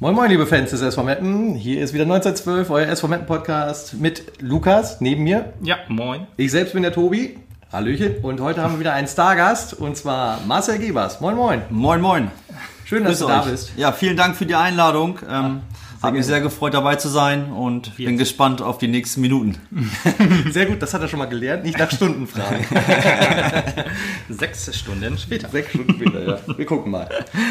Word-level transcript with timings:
Moin 0.00 0.14
Moin, 0.14 0.30
liebe 0.30 0.46
Fans 0.46 0.70
des 0.70 0.80
SV 0.80 1.02
Meppen. 1.02 1.54
Hier 1.54 1.82
ist 1.82 1.92
wieder 1.92 2.04
1912, 2.04 2.70
euer 2.70 2.86
SV 2.86 3.08
Meppen 3.08 3.26
Podcast 3.26 3.94
mit 3.94 4.40
Lukas 4.40 5.02
neben 5.02 5.24
mir. 5.24 5.52
Ja, 5.60 5.76
moin. 5.88 6.26
Ich 6.38 6.50
selbst 6.50 6.72
bin 6.72 6.82
der 6.82 6.92
Tobi. 6.92 7.36
Hallöchen. 7.70 8.16
Und 8.22 8.40
heute 8.40 8.62
haben 8.62 8.74
wir 8.74 8.80
wieder 8.80 8.94
einen 8.94 9.06
Stargast 9.06 9.74
und 9.74 9.98
zwar 9.98 10.40
Marcel 10.46 10.78
Gebers. 10.78 11.20
Moin 11.20 11.36
Moin. 11.36 11.62
Moin, 11.68 12.00
moin. 12.00 12.30
Schön, 12.86 13.04
dass 13.04 13.18
Grüß 13.18 13.18
du 13.20 13.26
da 13.26 13.42
euch. 13.42 13.50
bist. 13.50 13.72
Ja, 13.76 13.92
vielen 13.92 14.16
Dank 14.16 14.34
für 14.36 14.46
die 14.46 14.54
Einladung. 14.54 15.18
Ähm, 15.30 15.60
hat 16.02 16.14
mich 16.14 16.26
sehr 16.26 16.40
gefreut, 16.40 16.74
dabei 16.74 16.96
zu 16.96 17.08
sein 17.08 17.52
und 17.52 17.96
bin 17.96 18.16
gespannt 18.16 18.62
auf 18.62 18.78
die 18.78 18.88
nächsten 18.88 19.20
Minuten. 19.20 19.56
Sehr 20.50 20.66
gut, 20.66 20.80
das 20.80 20.94
hat 20.94 21.02
er 21.02 21.08
schon 21.08 21.18
mal 21.18 21.26
gelernt. 21.26 21.64
Nicht 21.64 21.78
nach 21.78 21.90
Stunden 21.90 22.26
fragen. 22.26 22.64
Sechs 24.28 24.76
Stunden 24.76 25.18
später. 25.18 25.48
Sechs 25.48 25.70
Stunden 25.70 25.94
später, 25.94 26.24
ja. 26.24 26.38
Wir 26.56 26.66
gucken 26.66 26.92
mal. 26.92 27.08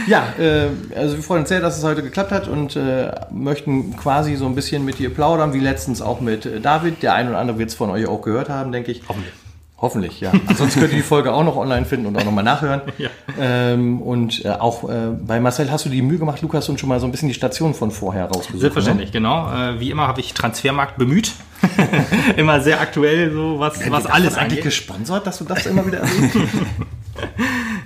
Ja, 0.08 0.34
äh, 0.40 0.70
also 0.96 1.18
wir 1.18 1.24
freuen 1.24 1.42
uns 1.42 1.50
sehr, 1.50 1.60
dass 1.60 1.78
es 1.78 1.84
heute 1.84 2.04
geklappt 2.04 2.32
hat 2.32 2.48
und 2.48 2.76
äh, 2.76 3.12
möchten 3.32 3.98
quasi 3.98 4.36
so 4.36 4.46
ein 4.46 4.56
bisschen 4.56 4.86
mit 4.86 5.00
dir 5.00 5.14
plaudern, 5.14 5.54
wie 5.54 5.60
letztens 5.60 6.02
auch 6.02 6.22
mit 6.22 6.46
äh, 6.46 6.62
David. 6.62 7.04
Der 7.04 7.16
ein 7.16 7.28
oder 7.28 7.40
andere 7.40 7.60
wird 7.60 7.70
es 7.70 7.76
von 7.76 7.90
euch 7.90 8.08
auch 8.08 8.22
gehört 8.22 8.50
haben, 8.50 8.72
denke 8.72 8.92
ich. 8.92 9.02
Hoffentlich. 9.08 9.34
Hoffentlich, 9.80 10.22
ja. 10.22 10.32
Ansonsten 10.48 10.80
könnt 10.80 10.92
ihr 10.92 10.98
die 10.98 11.04
Folge 11.04 11.32
auch 11.32 11.44
noch 11.44 11.56
online 11.56 11.86
finden 11.86 12.08
und 12.08 12.18
auch 12.18 12.24
nochmal 12.24 12.44
nachhören. 12.44 12.82
Ja. 12.98 13.10
Ähm, 13.40 14.02
und 14.02 14.44
äh, 14.44 14.50
auch 14.50 14.90
äh, 14.90 15.12
bei 15.12 15.40
Marcel 15.40 15.72
hast 15.72 15.86
du 15.86 15.90
die 15.90 16.02
Mühe 16.02 16.18
gemacht, 16.18 16.42
Lukas, 16.42 16.68
und 16.68 16.80
schon 16.80 16.90
mal 16.90 17.00
so 17.00 17.06
ein 17.06 17.12
bisschen 17.12 17.28
die 17.28 17.36
Station 17.36 17.76
von 17.76 17.92
vorher 17.92 18.26
rausgesucht. 18.26 18.62
Selbstverständlich, 18.62 19.12
genau. 19.12 19.52
Äh, 19.54 19.80
wie 19.80 19.92
immer 19.92 20.08
habe 20.08 20.20
ich 20.20 20.34
Transfermarkt 20.34 20.98
bemüht. 20.98 21.34
immer 22.38 22.60
sehr 22.62 22.82
aktuell, 22.82 23.32
so 23.32 23.60
was, 23.60 23.80
Ne? 23.80 23.92
was 23.92 24.08
Alles 24.08 24.36
eigentlich 24.36 24.62
gesponsert, 24.62 25.28
dass 25.28 25.38
du 25.38 25.44
das 25.44 25.68
immer 25.68 25.86
wieder 25.86 26.00
erwähnst? 26.00 26.38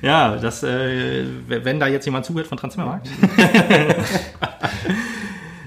Ja, 0.02 0.36
das, 0.38 0.64
äh, 0.64 1.26
wenn 1.48 1.80
da 1.80 1.88
jetzt 1.88 2.06
jemand 2.06 2.26
zuhört 2.26 2.48
von 2.48 2.58
Transfermarkt. 2.58 3.08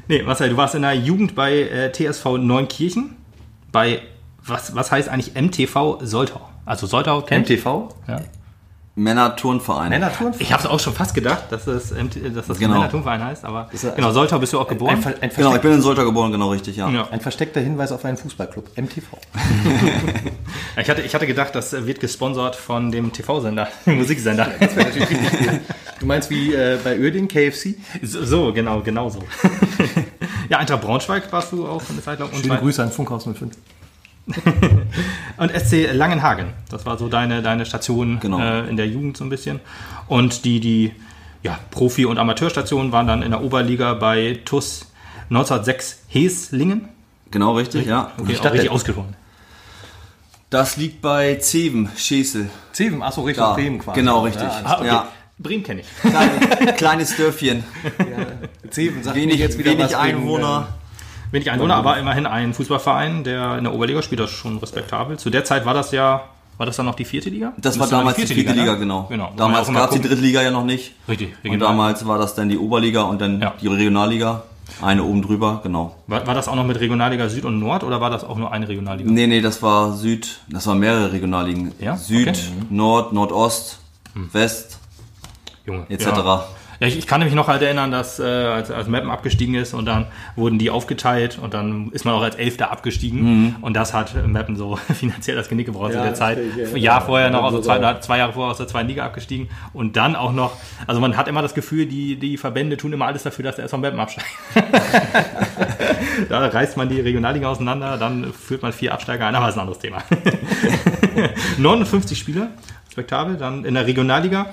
nee, 0.08 0.22
Marcel, 0.22 0.50
du 0.50 0.56
warst 0.56 0.74
in 0.74 0.82
der 0.82 0.94
Jugend 0.94 1.34
bei 1.34 1.52
äh, 1.52 1.92
TSV 1.92 2.38
Neunkirchen. 2.38 3.16
Bei, 3.70 4.00
was, 4.46 4.74
was 4.74 4.90
heißt 4.92 5.08
eigentlich 5.08 5.34
MTV 5.34 5.98
Soltau? 6.02 6.40
Also 6.64 6.86
Soltau 6.86 7.22
kennt 7.22 7.48
MTV? 7.48 7.88
Ja. 8.08 8.20
Männer-Turnverein. 8.96 9.88
Männertouren? 9.90 10.34
Ich 10.38 10.52
habe 10.52 10.62
es 10.62 10.68
auch 10.68 10.78
schon 10.78 10.92
fast 10.94 11.14
gedacht, 11.14 11.46
dass 11.50 11.64
das, 11.64 11.88
dass 11.90 12.46
das 12.46 12.58
Genau. 12.60 12.74
Männerturnverein 12.74 13.24
heißt, 13.24 13.44
aber 13.44 13.68
Ist 13.72 13.82
er- 13.82 13.90
genau, 13.90 14.12
Soltau 14.12 14.38
bist 14.38 14.52
du 14.52 14.60
auch 14.60 14.68
geboren. 14.68 14.94
Ein, 14.94 15.02
Ver- 15.02 15.14
ein, 15.20 15.30
Genau, 15.34 15.52
ich 15.56 15.60
bin 15.60 15.72
in 15.72 15.82
Soltau 15.82 16.04
geboren, 16.04 16.30
genau 16.30 16.50
richtig, 16.50 16.76
ja. 16.76 16.88
ja. 16.88 17.08
ein 17.10 17.20
versteckter 17.20 17.60
Hinweis 17.60 17.90
auf 17.90 18.04
einen 18.04 18.16
Fußballclub. 18.16 18.76
MTV. 18.78 19.02
Ich 20.76 20.90
hatte, 20.90 21.02
ich 21.02 21.14
hatte 21.14 21.26
gedacht, 21.28 21.54
das 21.54 21.72
wird 21.86 22.00
gesponsert 22.00 22.56
von 22.56 22.90
dem 22.90 23.12
TV-Sender, 23.12 23.68
dem 23.86 23.98
Musiksender. 23.98 24.48
Du 26.00 26.06
meinst 26.06 26.30
wie 26.30 26.52
äh, 26.52 26.78
bei 26.82 26.96
Öding, 26.96 27.28
KFC? 27.28 27.76
So, 28.02 28.24
so, 28.24 28.52
genau, 28.52 28.80
genau 28.80 29.08
so. 29.08 29.20
ja, 30.48 30.58
Eintracht 30.58 30.80
Braunschweig 30.82 31.32
warst 31.32 31.52
du 31.52 31.68
auch 31.68 31.80
eine 31.88 32.02
Zeit 32.02 32.18
lang. 32.18 32.28
Und, 32.30 32.40
Schöne 32.44 32.58
Grüße 32.58 32.82
an 32.82 32.90
Funkhaus 32.90 33.22
05. 33.24 33.56
und 35.36 35.50
SC 35.52 35.92
Langenhagen. 35.92 36.46
Das 36.70 36.86
war 36.86 36.96
so 36.98 37.08
deine, 37.08 37.42
deine 37.42 37.66
Station 37.66 38.18
Genau. 38.20 38.38
äh, 38.40 38.68
in 38.68 38.76
der 38.76 38.86
Jugend 38.86 39.16
so 39.16 39.24
ein 39.24 39.30
bisschen. 39.30 39.60
Und 40.08 40.44
die, 40.44 40.60
die 40.60 40.92
ja, 41.42 41.58
Profi- 41.70 42.06
und 42.06 42.18
Amateurstationen 42.18 42.90
waren 42.92 43.06
dann 43.06 43.22
in 43.22 43.30
der 43.30 43.42
Oberliga 43.42 43.94
bei 43.94 44.40
TUS 44.44 44.90
1906 45.30 46.04
Heslingen. 46.08 46.88
Genau 47.30 47.56
richtig, 47.56 47.86
ja. 47.86 48.12
Okay, 48.18 48.32
auch 48.32 48.38
Stadt 48.38 48.52
richtig 48.54 48.70
ausgesprochen. 48.70 49.14
Das 50.50 50.76
liegt 50.76 51.02
bei 51.02 51.34
Zeven, 51.36 51.88
Schesel. 51.96 52.48
Zeven, 52.72 53.02
achso, 53.02 53.22
Richtung 53.22 53.44
Da, 53.44 53.54
Bremen 53.54 53.78
quasi. 53.80 53.98
genau 54.00 54.20
richtig. 54.22 54.42
Ja, 54.44 54.60
Ah, 54.64 54.74
okay. 54.78 54.86
Ja. 54.86 55.08
Bremen 55.36 55.64
kenne 55.64 55.80
ich. 55.80 55.86
Kleine, 56.00 56.72
kleines 56.76 57.16
Dörfchen, 57.16 57.64
Zeven 58.70 59.02
sagt 59.02 59.16
wenig, 59.16 59.40
jetzt 59.40 59.58
wieder 59.58 59.72
wenig 59.72 59.86
was 59.86 59.90
wegen, 59.92 60.00
Einwohner. 60.18 60.68
Wenig 61.34 61.50
Einwohner, 61.50 61.74
aber 61.76 61.98
immerhin 61.98 62.26
ein 62.26 62.54
Fußballverein, 62.54 63.24
der 63.24 63.58
in 63.58 63.64
der 63.64 63.74
Oberliga 63.74 64.00
spielt, 64.02 64.20
das 64.20 64.30
ist 64.30 64.36
schon 64.36 64.56
respektabel. 64.58 65.18
Zu 65.18 65.28
der 65.30 65.44
Zeit 65.44 65.66
war 65.66 65.74
das 65.74 65.90
ja, 65.92 66.22
war 66.56 66.66
das 66.66 66.76
dann 66.76 66.86
noch 66.86 66.94
die 66.94 67.04
vierte 67.04 67.28
Liga? 67.30 67.52
Das 67.58 67.78
war 67.78 67.84
Müsste 67.84 67.96
damals 67.96 68.16
die 68.16 68.26
vierte 68.26 68.52
Liga, 68.52 68.72
ne? 68.72 68.78
genau. 68.78 69.06
genau. 69.08 69.32
Damals 69.36 69.70
gab 69.72 69.90
es 69.90 69.96
die 70.00 70.08
dritte 70.08 70.22
Liga 70.22 70.40
ja 70.42 70.50
noch 70.50 70.64
nicht. 70.64 70.92
Richtig, 71.08 71.28
Und 71.42 71.50
regional. 71.50 71.68
damals 71.68 72.06
war 72.06 72.18
das 72.18 72.34
dann 72.34 72.48
die 72.48 72.56
Oberliga 72.58 73.02
und 73.02 73.20
dann 73.20 73.40
Ja. 73.42 73.52
die 73.60 73.66
Regionalliga. 73.68 74.44
Eine 74.80 75.04
oben 75.04 75.20
drüber, 75.20 75.60
genau. 75.62 75.94
War, 76.06 76.26
war 76.26 76.34
das 76.34 76.48
auch 76.48 76.54
noch 76.54 76.64
mit 76.64 76.80
Regionalliga 76.80 77.28
Süd 77.28 77.44
und 77.44 77.58
Nord 77.58 77.84
oder 77.84 78.00
war 78.00 78.08
das 78.08 78.24
auch 78.24 78.38
nur 78.38 78.50
eine 78.50 78.66
Regionalliga? 78.66 79.10
Nee, 79.10 79.26
nee, 79.26 79.42
das 79.42 79.62
war 79.62 79.92
Süd, 79.92 80.40
das 80.48 80.66
waren 80.66 80.78
mehrere 80.78 81.12
Regionalligen. 81.12 81.72
Ja? 81.80 81.96
Süd, 81.98 82.28
Okay. 82.28 82.38
Hm. 82.70 82.74
Nord, 82.76 83.12
Nordost, 83.12 83.78
West, 84.32 84.78
Junge. 85.66 85.84
etc. 85.90 86.06
Ja. 86.06 86.44
Ja, 86.80 86.86
ich, 86.86 86.98
ich 86.98 87.06
kann 87.06 87.22
mich 87.22 87.34
noch 87.34 87.48
halt 87.48 87.62
erinnern, 87.62 87.90
dass 87.90 88.18
äh, 88.18 88.24
als, 88.24 88.70
als 88.70 88.88
Mappen 88.88 89.10
abgestiegen 89.10 89.54
ist 89.54 89.74
und 89.74 89.86
dann 89.86 90.06
wurden 90.36 90.58
die 90.58 90.70
aufgeteilt 90.70 91.38
und 91.40 91.54
dann 91.54 91.90
ist 91.92 92.04
man 92.04 92.14
auch 92.14 92.22
als 92.22 92.36
Elfter 92.36 92.70
abgestiegen 92.70 93.56
und 93.60 93.74
das 93.74 93.94
hat 93.94 94.14
Mappen 94.26 94.56
so 94.56 94.76
finanziell 94.94 95.36
das 95.36 95.48
Genick 95.48 95.66
gebrochen 95.66 95.92
Ja, 95.92 95.98
zu 95.98 96.04
der 96.04 96.14
Zeit. 96.14 96.38
Ein 96.38 96.76
Jahr 96.76 97.00
vorher 97.00 97.30
noch, 97.30 97.40
Ja, 97.40 97.46
aus 97.46 97.52
so 97.52 97.72
der 97.72 97.80
zwei, 97.80 98.00
zwei 98.00 98.18
Jahre 98.18 98.32
vorher 98.32 98.50
aus 98.50 98.58
der 98.58 98.66
zweiten 98.66 98.88
Liga 98.88 99.04
abgestiegen 99.04 99.48
und 99.72 99.96
dann 99.96 100.16
auch 100.16 100.32
noch, 100.32 100.56
also 100.86 101.00
man 101.00 101.16
hat 101.16 101.28
immer 101.28 101.42
das 101.42 101.54
Gefühl, 101.54 101.86
die, 101.86 102.16
die 102.16 102.36
Verbände 102.36 102.76
tun 102.76 102.92
immer 102.92 103.06
alles 103.06 103.22
dafür, 103.22 103.44
dass 103.44 103.56
der 103.56 103.66
SV 103.66 103.78
Mappen 103.78 104.00
absteigt. 104.00 104.28
da 106.28 106.46
reißt 106.46 106.76
man 106.76 106.88
die 106.88 107.00
Regionalliga 107.00 107.48
auseinander, 107.48 107.96
dann 107.96 108.32
führt 108.32 108.62
man 108.62 108.72
vier 108.72 108.92
Absteiger 108.92 109.26
ein, 109.26 109.34
aber 109.34 109.46
das 109.46 109.54
ist 109.54 109.58
ein 109.58 109.68
anderes 109.68 109.78
Thema. 109.78 110.02
59 111.58 112.18
Spiele, 112.18 112.48
respektabel, 112.86 113.36
dann 113.36 113.64
in 113.64 113.74
der 113.74 113.86
Regionalliga 113.86 114.46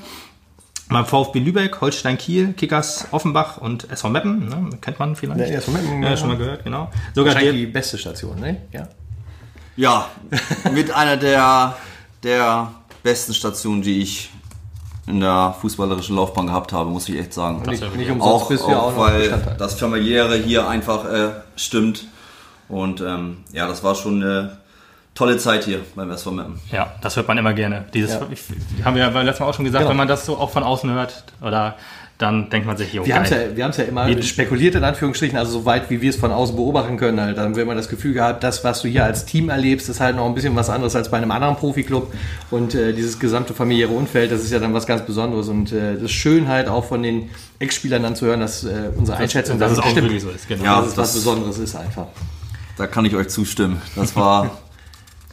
beim 0.91 1.06
VfB 1.06 1.40
Lübeck, 1.40 1.81
Holstein 1.81 2.18
Kiel, 2.18 2.53
Kickers 2.53 3.07
Offenbach 3.12 3.57
und 3.57 3.90
SV 3.90 4.09
Meppen, 4.09 4.50
ne? 4.50 4.69
kennt 4.81 5.00
man 5.00 5.16
vielleicht. 5.16 5.52
Ja, 5.52 5.57
SV 5.57 5.72
Meppen, 5.72 6.03
ja, 6.03 6.18
schon 6.18 6.29
mal 6.29 6.38
gehört, 6.38 6.63
genau. 6.63 6.90
Sogar 7.13 7.35
der, 7.35 7.53
die 7.53 7.66
beste 7.66 7.97
Station, 7.97 8.40
ne? 8.40 8.62
Ja. 8.72 8.88
Ja, 9.78 10.09
mit 10.74 10.91
einer 10.91 11.18
der, 11.18 11.75
der 12.24 12.72
besten 13.03 13.34
Stationen, 13.34 13.81
die 13.81 14.02
ich 14.02 14.29
in 15.07 15.19
der 15.19 15.56
fußballerischen 15.59 16.16
Laufbahn 16.16 16.47
gehabt 16.47 16.74
habe, 16.74 16.90
muss 16.90 17.09
ich 17.09 17.18
echt 17.18 17.34
sagen. 17.34 17.62
Nicht, 17.68 17.81
nicht 17.96 18.12
umsonst 18.12 18.22
Auch, 18.22 18.47
bist 18.50 18.63
auch 18.63 18.69
auch 18.69 18.91
noch 18.91 18.97
weil 18.97 19.56
das 19.58 19.79
Familiäre 19.79 20.38
hier 20.38 20.68
einfach 20.68 21.06
äh, 21.06 21.31
stimmt. 21.56 22.06
Und 22.68 23.02
ähm, 23.02 23.38
ja, 23.52 23.68
das 23.68 23.84
war 23.84 23.96
schon 23.96 24.22
eine 24.23 24.58
tolle 25.16 25.38
Zeit 25.38 25.66
hier 25.66 25.79
beim 25.95 26.09
SV 26.11 26.31
Meppen. 26.31 26.59
ja, 26.72 26.94
das 27.01 27.16
hört 27.16 27.27
man 27.27 27.38
immer 27.38 27.53
gerne. 27.53 27.85
Dieses, 27.94 28.13
Ja. 28.13 28.22
ich, 28.31 28.41
haben 28.85 28.95
wir 28.95 29.03
ja 29.03 29.09
beim 29.09 29.25
letzten 29.25 29.44
Mal 29.44 29.49
auch 29.49 29.53
schon 29.53 29.66
gesagt, 29.66 29.81
Genau. 29.81 29.89
wenn 29.91 29.97
man 29.97 30.07
das 30.07 30.25
so 30.25 30.38
auch 30.38 30.49
von 30.51 30.63
außen 30.63 30.89
hört, 30.91 31.23
oder 31.41 31.75
dann 32.17 32.51
denkt 32.51 32.67
man 32.67 32.77
sich, 32.77 32.94
jo, 32.94 33.03
Wir 33.03 33.16
haben 33.16 33.23
es 33.23 33.31
ja, 33.31 33.38
wir 33.55 33.63
haben's 33.63 33.77
ja 33.77 33.83
immer 33.85 34.07
Jeden- 34.07 34.22
spekuliert, 34.22 34.75
in 34.75 34.83
Anführungsstrichen, 34.83 35.39
also 35.39 35.51
so 35.53 35.66
weit, 35.66 35.89
wie 35.89 36.01
wir 36.03 36.11
es 36.11 36.16
von 36.17 36.31
außen 36.31 36.55
beobachten 36.55 36.95
können. 36.97 37.19
Halt. 37.19 37.35
Dann 37.35 37.45
haben 37.45 37.55
wir 37.55 37.63
immer 37.63 37.73
das 37.73 37.89
Gefühl 37.89 38.13
gehabt, 38.13 38.44
das, 38.44 38.63
was 38.63 38.83
du 38.83 38.88
hier 38.88 39.03
als 39.05 39.25
Team 39.25 39.49
erlebst, 39.49 39.89
ist 39.89 39.99
halt 39.99 40.16
noch 40.16 40.27
ein 40.27 40.35
bisschen 40.35 40.55
was 40.55 40.69
anderes 40.69 40.95
als 40.95 41.09
bei 41.09 41.17
einem 41.17 41.31
anderen 41.31 41.55
Profiklub. 41.55 42.13
Und 42.51 42.75
äh, 42.75 42.93
dieses 42.93 43.17
gesamte 43.19 43.55
familiäre 43.55 43.89
Umfeld, 43.91 44.31
das 44.31 44.41
ist 44.43 44.51
ja 44.51 44.59
dann 44.59 44.72
was 44.75 44.85
ganz 44.85 45.01
Besonderes. 45.03 45.47
Und 45.47 45.72
äh, 45.72 45.95
das 45.95 46.03
ist 46.03 46.11
schön 46.11 46.47
halt 46.47 46.67
auch 46.67 46.85
von 46.85 47.01
den 47.01 47.31
Ex-Spielern 47.57 48.03
dann 48.03 48.16
zu 48.16 48.28
hören, 48.28 48.39
dass 48.41 48.63
äh, 48.66 48.91
unsere 48.95 49.17
Einschätzung 49.17 49.57
dass 49.57 49.72
es 49.72 49.78
dann 49.78 49.85
auch 49.88 49.89
stimmt. 49.91 50.05
wirklich 50.05 50.22
so 50.22 50.29
ist. 50.29 50.47
Genau. 50.47 50.63
Ja. 50.63 50.75
dass 50.81 50.91
es 50.91 50.97
was 50.97 51.07
das- 51.07 51.16
Besonderes 51.16 51.57
ist 51.57 51.75
einfach. 51.75 52.05
Da 52.78 52.85
kann 52.85 53.03
ich 53.03 53.16
euch 53.16 53.29
zustimmen. 53.29 53.81
Das 53.95 54.16
war 54.16 54.51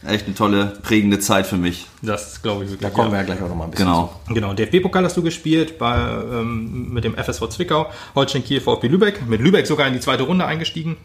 echt 0.05 0.25
eine 0.25 0.35
tolle, 0.35 0.73
prägende 0.81 1.19
Zeit 1.19 1.45
für 1.47 1.57
mich. 1.57 1.87
Das 2.01 2.41
glaube 2.41 2.63
ich 2.63 2.71
wirklich. 2.71 2.89
Da 2.89 2.93
kommen 2.93 3.07
ja. 3.07 3.13
wir 3.13 3.19
ja 3.19 3.25
gleich 3.25 3.41
auch 3.41 3.49
noch 3.49 3.55
mal 3.55 3.65
ein 3.65 3.71
bisschen 3.71 3.85
Genau. 3.87 4.13
Genau, 4.29 4.53
DFB-Pokal 4.53 5.03
hast 5.03 5.17
du 5.17 5.23
gespielt 5.23 5.77
bei, 5.77 5.97
ähm, 5.97 6.93
mit 6.93 7.03
dem 7.03 7.15
FSV 7.15 7.49
Zwickau, 7.49 7.87
Holstein 8.15 8.43
Kiel, 8.43 8.61
VfB 8.61 8.87
Lübeck. 8.87 9.27
Mit 9.27 9.41
Lübeck 9.41 9.67
sogar 9.67 9.87
in 9.87 9.93
die 9.93 9.99
zweite 9.99 10.23
Runde 10.23 10.45
eingestiegen. 10.45 10.97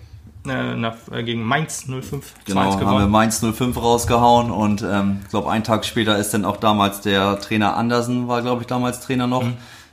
Äh, 0.47 0.75
nach, 0.77 0.97
äh, 1.10 1.22
gegen 1.22 1.43
Mainz 1.43 1.87
05 1.87 2.34
Genau, 2.44 2.60
2-1 2.60 2.65
haben 2.65 2.72
wir 2.81 2.87
gewonnen. 2.87 3.10
Mainz 3.10 3.41
05 3.41 3.77
rausgehauen 3.78 4.50
und 4.50 4.83
ähm, 4.83 5.21
ich 5.25 5.31
glaube, 5.31 5.50
einen 5.50 5.65
Tag 5.65 5.87
später 5.87 6.19
ist 6.19 6.34
dann 6.34 6.44
auch 6.44 6.59
damals 6.59 7.00
der 7.00 7.41
Trainer 7.41 7.77
Andersen, 7.78 8.28
war 8.28 8.42
glaube 8.42 8.60
ich 8.60 8.66
damals 8.66 9.01
Trainer 9.01 9.27
noch, 9.27 9.42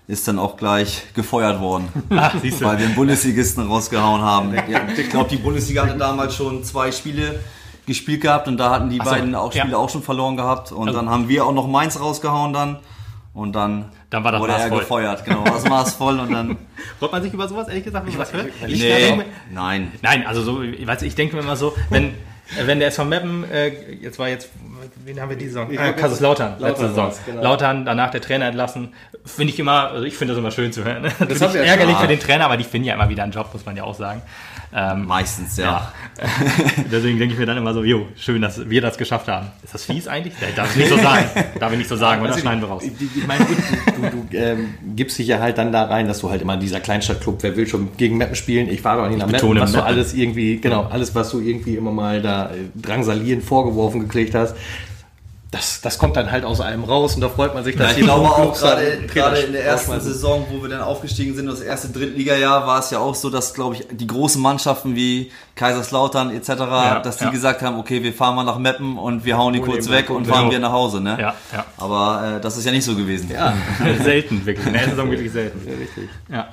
ist 0.09 0.27
dann 0.27 0.37
auch 0.37 0.57
gleich 0.57 1.03
gefeuert 1.13 1.61
worden, 1.61 1.87
Ah, 2.09 2.31
siehst 2.41 2.59
du. 2.59 2.65
weil 2.65 2.79
wir 2.79 2.87
den 2.87 2.95
Bundesligisten 2.95 3.65
rausgehauen 3.65 4.21
haben. 4.21 4.53
Ja, 4.69 4.81
ich 4.93 5.09
glaube, 5.09 5.29
die 5.29 5.37
Bundesliga 5.37 5.83
hatte 5.83 5.97
damals 5.97 6.35
schon 6.35 6.65
zwei 6.65 6.91
Spiele 6.91 7.39
gespielt 7.91 8.21
gehabt 8.21 8.47
und 8.47 8.57
da 8.57 8.69
hatten 8.71 8.89
die 8.89 8.97
so, 8.97 9.03
beiden 9.03 9.35
auch 9.35 9.53
ja. 9.53 9.61
Spiele 9.61 9.77
auch 9.77 9.89
schon 9.89 10.03
verloren 10.03 10.37
gehabt 10.37 10.71
und 10.71 10.87
Also- 10.87 10.99
dann 10.99 11.09
haben 11.09 11.27
wir 11.29 11.45
auch 11.45 11.53
noch 11.53 11.67
Mainz 11.67 11.99
rausgehauen 11.99 12.53
dann 12.53 12.79
und 13.33 13.53
dann, 13.53 13.85
Dann 14.09 14.23
war 14.25 14.31
das 14.33 14.41
wurde 14.41 14.51
Maß 14.53 14.61
er 14.63 14.67
voll. 14.69 14.79
gefeuert. 14.79 15.25
Genau, 15.25 15.43
das 15.45 15.63
Maß 15.65 15.93
voll 15.95 16.19
und 16.19 16.31
dann, 16.33 16.57
Freut 16.99 17.11
man 17.13 17.23
sich 17.23 17.33
über 17.33 17.47
sowas, 17.47 17.67
ehrlich 17.69 17.83
gesagt, 17.85 18.05
wenn 18.05 18.13
man 18.13 18.21
was 18.21 18.33
hört? 18.33 18.47
Ich 18.67 18.81
nee, 18.81 18.89
denke- 19.07 19.25
nein. 19.51 19.91
Nein, 20.01 20.25
also 20.27 20.41
so, 20.41 20.61
ich 20.63 20.85
weiß, 20.85 21.01
ich 21.03 21.15
denke 21.15 21.35
mir 21.35 21.41
immer 21.41 21.55
so, 21.55 21.73
wenn, 21.89 22.13
wenn 22.65 22.79
der 22.79 22.89
SV 22.89 23.05
Meppen, 23.05 23.43
äh, 23.49 23.69
jetzt 24.01 24.19
war 24.19 24.27
jetzt 24.27 24.49
wen 25.05 25.19
haben 25.19 25.29
wir 25.29 25.37
diese 25.37 25.53
Saison? 25.53 25.69
Wollte 25.69 25.93
Kaiserslautern, 25.93 26.51
Lautern 26.59 26.67
letzte 26.69 26.87
Saison. 26.87 27.11
genau. 27.25 27.43
Lautern, 27.43 27.85
danach 27.85 28.11
der 28.11 28.21
Trainer 28.21 28.47
entlassen. 28.47 28.93
Finde 29.25 29.53
ich 29.53 29.59
immer, 29.59 29.89
also 29.89 30.05
ich 30.05 30.15
finde 30.15 30.33
das 30.33 30.39
immer 30.39 30.51
schön 30.51 30.71
zu 30.73 30.83
hören. 30.83 31.11
Das 31.19 31.41
ist 31.41 31.55
ja 31.55 31.61
ärgerlich 31.61 31.97
für 31.97 32.07
den 32.07 32.19
Trainer, 32.19 32.45
aber 32.45 32.57
die 32.57 32.63
finden 32.63 32.87
ja 32.87 32.95
immer 32.95 33.09
wieder 33.09 33.23
einen 33.23 33.31
Job, 33.31 33.49
muss 33.53 33.65
man 33.65 33.75
ja 33.75 33.83
auch 33.83 33.95
sagen. 33.95 34.21
Ähm, 34.73 35.05
Meistens, 35.05 35.57
ja. 35.57 35.65
ja. 35.65 35.91
Deswegen 36.91 37.19
denke 37.19 37.33
ich 37.33 37.39
mir 37.39 37.45
dann 37.45 37.57
immer 37.57 37.73
so, 37.73 37.83
jo, 37.83 38.07
schön, 38.15 38.41
dass 38.41 38.69
wir 38.69 38.81
das 38.81 38.97
geschafft 38.97 39.27
haben. 39.27 39.47
Ist 39.63 39.73
das 39.73 39.83
fies 39.83 40.07
eigentlich? 40.07 40.33
Nee, 40.39 40.47
darf 40.55 40.71
ich 40.71 40.77
nicht 40.77 40.89
so 40.89 40.97
sagen. 40.97 41.25
Darf 41.59 41.71
ich 41.73 41.77
nicht 41.77 41.89
so 41.89 41.97
sagen, 41.97 42.21
oder 42.21 42.29
Also, 42.31 42.41
schneiden 42.41 42.61
wir 42.61 42.69
raus. 42.69 42.83
Ich, 42.83 43.27
meine, 43.27 43.43
gut, 43.45 43.57
du, 43.57 44.01
du, 44.01 44.27
du 44.29 44.37
ähm, 44.37 44.73
gibst 44.95 45.19
dich 45.19 45.27
ja 45.27 45.39
halt 45.39 45.57
dann 45.57 45.73
da 45.73 45.83
rein, 45.85 46.07
dass 46.07 46.19
du 46.19 46.29
halt 46.29 46.41
immer 46.41 46.53
in 46.53 46.61
dieser 46.61 46.79
Kleinstadtclub, 46.79 47.43
wer 47.43 47.57
will 47.57 47.67
schon 47.67 47.89
gegen 47.97 48.17
Mappen 48.17 48.35
spielen, 48.35 48.69
ich 48.69 48.83
war 48.83 48.97
doch 48.97 49.09
nicht 49.09 49.19
nach 49.19 49.29
Mappen, 49.29 49.59
was 49.59 49.73
du 49.73 49.83
alles 49.83 50.13
irgendwie, 50.13 50.61
genau, 50.61 50.83
alles, 50.89 51.13
was 51.15 51.31
du 51.31 51.41
irgendwie 51.41 51.75
immer 51.75 51.91
mal 51.91 52.21
da 52.21 52.45
äh, 52.51 52.69
drangsalieren 52.81 53.41
vorgeworfen 53.41 53.99
gekriegt 53.99 54.35
hast, 54.35 54.55
das, 55.51 55.81
das 55.81 55.97
kommt 55.97 56.15
dann 56.15 56.31
halt 56.31 56.45
aus 56.45 56.61
einem 56.61 56.85
raus 56.85 57.15
und 57.15 57.21
da 57.21 57.27
freut 57.27 57.53
man 57.53 57.65
sich, 57.65 57.75
dass 57.75 57.91
Ja, 57.91 57.97
ich 57.97 58.03
glaube 58.05 58.29
auch 58.29 58.57
gerade, 58.57 59.01
gerade 59.05 59.37
in 59.41 59.51
der 59.51 59.65
ersten. 59.65 59.99
Saison, 59.99 60.47
wo 60.49 60.61
wir 60.61 60.69
dann 60.69 60.81
aufgestiegen 60.81 61.35
sind, 61.35 61.47
das 61.47 61.59
erste 61.59 61.89
Drittliga-Jahr, 61.89 62.65
war 62.65 62.79
es 62.79 62.89
ja 62.89 62.99
auch 62.99 63.15
so, 63.15 63.29
dass, 63.29 63.53
glaube 63.53 63.75
ich, 63.75 63.87
die 63.91 64.07
großen 64.07 64.41
Mannschaften 64.41 64.95
wie 64.95 65.29
Kaiserslautern 65.55 66.31
etc., 66.33 66.47
dass 67.03 67.17
die 67.17 67.25
ja. 67.25 67.29
gesagt 67.29 67.61
haben, 67.61 67.77
okay, 67.77 68.01
wir 68.01 68.13
fahren 68.13 68.35
mal 68.35 68.45
nach 68.45 68.57
Meppen 68.57 68.97
und 68.97 69.25
wir 69.25 69.37
hauen 69.37 69.51
die 69.51 69.59
kurz 69.59 69.89
weg 69.89 70.09
und 70.09 70.25
fahren 70.25 70.49
wieder 70.49 70.59
nach 70.59 70.71
Hause. 70.71 71.01
Ne? 71.01 71.17
Ja, 71.19 71.35
ja. 71.51 71.65
Aber 71.77 72.37
äh, 72.37 72.41
das 72.41 72.57
ist 72.57 72.65
ja 72.65 72.71
nicht 72.71 72.85
so 72.85 72.95
gewesen. 72.95 73.29
Ja, 73.29 73.53
selten, 74.03 74.45
wirklich. 74.45 74.65
In 74.65 74.73
der 74.73 74.89
Saison 74.89 75.11
wirklich 75.11 75.33
selten. 75.33 75.59
richtig. 75.67 76.09
Ja. 76.29 76.47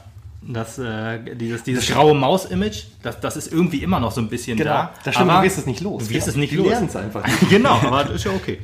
Das, 0.51 0.79
äh, 0.79 1.19
dieses, 1.35 1.63
dieses 1.63 1.87
graue 1.89 2.15
Maus-Image, 2.15 2.85
das, 3.03 3.21
das 3.21 3.37
ist 3.37 3.53
irgendwie 3.53 3.83
immer 3.83 4.01
noch 4.01 4.13
so 4.13 4.23
ein 4.23 4.29
bisschen 4.29 4.57
Genau, 4.57 4.71
da. 4.71 4.91
das 5.05 5.15
stimmt, 5.15 5.31
aber 5.31 5.41
du 5.41 5.45
wirst 5.47 5.59
es 5.59 5.67
nicht 5.67 5.81
los. 5.83 6.05
Du 6.09 6.15
wirst 6.15 6.27
es 6.27 6.37
nicht 6.37 6.53
die 6.53 6.57
los. 6.57 6.69
lernen 6.69 6.87
es 6.89 6.97
einfach 6.97 7.23
genau, 7.51 7.75
aber 7.85 8.05
das 8.05 8.13
ist 8.15 8.25
ja 8.25 8.31
okay. 8.33 8.61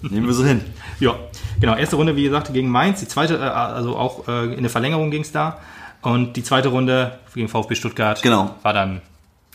Nehmen 0.00 0.26
wir 0.26 0.32
so 0.32 0.44
hin. 0.44 0.62
Ja, 0.98 1.14
genau. 1.60 1.74
Erste 1.76 1.96
Runde, 1.96 2.16
wie 2.16 2.22
gesagt, 2.24 2.50
gegen 2.52 2.70
Mainz. 2.70 3.00
Die 3.00 3.08
zweite, 3.08 3.34
äh, 3.36 3.40
also 3.40 3.94
auch 3.96 4.26
äh, 4.26 4.54
in 4.54 4.62
der 4.62 4.70
Verlängerung 4.70 5.10
ging 5.10 5.20
es 5.22 5.32
da. 5.32 5.58
Und 6.00 6.34
die 6.36 6.42
zweite 6.42 6.68
Runde 6.68 7.18
gegen 7.34 7.48
VfB 7.48 7.74
Stuttgart 7.74 8.22
Genau. 8.22 8.54
war 8.62 8.72
dann 8.72 9.02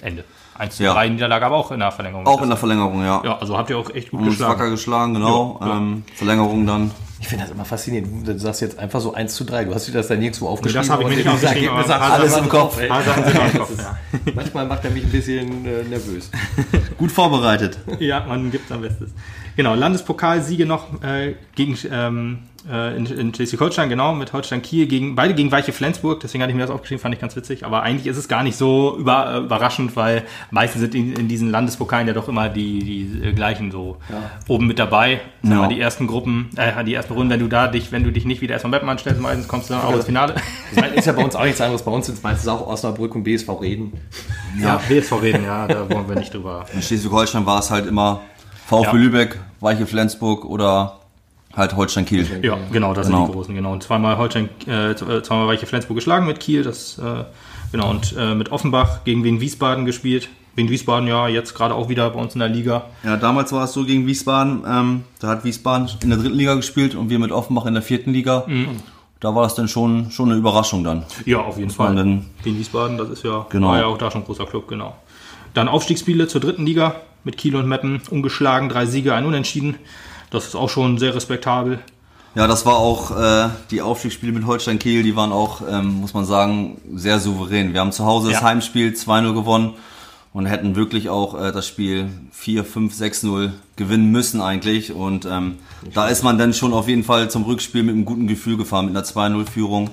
Ende. 0.01 0.23
1 0.59 0.75
zu 0.75 0.83
Ja. 0.83 0.93
3 0.93 1.09
Niederlage, 1.09 1.45
aber 1.45 1.55
auch 1.55 1.71
in 1.71 1.79
der 1.79 1.91
Verlängerung. 1.91 2.27
Auch 2.27 2.41
in 2.43 2.49
der 2.49 2.57
Verlängerung, 2.57 3.01
ja. 3.03 3.21
ja, 3.23 3.37
also 3.39 3.57
habt 3.57 3.69
ihr 3.71 3.79
auch 3.79 3.89
echt 3.89 4.11
gut 4.11 4.19
uns 4.19 4.29
geschlagen. 4.31 4.53
wacker 4.59 4.69
geschlagen, 4.69 5.13
genau. 5.15 5.57
Ja, 5.59 5.67
ja. 5.67 5.77
Ähm, 5.77 6.03
Verlängerung 6.13 6.67
dann. 6.67 6.91
Ich 7.21 7.27
finde 7.27 7.43
das 7.45 7.53
immer 7.53 7.65
faszinierend. 7.65 8.27
Du 8.27 8.37
sagst 8.39 8.61
jetzt 8.61 8.79
einfach 8.79 8.99
so 8.99 9.13
1 9.13 9.35
zu 9.35 9.43
3. 9.43 9.65
Du 9.65 9.75
hast 9.75 9.87
dir 9.87 9.91
das 9.91 10.07
da 10.07 10.15
nirgendwo 10.15 10.47
aufgeschrieben. 10.47 10.81
das 10.81 10.89
habe 10.89 11.03
ich 11.03 11.09
mir 11.09 11.15
nicht 11.17 11.27
aufgeschrieben, 11.27 11.67
Ergebnis 11.67 11.89
aber 11.91 12.13
alles 12.13 12.35
im 12.35 12.49
Kopf. 12.49 12.81
im 12.81 12.89
Kopf, 12.89 13.71
ja. 13.77 13.97
Manchmal 14.33 14.65
macht 14.65 14.83
er 14.85 14.89
mich 14.89 15.03
ein 15.03 15.11
bisschen 15.11 15.65
äh, 15.65 15.83
nervös. 15.83 16.31
Gut 16.97 17.11
vorbereitet. 17.11 17.77
Ja, 17.99 18.25
man 18.25 18.49
gibt 18.49 18.69
sein 18.69 18.81
Bestes. 18.81 19.11
Genau, 19.55 19.75
Landespokalsiege 19.75 20.65
noch 20.65 21.03
äh, 21.03 21.35
gegen 21.53 21.77
ähm, 21.91 22.39
äh, 22.69 22.95
in, 22.95 23.05
in 23.05 23.33
Schleswig-Holstein, 23.33 23.89
genau, 23.89 24.13
mit 24.13 24.33
Holstein 24.33 24.61
Kiel, 24.61 24.85
gegen, 24.87 25.15
beide 25.15 25.33
gegen 25.33 25.51
Weiche 25.51 25.71
Flensburg, 25.73 26.19
deswegen 26.19 26.43
hatte 26.43 26.51
ich 26.51 26.55
mir 26.55 26.61
das 26.63 26.69
aufgeschrieben, 26.71 27.01
fand 27.01 27.15
ich 27.15 27.21
ganz 27.21 27.35
witzig. 27.35 27.65
Aber 27.65 27.83
eigentlich 27.83 28.07
ist 28.07 28.17
es 28.17 28.27
gar 28.27 28.43
nicht 28.43 28.55
so 28.57 28.97
über, 28.97 29.33
äh, 29.33 29.37
überraschend, 29.39 29.95
weil 29.95 30.23
meistens 30.51 30.81
sind 30.81 30.95
in, 30.95 31.13
in 31.13 31.27
diesen 31.27 31.49
Landespokalen 31.49 32.07
ja 32.07 32.13
doch 32.13 32.27
immer 32.27 32.49
die, 32.49 32.79
die 32.79 33.27
äh, 33.29 33.33
gleichen 33.33 33.71
so 33.71 33.97
oben 34.47 34.67
mit 34.67 34.79
dabei. 34.79 35.21
Sag 35.43 35.51
Ja. 35.51 35.57
mal, 35.57 35.67
die 35.69 35.79
ersten 35.79 36.07
Gruppen, 36.07 36.49
äh, 36.57 36.83
die 36.83 36.93
ersten 36.93 37.13
Runden, 37.13 37.31
wenn 37.31 37.39
du 37.39 37.47
da 37.47 37.67
dich, 37.67 37.91
wenn 37.91 38.03
du 38.03 38.11
dich 38.11 38.25
nicht 38.25 38.41
wieder 38.41 38.53
erstmal 38.53 38.71
Bettmann 38.71 38.97
stellst, 38.97 39.19
meistens 39.21 39.47
kommst 39.47 39.69
du 39.69 39.73
dann 39.73 39.83
auch 39.83 39.93
ins 39.95 40.05
Finale. 40.05 40.35
Meine, 40.75 40.93
ist 40.95 41.05
ja 41.05 41.13
bei 41.13 41.23
uns 41.23 41.35
auch 41.35 41.43
nichts 41.43 41.61
anderes. 41.61 41.83
Bei 41.83 41.91
uns 41.91 42.05
sind 42.05 42.15
es 42.17 42.23
meistens 42.23 42.47
auch 42.47 42.67
Osnabrück 42.67 43.15
und 43.15 43.23
BSV 43.23 43.49
Reden. 43.61 43.93
Ja, 44.59 44.79
BSV 44.87 45.13
reden, 45.21 45.45
ja, 45.45 45.65
da 45.67 45.89
wollen 45.89 46.07
wir 46.09 46.15
nicht 46.15 46.33
drüber. 46.33 46.65
In 46.73 46.81
Schleswig-Holstein 46.81 47.45
war 47.45 47.59
es 47.59 47.71
halt 47.71 47.85
immer 47.87 48.21
VfB 48.67 48.85
Ja. 48.97 49.03
Lübeck, 49.03 49.39
Weiche 49.59 49.85
Flensburg 49.85 50.45
oder 50.45 50.99
halt 51.55 51.75
Holstein 51.75 52.05
Kiel. 52.05 52.25
Ja, 52.43 52.57
genau, 52.71 52.93
das 52.93 53.07
sind 53.07 53.15
Genau. 53.15 53.27
die 53.27 53.33
großen, 53.33 53.55
genau. 53.55 53.73
Und 53.73 53.83
zweimal 53.83 54.17
Holstein, 54.17 54.49
äh, 54.67 54.95
zweimal 54.95 55.47
Weiche 55.47 55.65
Flensburg 55.65 55.95
geschlagen 55.95 56.25
mit 56.25 56.39
Kiel, 56.39 56.63
das, 56.63 56.97
äh, 56.99 57.23
genau, 57.71 57.89
und 57.89 58.15
äh, 58.17 58.35
mit 58.35 58.51
Offenbach 58.51 59.03
gegen 59.03 59.23
Wien 59.23 59.41
Wiesbaden 59.41 59.85
gespielt. 59.85 60.29
Wien 60.55 60.69
Wiesbaden 60.69 61.07
ja 61.07 61.27
jetzt 61.29 61.53
gerade 61.55 61.73
auch 61.75 61.87
wieder 61.87 62.09
bei 62.09 62.19
uns 62.19 62.33
in 62.33 62.39
der 62.39 62.49
Liga. 62.49 62.83
Ja, 63.05 63.15
damals 63.15 63.53
war 63.53 63.63
es 63.63 63.71
so 63.73 63.85
gegen 63.85 64.05
Wiesbaden. 64.05 64.63
Ähm, 64.67 65.03
da 65.19 65.29
hat 65.29 65.45
Wiesbaden 65.45 65.89
in 66.03 66.09
der 66.09 66.19
dritten 66.19 66.35
Liga 66.35 66.55
gespielt 66.55 66.93
und 66.93 67.09
wir 67.09 67.19
mit 67.19 67.31
Offenbach 67.31 67.65
in 67.67 67.73
der 67.73 67.83
vierten 67.83 68.11
Liga. 68.11 68.45
Da 69.21 69.33
war 69.33 69.45
es 69.45 69.53
dann 69.55 69.67
schon, 69.69 70.11
schon 70.11 70.29
eine 70.29 70.37
Überraschung 70.37 70.83
dann. 70.83 71.03
Ja, 71.25 71.37
auf 71.39 71.57
jeden 71.57 71.69
Fall. 71.71 71.95
dann- 71.95 72.25
Wien 72.43 72.57
Wiesbaden, 72.59 72.97
das 72.97 73.09
ist 73.11 73.23
ja, 73.23 73.45
Genau. 73.49 73.69
war 73.69 73.77
ja 73.79 73.85
auch 73.85 73.97
da 73.97 74.11
schon 74.11 74.21
ein 74.21 74.25
großer 74.25 74.45
Club, 74.45 74.67
genau. 74.67 74.95
Dann 75.53 75.67
Aufstiegsspiele 75.69 76.27
zur 76.27 76.41
dritten 76.41 76.65
Liga 76.65 76.95
mit 77.23 77.37
Kiel 77.37 77.55
und 77.55 77.67
Meppen, 77.67 78.01
ungeschlagen, 78.09 78.67
drei 78.67 78.85
Siege, 78.87 79.13
ein 79.13 79.25
Unentschieden. 79.25 79.75
Das 80.31 80.47
ist 80.47 80.55
auch 80.55 80.69
schon 80.69 80.97
sehr 80.97 81.13
respektabel. 81.13 81.79
Ja, 82.33 82.47
das 82.47 82.65
war 82.65 82.77
auch 82.77 83.11
äh, 83.11 83.49
die 83.71 83.81
Aufstiegsspiele 83.81 84.31
mit 84.31 84.45
Holstein 84.45 84.79
Kiel, 84.79 85.03
die 85.03 85.15
waren 85.17 85.33
auch, 85.33 85.61
ähm, 85.69 85.99
muss 85.99 86.13
man 86.13 86.25
sagen, 86.25 86.79
sehr 86.95 87.19
souverän. 87.19 87.73
Wir 87.73 87.81
haben 87.81 87.91
zu 87.91 88.05
Hause 88.05 88.29
das 88.31 88.39
Ja. 88.39 88.47
Heimspiel 88.47 88.93
2-0 88.93 89.33
gewonnen 89.33 89.73
und 90.31 90.45
hätten 90.45 90.77
wirklich 90.77 91.09
auch 91.09 91.37
äh, 91.39 91.51
das 91.51 91.67
Spiel 91.67 92.09
4, 92.31 92.63
5, 92.63 92.93
6-0 92.95 93.51
gewinnen 93.75 94.11
müssen 94.11 94.39
eigentlich. 94.39 94.93
Und 94.93 95.25
ähm, 95.25 95.57
da 95.93 96.07
ist 96.07 96.23
man 96.23 96.37
dann 96.37 96.53
schon 96.53 96.73
auf 96.73 96.87
jeden 96.87 97.03
Fall 97.03 97.29
zum 97.29 97.43
Rückspiel 97.43 97.83
mit 97.83 97.95
einem 97.95 98.05
guten 98.05 98.27
Gefühl 98.27 98.55
gefahren, 98.55 98.85
mit 98.85 98.95
einer 98.95 99.05
2-0-Führung. 99.05 99.89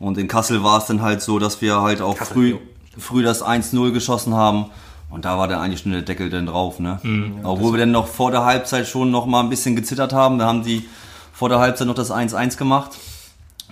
Und 0.00 0.18
in 0.18 0.26
Kassel 0.26 0.64
war 0.64 0.78
es 0.78 0.86
dann 0.86 1.02
halt 1.02 1.22
so, 1.22 1.38
dass 1.38 1.60
wir 1.60 1.80
halt 1.82 2.02
auch 2.02 2.16
früh, 2.18 2.56
früh 2.98 3.22
das 3.22 3.44
1-0 3.44 3.92
geschossen 3.92 4.34
haben. 4.34 4.66
Und 5.10 5.24
da 5.24 5.36
war 5.36 5.48
dann 5.48 5.60
eigentlich 5.60 5.80
schon 5.80 5.92
der 5.92 6.02
Deckel 6.02 6.30
dann 6.30 6.46
drauf. 6.46 6.78
Ne? 6.78 7.00
Obwohl 7.42 7.72
wir 7.72 7.80
dann 7.80 7.90
noch 7.90 8.06
vor 8.06 8.30
der 8.30 8.44
Halbzeit 8.44 8.86
schon 8.86 9.10
noch 9.10 9.26
mal 9.26 9.40
ein 9.40 9.50
bisschen 9.50 9.74
gezittert 9.74 10.12
haben. 10.12 10.38
Da 10.38 10.46
haben 10.46 10.62
die 10.62 10.88
vor 11.32 11.48
der 11.48 11.58
Halbzeit 11.58 11.88
noch 11.88 11.94
das 11.94 12.12
1-1 12.12 12.56
gemacht. 12.56 12.92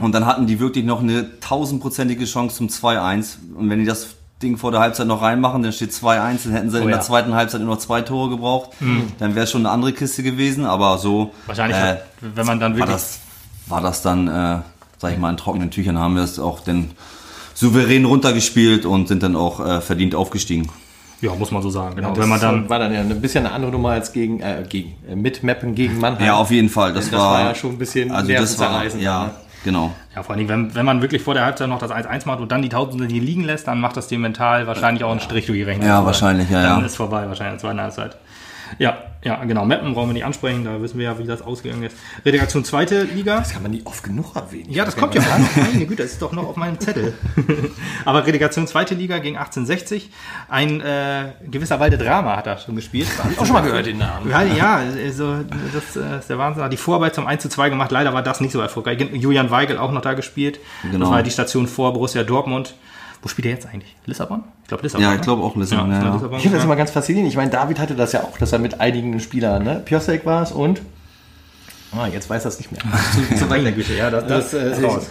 Und 0.00 0.12
dann 0.12 0.26
hatten 0.26 0.46
die 0.46 0.60
wirklich 0.60 0.84
noch 0.84 1.00
eine 1.00 1.40
tausendprozentige 1.40 2.24
Chance 2.24 2.56
zum 2.56 2.68
2-1. 2.68 3.36
Und 3.56 3.70
wenn 3.70 3.78
die 3.78 3.84
das 3.84 4.08
Ding 4.42 4.56
vor 4.56 4.70
der 4.70 4.80
Halbzeit 4.80 5.06
noch 5.06 5.22
reinmachen, 5.22 5.62
dann 5.62 5.72
steht 5.72 5.90
2-1, 5.90 6.44
dann 6.44 6.52
hätten 6.52 6.70
sie 6.70 6.78
in 6.78 6.84
ja. 6.84 6.96
der 6.96 7.00
zweiten 7.00 7.34
Halbzeit 7.34 7.60
nur 7.60 7.74
noch 7.74 7.80
zwei 7.80 8.02
Tore 8.02 8.30
gebraucht. 8.30 8.70
Dann 9.18 9.34
wäre 9.34 9.44
es 9.44 9.50
schon 9.50 9.62
eine 9.62 9.70
andere 9.70 9.92
Kiste 9.92 10.22
gewesen. 10.22 10.64
Aber 10.64 10.98
so 10.98 11.32
Wahrscheinlich, 11.46 11.76
äh, 11.76 11.98
wenn 12.20 12.46
man 12.46 12.60
dann 12.60 12.72
war, 12.72 12.78
wirklich 12.78 12.94
das, 12.94 13.20
war 13.66 13.80
das 13.80 14.02
dann, 14.02 14.28
äh, 14.28 14.60
sag 14.98 15.12
ich 15.12 15.18
mal, 15.18 15.30
in 15.30 15.36
trockenen 15.36 15.70
Tüchern 15.70 15.98
haben 15.98 16.14
wir 16.14 16.22
es 16.22 16.38
auch 16.38 16.60
dann 16.60 16.92
souverän 17.54 18.04
runtergespielt 18.04 18.86
und 18.86 19.08
sind 19.08 19.22
dann 19.22 19.34
auch 19.34 19.64
äh, 19.64 19.80
verdient 19.80 20.14
aufgestiegen. 20.14 20.68
Ja, 21.20 21.34
muss 21.34 21.50
man 21.50 21.62
so 21.62 21.70
sagen. 21.70 21.96
Genau. 21.96 22.10
Das 22.10 22.18
Wenn 22.18 22.28
man 22.28 22.40
dann, 22.40 22.68
war 22.68 22.78
dann 22.78 22.92
ja 22.94 23.00
ein 23.00 23.20
bisschen 23.20 23.44
eine 23.44 23.54
andere 23.54 23.72
Nummer 23.72 23.90
als 23.90 24.12
gegen, 24.12 24.40
äh, 24.40 24.64
gegen 24.68 24.94
äh, 25.08 25.16
mit 25.16 25.42
Meppen 25.42 25.74
gegen 25.74 25.98
Mannheim. 25.98 26.24
Ja, 26.24 26.34
auf 26.36 26.50
jeden 26.50 26.68
Fall. 26.68 26.92
Das, 26.92 27.10
Das 27.10 27.20
war 27.20 27.40
ja 27.40 27.54
schon 27.54 27.72
ein 27.72 27.78
bisschen 27.78 28.12
also 28.12 28.32
das 28.32 28.58
war, 28.58 28.84
ja, 28.96 29.24
ne? 29.24 29.30
genau. 29.64 29.92
ja, 30.14 30.22
vor 30.22 30.34
allen 30.34 30.46
Dingen, 30.46 30.48
wenn, 30.48 30.74
wenn 30.76 30.86
man 30.86 31.02
wirklich 31.02 31.22
vor 31.22 31.34
der 31.34 31.44
Halbzeit 31.44 31.68
noch 31.68 31.80
das 31.80 31.90
1-1 31.90 32.26
macht 32.26 32.40
und 32.40 32.52
dann 32.52 32.62
die 32.62 32.68
Tausende 32.68 33.06
hier 33.06 33.20
liegen 33.20 33.42
lässt, 33.42 33.66
dann 33.66 33.80
macht 33.80 33.96
das 33.96 34.06
dir 34.06 34.18
mental 34.18 34.68
wahrscheinlich 34.68 35.02
auch 35.02 35.10
einen 35.10 35.20
Strich 35.20 35.46
durch 35.46 35.58
die 35.58 35.64
Rechnung. 35.64 35.88
Ja, 35.88 36.04
wahrscheinlich, 36.04 36.48
ja, 36.50 36.62
Dann 36.62 36.80
ja. 36.80 36.86
ist 36.86 36.96
vorbei, 36.96 37.26
wahrscheinlich 37.26 37.54
in 37.54 37.54
der 37.54 37.58
zweiten 37.58 37.80
Halbzeit. 37.80 38.16
Ja, 38.78 38.98
ja, 39.24 39.44
genau. 39.44 39.64
Mappen 39.64 39.94
brauchen 39.94 40.10
wir 40.10 40.12
nicht 40.14 40.24
ansprechen, 40.24 40.64
da 40.64 40.80
wissen 40.80 40.98
wir 40.98 41.06
ja, 41.06 41.18
wie 41.18 41.24
das 41.24 41.42
ausgegangen 41.42 41.82
ist. 41.82 41.96
Relegation 42.24 42.64
zweite 42.64 43.02
Liga. 43.02 43.38
Das 43.38 43.52
kann 43.52 43.62
man 43.62 43.72
nie 43.72 43.82
oft 43.84 44.04
genug 44.04 44.36
erwähnen. 44.36 44.70
Ja, 44.70 44.84
das 44.84 44.96
kommt 44.96 45.14
ja 45.14 45.22
an. 45.22 45.48
Meine 45.56 45.86
Güte, 45.86 46.02
das 46.04 46.12
ist 46.12 46.22
doch 46.22 46.32
noch 46.32 46.46
auf 46.46 46.56
meinem 46.56 46.78
Zettel. 46.78 47.14
Aber 48.04 48.26
Relegation 48.26 48.66
zweite 48.68 48.94
Liga 48.94 49.18
gegen 49.18 49.36
1860. 49.36 50.10
Ein 50.48 50.80
äh, 50.80 51.32
gewisser 51.50 51.80
Walde 51.80 51.98
Drama 51.98 52.36
hat 52.36 52.46
da 52.46 52.58
schon 52.58 52.76
gespielt. 52.76 53.08
auch 53.38 53.44
schon 53.44 53.54
mal 53.54 53.62
gehört 53.62 53.86
den 53.86 53.98
Namen. 53.98 54.30
Ja, 54.30 54.42
ja 54.42 54.76
also, 54.76 55.38
das 55.74 55.96
äh, 55.96 56.18
ist 56.18 56.30
der 56.30 56.38
Wahnsinn. 56.38 56.62
Hat 56.62 56.72
die 56.72 56.76
Vorarbeit 56.76 57.14
zum 57.16 57.26
1 57.26 57.42
zu 57.42 57.48
2 57.48 57.70
gemacht. 57.70 57.90
Leider 57.90 58.12
war 58.12 58.22
das 58.22 58.40
nicht 58.40 58.52
so 58.52 58.60
erfolgreich. 58.60 58.98
Julian 59.12 59.50
Weigel 59.50 59.78
auch 59.78 59.90
noch 59.90 60.02
da 60.02 60.14
gespielt. 60.14 60.60
Das 60.82 60.92
Genau. 60.92 61.10
war 61.10 61.22
die 61.22 61.30
Station 61.30 61.66
vor 61.66 61.92
Borussia 61.92 62.22
Dortmund. 62.22 62.74
Wo 63.22 63.28
spielt 63.28 63.46
er 63.46 63.52
jetzt 63.52 63.66
eigentlich? 63.66 63.96
Lissabon? 64.06 64.44
Ich 64.62 64.68
glaube 64.68 64.82
Lissabon. 64.84 65.02
Ja, 65.02 65.12
ich 65.12 65.18
ne? 65.18 65.24
glaube 65.24 65.42
auch 65.42 65.56
Lissabon, 65.56 65.90
Ja, 65.90 65.98
ja, 65.98 66.04
ja. 66.04 66.14
Lissabon, 66.14 66.36
Ich 66.36 66.42
finde 66.42 66.56
das 66.56 66.62
ja. 66.62 66.66
immer 66.66 66.76
ganz 66.76 66.90
faszinierend. 66.90 67.30
Ich 67.30 67.36
meine, 67.36 67.50
David 67.50 67.78
hatte 67.78 67.94
das 67.94 68.12
ja 68.12 68.22
auch, 68.22 68.38
dass 68.38 68.52
er 68.52 68.58
mit 68.58 68.80
einigen 68.80 69.18
Spielern, 69.20 69.64
ne? 69.64 69.82
Piosek 69.84 70.24
war 70.24 70.42
es 70.42 70.52
und. 70.52 70.82
Ah, 71.90 72.06
jetzt 72.06 72.28
weiß 72.28 72.44
er 72.44 72.48
es 72.50 72.58
nicht 72.58 72.70
mehr. 72.70 72.82
Zu, 73.30 73.34
zu 73.34 73.46
meiner 73.46 73.72
Güte, 73.72 73.94
ja, 73.94 74.10
das, 74.10 74.26
Das, 74.26 74.50
das, 74.50 74.78
äh, 74.78 74.84
raus. 74.84 75.06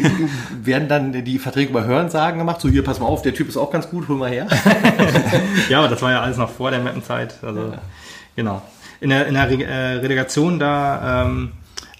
werden 0.62 0.86
dann 0.86 1.24
die 1.24 1.38
Verträge 1.40 1.70
über 1.70 1.84
Hörensagen 1.84 2.38
gemacht. 2.38 2.60
So, 2.60 2.68
hier, 2.68 2.84
pass 2.84 3.00
mal 3.00 3.06
auf, 3.06 3.22
der 3.22 3.34
Typ 3.34 3.48
ist 3.48 3.56
auch 3.56 3.72
ganz 3.72 3.90
gut, 3.90 4.06
hol 4.08 4.16
mal 4.16 4.30
her. 4.30 4.46
Ja, 5.68 5.80
aber 5.80 5.88
das 5.88 6.00
war 6.00 6.12
ja 6.12 6.20
alles 6.20 6.36
noch 6.36 6.50
vor 6.50 6.70
der 6.70 6.80
Mappenzeit. 6.80 7.34
Also, 7.42 7.74
genau. 8.36 8.62
In 9.00 9.10
der, 9.10 9.26
in 9.26 9.34
der 9.34 9.50
Re 9.50 9.64
äh, 9.64 9.96
Relegation 9.96 10.60
da, 10.60 11.24
ähm, 11.24 11.52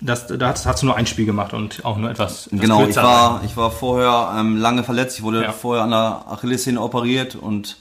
das, 0.05 0.27
da 0.27 0.49
hast, 0.49 0.67
hast 0.67 0.83
du 0.83 0.87
nur 0.87 0.97
ein 0.97 1.07
Spiel 1.07 1.27
gemacht 1.27 1.55
und 1.55 1.85
auch 1.85 1.97
nur 1.97 2.11
etwas. 2.11 2.49
Genau, 2.51 2.87
ich 2.87 2.97
war, 2.97 3.43
ich 3.45 3.57
war 3.57 3.71
vorher 3.71 4.35
ähm, 4.39 4.57
lange 4.57 4.83
verletzt. 4.85 5.19
Ich 5.19 5.23
wurde 5.23 5.43
Ja. 5.43 5.53
vorher 5.53 5.85
an 5.85 5.91
der 5.91 6.25
Achillessehne 6.31 6.81
operiert 6.81 7.37
und 7.37 7.77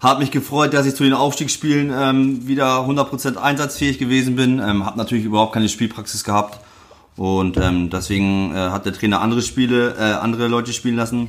habe 0.00 0.20
mich 0.20 0.30
gefreut, 0.32 0.74
dass 0.74 0.84
ich 0.86 0.96
zu 0.96 1.04
den 1.04 1.12
Aufstiegsspielen 1.14 1.92
ähm, 1.96 2.46
wieder 2.48 2.80
100% 2.80 3.36
einsatzfähig 3.36 3.98
gewesen 3.98 4.34
bin. 4.36 4.58
Ähm, 4.58 4.84
habe 4.84 4.98
natürlich 4.98 5.24
überhaupt 5.24 5.52
keine 5.52 5.68
Spielpraxis 5.68 6.24
gehabt 6.24 6.58
und 7.16 7.56
ähm, 7.56 7.88
deswegen 7.90 8.52
äh, 8.54 8.58
hat 8.70 8.84
der 8.84 8.92
Trainer 8.94 9.20
andere 9.20 9.42
Spiele, 9.42 9.94
äh, 9.98 10.02
andere 10.14 10.48
Leute 10.48 10.72
spielen 10.72 10.96
lassen. 10.96 11.28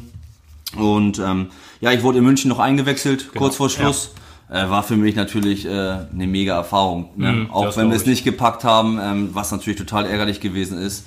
Und 0.77 1.19
ähm, 1.19 1.47
ja, 1.81 1.91
ich 1.91 2.01
wurde 2.01 2.17
in 2.17 2.23
München 2.23 2.49
noch 2.49 2.57
eingewechselt, 2.59 3.35
kurz 3.35 3.57
vor 3.57 3.69
Schluss. 3.69 4.11
Äh, 4.49 4.69
war 4.69 4.83
für 4.83 4.95
mich 4.97 5.15
natürlich 5.15 5.65
äh, 5.65 5.69
eine 5.69 6.27
mega 6.27 6.55
Erfahrung. 6.55 7.09
Ne? 7.15 7.31
Mhm, 7.31 7.51
Auch 7.51 7.75
wenn 7.77 7.89
wir 7.89 7.95
es 7.95 8.03
ich. 8.03 8.07
nicht 8.07 8.23
gepackt 8.23 8.63
haben, 8.63 8.99
ähm, 9.01 9.29
was 9.33 9.51
natürlich 9.51 9.77
total 9.79 10.05
ärgerlich 10.05 10.39
gewesen 10.41 10.77
ist. 10.77 11.05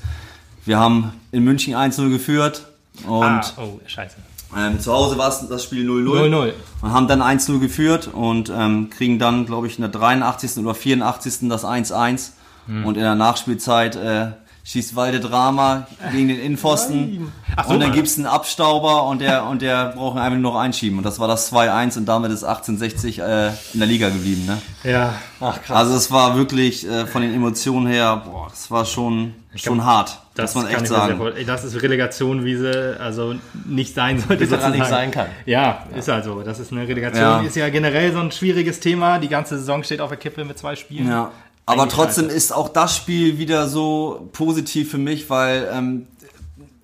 Wir 0.64 0.78
haben 0.78 1.12
in 1.32 1.44
München 1.44 1.74
1-0 1.74 2.10
geführt 2.10 2.66
und 3.06 3.22
Ah, 3.24 3.42
oh, 3.58 3.78
scheiße. 3.86 4.16
ähm, 4.56 4.80
zu 4.80 4.92
Hause 4.92 5.16
war 5.18 5.28
es 5.28 5.46
das 5.48 5.62
Spiel 5.64 5.88
0-0. 5.88 6.28
0-0. 6.28 6.52
Und 6.82 6.92
haben 6.92 7.06
dann 7.08 7.22
1-0 7.22 7.60
geführt 7.60 8.08
und 8.12 8.50
ähm, 8.54 8.90
kriegen 8.90 9.18
dann, 9.18 9.46
glaube 9.46 9.66
ich, 9.68 9.78
in 9.78 9.82
der 9.82 9.90
83. 9.92 10.58
oder 10.64 10.74
84. 10.74 11.48
das 11.48 11.64
1-1. 11.64 12.30
Hm. 12.66 12.84
Und 12.84 12.96
in 12.96 13.02
der 13.02 13.14
Nachspielzeit 13.14 13.94
äh, 13.94 14.28
schießt 14.66 14.96
Walde 14.96 15.20
Drama 15.20 15.86
gegen 16.10 16.26
den 16.26 16.40
Innenpfosten. 16.40 17.32
Ach 17.54 17.66
so, 17.66 17.74
und 17.74 17.80
dann 17.80 17.90
Mann. 17.90 17.96
gibt's 17.96 18.16
einen 18.18 18.26
Abstauber 18.26 19.04
und 19.04 19.20
der, 19.20 19.46
und 19.46 19.62
der 19.62 19.92
braucht 19.94 20.18
einfach 20.18 20.38
nur 20.38 20.52
noch 20.52 20.58
einschieben. 20.58 20.98
Und 20.98 21.04
das 21.04 21.20
war 21.20 21.28
das 21.28 21.52
2-1 21.52 21.96
und 21.98 22.06
damit 22.06 22.32
ist 22.32 22.42
1860 22.42 23.20
äh, 23.20 23.48
in 23.74 23.78
der 23.78 23.86
Liga 23.86 24.08
geblieben. 24.08 24.44
Ne? 24.44 24.58
Ja, 24.82 25.14
Ach 25.40 25.62
krass. 25.62 25.76
Also 25.76 25.94
es 25.94 26.10
war 26.10 26.36
wirklich 26.36 26.86
äh, 26.86 27.06
von 27.06 27.22
den 27.22 27.32
Emotionen 27.32 27.86
her, 27.86 28.22
boah, 28.26 28.48
das 28.50 28.68
war 28.70 28.84
schon, 28.84 29.34
schon 29.54 29.84
hart. 29.84 30.18
das 30.34 30.54
muss 30.56 30.64
man 30.64 30.72
echt 30.72 30.82
ich 30.82 30.88
sagen. 30.88 31.20
Das 31.46 31.62
ist 31.62 31.80
Relegation, 31.80 32.44
wie 32.44 32.56
sie 32.56 33.00
also 33.00 33.36
nicht 33.66 33.94
sein 33.94 34.18
sollte. 34.18 34.40
Wie 34.40 34.46
sie 34.46 34.70
nicht 34.70 34.86
sein 34.86 35.12
kann. 35.12 35.28
Ja, 35.44 35.84
ist 35.94 36.08
halt 36.08 36.24
so. 36.24 36.42
Das 36.42 36.58
ist 36.58 36.72
eine 36.72 36.88
Relegation, 36.88 37.22
Ja. 37.22 37.40
ist 37.40 37.54
ja 37.54 37.68
generell 37.68 38.12
so 38.12 38.18
ein 38.18 38.32
schwieriges 38.32 38.80
Thema. 38.80 39.20
Die 39.20 39.28
ganze 39.28 39.58
Saison 39.58 39.84
steht 39.84 40.00
auf 40.00 40.08
der 40.08 40.18
Kippe 40.18 40.44
mit 40.44 40.58
zwei 40.58 40.74
Spielen. 40.74 41.08
Ja. 41.08 41.30
Aber 41.66 41.88
trotzdem 41.88 42.28
ist 42.28 42.52
auch 42.54 42.68
das 42.68 42.96
Spiel 42.96 43.38
wieder 43.38 43.68
so 43.68 44.28
positiv 44.32 44.90
für 44.90 44.98
mich, 44.98 45.28
weil 45.30 45.68
ähm, 45.72 46.06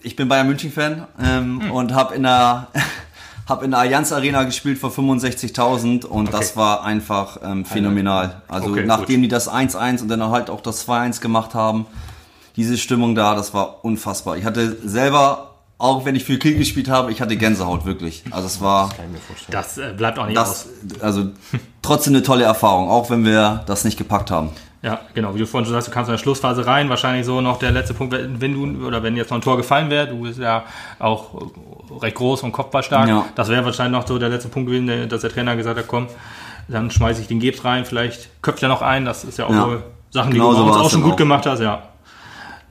ich 0.02 0.16
bin 0.16 0.28
Bayern 0.28 0.46
München 0.48 0.72
Fan 0.72 1.06
ähm, 1.22 1.62
Hm. 1.62 1.70
und 1.70 1.94
habe 1.94 2.14
in 2.16 2.24
der 2.24 2.66
hab 3.48 3.62
in 3.62 3.70
der 3.72 3.80
Allianz 3.80 4.12
Arena 4.12 4.42
gespielt 4.44 4.78
vor 4.78 4.90
65.000 4.90 6.04
und 6.04 6.32
das 6.34 6.56
war 6.56 6.82
einfach 6.84 7.38
ähm, 7.44 7.64
phänomenal. 7.64 8.42
Also 8.48 8.70
Okay, 8.70 8.84
nachdem 8.84 9.22
die 9.22 9.28
das 9.28 9.48
1-1 9.50 10.02
und 10.02 10.08
dann 10.08 10.22
halt 10.30 10.50
auch 10.50 10.60
das 10.60 10.86
2-1 10.88 11.20
gemacht 11.20 11.54
haben, 11.54 11.86
diese 12.56 12.76
Stimmung 12.76 13.14
da, 13.14 13.34
das 13.34 13.54
war 13.54 13.84
unfassbar. 13.84 14.36
Ich 14.36 14.44
hatte 14.44 14.76
selber, 14.84 15.54
auch 15.78 16.04
wenn 16.04 16.14
ich 16.16 16.24
viel 16.24 16.38
Krieg 16.38 16.58
gespielt 16.58 16.88
habe, 16.88 17.10
ich 17.12 17.20
hatte 17.20 17.36
Gänsehaut 17.36 17.84
wirklich. 17.84 18.24
Also 18.30 18.46
es 18.46 18.60
war 18.60 18.90
Das 19.52 19.78
äh, 19.78 19.92
bleibt 19.96 20.18
auch 20.18 20.26
nicht 20.26 20.36
das, 20.36 20.66
aus. 20.66 21.00
also 21.00 21.30
trotzdem 21.82 22.14
eine 22.14 22.22
tolle 22.22 22.44
Erfahrung, 22.44 22.88
auch 22.88 23.10
wenn 23.10 23.24
wir 23.24 23.62
das 23.66 23.84
nicht 23.84 23.96
gepackt 23.96 24.30
haben. 24.30 24.50
Ja, 24.82 25.00
genau, 25.14 25.32
wie 25.34 25.38
du 25.38 25.46
vorhin 25.46 25.64
schon 25.64 25.74
sagst, 25.74 25.86
du 25.86 25.92
kannst 25.92 26.08
in 26.08 26.14
der 26.14 26.18
Schlussphase 26.18 26.66
rein, 26.66 26.88
wahrscheinlich 26.88 27.24
so 27.24 27.40
noch 27.40 27.60
der 27.60 27.70
letzte 27.70 27.94
Punkt, 27.94 28.16
wenn 28.18 28.54
du, 28.80 28.84
oder 28.84 29.00
wenn 29.04 29.16
jetzt 29.16 29.30
noch 29.30 29.38
ein 29.38 29.42
Tor 29.42 29.56
gefallen 29.56 29.90
wäre, 29.90 30.08
du 30.08 30.22
bist 30.22 30.40
ja 30.40 30.64
auch 30.98 31.40
recht 32.00 32.16
groß 32.16 32.42
und 32.42 32.50
kopfballstark, 32.50 33.08
Ja. 33.08 33.26
das 33.36 33.48
wäre 33.48 33.64
wahrscheinlich 33.64 34.00
noch 34.00 34.08
so 34.08 34.18
der 34.18 34.28
letzte 34.28 34.48
Punkt 34.48 34.68
gewesen, 34.68 35.08
dass 35.08 35.20
der 35.20 35.30
Trainer 35.30 35.54
gesagt 35.54 35.78
hat, 35.78 35.86
komm, 35.86 36.08
dann 36.66 36.90
schmeiße 36.90 37.20
ich 37.20 37.28
den 37.28 37.38
Gebs 37.38 37.64
rein, 37.64 37.84
vielleicht 37.84 38.42
köpft 38.42 38.60
er 38.64 38.68
noch 38.68 38.82
ein, 38.82 39.04
das 39.04 39.22
ist 39.22 39.38
ja 39.38 39.46
auch 39.46 39.50
Ja. 39.50 39.64
so 39.66 39.82
Sachen, 40.10 40.32
die 40.32 40.38
Genau 40.38 40.50
du 40.50 40.56
so 40.56 40.64
uns 40.64 40.76
auch 40.76 40.90
schon 40.90 41.02
gut 41.02 41.12
auch. 41.12 41.16
gemacht 41.16 41.46
hast, 41.46 41.60
ja. 41.60 41.82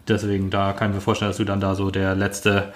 Deswegen, 0.07 0.49
da 0.49 0.73
kann 0.73 0.89
ich 0.89 0.95
mir 0.95 1.01
vorstellen, 1.01 1.29
dass 1.31 1.37
du 1.37 1.45
dann 1.45 1.61
da 1.61 1.75
so 1.75 1.91
der 1.91 2.15
letzte 2.15 2.73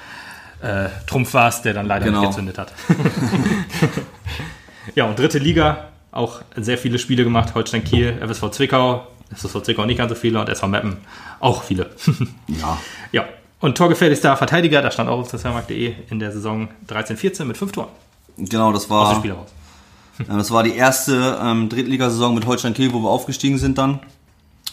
äh, 0.62 0.86
Trumpf 1.08 1.34
warst, 1.34 1.66
der 1.66 1.74
dann 1.74 1.88
leider 1.88 2.06
Genau. 2.06 2.22
nicht 2.22 2.30
gezündet 2.30 2.58
hat. 2.58 2.72
ja, 4.96 5.06
und 5.06 5.18
dritte 5.20 5.40
Liga, 5.40 5.86
auch 6.12 6.42
sehr 6.56 6.78
viele 6.78 7.00
Spiele 7.00 7.24
gemacht, 7.24 7.54
Holstein 7.56 7.84
Kiel, 7.84 8.18
FSV 8.26 8.50
Zwickau, 8.52 9.08
FSV 9.34 9.62
Zwickau 9.64 9.86
nicht 9.86 9.98
ganz 9.98 10.10
so 10.10 10.16
viele 10.16 10.40
und 10.40 10.50
SV 10.50 10.68
Meppen 10.68 10.98
auch 11.40 11.64
viele. 11.64 11.92
Ja. 12.48 12.78
ja, 13.12 13.26
und 13.60 13.78
torgefährlichster 13.78 14.36
Verteidiger, 14.38 14.82
da 14.82 14.92
stand 14.92 15.10
auch 15.10 15.20
auf 15.20 15.30
transfermarkt.de 15.30 15.94
in 16.10 16.20
der 16.20 16.32
Saison 16.32 16.68
13-14 16.88 17.46
mit 17.46 17.58
fünf 17.58 17.72
Toren 17.72 17.90
Genau, 18.38 18.72
das 18.72 18.84
aus 18.84 18.90
war 18.90 19.14
dem 19.14 19.20
Spiel 19.20 19.32
raus. 19.32 19.50
Ja, 20.28 20.38
Das 20.38 20.52
war 20.52 20.64
die 20.64 20.76
erste 20.76 21.40
ähm, 21.42 21.68
Drittligasaison 21.68 22.34
mit 22.36 22.46
Holstein 22.46 22.74
Kiel, 22.74 22.94
wo 22.94 23.00
wir 23.00 23.10
aufgestiegen 23.10 23.58
sind 23.58 23.78
dann. 23.78 24.00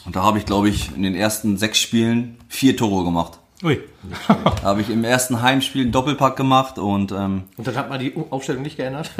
Und 0.05 0.15
da 0.15 0.23
habe 0.23 0.39
ich, 0.39 0.47
glaube 0.47 0.69
ich, 0.69 0.95
in 0.95 1.03
den 1.03 1.15
ersten 1.15 1.57
sechs 1.57 1.81
Spielen 1.81 2.39
vier 2.49 2.77
Tore 2.77 3.05
gemacht. 3.05 3.39
Ui, 3.65 3.81
Da 4.29 4.63
habe 4.63 4.81
ich 4.81 4.91
im 4.91 5.05
ersten 5.05 5.41
Heimspiel 5.43 5.83
einen 5.83 5.93
Doppelpack 5.93 6.37
gemacht 6.37 6.79
und 6.79 7.13
ähm, 7.13 7.45
Und 7.57 7.67
dann 7.67 7.77
hat 7.77 7.89
man 7.89 7.99
die 8.01 8.13
Aufstellung 8.31 8.63
nicht 8.63 8.77
geändert. 8.77 9.11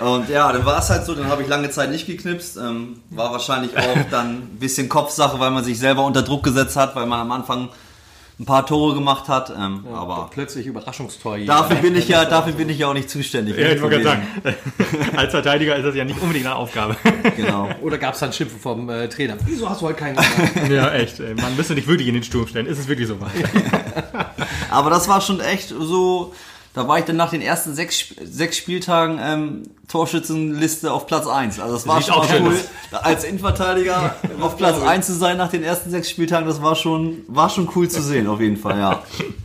Und 0.00 0.28
ja, 0.28 0.52
dann 0.52 0.64
war 0.64 0.78
es 0.78 0.90
halt 0.90 1.04
so, 1.04 1.14
dann 1.14 1.28
habe 1.28 1.42
ich 1.42 1.48
lange 1.48 1.70
Zeit 1.70 1.90
nicht 1.90 2.06
geknipst. 2.06 2.56
Ähm, 2.56 3.00
war 3.10 3.32
wahrscheinlich 3.32 3.76
auch 3.76 3.96
dann 4.10 4.30
ein 4.30 4.58
bisschen 4.58 4.88
Kopfsache, 4.88 5.38
weil 5.40 5.50
man 5.50 5.64
sich 5.64 5.78
selber 5.78 6.04
unter 6.04 6.22
Druck 6.22 6.42
gesetzt 6.42 6.76
hat, 6.76 6.94
weil 6.96 7.06
man 7.06 7.20
am 7.20 7.32
Anfang 7.32 7.68
ein 8.40 8.46
paar 8.46 8.64
Tore 8.64 8.94
gemacht 8.94 9.28
hat. 9.28 9.50
Ähm, 9.50 9.84
aber 9.92 10.30
plötzlich 10.32 10.66
Überraschungstor. 10.66 11.36
hier. 11.36 11.46
dafür 11.46 11.76
bin 11.76 11.94
ich 11.94 12.08
ja, 12.08 12.24
dafür 12.24 12.54
bin 12.54 12.70
ich 12.70 12.78
ja 12.78 12.88
auch 12.88 12.94
nicht 12.94 13.10
zuständig. 13.10 13.56
ja, 13.58 13.68
ich 13.68 13.82
wollte 13.82 14.02
sagen, 14.02 14.26
als 15.16 15.30
Verteidiger 15.30 15.76
ist 15.76 15.84
das 15.84 15.94
ja 15.94 16.04
nicht 16.04 16.20
unbedingt 16.20 16.46
eine 16.46 16.56
Aufgabe. 16.56 16.96
Genau. 17.36 17.68
Oder 17.82 17.98
gab 17.98 18.14
es 18.14 18.20
dann 18.20 18.32
Schimpfe 18.32 18.58
vom 18.58 18.88
äh, 18.88 19.08
Trainer? 19.08 19.36
Wieso 19.46 19.68
hast 19.68 19.80
du 19.80 19.86
heute 19.86 19.98
keinen 19.98 20.16
gemacht? 20.16 20.70
ja, 20.70 20.92
echt, 20.92 21.20
ey. 21.20 21.34
man 21.34 21.54
müsste 21.56 21.74
dich 21.74 21.86
wirklich 21.86 22.08
in 22.08 22.14
den 22.14 22.22
Sturm 22.22 22.46
stellen, 22.46 22.66
ist 22.66 22.78
es 22.78 22.88
wirklich 22.88 23.08
so 23.08 23.20
weit? 23.20 23.30
Aber 24.70 24.90
das 24.90 25.08
war 25.08 25.20
schon 25.20 25.40
echt 25.40 25.68
so. 25.68 26.34
Da 26.72 26.86
war 26.86 26.98
ich 27.00 27.04
dann 27.04 27.16
nach 27.16 27.30
den 27.30 27.42
ersten 27.42 27.74
sechs, 27.74 27.96
Sp- 27.98 28.14
sechs 28.24 28.56
Spieltagen 28.56 29.18
ähm, 29.20 29.62
Torschützenliste 29.88 30.92
auf 30.92 31.06
Platz 31.06 31.26
1. 31.26 31.58
Also 31.58 31.74
das 31.74 31.86
war 31.86 31.96
Sieht 31.96 32.06
schon 32.06 32.14
auch 32.22 32.28
schön 32.28 32.46
cool. 32.46 32.52
aus. 32.92 33.00
Als 33.02 33.24
Innenverteidiger 33.24 34.14
auf 34.40 34.56
Platz 34.56 34.80
1 34.80 35.06
zu 35.06 35.14
sein 35.14 35.36
nach 35.36 35.50
den 35.50 35.62
ersten 35.64 35.90
sechs 35.90 36.08
Spieltagen, 36.10 36.46
das 36.46 36.62
war 36.62 36.76
schon, 36.76 37.18
war 37.28 37.48
schon 37.50 37.68
cool 37.74 37.88
zu 37.88 38.00
sehen, 38.00 38.26
auf 38.28 38.40
jeden 38.40 38.56
Fall, 38.56 38.78
ja. 38.78 39.02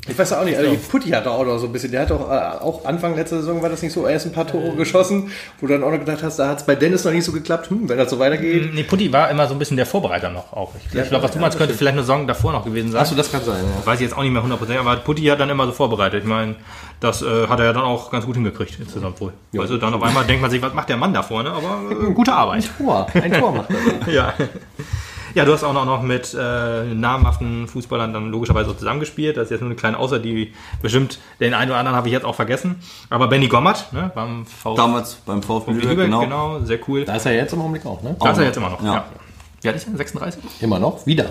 Ich 0.08 0.18
weiß 0.18 0.34
auch 0.34 0.44
nicht, 0.46 0.56
also 0.58 0.76
Putti 0.90 1.10
hat 1.10 1.26
auch 1.26 1.44
noch 1.46 1.58
so 1.58 1.66
ein 1.66 1.72
bisschen, 1.74 1.92
der 1.92 2.02
hat 2.02 2.12
doch 2.12 2.30
äh, 2.30 2.34
auch 2.64 2.86
Anfang 2.86 3.16
letzter 3.16 3.38
Saison, 3.38 3.62
war 3.64 3.70
das 3.70 3.82
nicht 3.82 3.94
so, 3.94 4.06
erst 4.08 4.28
ein 4.28 4.32
paar 4.32 4.46
Tore 4.46 4.76
geschossen, 4.76 5.32
wo 5.60 5.66
du 5.68 5.74
dann 5.74 5.84
auch 5.84 5.92
noch 5.92 6.00
gedacht 6.00 6.22
hast, 6.22 6.38
da 6.38 6.50
hat 6.50 6.60
es 6.60 6.66
bei 6.66 6.76
Dennis 6.76 7.04
noch 7.06 7.12
nicht 7.12 7.26
so 7.26 7.32
geklappt, 7.32 7.70
hm, 7.72 7.90
wenn 7.90 7.98
das 7.98 8.12
so 8.12 8.20
weitergeht. 8.20 8.72
Nee, 8.74 8.84
Putti 8.84 9.12
war 9.12 9.32
immer 9.32 9.48
so 9.48 9.54
ein 9.54 9.60
bisschen 9.60 9.78
der 9.78 9.88
Vorbereiter 9.88 10.30
noch 10.30 10.54
auch. 10.54 10.74
Ich, 10.76 10.96
ich 11.00 11.10
glaube, 11.10 11.24
was 11.24 11.32
du 11.32 11.40
meinst, 11.40 11.58
könnte 11.58 11.74
vielleicht 11.74 11.94
eine 11.98 12.04
Saison 12.04 12.28
davor 12.28 12.52
noch 12.52 12.66
gewesen 12.66 12.92
sein. 12.92 13.02
Achso, 13.02 13.16
das 13.16 13.32
kann 13.32 13.44
sein, 13.44 13.64
ja. 13.64 13.86
Weiß 13.86 14.00
ich 14.00 14.06
jetzt 14.06 14.16
auch 14.16 14.22
nicht 14.22 14.32
mehr 14.32 14.44
100%, 14.44 14.78
aber 14.78 14.96
Putti 14.98 15.24
hat 15.26 15.40
dann 15.40 15.50
immer 15.50 15.66
so 15.66 15.72
vorbereitet. 15.72 16.22
Ich 16.24 16.30
meine, 16.30 16.56
das 17.00 17.15
äh, 17.22 17.48
hat 17.48 17.60
er 17.60 17.66
ja 17.66 17.74
dann 17.74 17.84
auch 17.84 18.12
ganz 18.12 18.26
gut 18.26 18.36
hingekriegt 18.36 18.80
insgesamt 18.80 19.20
wohl. 19.22 19.34
Also 19.58 19.78
dann 19.78 19.94
auf 19.94 20.04
einmal 20.04 20.26
denkt 20.26 20.42
man 20.42 20.52
sich, 20.52 20.62
was 20.62 20.74
macht 20.74 20.90
der 20.90 20.98
Mann 20.98 21.14
da 21.14 21.24
vorne? 21.24 21.52
Aber 21.52 21.80
äh, 21.92 22.12
gute 22.12 22.34
Arbeit. 22.34 22.70
Tor, 22.78 23.08
ein 23.14 23.34
Tor 23.34 23.52
macht 23.52 23.70
er. 24.06 24.14
ja. 24.14 24.34
Ja, 25.36 25.44
du 25.44 25.52
hast 25.52 25.66
auch 25.66 25.74
noch, 25.74 26.02
mit 26.02 26.34
äh, 26.34 26.86
namhaften 26.86 27.68
Fußballern 27.68 28.14
dann 28.14 28.32
logischerweise 28.32 28.72
auch 28.72 28.78
zusammengespielt. 28.78 29.36
Das 29.36 29.46
ist 29.46 29.52
jetzt 29.52 29.60
nur 29.60 29.70
eine 29.70 29.76
kleine 29.76 30.00
Außer, 30.00 30.18
die 30.18 30.54
bestimmt 30.82 31.20
den 31.42 31.54
einen 31.54 31.72
oder 31.72 31.80
anderen 31.80 31.98
habe 31.98 32.08
ich 32.08 32.14
jetzt 32.14 32.24
auch 32.26 32.36
vergessen. 32.36 32.78
Aber 33.10 33.28
Benny 33.28 33.50
Gommert, 33.50 33.92
ne, 33.92 34.10
beim 34.16 34.46
VfB 34.46 34.78
Damals 34.78 35.16
beim 35.26 35.44
VfB 35.44 35.72
Lübeck, 35.72 35.90
Lübeck, 35.90 36.06
genau. 36.06 36.22
genau. 36.22 36.60
sehr 36.62 36.80
cool. 36.88 37.04
Da 37.04 37.18
ist 37.18 37.26
er 37.26 37.34
jetzt 37.34 37.52
im 37.52 37.60
Augenblick 37.60 37.86
auch, 37.86 38.02
ne? 38.02 38.16
Da 38.18 38.32
ist 38.32 38.38
er 38.38 38.46
jetzt 38.46 38.56
immer 38.56 38.70
noch. 38.70 38.82
Ja. 38.82 38.94
Ja. 38.94 39.06
Wie 39.62 39.68
alt 39.68 39.76
ist 39.76 39.88
er? 39.90 39.98
36? 39.98 40.42
Immer 40.62 40.80
noch, 40.80 41.06
wieder. 41.06 41.26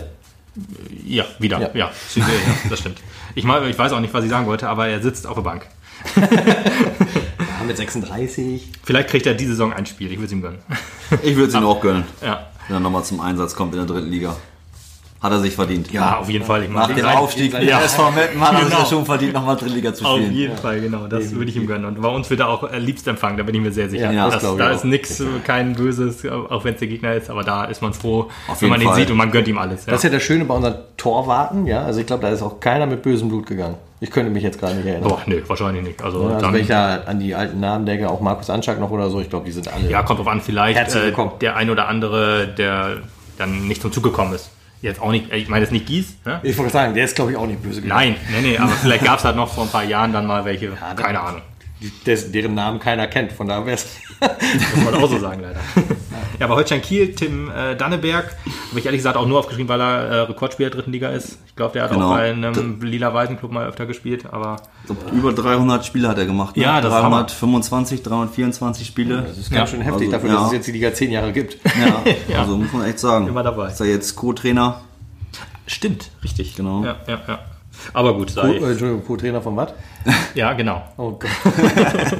Ja, 1.06 1.24
wieder. 1.38 1.60
Ja. 1.60 1.70
Ja, 1.72 1.90
ja, 2.16 2.26
das 2.68 2.80
stimmt. 2.80 2.98
Ich, 3.34 3.44
mal, 3.44 3.68
ich 3.68 3.78
weiß 3.78 3.92
auch 3.92 4.00
nicht, 4.00 4.14
was 4.14 4.24
ich 4.24 4.30
sagen 4.30 4.46
wollte, 4.46 4.68
aber 4.68 4.86
er 4.88 5.02
sitzt 5.02 5.26
auf 5.26 5.34
der 5.34 5.42
Bank. 5.42 5.66
Ja, 6.16 7.64
mit 7.66 7.76
36. 7.76 8.72
Vielleicht 8.82 9.08
kriegt 9.08 9.26
er 9.26 9.34
diese 9.34 9.50
Saison 9.52 9.72
ein 9.72 9.86
Spiel. 9.86 10.08
Ich 10.10 10.18
würde 10.18 10.26
es 10.26 10.32
ihm 10.32 10.42
gönnen. 10.42 10.58
Ich 11.22 11.36
würde 11.36 11.48
es 11.48 11.54
ihm 11.54 11.64
auch 11.66 11.80
gönnen, 11.80 12.04
Ja. 12.22 12.46
wenn 12.68 12.76
er 12.76 12.80
nochmal 12.80 13.04
zum 13.04 13.20
Einsatz 13.20 13.54
kommt 13.54 13.72
in 13.74 13.78
der 13.78 13.86
dritten 13.86 14.10
Liga. 14.10 14.36
Hat 15.24 15.32
er 15.32 15.40
sich 15.40 15.54
verdient. 15.54 15.90
Ja, 15.90 16.18
auf 16.18 16.28
jeden 16.28 16.44
Fall. 16.44 16.64
Ich 16.64 16.68
Nach 16.68 16.86
dem 16.86 17.02
Aufstieg 17.06 17.54
mit 17.54 17.62
Ja. 17.62 17.80
SV 17.80 18.10
Meppen 18.10 18.40
hat 18.42 18.52
er 18.52 18.58
sich 18.58 18.68
Genau. 18.68 18.78
ja 18.80 18.84
schon 18.86 19.06
verdient, 19.06 19.32
nochmal 19.32 19.56
Drittliga 19.56 19.94
zu 19.94 20.04
Auf 20.04 20.16
spielen. 20.18 20.32
jeden 20.34 20.56
Fall, 20.58 20.80
genau. 20.82 21.06
Das 21.06 21.34
würde 21.34 21.50
ich 21.50 21.56
ihm 21.56 21.66
gönnen. 21.66 21.86
Und 21.86 22.00
bei 22.02 22.08
uns 22.10 22.28
wird 22.28 22.40
er 22.40 22.48
auch 22.50 22.70
äh, 22.70 22.78
liebst 22.78 23.08
empfangen, 23.08 23.38
da 23.38 23.42
bin 23.42 23.54
ich 23.54 23.60
mir 23.62 23.72
sehr 23.72 23.88
sicher. 23.88 24.12
Ja, 24.12 24.26
das 24.28 24.42
das, 24.42 24.56
da 24.58 24.68
auch. 24.70 24.74
ist 24.74 24.84
nichts, 24.84 25.22
kein 25.44 25.72
Böses, 25.74 26.26
auch 26.28 26.62
wenn 26.64 26.74
es 26.74 26.80
der 26.80 26.88
Gegner 26.88 27.14
ist, 27.14 27.30
aber 27.30 27.42
da 27.42 27.64
ist 27.64 27.80
man 27.80 27.94
froh, 27.94 28.28
Auf 28.48 28.60
wenn 28.60 28.68
man 28.68 28.82
ihn 28.82 28.86
Fall. 28.86 28.96
sieht 28.96 29.10
und 29.10 29.16
man 29.16 29.30
gönnt 29.30 29.48
ihm 29.48 29.56
alles. 29.56 29.86
Ja. 29.86 29.92
Das 29.92 30.00
ist 30.00 30.04
ja 30.04 30.10
das 30.10 30.22
Schöne 30.22 30.44
bei 30.44 30.54
unseren 30.54 30.74
Torwarten, 30.98 31.66
ja. 31.66 31.82
Also 31.84 32.00
ich 32.00 32.06
glaube, 32.06 32.20
da 32.22 32.28
ist 32.28 32.42
auch 32.42 32.60
keiner 32.60 32.84
mit 32.84 33.02
bösem 33.02 33.28
Blut 33.30 33.46
gegangen. 33.46 33.76
Ich 34.00 34.10
könnte 34.10 34.30
mich 34.30 34.42
jetzt 34.42 34.60
gerade 34.60 34.74
nicht 34.74 34.84
erinnern. 34.86 35.08
Boah, 35.08 35.22
nee, 35.24 35.42
wahrscheinlich 35.46 35.82
nicht. 35.82 36.02
Also, 36.02 36.22
Also 36.26 36.38
dann, 36.38 36.52
wenn 36.52 36.60
ich 36.60 36.66
da 36.68 36.96
an 37.06 37.18
die 37.18 37.34
alten 37.34 37.60
Namen 37.60 37.86
denke, 37.86 38.10
auch 38.10 38.20
Markus 38.20 38.50
Anschlag 38.50 38.78
noch 38.78 38.90
oder 38.90 39.08
so, 39.08 39.20
ich 39.20 39.30
glaube, 39.30 39.46
die 39.46 39.52
sind 39.52 39.72
alle. 39.72 39.88
ja, 39.88 40.02
kommt 40.02 40.18
drauf 40.18 40.28
an, 40.28 40.42
vielleicht 40.42 40.94
äh, 40.94 41.12
der 41.40 41.56
ein 41.56 41.70
oder 41.70 41.88
andere, 41.88 42.46
der 42.48 42.98
dann 43.38 43.66
nicht 43.66 43.80
zum 43.80 43.90
Zug 43.90 44.02
gekommen 44.04 44.34
ist. 44.34 44.50
Jetzt 44.84 45.00
auch 45.00 45.12
nicht, 45.12 45.32
ich 45.32 45.48
meine 45.48 45.62
jetzt 45.64 45.72
nicht 45.72 45.86
Gies, 45.86 46.14
ne? 46.26 46.40
Ich 46.42 46.58
wollte 46.58 46.70
sagen, 46.70 46.92
der 46.92 47.06
ist, 47.06 47.16
glaube 47.16 47.30
ich, 47.30 47.38
auch 47.38 47.46
nicht 47.46 47.62
böse 47.62 47.80
gegangen. 47.80 48.16
Nein, 48.28 48.42
nee, 48.42 48.50
nee, 48.50 48.58
aber 48.58 48.72
vielleicht 48.82 49.02
gab 49.02 49.18
es 49.18 49.24
halt 49.24 49.34
noch 49.34 49.50
vor 49.50 49.64
ein 49.64 49.70
paar 49.70 49.82
Jahren 49.82 50.12
dann 50.12 50.26
mal 50.26 50.44
welche, 50.44 50.72
keine 50.94 51.20
Ahnung. 51.20 51.40
Des, 52.04 52.30
deren 52.30 52.52
Namen 52.52 52.80
keiner 52.80 53.06
kennt, 53.06 53.32
von 53.32 53.48
daher 53.48 53.64
wäre 53.64 53.76
es. 53.76 53.86
Muss 54.74 54.84
man 54.84 54.94
auch 55.02 55.08
so 55.08 55.18
sagen, 55.18 55.40
leider. 55.40 55.58
Ja, 56.38 56.46
aber 56.46 56.56
Holstein 56.56 56.82
Kiel, 56.82 57.14
Tim 57.14 57.50
äh, 57.50 57.76
Danneberg, 57.76 58.36
habe 58.70 58.78
ich 58.78 58.84
ehrlich 58.86 58.98
gesagt 58.98 59.16
auch 59.16 59.26
nur 59.26 59.38
aufgeschrieben, 59.38 59.68
weil 59.68 59.80
er 59.80 60.00
äh, 60.08 60.20
Rekordspieler 60.22 60.70
der 60.70 60.78
dritten 60.78 60.92
Liga 60.92 61.08
ist. 61.10 61.38
Ich 61.46 61.54
glaube, 61.56 61.72
der 61.74 61.84
hat 61.84 61.92
Genau. 61.92 62.10
auch 62.10 62.16
bei 62.16 62.30
einem 62.30 62.80
lila 62.82 63.14
Waisenclub 63.14 63.52
mal 63.52 63.66
öfter 63.66 63.86
gespielt, 63.86 64.24
aber 64.30 64.56
Ich 64.82 64.86
glaub, 64.86 65.12
über 65.12 65.32
300 65.32 65.84
Spiele 65.86 66.08
hat 66.08 66.18
er 66.18 66.26
gemacht. 66.26 66.56
Ne? 66.56 66.62
Ja, 66.64 66.80
das 66.80 66.92
ist 66.92 67.00
325, 67.00 68.02
324 68.02 68.86
Spiele. 68.86 69.22
Das 69.22 69.38
ist 69.38 69.50
ganz 69.50 69.70
Ja. 69.70 69.76
schön 69.76 69.80
heftig 69.82 70.08
Also, 70.08 70.12
dafür, 70.12 70.28
ja. 70.30 70.34
dass 70.36 70.46
es 70.48 70.52
jetzt 70.52 70.66
die 70.66 70.72
Liga 70.72 70.92
zehn 70.92 71.10
Jahre 71.12 71.32
gibt. 71.32 71.58
Ja, 71.64 72.02
also 72.40 72.56
muss 72.56 72.72
man 72.72 72.84
echt 72.86 72.98
sagen. 72.98 73.28
Immer 73.28 73.42
dabei. 73.42 73.68
Ist 73.68 73.80
er 73.80 73.86
jetzt 73.86 74.16
Co-Trainer? 74.16 74.80
stimmt, 75.66 76.10
richtig. 76.22 76.56
Genau. 76.56 76.84
Ja, 76.84 76.96
ja, 77.08 77.18
ja. 77.26 77.38
Aber 77.92 78.14
gut, 78.14 78.28
Co 78.28 78.34
sei. 78.42 78.54
äh, 78.56 78.70
Entschuldigung, 78.70 79.04
Co-Trainer 79.04 79.40
von 79.42 79.56
was? 79.56 79.72
Ja, 80.34 80.52
genau. 80.52 80.82
Oh 80.96 81.12
Gott. 81.12 81.30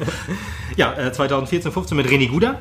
Ja, 0.77 0.93
äh, 0.93 1.11
2014, 1.11 1.71
15 1.71 1.95
mit 1.95 2.07
René 2.07 2.27
Guda. 2.29 2.55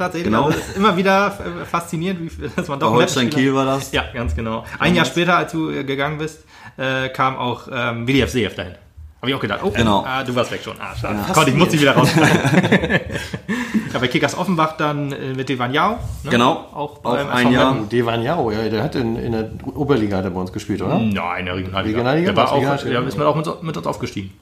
Tatsächlich. 0.00 0.32
Genau. 0.32 0.46
Also, 0.46 0.58
ist 0.58 0.76
immer 0.76 0.96
wieder 0.96 1.26
äh, 1.28 1.64
faszinierend, 1.64 2.20
wie, 2.22 2.48
dass 2.56 2.66
man 2.68 2.78
Bei 2.78 2.86
doch 2.86 2.92
Holstein 2.92 3.26
Netzspieler- 3.26 3.34
Kiel 3.36 3.54
war 3.54 3.64
das. 3.66 3.92
Ja, 3.92 4.04
ganz 4.12 4.34
genau. 4.34 4.64
Ein 4.78 4.94
Jahr 4.96 5.04
später, 5.04 5.36
als 5.36 5.52
du 5.52 5.70
äh, 5.70 5.84
gegangen 5.84 6.18
bist, 6.18 6.44
äh, 6.76 7.08
kam 7.10 7.36
auch 7.36 7.68
ähm, 7.72 8.06
WDF 8.08 8.30
Seef 8.30 8.54
dahin. 8.54 8.74
Habe 9.20 9.30
ich 9.30 9.36
auch 9.36 9.40
gedacht. 9.40 9.60
Oh, 9.62 9.70
Genau. 9.70 10.02
ah, 10.06 10.24
du 10.24 10.34
warst 10.34 10.50
weg 10.50 10.62
schon. 10.64 10.72
Ah, 10.80 10.96
schade. 10.98 11.18
Konnte 11.34 11.50
ich, 11.50 11.56
musste 11.56 11.76
ich 11.76 11.82
wieder 11.82 11.92
raus. 11.92 12.08
ja, 13.92 13.98
bei 13.98 14.08
Kickers 14.08 14.34
Offenbach 14.36 14.78
dann 14.78 15.12
äh, 15.12 15.34
mit 15.34 15.48
Devan 15.48 15.74
Yao. 15.74 15.98
Ne? 16.22 16.30
Genau. 16.30 16.52
Auch 16.72 17.04
Auch 17.04 17.16
beim 17.16 17.28
ein 17.28 17.52
Jahr. 17.52 17.76
Devan 17.92 18.22
Jao, 18.22 18.50
ja, 18.50 18.66
der 18.68 18.82
hat 18.82 18.94
in, 18.94 19.16
in 19.16 19.32
der 19.32 19.50
Oberliga 19.74 20.16
hat 20.16 20.24
er 20.24 20.30
bei 20.30 20.40
uns 20.40 20.52
gespielt, 20.52 20.80
oder? 20.80 20.98
Nein, 20.98 21.40
in 21.40 21.46
der 21.46 21.56
Regionalliga. 21.56 21.98
Regionalliga? 21.98 22.26
Der 22.32 22.36
war 22.36 22.52
auch, 22.52 22.60
der 22.82 23.02
ist 23.06 23.18
mit, 23.18 23.26
auch 23.26 23.36
mit, 23.36 23.62
mit 23.62 23.76
uns 23.76 23.86
aufgestiegen. 23.86 24.32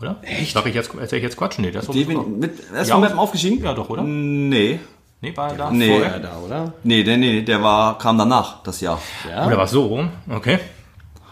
Oder? 0.00 0.16
Echt? 0.22 0.52
Sag 0.52 0.66
ich 0.66 0.74
jetzt, 0.74 0.90
erzähl 1.00 1.18
ich 1.18 1.24
jetzt 1.24 1.36
Quatsch? 1.36 1.58
Nee, 1.58 1.70
das 1.70 1.84
ist 1.88 1.94
Devin, 1.94 2.38
mit 2.38 2.52
erst 2.74 2.88
Ja. 2.90 2.94
von 2.96 3.02
Meppen 3.02 3.18
aufgestiegen? 3.18 3.64
Ja, 3.64 3.72
doch, 3.74 3.88
oder? 3.88 4.02
Nee. 4.02 4.78
Nee, 5.20 5.36
war 5.36 5.50
er 5.50 5.56
da 5.56 5.70
Nee. 5.70 5.88
vorher? 5.88 6.12
Ja, 6.12 6.18
da, 6.20 6.36
oder? 6.38 6.72
Nee, 6.84 7.02
der, 7.02 7.16
nee, 7.16 7.42
der 7.42 7.62
war, 7.62 7.98
kam 7.98 8.16
danach, 8.18 8.62
das 8.62 8.80
Jahr. 8.80 9.00
Oder 9.26 9.56
war 9.56 9.64
es 9.64 9.70
so 9.72 9.86
rum? 9.86 10.10
Okay. 10.30 10.58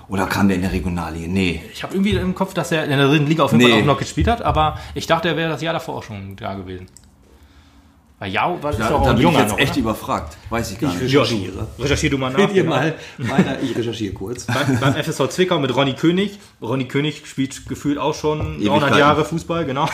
Oder 0.09 0.27
kam 0.27 0.49
der 0.49 0.57
in 0.57 0.63
der 0.63 0.73
Regionalliga? 0.73 1.27
Nee. 1.29 1.63
Ich 1.73 1.83
habe 1.83 1.95
irgendwie 1.95 2.13
im 2.13 2.35
Kopf, 2.35 2.53
dass 2.55 2.73
er 2.73 2.85
in 2.85 2.91
der 2.91 3.07
dritten 3.09 3.27
Liga 3.27 3.45
auf 3.45 3.53
jeden 3.53 3.63
Fall 3.63 3.73
Nee. 3.73 3.83
auch 3.83 3.87
noch 3.87 3.99
gespielt 3.99 4.29
hat, 4.29 4.43
aber 4.43 4.79
ich 4.95 5.07
dachte, 5.07 5.29
er 5.29 5.37
wäre 5.37 5.51
das 5.51 5.63
Jahr 5.63 5.73
davor 5.73 5.97
auch 5.97 6.03
schon 6.03 6.35
da 6.37 6.55
gewesen. 6.55 6.87
Weil 8.19 8.33
Jau 8.33 8.59
war 8.63 8.71
ist 8.71 8.81
Da, 8.81 8.89
doch 8.89 9.01
auch 9.01 9.05
da 9.05 9.11
ein 9.11 9.19
bin 9.19 9.29
ich 9.29 9.35
jetzt 9.39 9.51
noch, 9.51 9.59
echt 9.59 9.73
oder? 9.73 9.81
überfragt. 9.81 10.37
Weiß 10.49 10.71
ich 10.73 10.81
gar 10.81 10.89
nicht. 10.89 11.03
recherchiere. 11.03 11.67
Recherchier 11.79 12.11
du 12.11 12.17
mal 12.19 12.31
nach. 12.31 12.39
Seht 12.39 12.55
ihr 12.55 12.63
genau. 12.63 12.77
mal 12.77 12.95
weiter, 13.19 13.57
ich 13.63 13.77
recherchiere 13.77 14.15
kurz. 14.15 14.47
Beim, 14.47 14.81
beim 14.81 14.95
FSV 14.95 15.29
Zwickau 15.29 15.59
mit 15.59 15.77
Ronny 15.77 15.93
König. 15.95 16.39
Ronny 16.63 16.87
König 16.89 17.27
spielt 17.27 17.67
gefühlt 17.69 17.99
auch 17.99 18.15
schon 18.15 18.39
300 18.39 18.61
Ewigkeiten. 18.63 18.99
Jahre 18.99 19.25
Fußball, 19.27 19.65
genau. 19.67 19.87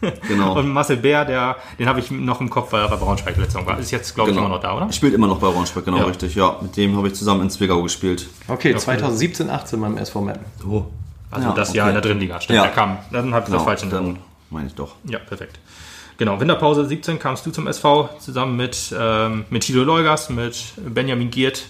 Genau. 0.28 0.58
Und 0.58 0.68
Marcel 0.68 0.96
Bär, 0.96 1.24
der, 1.24 1.56
den 1.78 1.88
habe 1.88 2.00
ich 2.00 2.10
noch 2.10 2.40
im 2.40 2.48
Kopf, 2.50 2.72
weil 2.72 2.82
er 2.82 2.88
bei 2.88 2.96
Braunschweig 2.96 3.36
letzte 3.36 3.52
Saison 3.52 3.66
war. 3.66 3.78
Ist 3.78 3.90
jetzt, 3.90 4.14
glaube 4.14 4.30
ich, 4.30 4.36
Genau. 4.36 4.46
immer 4.46 4.56
noch 4.56 4.62
da, 4.62 4.76
oder? 4.76 4.92
Spielt 4.92 5.14
immer 5.14 5.26
noch 5.26 5.38
bei 5.38 5.48
Braunschweig, 5.50 5.84
genau 5.84 5.98
Ja. 5.98 6.04
richtig. 6.04 6.34
Ja, 6.34 6.56
mit 6.62 6.76
dem 6.76 6.96
habe 6.96 7.08
ich 7.08 7.14
zusammen 7.14 7.42
in 7.42 7.50
Zwickau 7.50 7.82
gespielt. 7.82 8.26
Okay, 8.48 8.74
2017, 8.76 9.50
18 9.50 9.80
beim 9.80 9.96
SV 9.98 10.20
Meppen. 10.22 10.44
Oh. 10.68 10.84
Also 11.30 11.48
Ja, 11.48 11.54
das 11.54 11.72
Jahr 11.74 11.86
okay. 11.86 11.90
in 11.90 11.94
der 11.94 12.02
dritten 12.02 12.20
Liga. 12.20 12.40
Stimmt, 12.40 12.56
Ja. 12.56 12.62
der 12.62 12.72
kam. 12.72 12.98
Dann 13.12 13.32
habe 13.34 13.44
ich 13.46 13.52
das 13.52 13.62
Genau, 13.62 13.64
falsch 13.64 13.82
in 13.82 14.18
meine 14.50 14.66
ich 14.66 14.74
doch. 14.74 14.96
Ja, 15.04 15.18
perfekt. 15.20 15.58
Genau, 16.18 16.38
Winterpause 16.40 16.84
17 16.86 17.18
kamst 17.18 17.46
du 17.46 17.50
zum 17.50 17.66
SV 17.66 18.10
zusammen 18.18 18.56
mit, 18.56 18.94
ähm, 18.98 19.44
mit 19.48 19.62
Tilo 19.62 19.84
Leugas, 19.84 20.28
mit 20.28 20.72
Benjamin 20.76 21.30
Giert, 21.30 21.62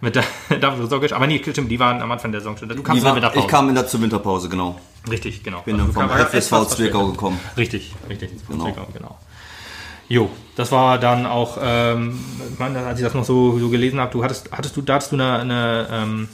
mit 0.00 0.16
David 0.60 0.80
Rosogic. 0.80 1.12
Aber 1.12 1.26
nee, 1.26 1.40
stimmt, 1.42 1.70
die 1.70 1.78
waren 1.78 2.00
am 2.02 2.10
Anfang 2.12 2.32
der 2.32 2.40
Saison 2.40 2.56
schon. 2.56 2.68
Du 2.68 2.82
kamst 2.82 2.90
Die 2.92 2.98
in 2.98 3.04
der 3.04 3.10
war, 3.10 3.16
Winterpause. 3.16 3.40
ich 3.40 3.48
kam 3.50 3.68
in 3.68 3.74
der 3.74 3.86
zur 3.86 4.00
Winterpause, 4.02 4.48
genau. 4.48 4.78
Richtig, 5.10 5.42
genau. 5.42 5.60
Bin 5.62 5.80
Also 5.80 5.92
dann 5.92 6.08
du 6.08 6.14
vom 6.16 6.26
FSV 6.26 6.66
Zwickau 6.74 7.06
gekommen. 7.08 7.40
Richtig, 7.56 7.94
richtig. 8.08 8.30
Genau. 8.48 8.64
Zwickau, 8.64 8.86
genau. 8.92 9.18
Jo, 10.08 10.30
das 10.56 10.72
war 10.72 10.98
dann 10.98 11.26
auch, 11.26 11.58
ähm, 11.60 12.18
ich 12.52 12.58
meine, 12.58 12.78
als 12.86 12.98
ich 12.98 13.04
das 13.04 13.12
noch 13.14 13.24
so, 13.24 13.58
so 13.58 13.68
gelesen 13.68 14.00
habe, 14.00 14.10
du 14.10 14.24
hattest, 14.24 14.50
hattest 14.52 14.74
du, 14.76 14.80
da 14.82 14.94
hattest 14.94 15.12
du 15.12 15.16
eine, 15.16 15.38
eine, 15.40 15.88
ähm, 15.90 16.28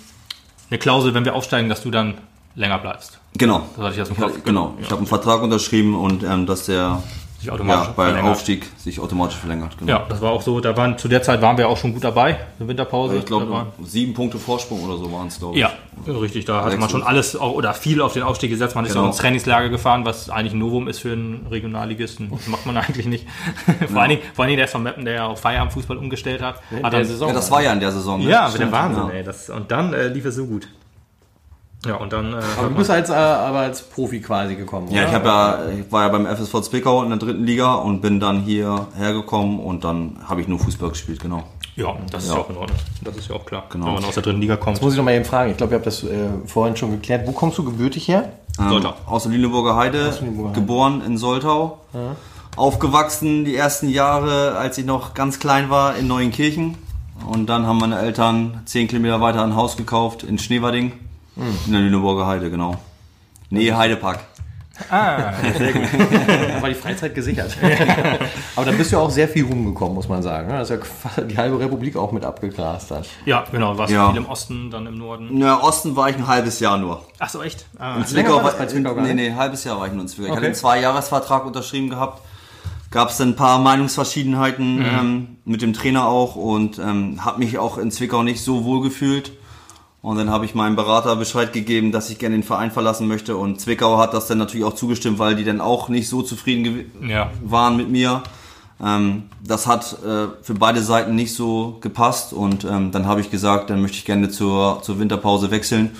eine 0.70 0.78
Klausel, 0.78 1.12
wenn 1.14 1.24
wir 1.24 1.34
aufsteigen, 1.34 1.68
dass 1.68 1.82
du 1.82 1.90
dann 1.90 2.18
länger 2.54 2.78
bleibst. 2.78 3.18
Genau. 3.36 3.66
Das 3.76 3.86
hatte 3.86 4.00
ich 4.02 4.10
Ich 4.10 4.18
hab, 4.20 4.30
Kopf. 4.32 4.44
genau. 4.44 4.74
Ich 4.80 4.86
habe 4.90 4.98
einen 4.98 5.08
Vertrag 5.08 5.42
unterschrieben 5.42 5.96
und 5.96 6.22
ähm, 6.22 6.46
dass 6.46 6.66
der 6.66 7.02
Sich 7.44 7.52
automatisch 7.52 7.86
ja, 7.88 7.92
bei 7.94 8.04
verlängert. 8.06 8.32
Aufstieg 8.32 8.66
sich 8.78 8.98
automatisch 9.00 9.36
verlängert. 9.36 9.76
Genau. 9.78 9.92
Ja, 9.92 10.06
das 10.08 10.20
war 10.22 10.32
auch 10.32 10.40
so, 10.42 10.60
da 10.60 10.76
waren, 10.76 10.96
zu 10.98 11.08
der 11.08 11.22
Zeit 11.22 11.42
waren 11.42 11.58
wir 11.58 11.68
auch 11.68 11.76
schon 11.76 11.92
gut 11.92 12.02
dabei, 12.04 12.38
eine 12.58 12.68
Winterpause. 12.68 13.16
Ich 13.18 13.24
Da 13.26 13.34
waren- 13.36 13.46
glaube, 13.48 13.66
sieben 13.84 14.14
Punkte 14.14 14.38
Vorsprung 14.38 14.82
oder 14.84 14.96
so 14.96 15.12
waren 15.12 15.26
es, 15.28 15.38
glaube 15.38 15.54
ich. 15.56 15.60
Ja, 15.60 15.70
richtig. 16.06 16.46
Da 16.46 16.64
hatte 16.64 16.76
man 16.78 16.88
schon 16.88 17.02
alles 17.02 17.36
auch, 17.36 17.52
oder 17.52 17.74
viel 17.74 18.00
auf 18.00 18.14
den 18.14 18.22
Aufstieg 18.22 18.50
gesetzt. 18.50 18.74
Man 18.74 18.84
ist 18.84 18.90
ja 18.90 18.94
Genau. 18.94 19.04
auch 19.04 19.08
ins 19.12 19.18
Trainingslager 19.20 19.68
gefahren, 19.68 20.04
was 20.04 20.30
eigentlich 20.30 20.54
ein 20.54 20.58
Novum 20.58 20.88
ist 20.88 21.00
für 21.00 21.12
einen 21.12 21.46
Regionalligisten. 21.50 22.30
Das 22.30 22.46
macht 22.48 22.66
man 22.66 22.76
eigentlich 22.78 23.06
nicht. 23.06 23.26
vor, 23.92 24.00
allen 24.00 24.10
Dingen, 24.10 24.22
vor 24.34 24.42
allen 24.44 24.48
Dingen 24.50 24.58
der 24.58 24.68
von 24.68 24.82
Meppen, 24.82 25.04
der 25.04 25.14
ja 25.14 25.26
auf 25.26 25.40
Feierabendfußball 25.40 25.96
umgestellt 25.96 26.40
hat. 26.42 26.60
hat 26.82 26.92
der 26.92 27.04
Saison. 27.04 27.28
Ja, 27.28 27.34
das 27.34 27.50
war 27.50 27.62
ja 27.62 27.72
in 27.72 27.80
der 27.80 27.92
Saison. 27.92 28.22
ne? 28.22 28.30
Ja, 28.30 28.48
mit 28.48 28.60
dem 28.60 28.72
Wahnsinn, 28.72 29.04
ja. 29.08 29.10
ey. 29.14 29.22
Das, 29.24 29.50
und 29.50 29.70
dann 29.70 29.92
äh, 29.92 30.08
lief 30.08 30.24
es 30.24 30.34
so 30.36 30.46
gut. 30.46 30.66
Ja, 31.86 31.96
und 31.96 32.12
dann. 32.12 32.32
Äh, 32.32 32.36
Aber 32.58 32.68
du 32.68 32.74
bist 32.76 32.90
als, 32.90 33.10
äh, 33.10 33.12
aber 33.14 33.58
als 33.60 33.82
Profi 33.82 34.20
quasi 34.20 34.54
gekommen, 34.56 34.88
Ja, 34.90 35.02
oder? 35.02 35.08
ich, 35.08 35.14
hab 35.14 35.24
ja, 35.24 35.58
ich 35.78 35.92
war 35.92 36.02
ja 36.04 36.08
beim 36.08 36.26
FSV 36.26 36.60
Zwickau 36.62 37.02
in 37.02 37.10
der 37.10 37.18
dritten 37.18 37.44
Liga 37.44 37.74
und 37.74 38.00
bin 38.00 38.20
dann 38.20 38.40
hier 38.42 38.86
hergekommen 38.96 39.58
und 39.60 39.84
dann 39.84 40.16
habe 40.28 40.40
ich 40.40 40.48
nur 40.48 40.58
Fußball 40.58 40.88
gespielt, 40.90 41.20
genau. 41.20 41.42
ja, 41.76 41.94
das 42.10 42.24
ist 42.24 42.30
Ja. 42.30 42.36
ja 42.36 42.40
auch 42.42 42.50
in 42.50 42.56
Ordnung. 42.56 42.78
Das 43.02 43.16
ist 43.16 43.28
ja 43.28 43.36
auch 43.36 43.44
klar. 43.44 43.64
Genau. 43.70 43.86
Wenn 43.86 43.94
man 43.94 44.04
aus 44.04 44.14
der 44.14 44.22
dritten 44.22 44.40
Liga 44.40 44.56
kommt. 44.56 44.76
Jetzt 44.76 44.82
muss 44.84 44.92
ich 44.92 44.96
noch 44.98 45.04
mal 45.04 45.14
eben 45.14 45.24
fragen. 45.24 45.50
Ich 45.50 45.56
glaube, 45.56 45.72
ihr 45.74 45.76
habt 45.76 45.86
das 45.86 46.02
äh, 46.04 46.28
vorhin 46.46 46.76
schon 46.76 46.90
geklärt. 46.92 47.26
Wo 47.26 47.32
kommst 47.32 47.58
du 47.58 47.64
gebürtig 47.64 48.08
her? 48.08 48.32
Ähm, 48.58 48.68
Soltau. 48.68 48.94
Aus 49.06 49.24
der 49.24 49.32
Lüneburger 49.32 49.74
Heide, 49.76 50.10
Lüneburger 50.20 50.50
Heide. 50.50 50.60
geboren 50.60 51.02
in 51.06 51.18
Soltau. 51.18 51.80
Aufgewachsen 52.56 53.44
die 53.44 53.56
ersten 53.56 53.88
Jahre, 53.88 54.56
als 54.56 54.78
ich 54.78 54.86
noch 54.86 55.14
ganz 55.14 55.40
klein 55.40 55.70
war, 55.70 55.96
in 55.96 56.06
Neuenkirchen. 56.06 56.76
Und 57.26 57.46
dann 57.46 57.66
haben 57.66 57.78
meine 57.78 57.98
Eltern 57.98 58.62
zehn 58.66 58.86
Kilometer 58.86 59.20
weiter 59.20 59.42
ein 59.42 59.56
Haus 59.56 59.76
gekauft 59.76 60.22
in 60.22 60.38
Schneewerding. 60.38 60.92
Hm. 61.36 61.58
In 61.66 61.72
der 61.72 61.80
Lüneburger 61.82 62.26
Heide, 62.26 62.50
genau. 62.50 62.76
Nee, 63.50 63.72
Heidepark. 63.72 64.20
Ah, 64.90 65.16
Da 65.30 65.32
war 66.62 66.68
die 66.68 66.74
Freizeit 66.74 67.14
gesichert. 67.14 67.56
aber 68.56 68.66
dann 68.66 68.76
bist 68.76 68.90
du 68.90 68.96
ja 68.96 69.02
auch 69.02 69.10
sehr 69.10 69.28
viel 69.28 69.44
rumgekommen, 69.44 69.94
muss 69.94 70.08
man 70.08 70.20
sagen. 70.22 70.48
ne? 70.48 70.58
Das 70.58 70.68
ist 70.68 70.80
ja 71.16 71.22
die 71.22 71.36
halbe 71.38 71.60
Republik 71.60 71.96
auch 71.96 72.10
mit 72.10 72.24
abgegrast 72.24 72.90
hat. 72.90 73.06
ja, 73.24 73.44
genau. 73.52 73.78
Warst 73.78 73.92
Ja. 73.92 74.08
viel 74.10 74.16
im 74.18 74.26
Osten, 74.26 74.70
dann 74.72 74.86
im 74.86 74.98
Norden. 74.98 75.28
In 75.28 75.40
der 75.40 75.62
Osten 75.62 75.94
war 75.94 76.08
ich 76.10 76.16
ein 76.16 76.26
halbes 76.26 76.58
Jahr 76.58 76.76
nur. 76.78 77.04
Ach 77.20 77.28
so, 77.28 77.40
echt? 77.42 77.66
Ah, 77.78 77.94
Länger 77.94 78.06
Zwickau 78.06 78.42
war 78.42 78.52
bei 78.52 78.66
Zwickau 78.66 78.94
nee, 79.00 79.14
nee, 79.14 79.28
ein 79.28 79.36
halbes 79.36 79.62
Jahr 79.62 79.78
war 79.78 79.86
ich 79.86 79.92
nur 79.92 80.02
in 80.02 80.08
Zwickau. 80.08 80.24
Ich 80.24 80.30
Okay. 80.30 80.36
hatte 80.38 80.46
einen 80.46 80.54
Zwei-Jahres-Vertrag 80.56 81.46
unterschrieben 81.46 81.90
gehabt. 81.90 82.22
Gab 82.90 83.10
es 83.10 83.20
ein 83.20 83.36
paar 83.36 83.60
Meinungsverschiedenheiten 83.60 84.78
Mhm. 84.78 84.84
ähm, 84.84 85.28
mit 85.44 85.62
dem 85.62 85.72
Trainer 85.72 86.06
auch 86.06 86.34
und 86.34 86.78
ähm, 86.80 87.24
habe 87.24 87.38
mich 87.38 87.58
auch 87.58 87.78
in 87.78 87.92
Zwickau 87.92 88.24
nicht 88.24 88.42
so 88.42 88.64
wohl 88.64 88.82
gefühlt. 88.82 89.32
Und 90.04 90.18
dann 90.18 90.28
habe 90.28 90.44
ich 90.44 90.54
meinem 90.54 90.76
Berater 90.76 91.16
Bescheid 91.16 91.54
gegeben, 91.54 91.90
dass 91.90 92.10
ich 92.10 92.18
gerne 92.18 92.36
den 92.36 92.42
Verein 92.42 92.70
verlassen 92.70 93.08
möchte. 93.08 93.38
Und 93.38 93.58
Zwickau 93.58 93.96
hat 93.96 94.12
das 94.12 94.26
dann 94.26 94.36
natürlich 94.36 94.66
auch 94.66 94.74
zugestimmt, 94.74 95.18
weil 95.18 95.34
die 95.34 95.44
dann 95.44 95.62
auch 95.62 95.88
nicht 95.88 96.10
so 96.10 96.20
zufrieden 96.20 96.92
Ja. 97.08 97.30
waren 97.42 97.78
mit 97.78 97.88
mir. 97.88 98.22
Ähm, 98.84 99.22
das 99.42 99.66
hat 99.66 99.96
äh, 100.04 100.26
für 100.42 100.52
beide 100.58 100.82
Seiten 100.82 101.14
nicht 101.14 101.34
so 101.34 101.78
gepasst. 101.80 102.34
Und 102.34 102.64
ähm, 102.64 102.90
dann 102.90 103.06
habe 103.06 103.22
ich 103.22 103.30
gesagt, 103.30 103.70
dann 103.70 103.80
möchte 103.80 103.96
ich 103.96 104.04
gerne 104.04 104.28
zur, 104.28 104.80
zur 104.82 104.98
Winterpause 104.98 105.50
wechseln. 105.50 105.92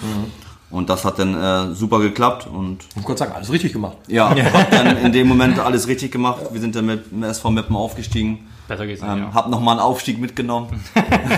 Und 0.71 0.91
das 0.91 1.07
hat 1.07 1.19
dann 1.19 1.35
äh, 1.35 1.75
super 1.75 1.99
geklappt. 2.01 2.47
Und 2.47 2.81
Ich 2.97 3.05
kurz 3.05 3.21
sagen, 3.21 3.33
alles 3.33 3.51
richtig 3.51 3.73
gemacht. 3.73 3.97
ja, 4.07 4.29
hab 4.53 4.71
dann 4.71 4.99
in 4.99 5.13
dem 5.15 5.29
Moment 5.29 5.59
alles 5.59 5.89
richtig 5.89 6.13
gemacht. 6.13 6.43
Wir 6.53 6.61
sind 6.61 6.77
dann 6.77 6.85
mit 6.85 7.11
dem 7.11 7.23
SV 7.23 7.51
Meppen 7.51 7.75
aufgestiegen. 7.75 8.41
Besser 8.69 8.87
geht's 8.87 9.03
nicht. 9.03 9.11
Ähm, 9.11 9.19
ja. 9.19 9.35
Hab 9.35 9.49
nochmal 9.49 9.75
einen 9.75 9.81
Aufstieg 9.87 10.19
mitgenommen. 10.19 10.83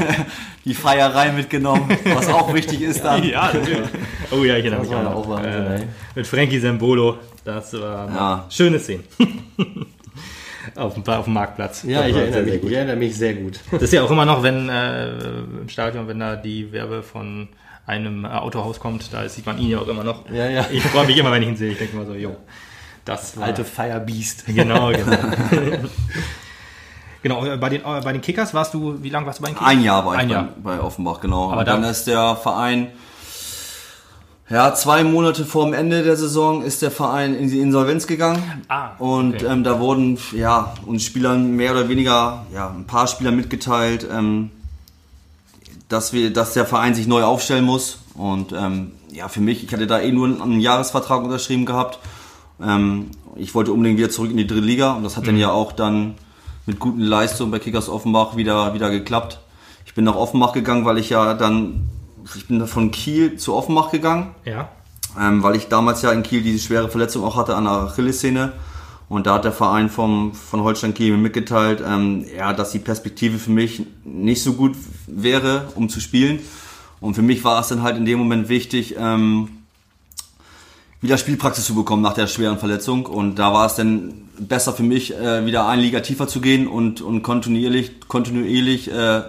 Die 0.65 0.75
Feierei 0.75 1.31
mitgenommen, 1.33 1.89
was 2.15 2.29
auch 2.29 2.53
wichtig 2.53 2.83
ist 2.83 3.05
dann. 3.05 3.23
Ja, 3.23 3.53
natürlich. 3.53 3.89
Oh 4.33 4.43
ja, 4.45 4.57
ich 4.57 4.65
erinnere 4.65 4.81
mich 4.81 4.95
auch 4.95 5.29
auch 5.31 5.43
Äh, 5.43 5.87
mit 6.15 6.27
Frankie 6.27 6.59
Sembolo. 6.59 7.19
Das 7.45 7.73
war 7.75 8.09
Ja. 8.09 8.47
schöne 8.51 8.79
Szene. 8.81 9.05
auf, 10.75 10.95
dem, 10.95 11.05
auf 11.07 11.25
dem 11.25 11.33
Marktplatz. 11.35 11.85
Ja, 11.85 12.01
Das 12.01 12.09
ich 12.11 12.17
erinnere 12.17 12.33
sehr, 12.33 12.43
mich. 12.43 12.51
sehr 12.53 12.59
gut. 12.61 12.71
Ich 12.71 12.77
erinnere 12.77 12.97
mich 12.97 13.17
sehr 13.17 13.35
gut. 13.35 13.61
Das 13.71 13.83
ist 13.83 13.93
ja 13.93 14.03
auch 14.03 14.11
immer 14.11 14.25
noch, 14.25 14.43
wenn 14.43 14.69
äh, 14.69 15.09
im 15.63 15.69
Stadion, 15.69 16.09
wenn 16.09 16.19
da 16.19 16.35
die 16.37 16.73
Werbe 16.73 17.03
von 17.05 17.49
einem 17.87 18.25
äh, 18.25 18.29
Autohaus 18.29 18.81
kommt, 18.81 19.13
da 19.13 19.29
sieht 19.29 19.47
man 19.47 19.59
ihn 19.59 19.71
ja 19.71 19.79
auch 19.79 19.87
immer 19.89 20.03
noch. 20.03 20.29
Ja, 20.31 20.49
ja. 20.49 20.67
Ich 20.73 20.83
freue 20.83 21.07
mich 21.07 21.17
immer, 21.17 21.31
wenn 21.31 21.43
ich 21.43 21.49
ihn 21.49 21.57
sehe. 21.57 21.71
Ich 21.71 21.79
denke 21.79 21.97
mal 21.97 22.05
so, 22.07 22.15
jo, 22.15 22.37
das 23.05 23.37
war 23.37 23.45
Alte 23.45 23.65
Firebeast. 23.65 24.45
Genau, 24.47 24.91
genau. 24.91 25.05
genau, 27.29 27.45
äh, 27.45 27.57
bei 27.57 27.69
den, 27.69 27.81
äh, 27.83 28.01
bei 28.05 28.13
den 28.13 28.21
Kickers 28.23 28.55
warst 28.55 28.75
du, 28.75 29.03
wie 29.03 29.11
lange 29.11 29.27
warst 29.27 29.39
du 29.39 29.43
bei 29.43 29.49
den 29.51 29.55
Kickers? 29.57 29.69
Ein 29.71 29.83
Jahr 29.83 30.05
war 30.07 30.15
ich 30.15 30.21
Ein 30.21 30.29
bei, 30.29 30.35
Jahr. 30.35 30.49
bei 30.63 30.81
Offenbach, 30.81 31.21
genau. 31.21 31.51
Aber 31.51 31.61
und 31.61 31.69
dann 31.69 31.83
da- 31.83 31.91
ist 31.91 32.07
der 32.07 32.37
Verein, 32.37 32.89
ja, 34.49 34.73
zwei 34.75 35.03
Monate 35.03 35.45
vor 35.45 35.65
dem 35.65 35.75
Ende 35.75 36.05
der 36.05 36.17
Saison 36.17 36.63
ist 36.63 36.81
der 36.81 36.93
Verein 36.93 37.35
in 37.35 37.49
die 37.51 37.59
Insolvenz 37.59 38.07
gegangen. 38.07 38.63
Ah, 38.69 38.91
Und 38.99 39.35
okay. 39.37 39.47
ähm, 39.47 39.65
da 39.65 39.81
wurden 39.81 40.19
ja, 40.33 40.73
uns 40.87 41.03
Spielern 41.03 41.57
mehr 41.57 41.73
oder 41.73 41.89
weniger, 41.89 42.47
ja, 42.55 42.69
ein 42.71 42.87
paar 42.87 43.09
Spieler 43.09 43.33
mitgeteilt, 43.33 44.07
ähm, 44.11 44.51
dass, 45.89 46.13
wir, 46.13 46.33
dass 46.33 46.53
der 46.53 46.65
Verein 46.65 46.95
sich 46.95 47.09
neu 47.09 47.25
aufstellen 47.25 47.65
muss. 47.65 47.99
Und 48.15 48.53
ähm, 48.53 48.93
ja, 49.11 49.29
für 49.29 49.41
mich, 49.41 49.65
ich 49.65 49.73
hatte 49.73 49.89
da 49.89 49.99
eh 50.01 50.13
nur 50.13 50.27
einen, 50.41 50.61
Jahresvertrag 50.61 51.25
unterschrieben 51.25 51.67
gehabt. 51.67 51.99
Ähm, 52.63 53.11
ich 53.35 53.53
wollte 53.55 53.73
unbedingt 53.73 53.99
wieder 53.99 54.11
zurück 54.11 54.31
in 54.31 54.37
die 54.37 54.47
dritte 54.47 54.65
Liga 54.65 54.93
und 54.93 55.03
das 55.03 55.17
hat 55.17 55.27
dann 55.27 55.37
ja 55.37 55.51
auch 55.51 55.73
dann 55.73 56.15
mit 56.67 56.79
guten 56.79 57.01
Leistungen 57.01 57.51
bei 57.51 57.59
Kickers 57.59 57.89
Offenbach 57.89 58.37
wieder, 58.37 58.75
wieder 58.75 58.91
geklappt. 58.91 59.41
Ich 59.85 59.95
bin 59.95 60.05
nach 60.05 60.17
Offenbach 60.17 60.53
gegangen, 60.53 60.85
weil 60.85 60.99
ich 60.99 61.11
ja 61.11 61.35
dann, 61.35 61.89
ich 62.35 62.49
bin 62.49 62.67
von 62.67 62.91
Kiel 62.91 63.37
zu 63.37 63.55
Offenbach 63.55 63.91
gegangen 63.91 64.35
Ja. 64.45 64.69
ähm, 65.21 65.43
weil 65.43 65.57
ich 65.57 65.69
damals 65.69 66.03
ja 66.03 66.11
in 66.13 66.23
Kiel 66.23 66.43
diese 66.43 66.59
schwere 66.59 66.89
Verletzung 66.89 67.25
auch 67.25 67.37
hatte 67.37 67.55
an 67.57 67.65
der 67.65 67.73
Achillessehne. 67.73 68.53
Und 69.09 69.29
da 69.29 69.35
hat 69.35 69.45
der 69.45 69.53
Verein 69.53 69.89
vom, 69.89 70.35
von 70.35 70.63
Holstein 70.63 70.93
Kiel 70.93 71.13
mir 71.13 71.19
mitgeteilt, 71.19 71.81
ähm, 71.87 72.25
ja, 72.37 72.53
dass 72.53 72.73
die 72.73 72.81
Perspektive 72.81 73.39
für 73.39 73.53
mich 73.53 73.83
nicht 74.05 74.43
so 74.43 74.55
gut 74.55 74.75
wäre, 75.07 75.69
um 75.77 75.89
zu 75.89 76.01
spielen. 76.01 76.41
Und 76.99 77.15
für 77.15 77.23
mich 77.23 77.45
war 77.45 77.61
es 77.61 77.69
dann 77.69 77.83
halt 77.83 77.97
in 77.97 78.05
dem 78.05 78.19
Moment 78.19 78.49
wichtig, 78.49 78.97
ähm, 78.99 79.56
wieder 81.01 81.19
Spielpraxis 81.19 81.65
zu 81.65 81.75
bekommen 81.75 82.03
nach 82.03 82.15
der 82.15 82.27
schweren 82.27 82.59
Verletzung. 82.59 83.07
Und 83.07 83.37
da 83.39 83.53
war 83.53 83.67
es 83.67 83.75
dann 83.75 84.29
besser 84.39 84.73
für 84.73 84.83
mich, 84.83 85.15
äh, 85.15 85.45
wieder 85.47 85.69
eine 85.69 85.83
Liga 85.83 86.01
tiefer 86.01 86.29
zu 86.29 86.41
gehen 86.41 86.67
und, 86.67 87.01
und 87.01 87.23
kontinuierlich, 87.23 88.01
kontinuierlich 88.09 88.91
äh, 88.91 89.23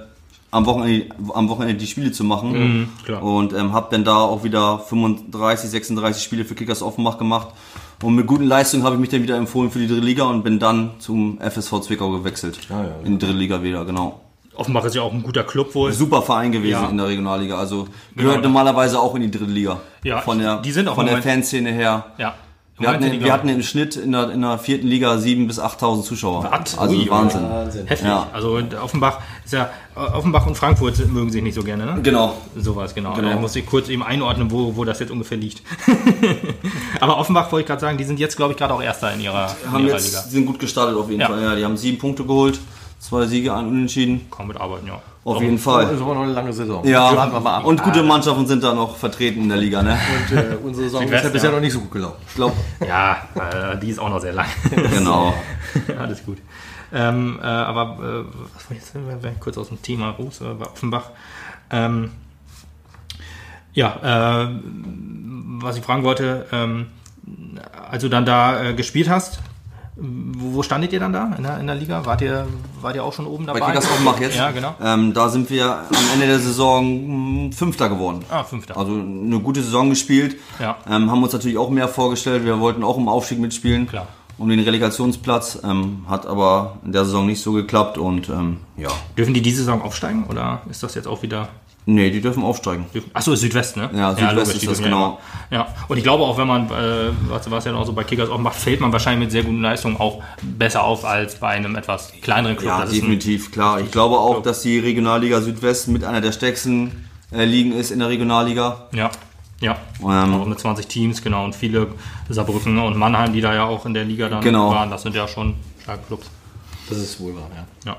am, 0.51 0.65
Wochenende, 0.65 1.08
am 1.34 1.49
Wochenende 1.49 1.75
die 1.75 1.88
Spiele 1.88 2.12
zu 2.12 2.23
machen. 2.23 2.51
Mhm, 2.51 2.89
klar. 3.03 3.23
Und 3.23 3.53
ähm, 3.53 3.73
habe 3.73 3.88
dann 3.91 4.03
da 4.03 4.17
auch 4.17 4.43
wieder 4.43 4.80
35, 4.80 5.69
36 5.69 6.23
Spiele 6.23 6.45
für 6.45 6.56
Kickers 6.56 6.82
Offenbach 6.82 7.17
gemacht. 7.17 7.49
Und 8.03 8.15
mit 8.15 8.27
guten 8.27 8.45
Leistungen 8.45 8.84
habe 8.84 8.95
ich 8.95 9.01
mich 9.01 9.10
dann 9.10 9.23
wieder 9.23 9.38
empfohlen 9.38 9.71
für 9.71 9.80
die 9.80 9.88
dritte 9.88 10.06
Liga 10.06 10.25
und 10.25 10.43
bin 10.43 10.60
dann 10.60 10.91
zum 10.99 11.39
FSV 11.39 11.82
Zwickau 11.82 12.12
gewechselt. 12.12 12.60
Ah, 12.69 12.84
ja, 12.84 12.95
in 13.03 13.13
die 13.13 13.25
dritte 13.25 13.38
Liga 13.38 13.63
wieder, 13.63 13.86
genau. 13.86 14.21
Offenbach 14.58 14.84
ist 14.86 14.96
ja 14.96 15.02
auch 15.04 15.13
ein 15.13 15.24
guter 15.24 15.43
Club 15.43 15.74
wohl. 15.76 15.91
Super 15.93 16.22
Verein 16.22 16.52
gewesen 16.52 16.82
Ja. 16.84 16.89
in 16.89 16.98
der 16.98 17.08
Regionalliga. 17.08 17.58
Also 17.58 17.88
gehört 18.15 18.36
Genau. 18.38 18.48
normalerweise 18.50 19.00
auch 19.00 19.15
in 19.15 19.22
die 19.22 19.32
dritte 19.32 19.52
Liga. 19.52 19.80
Ja, 20.04 20.20
von 20.22 20.39
der, 20.39 20.58
die 20.62 20.72
sind 20.72 20.88
auch 20.88 20.96
von 20.96 21.06
der 21.06 21.22
Fanszene 21.22 21.72
her. 21.72 22.06
Ja. 22.17 22.34
Wir 22.80 22.89
hatten, 22.89 23.10
die, 23.12 23.24
wir 23.24 23.34
hatten 23.34 23.50
im 23.50 23.63
Schnitt 23.63 23.96
in 23.96 24.12
der, 24.12 24.30
in 24.30 24.41
der 24.43 24.60
vierten 24.60 24.86
Liga 24.86 25.13
7.000 25.13 25.48
bis 25.48 25.60
8.000 25.60 26.04
Zuschauer. 26.04 26.43
Was? 26.52 26.78
Also 26.78 26.96
Ui, 26.96 27.10
Wahnsinn. 27.10 27.41
Wahnsinn. 27.50 27.88
heftig. 27.88 28.08
Ja. 28.08 28.28
Also 28.32 28.60
Offenbach 28.84 29.17
ist 29.43 29.54
ja 29.54 29.72
Offenbach 29.96 30.46
und 30.46 30.54
Frankfurt 30.54 31.00
mögen 31.12 31.32
sich 31.32 31.41
nicht 31.41 31.56
so 31.56 31.63
gerne, 31.63 31.88
ne? 31.88 32.00
Genau. 32.04 32.36
Sowas, 32.56 32.93
genau. 32.93 33.13
Genau. 33.15 33.30
Da 33.30 33.36
muss 33.38 33.56
ich 33.56 33.65
kurz 33.65 33.89
eben 33.89 34.04
einordnen, 34.04 34.52
wo, 34.52 34.76
wo 34.76 34.84
das 34.86 35.00
jetzt 35.00 35.10
ungefähr 35.10 35.39
liegt. 35.39 35.63
Aber 37.00 37.17
Offenbach 37.17 37.52
wollte 37.52 37.62
ich 37.63 37.67
gerade 37.67 37.82
sagen, 37.82 37.98
die 37.98 38.04
sind 38.04 38.20
jetzt, 38.20 38.38
glaube 38.38 38.54
ich, 38.54 38.58
gerade 38.60 38.74
auch 38.76 38.82
Erster 38.82 39.12
in 39.13 39.22
ihrer, 39.22 39.56
in 39.65 39.72
Haben 39.72 39.86
ihrer 39.88 39.96
jetzt, 39.96 40.10
Liga. 40.10 40.22
sind 40.22 40.46
gut 40.46 40.60
gestartet 40.60 40.96
auf 40.96 41.10
jeden 41.10 41.22
Ja. 41.22 41.28
Fall. 41.28 41.41
Ja, 41.41 41.56
die 41.56 41.65
haben 41.65 41.78
sieben 41.78 41.98
Punkte 41.98 42.24
geholt, 42.26 42.60
zwei 42.99 43.25
Siege, 43.25 43.53
ein 43.53 43.67
Unentschieden. 43.67 44.27
Kaum 44.29 44.47
mit 44.47 44.57
arbeiten, 44.60 44.88
ja. 44.88 44.99
Auf 45.23 45.41
jeden 45.41 45.55
Das 45.55 45.63
Fall. 45.65 45.93
ist 45.93 46.01
aber 46.01 46.15
noch 46.15 46.21
eine 46.23 46.31
lange 46.31 46.53
Saison. 46.53 46.86
Ja, 46.88 47.13
Warten 47.15 47.33
wir 47.33 47.39
mal 47.41 47.57
ab. 47.57 47.65
und 47.65 47.83
gute 47.83 48.01
Mannschaften 48.01 48.47
sind 48.47 48.63
da 48.63 48.73
noch 48.73 48.95
vertreten 48.95 49.41
in 49.41 49.49
der 49.49 49.57
Liga, 49.57 49.83
ne? 49.83 49.97
Und, 50.29 50.38
äh, 50.38 50.55
unsere 50.63 50.86
Saison 50.89 51.03
ist 51.03 51.23
ja 51.23 51.29
bisher 51.29 51.51
noch 51.51 51.60
nicht 51.60 51.73
so 51.73 51.81
gut 51.81 51.91
gelaufen. 51.91 52.15
Ich 52.29 52.36
glaube, 52.36 52.55
Ja, 52.88 53.17
äh, 53.36 53.77
die 53.77 53.89
ist 53.89 53.99
auch 53.99 54.10
noch 54.10 54.21
sehr 54.21 54.31
lang. 54.31 54.45
genau. 54.93 55.33
Alles 55.99 56.23
gut. 56.25 56.38
Ähm, 56.93 57.39
äh, 57.41 57.45
aber 57.45 57.97
äh, 58.01 58.23
was 58.55 58.69
war 58.69 58.77
jetzt, 58.77 58.95
wenn 58.95 59.21
wir 59.21 59.31
kurz 59.41 59.57
aus 59.57 59.67
dem 59.67 59.81
Thema 59.81 60.12
raus, 60.12 60.39
äh, 60.39 60.57
war 60.57 60.71
Offenbach. 60.71 61.10
Ähm, 61.71 62.12
ja, 63.73 64.43
äh, 64.45 64.47
was 65.60 65.75
ich 65.77 65.83
fragen 65.83 66.03
wollte, 66.03 66.45
ähm, 66.53 66.88
als 67.91 68.01
du 68.01 68.10
dann 68.10 68.25
da 68.25 68.63
äh, 68.63 68.73
gespielt 68.73 69.10
hast, 69.10 69.39
wo, 69.99 70.62
standet 70.62 70.93
ihr 70.93 70.99
dann 70.99 71.13
da 71.13 71.33
in 71.38 71.43
der, 71.43 71.60
in 71.60 71.67
der 71.67 71.75
Liga? 71.75 72.05
Wart 72.05 72.21
ihr, 72.21 72.47
wart 72.81 72.95
ihr 72.95 73.03
auch 73.03 73.13
schon 73.13 73.25
oben 73.25 73.47
dabei? 73.47 73.60
Bei 73.60 73.65
Kickers 73.67 73.86
Offenbach 73.86 74.19
jetzt. 74.19 74.36
Ja, 74.36 74.51
genau. 74.51 74.75
Ähm, 74.81 75.13
da 75.13 75.29
sind 75.29 75.49
wir 75.49 75.65
am 75.65 76.05
Ende 76.13 76.27
der 76.27 76.39
Saison 76.39 77.47
mh, 77.47 77.55
Fünfter 77.55 77.89
geworden. 77.89 78.23
Ah, 78.29 78.43
Fünfter. 78.43 78.77
Also 78.77 78.93
eine 78.93 79.39
gute 79.39 79.63
Saison 79.63 79.89
gespielt. 79.89 80.38
Ja. 80.60 80.77
Ähm, 80.88 81.10
haben 81.10 81.23
uns 81.23 81.33
natürlich 81.33 81.57
auch 81.57 81.69
mehr 81.69 81.88
vorgestellt. 81.88 82.45
Wir 82.45 82.60
wollten 82.60 82.83
auch 82.83 82.97
im 82.97 83.07
Aufstieg 83.07 83.39
mitspielen. 83.39 83.88
Klar. 83.88 84.07
Um 84.38 84.49
den 84.49 84.60
Relegationsplatz. 84.60 85.62
Ähm, 85.63 86.05
hat 86.07 86.27
aber 86.27 86.77
in 86.86 86.91
der 86.91 87.05
Saison 87.05 87.25
nicht 87.25 87.41
so 87.41 87.53
geklappt 87.53 87.97
und 87.97 88.29
ähm, 88.29 88.57
ja. 88.77 88.89
Dürfen 89.17 89.33
die 89.33 89.41
diese 89.41 89.57
Saison 89.57 89.81
aufsteigen 89.81 90.25
oder 90.29 90.62
ist 90.69 90.83
das 90.83 90.93
jetzt 90.93 91.07
auch 91.07 91.23
wieder 91.23 91.49
Nee, 91.89 92.10
die 92.12 92.19
dürfen 92.19 92.43
aufsteigen. 92.43 92.86
Achso, 93.13 93.34
Südwest, 93.34 93.78
ne? 93.78 93.89
Ja, 93.95 94.12
Südwest 94.13 94.36
logisch, 94.36 94.56
ist 94.56 94.67
das, 94.67 94.82
genau. 94.82 95.19
Ja, 95.50 95.58
ja, 95.60 95.67
und 95.88 95.95
ich 95.95 96.04
glaube 96.04 96.23
auch, 96.26 96.38
wenn 96.38 96.45
man, 96.47 96.65
äh, 96.65 97.12
was, 97.30 97.50
was 97.50 97.63
ja 97.63 97.73
auch 97.76 97.86
so 97.86 97.93
bei 97.93 98.04
Kickers 98.04 98.30
auch 98.30 98.38
macht, 98.39 98.58
fällt 98.58 98.82
man 98.82 98.91
wahrscheinlich 98.91 99.21
mit 99.28 99.32
sehr 99.32 99.43
guten 99.43 99.62
Leistungen 99.62 99.95
auch 99.95 100.21
besser 100.41 100.84
auf 100.84 101.06
als 101.06 101.36
bei 101.39 101.47
einem 101.47 101.78
etwas 101.78 102.12
kleineren 102.21 102.58
Club. 102.58 102.67
Ja, 102.71 102.82
Das 102.82 102.89
definitiv, 102.91 103.54
klar. 103.54 103.80
Ich 103.80 103.89
glaube 103.89 104.17
auch, 104.17 104.41
dass 104.41 104.63
die 104.63 104.80
Regionalliga 104.80 105.39
Südwest 105.39 105.88
mit 105.88 106.04
einer 106.04 106.19
der 106.19 106.34
stärksten 106.34 107.08
äh, 107.32 107.45
Ligen 107.45 107.71
ist 107.71 107.91
in 107.91 108.00
der 108.00 108.10
Regionalliga. 108.10 108.88
Ja, 108.91 109.10
ja. 109.62 109.78
Ähm, 110.02 110.34
auch 110.41 110.45
mit 110.45 110.60
20 110.60 110.88
Teams, 110.88 111.21
genau. 111.21 111.45
Und 111.45 111.56
viele 111.56 111.88
Saarbrücken 112.28 112.78
und 112.80 112.97
Mannheim, 112.97 113.32
die 113.32 113.39
da 113.39 113.54
ja 113.56 113.63
auch 113.63 113.86
in 113.86 113.93
der 113.93 114.04
Liga 114.04 114.28
dann 114.28 114.41
Genau. 114.41 114.71
waren, 114.71 114.89
das 114.91 115.04
sind 115.04 115.15
ja 115.15 115.26
schon 115.26 115.56
starke 115.84 116.04
Clubs. 116.08 116.30
Das 116.89 116.97
ist 116.97 117.17
wohl 117.21 117.34
wahr, 117.34 117.50
ja. 117.56 117.91
Ja. 117.93 117.97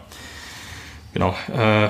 Genau. 1.14 1.34
Äh, 1.52 1.88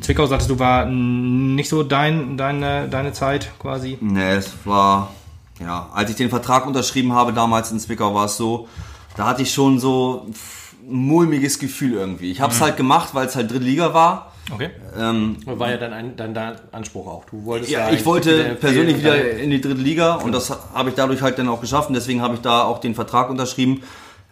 Zwickau, 0.00 0.26
sagtest 0.26 0.50
du, 0.50 0.58
war 0.58 0.86
nicht 0.86 1.68
so 1.68 1.82
dein, 1.82 2.36
deine, 2.36 2.88
deine 2.88 3.12
Zeit 3.12 3.50
quasi. 3.58 3.98
Nee, 4.00 4.34
es 4.34 4.52
war, 4.64 5.12
ja, 5.60 5.90
als 5.92 6.10
ich 6.10 6.16
den 6.16 6.30
Vertrag 6.30 6.66
unterschrieben 6.66 7.12
habe 7.12 7.32
damals 7.32 7.70
in 7.70 7.78
Zwickau, 7.78 8.14
war 8.14 8.26
es 8.26 8.36
so, 8.36 8.68
da 9.16 9.26
hatte 9.26 9.42
ich 9.42 9.52
schon 9.52 9.78
so 9.78 10.26
ein 10.28 11.06
mulmiges 11.06 11.58
Gefühl 11.58 11.94
irgendwie. 11.94 12.30
Ich 12.30 12.40
habe 12.40 12.52
es 12.52 12.60
halt 12.60 12.76
gemacht, 12.76 13.10
weil 13.12 13.26
es 13.26 13.36
halt 13.36 13.50
dritte 13.50 13.64
Liga 13.64 13.92
war. 13.94 14.32
Okay. 14.52 14.70
Ähm, 14.96 15.38
War 15.44 15.70
ja 15.70 15.76
dann 15.76 15.92
ein, 15.92 16.16
dann 16.16 16.32
dein 16.32 16.54
Anspruch 16.70 17.08
auch. 17.08 17.24
Du 17.24 17.44
wolltest 17.44 17.70
ja, 17.72 17.86
eigentlich 17.86 18.00
ich 18.00 18.06
wollte 18.06 18.56
persönlich 18.60 18.98
wieder 18.98 19.38
in 19.38 19.50
die 19.50 19.60
dritte 19.60 19.80
Liga 19.80 20.14
und 20.14 20.30
das 20.32 20.56
habe 20.72 20.90
ich 20.90 20.94
dadurch 20.94 21.20
halt 21.20 21.38
dann 21.38 21.48
auch 21.48 21.60
geschafft 21.60 21.88
und 21.88 21.94
deswegen 21.94 22.22
habe 22.22 22.34
ich 22.34 22.42
da 22.42 22.62
auch 22.62 22.78
den 22.78 22.94
Vertrag 22.94 23.28
unterschrieben. 23.28 23.82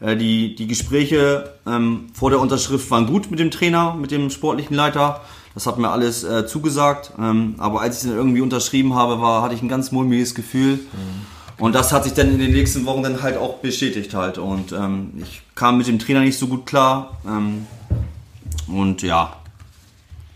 Äh, 0.04 0.16
Die, 0.16 0.54
die 0.54 0.66
Gespräche 0.66 1.52
ähm, 1.66 2.06
vor 2.12 2.30
der 2.30 2.40
Unterschrift 2.40 2.90
waren 2.90 3.06
gut 3.06 3.30
mit 3.30 3.40
dem 3.40 3.50
Trainer, 3.50 3.94
mit 3.94 4.10
dem 4.10 4.30
sportlichen 4.30 4.76
Leiter. 4.76 5.20
Das 5.54 5.66
hat 5.66 5.78
mir 5.78 5.90
alles 5.90 6.24
äh, 6.24 6.46
zugesagt. 6.46 7.12
Ähm, 7.18 7.54
aber 7.58 7.80
als 7.80 7.96
ich 7.96 8.02
es 8.02 8.08
dann 8.08 8.18
irgendwie 8.18 8.40
unterschrieben 8.40 8.94
habe, 8.94 9.20
war, 9.20 9.42
hatte 9.42 9.54
ich 9.54 9.62
ein 9.62 9.68
ganz 9.68 9.92
mulmiges 9.92 10.34
Gefühl. 10.34 10.80
Und 11.58 11.74
das 11.74 11.92
hat 11.92 12.02
sich 12.02 12.12
dann 12.12 12.30
in 12.30 12.38
den 12.38 12.52
nächsten 12.52 12.84
Wochen 12.84 13.04
dann 13.04 13.22
halt 13.22 13.36
auch 13.36 13.58
bestätigt 13.58 14.14
halt. 14.14 14.38
Und 14.38 14.72
ähm, 14.72 15.12
ich 15.22 15.42
kam 15.54 15.78
mit 15.78 15.86
dem 15.86 16.00
Trainer 16.00 16.20
nicht 16.20 16.36
so 16.38 16.48
gut 16.48 16.66
klar. 16.66 17.18
Ähm, 17.24 17.66
und 18.66 19.02
ja, 19.02 19.36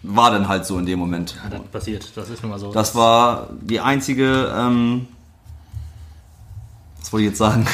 war 0.04 0.30
dann 0.30 0.46
halt 0.46 0.64
so 0.64 0.78
in 0.78 0.86
dem 0.86 1.00
Moment. 1.00 1.34
Ja, 1.42 1.50
das 1.50 1.66
passiert. 1.66 2.12
Das 2.14 2.30
ist 2.30 2.42
nun 2.42 2.52
mal 2.52 2.58
so. 2.60 2.70
Das 2.72 2.94
war 2.94 3.48
die 3.60 3.80
einzige, 3.80 4.54
ähm, 4.56 5.08
was 7.08 7.12
wollte 7.14 7.24
ich 7.24 7.30
jetzt 7.30 7.38
sagen? 7.38 7.66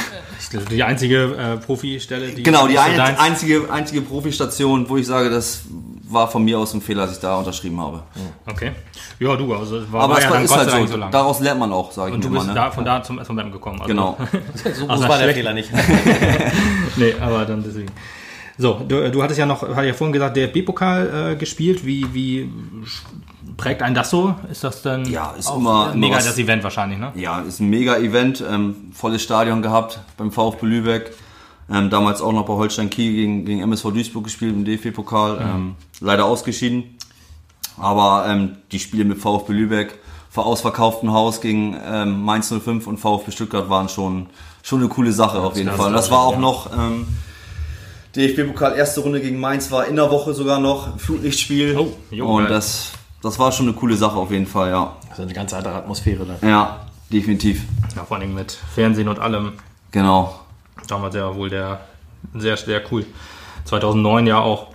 die 0.71 0.83
einzige 0.85 1.35
äh, 1.37 1.57
Profistelle, 1.57 2.29
die 2.29 2.45
Genau, 2.45 2.69
die 2.69 2.75
so 2.75 2.81
ein, 2.81 3.01
einzige, 3.19 3.69
einzige 3.69 4.03
Profistation, 4.03 4.89
wo 4.89 4.97
ich 4.97 5.07
sage, 5.07 5.29
das 5.29 5.63
war 6.09 6.31
von 6.31 6.45
mir 6.45 6.57
aus 6.57 6.73
ein 6.75 6.81
Fehler, 6.81 7.07
dass 7.07 7.17
ich 7.17 7.21
da 7.21 7.37
unterschrieben 7.37 7.81
habe. 7.81 8.05
Okay. 8.47 8.71
Ja, 9.19 9.35
du, 9.35 9.53
also 9.53 9.91
war, 9.91 10.03
Aber 10.05 10.13
war 10.13 10.19
es 10.19 10.25
ja 10.25 10.31
war, 10.31 10.37
dann 10.37 10.45
ist 10.45 10.51
Gott 10.51 10.59
sei 10.61 10.65
halt 10.67 10.73
Dank 10.75 10.87
so. 10.87 10.93
so 10.93 11.01
lang. 11.01 11.11
Daraus 11.11 11.41
lernt 11.41 11.59
man 11.59 11.73
auch, 11.73 11.91
sage 11.91 12.11
ich 12.11 12.15
Und 12.15 12.21
mir 12.21 12.27
du 12.29 12.35
bist 12.35 12.45
immer. 12.45 12.55
Ne? 12.55 12.61
da, 12.61 12.71
von 12.71 12.85
da 12.85 13.03
zum 13.03 13.25
SVM 13.25 13.51
gekommen. 13.51 13.81
Also, 13.81 13.89
Genau. 13.89 14.17
So 14.75 14.87
Also 14.87 15.09
war 15.09 15.19
der 15.19 15.25
schlecht. 15.25 15.39
Fehler 15.39 15.53
nicht. 15.53 15.71
nee, 16.97 17.15
aber 17.21 17.45
dann 17.45 17.65
deswegen. 17.65 17.91
So, 18.57 18.81
du, 18.87 19.11
du 19.11 19.23
hattest 19.23 19.41
ja 19.41 19.47
noch, 19.47 19.63
hatte 19.63 19.89
ja 19.89 19.95
vorhin 19.95 20.13
gesagt, 20.13 20.37
DFB-Pokal 20.37 21.33
äh, 21.33 21.37
gespielt. 21.37 21.85
Wie, 21.85 22.07
wie 22.15 22.49
prägt 23.57 23.83
ein 23.83 23.95
das 23.95 24.11
so? 24.11 24.35
Ist 24.51 24.65
das 24.65 24.83
dann 24.83 25.05
Ja, 25.05 25.33
ist 25.39 25.49
immer- 25.51 25.87
immer 25.93 25.95
mega 25.95 26.17
was- 26.17 26.27
das 26.27 26.39
Event 26.39 26.63
wahrscheinlich, 26.65 26.99
ne? 26.99 27.13
Ja, 27.15 27.41
ist 27.41 27.61
ein 27.61 27.69
mega 27.71 27.97
Event, 27.97 28.43
ähm, 28.49 28.91
volles 28.93 29.23
Stadion 29.23 29.63
gehabt 29.63 30.01
beim 30.17 30.31
VfB 30.33 30.67
Lübeck. 30.67 31.13
Ähm, 31.73 31.89
damals 31.89 32.21
auch 32.21 32.33
noch 32.33 32.45
bei 32.45 32.53
Holstein 32.55 32.91
Kiel 32.91 33.13
gegen, 33.15 33.45
gegen 33.47 33.61
MSV 33.63 33.85
Duisburg 33.93 34.25
gespielt 34.25 34.53
im 34.55 34.65
DFB-Pokal. 34.65 35.39
Ähm, 35.41 35.75
leider 36.01 36.27
ausgeschieden. 36.27 36.99
Aber 37.79 38.27
ähm, 38.29 38.57
die 38.71 38.79
Spiele 38.79 39.05
mit 39.05 39.19
VfB 39.19 39.53
Lübeck 39.53 39.99
vor 40.31 40.47
ausverkauftem 40.47 41.13
Haus 41.13 41.41
gegen 41.41 41.77
ähm, 41.87 42.23
Mainz 42.23 42.49
05 42.53 42.87
und 42.87 42.99
VfB 42.99 43.31
Stuttgart 43.33 43.71
waren 43.71 43.89
schon, 43.89 44.27
schon 44.63 44.81
eine 44.81 44.89
coole 44.89 45.13
Sache 45.13 45.39
auf 45.41 45.57
jeden 45.57 45.69
das 45.69 45.77
Fall. 45.77 45.87
Und 45.89 45.93
das 45.95 46.11
war 46.11 46.21
auch 46.21 46.39
noch 46.39 46.71
ähm, 46.73 47.07
DFB-Pokal 48.17 48.75
erste 48.77 49.01
Runde 49.01 49.21
gegen 49.21 49.41
Mainz 49.41 49.71
war 49.73 49.87
in 49.87 49.97
der 49.97 50.11
Woche 50.11 50.35
sogar 50.35 50.61
noch 50.61 50.99
Flutlichtspiel. 51.01 51.77
Oh, 51.79 51.93
jo, 52.11 52.27
und 52.27 52.49
das, 52.49 52.93
das 53.25 53.39
war 53.39 53.51
schon 53.53 53.69
eine 53.69 53.75
coole 53.75 53.97
Sache 53.97 54.17
auf 54.17 54.31
jeden 54.31 54.47
Fall, 54.47 54.71
ja. 54.71 54.97
Das 55.09 55.19
ist 55.19 55.25
eine 55.25 55.33
ganz 55.33 55.55
andere 55.55 55.75
Atmosphäre 55.75 56.27
dann. 56.27 56.49
Ja, 56.49 56.81
definitiv. 57.11 57.65
Ja, 57.97 58.05
vor 58.05 58.19
allem 58.19 58.35
mit 58.35 58.53
Fernsehen 58.53 59.09
und 59.09 59.19
allem. 59.19 59.55
Genau. 59.91 60.39
Damals 60.87 61.15
ja 61.15 61.35
wohl 61.35 61.49
der 61.49 61.81
sehr, 62.35 62.57
sehr 62.59 62.83
cool. 62.93 63.07
2009 63.65 64.27
ja 64.27 64.41
auch. 64.41 64.69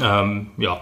Ähm, 0.00 0.50
ja, 0.58 0.80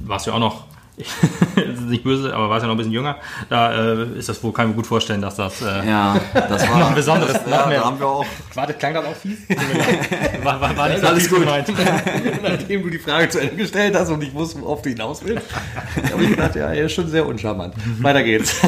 warst 0.00 0.26
ja 0.26 0.32
auch 0.32 0.40
noch, 0.40 0.64
ist 1.86 1.90
nicht 1.92 2.04
böse, 2.04 2.34
aber 2.34 2.50
warst 2.50 2.62
ja 2.62 2.66
noch 2.68 2.74
ein 2.74 2.78
bisschen 2.78 2.92
jünger. 2.92 3.16
Da 3.48 3.72
äh, 3.94 4.18
ist 4.18 4.28
das 4.28 4.42
wohl, 4.42 4.52
kann 4.52 4.66
ich 4.66 4.70
mir 4.70 4.76
gut 4.76 4.86
vorstellen, 4.86 5.22
dass 5.22 5.36
das 5.36 5.62
äh, 5.62 5.86
Ja, 5.88 6.16
das 6.34 6.68
war 6.68 6.78
noch 6.78 6.88
ein 6.88 6.94
besonderes, 6.94 7.34
noch 7.46 7.50
Ja, 7.52 7.66
mehr. 7.66 7.78
da 7.80 7.84
haben 7.86 7.98
wir 7.98 8.06
auch. 8.06 8.26
Warte, 8.54 8.74
klang 8.74 8.94
das 8.94 9.04
auch 9.04 9.14
fies? 9.14 9.38
war, 10.42 10.60
war, 10.60 10.76
war 10.76 10.88
nicht 10.88 11.00
so 11.00 11.06
Alles 11.06 11.22
fies 11.22 11.30
gut. 11.30 11.40
gemeint. 11.40 11.68
Nachdem 12.42 12.82
du 12.82 12.90
die 12.90 12.98
Frage 12.98 13.28
zu 13.28 13.38
Ende 13.40 13.56
gestellt 13.56 13.94
hast 13.96 14.10
und 14.10 14.22
ich 14.22 14.34
wusste, 14.34 14.60
worauf 14.60 14.82
du 14.82 14.90
hinaus 14.90 15.24
willst, 15.24 15.46
habe 16.12 16.22
ich 16.24 16.30
gedacht, 16.30 16.54
ja, 16.56 16.66
er 16.72 16.84
ist 16.86 16.92
schon 16.92 17.08
sehr 17.08 17.26
uncharmant. 17.26 17.74
Weiter 18.02 18.22
geht's. 18.22 18.56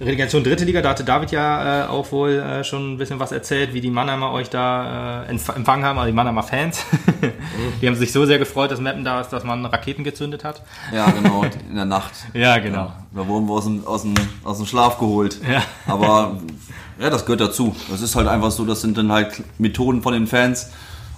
Relegation 0.00 0.42
dritte 0.42 0.64
Liga, 0.64 0.82
da 0.82 0.90
hatte 0.90 1.04
David 1.04 1.30
ja 1.30 1.84
äh, 1.84 1.88
auch 1.88 2.10
wohl 2.12 2.30
äh, 2.32 2.64
schon 2.64 2.94
ein 2.94 2.98
bisschen 2.98 3.20
was 3.20 3.30
erzählt, 3.32 3.74
wie 3.74 3.80
die 3.80 3.90
Mannheimer 3.90 4.32
euch 4.32 4.50
da 4.50 5.24
äh, 5.24 5.32
empf- 5.32 5.54
empfangen 5.54 5.84
haben, 5.84 5.98
also 5.98 6.06
die 6.08 6.12
Mannheimer 6.16 6.42
Fans. 6.42 6.84
die 7.80 7.86
haben 7.86 7.94
sich 7.94 8.12
so 8.12 8.26
sehr 8.26 8.38
gefreut, 8.38 8.70
dass 8.70 8.80
Mappen 8.80 9.04
da 9.04 9.20
ist, 9.20 9.30
dass 9.30 9.44
man 9.44 9.64
Raketen 9.66 10.02
gezündet 10.04 10.42
hat. 10.44 10.62
Ja, 10.92 11.10
genau, 11.10 11.44
in 11.68 11.76
der 11.76 11.84
Nacht. 11.84 12.12
Ja, 12.34 12.58
genau. 12.58 12.92
Da 13.14 13.26
wurden 13.28 13.46
wir 13.46 13.52
aus 13.54 13.64
dem, 13.64 13.86
aus 13.86 14.02
dem, 14.02 14.14
aus 14.42 14.56
dem 14.58 14.66
Schlaf 14.66 14.98
geholt. 14.98 15.38
Ja. 15.48 15.62
Aber 15.86 16.38
ja, 16.98 17.10
das 17.10 17.24
gehört 17.24 17.40
dazu. 17.40 17.74
Das 17.90 18.00
ist 18.02 18.16
halt 18.16 18.26
einfach 18.26 18.50
so, 18.50 18.64
das 18.64 18.80
sind 18.80 18.98
dann 18.98 19.12
halt 19.12 19.42
Methoden 19.58 20.02
von 20.02 20.12
den 20.12 20.26
Fans, 20.26 20.70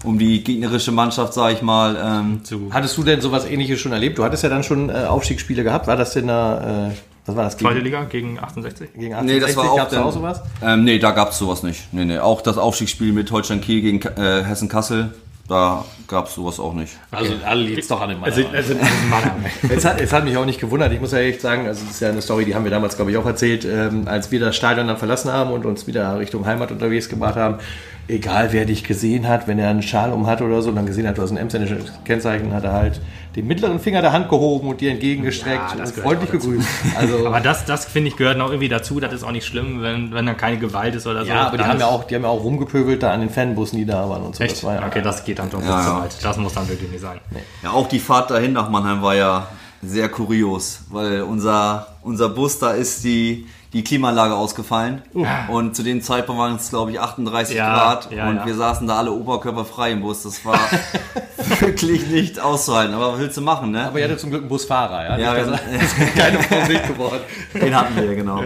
um 0.05 0.19
die 0.19 0.45
gegnerische 0.45 0.93
Mannschaft, 0.93 1.33
sag 1.33 1.53
ich 1.55 1.63
mal, 1.63 1.97
ähm, 2.01 2.45
Zu, 2.45 2.69
Hattest 2.73 2.97
du 2.99 3.03
denn 3.03 3.23
sowas 3.23 3.47
ähnliches 3.47 3.81
schon 3.81 3.93
erlebt? 3.93 4.19
Du 4.19 4.25
hattest 4.25 4.43
ja 4.43 4.51
dann 4.51 4.63
schon 4.63 4.91
äh, 4.91 5.05
Aufstiegsspiele 5.09 5.65
gehabt. 5.65 5.87
War 5.87 5.97
das 5.97 6.13
denn 6.13 6.27
da, 6.29 6.89
äh, 6.89 6.91
Was 7.27 7.35
war 7.37 7.45
das? 7.45 7.57
Zweite 7.57 7.81
Liga 7.81 8.05
gegen 8.05 8.39
68. 8.39 8.91
gegen 8.95 9.25
Nee, 9.25 9.41
das 9.41 9.57
war 9.57 9.71
auch, 9.71 9.77
Gab's 9.77 9.91
da 9.91 9.97
dann- 9.99 10.07
auch 10.07 10.13
sowas? 10.13 10.41
Ähm, 10.63 10.85
nee, 10.85 10.99
da 10.99 11.11
gab's 11.11 11.39
sowas 11.39 11.63
nicht. 11.63 11.93
Nee, 11.93 12.05
nee. 12.05 12.19
Auch 12.19 12.41
das 12.41 12.57
Aufstiegsspiel 12.59 13.13
mit 13.13 13.31
Holstein 13.33 13.61
Kiel 13.61 13.81
gegen 13.83 14.01
äh, 14.17 14.45
Hessen 14.45 14.69
Kassel, 14.69 15.13
da 15.49 15.85
gab's 16.09 16.35
sowas 16.35 16.61
auch 16.61 16.73
nicht. 16.73 16.93
Also 17.11 17.33
alle 17.45 17.63
liegt 17.63 17.91
doch 17.91 18.01
an 18.01 18.11
dem 18.11 18.23
Also, 18.23 18.43
also, 18.47 18.75
also. 18.75 18.87
Es 19.75 19.85
hat, 19.85 20.01
es 20.01 20.13
hat 20.13 20.25
mich 20.25 20.37
auch 20.37 20.45
nicht 20.45 20.61
gewundert. 20.61 20.93
Ich 20.93 21.01
muss 21.01 21.13
ja 21.13 21.19
echt 21.19 21.41
sagen, 21.41 21.67
also 21.67 21.83
das 21.85 21.95
ist 21.95 22.01
ja 22.01 22.09
eine 22.11 22.23
Story, 22.23 22.45
die 22.45 22.55
haben 22.55 22.65
wir 22.65 22.71
damals, 22.71 22.95
glaube 22.97 23.11
ich, 23.11 23.17
auch 23.17 23.27
erzählt, 23.27 23.65
ähm, 23.65 24.03
als 24.07 24.31
wir 24.31 24.39
das 24.41 24.55
Stadion 24.57 24.87
dann 24.87 24.97
verlassen 24.97 25.33
haben 25.33 25.51
und 25.51 25.67
uns 25.67 25.87
wieder 25.87 26.19
Richtung 26.19 26.47
Heimat 26.47 26.71
unterwegs 26.71 27.09
gemacht 27.09 27.35
haben. 27.37 27.57
Egal, 28.09 28.53
wer 28.53 28.65
dich 28.67 28.85
gesehen 28.85 29.27
hat, 29.27 29.49
wenn 29.49 29.59
er 29.59 29.69
einen 29.69 29.83
Schal 29.83 30.13
um 30.13 30.27
hat 30.29 30.41
oder 30.41 30.63
so 30.63 30.69
und 30.69 30.77
dann 30.77 30.87
gesehen 30.87 31.09
hat, 31.09 31.19
du 31.19 31.23
hast 31.23 31.33
ein 31.33 31.37
emsländisches 31.37 31.93
Kennzeichen, 32.05 32.53
hat 32.53 32.63
er 32.63 32.73
halt 32.73 33.01
den 33.35 33.47
mittleren 33.49 33.81
Finger 33.81 34.01
der 34.01 34.13
Hand 34.13 34.29
gehoben 34.29 34.69
und 34.69 34.81
dir 34.81 34.93
entgegengestreckt 34.93 35.73
Ja, 35.73 35.77
das 35.77 35.93
und 35.93 36.03
freundlich 36.03 36.31
gegrüßt. 36.31 36.69
Also, 36.97 37.27
Aber 37.27 37.41
das, 37.41 37.65
das 37.65 37.85
finde 37.85 38.09
ich, 38.09 38.17
gehört 38.17 38.39
noch 38.39 38.49
irgendwie 38.49 38.69
dazu. 38.69 39.01
Das 39.01 39.13
ist 39.13 39.25
auch 39.25 39.33
nicht 39.33 39.45
schlimm, 39.45 39.83
wenn, 39.83 40.15
wenn 40.15 40.25
dann 40.25 40.37
keine 40.37 40.59
Gewalt 40.59 40.95
ist 40.95 41.07
oder 41.07 41.25
so. 41.25 41.31
ja, 41.31 41.49
aber 41.49 41.59
die 41.59 41.65
haben 41.65 41.81
ja, 41.81 41.87
auch, 41.87 42.05
die 42.05 42.15
haben 42.15 42.23
ja 42.23 42.29
auch 42.29 42.45
rumgepöbelt 42.45 43.03
da 43.03 43.13
an 43.13 43.21
den 43.21 43.31
Fanbussen, 43.31 43.79
die 43.79 43.85
da 43.87 44.09
waren 44.09 44.23
und 44.23 44.37
so. 44.37 44.45
Echt? 44.45 44.55
Das 44.57 44.65
war 44.65 44.77
ja, 44.77 44.87
okay, 44.87 45.03
das 45.03 45.25
geht 45.25 45.39
dann 45.41 45.51
doch 45.51 45.61
Ja, 45.61 45.67
zu 45.83 45.89
ja. 45.89 46.01
weit. 46.03 46.17
Das 46.25 46.37
muss 46.37 46.55
dann 46.55 46.69
wirklich 46.69 46.91
nicht 46.91 47.01
sein. 47.03 47.19
Ja, 47.63 47.73
auch 47.73 47.89
die 47.89 47.99
Fahrt 47.99 48.31
dahin 48.31 48.53
nach 48.53 48.71
Mannheim 48.71 49.03
war 49.03 49.17
ja 49.17 49.49
sehr 49.83 50.09
kurios, 50.09 50.83
weil 50.91 51.23
unser, 51.23 51.89
unser 52.03 52.29
Bus, 52.29 52.59
da 52.61 52.71
ist 52.71 53.05
die, 53.05 53.47
die 53.77 53.85
Klimaanlage 53.85 54.35
ausgefallen. 54.35 55.03
Und 55.49 55.77
zu 55.77 55.83
dem 55.83 56.01
Zeitpunkt 56.03 56.41
waren 56.41 56.57
es, 56.57 56.71
glaube 56.71 56.91
ich, 56.91 56.99
38 57.01 57.57
Ja, 57.57 57.75
Grad. 57.75 58.11
ja, 58.13 58.29
und 58.29 58.37
ja. 58.37 58.47
wir 58.47 58.55
saßen 58.55 58.87
da 58.87 58.97
alle 58.97 59.13
oberkörperfrei 59.13 59.93
im 59.93 60.01
Bus. 60.01 60.23
Das 60.23 60.45
war 60.45 60.59
wirklich 61.61 62.07
nicht 62.09 62.41
auszuhalten. 62.41 62.95
Aber 62.95 63.13
was 63.13 63.19
willst 63.21 63.37
du 63.37 63.41
machen, 63.43 63.71
ne? 63.71 63.87
aber 63.87 63.99
ihr 63.99 64.05
hattet 64.07 64.21
zum 64.21 64.31
Glück 64.31 64.43
einen 64.43 64.49
Busfahrer, 64.49 65.19
ja? 65.19 65.35
Dass 65.35 65.49
er- 65.49 65.59
keine 66.17 66.43
Vorsicht 66.43 66.87
geworden. 66.89 67.21
Den 67.55 67.77
hatten 67.77 67.97
wir, 67.97 68.15
genau. 68.15 68.43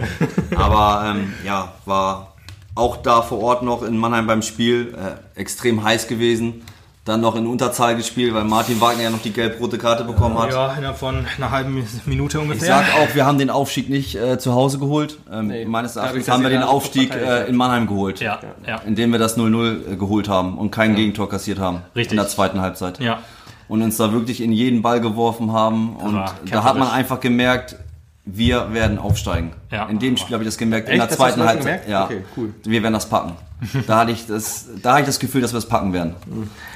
Aber 0.55 1.05
ähm, 1.15 1.33
ja, 1.45 1.71
war 1.85 2.33
auch 2.75 2.97
da 2.97 3.21
vor 3.21 3.39
Ort 3.41 3.63
noch 3.63 3.83
in 3.83 3.97
Mannheim 3.97 4.27
beim 4.27 4.41
Spiel 4.41 4.95
äh, 4.95 5.39
extrem 5.39 5.83
heiß 5.83 6.07
gewesen. 6.07 6.63
Dann 7.03 7.19
noch 7.19 7.35
in 7.35 7.47
Unterzahl 7.47 7.95
gespielt, 7.95 8.31
weil 8.35 8.43
Martin 8.43 8.79
Wagner 8.79 9.01
ja 9.03 9.09
noch 9.09 9.23
die 9.23 9.31
gelb-rote 9.33 9.79
Karte 9.79 10.03
bekommen 10.03 10.37
hat. 10.37 10.51
Ja, 10.51 10.71
innerhalb 10.73 10.97
von 10.99 11.25
einer 11.35 11.49
halben 11.49 11.83
Minute 12.05 12.37
Ich 12.37 12.43
ungefähr. 12.43 12.67
sag 12.67 12.85
auch, 12.93 13.15
wir 13.15 13.25
haben 13.25 13.39
den 13.39 13.49
Aufstieg 13.49 13.89
nicht 13.89 14.13
äh, 14.15 14.37
zu 14.37 14.53
Hause 14.53 14.77
geholt. 14.77 15.17
Ähm, 15.31 15.47
Nee, 15.47 15.65
meines 15.65 15.95
Erachtens 15.95 16.29
haben 16.29 16.43
wir 16.43 16.51
den 16.51 16.61
Aufstieg 16.61 17.11
äh, 17.15 17.47
in 17.47 17.55
Mannheim 17.55 17.87
geholt. 17.87 18.19
ja, 18.19 18.39
ja, 18.67 18.77
Indem 18.85 19.11
wir 19.11 19.17
das 19.17 19.35
0-0 19.35 19.95
geholt 19.97 20.29
haben 20.29 20.59
und 20.59 20.69
kein 20.69 20.95
Gegentor 20.95 21.27
kassiert 21.27 21.57
haben. 21.57 21.81
Richtig. 21.95 22.11
In 22.11 22.17
der 22.17 22.27
zweiten 22.27 22.61
Halbzeit. 22.61 22.99
ja. 22.99 23.19
Und 23.67 23.81
uns 23.81 23.95
da 23.97 24.11
wirklich 24.11 24.41
in 24.41 24.51
jeden 24.51 24.81
Ball 24.81 24.99
geworfen 24.99 25.53
haben. 25.53 25.95
Und 25.95 26.21
da 26.51 26.63
hat 26.65 26.77
man 26.77 26.89
einfach 26.89 27.19
gemerkt, 27.21 27.77
wir 28.25 28.73
werden 28.73 28.97
aufsteigen. 28.99 29.51
Ja. 29.71 29.87
In 29.87 29.99
dem 29.99 30.15
Spiel 30.17 30.33
habe 30.33 30.43
ich 30.43 30.47
das 30.47 30.57
gemerkt. 30.57 30.87
in 30.89 30.93
Echt? 30.93 30.99
der 30.99 31.03
Hast 31.09 31.11
du 31.13 31.17
zweiten 31.17 31.39
das 31.39 31.47
Halbzeit. 31.47 31.85
gemerkt? 31.85 31.89
Ja. 31.89 32.05
Okay, 32.05 32.21
cool. 32.37 32.53
Wir 32.63 32.83
werden 32.83 32.93
das 32.93 33.09
packen. 33.09 33.33
da 33.87 33.99
hatte 33.99 34.11
ich 34.11 34.25
das, 34.27 34.65
da 34.81 34.91
hatte 34.91 35.01
ich 35.01 35.05
das 35.07 35.19
Gefühl, 35.19 35.41
dass 35.41 35.53
wir 35.53 35.57
es 35.59 35.67
packen 35.67 35.93
werden. 35.93 36.15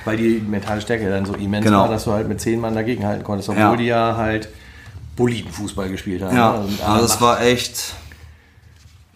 Weil 0.06 0.18
die 0.18 0.40
mentale 0.46 0.82
Stärke 0.82 1.10
dann 1.10 1.26
so 1.26 1.34
immens 1.34 1.64
Genau. 1.66 1.82
war, 1.82 1.90
dass 1.90 2.04
du 2.06 2.12
halt 2.12 2.28
mit 2.28 2.40
zehn 2.42 2.60
Mann 2.60 2.76
dagegen 2.76 3.06
halten 3.06 3.24
konntest, 3.24 3.50
obwohl 3.50 3.62
Ja. 3.64 3.76
die 3.76 3.86
ja 3.86 4.16
halt 4.18 4.50
Bolidenfußball 5.16 5.90
gespielt 5.90 6.22
haben. 6.24 6.36
Ja. 6.36 6.52
ne? 6.58 6.68
Also 6.86 7.02
das 7.02 7.22
war 7.22 7.42
echt. 7.42 7.94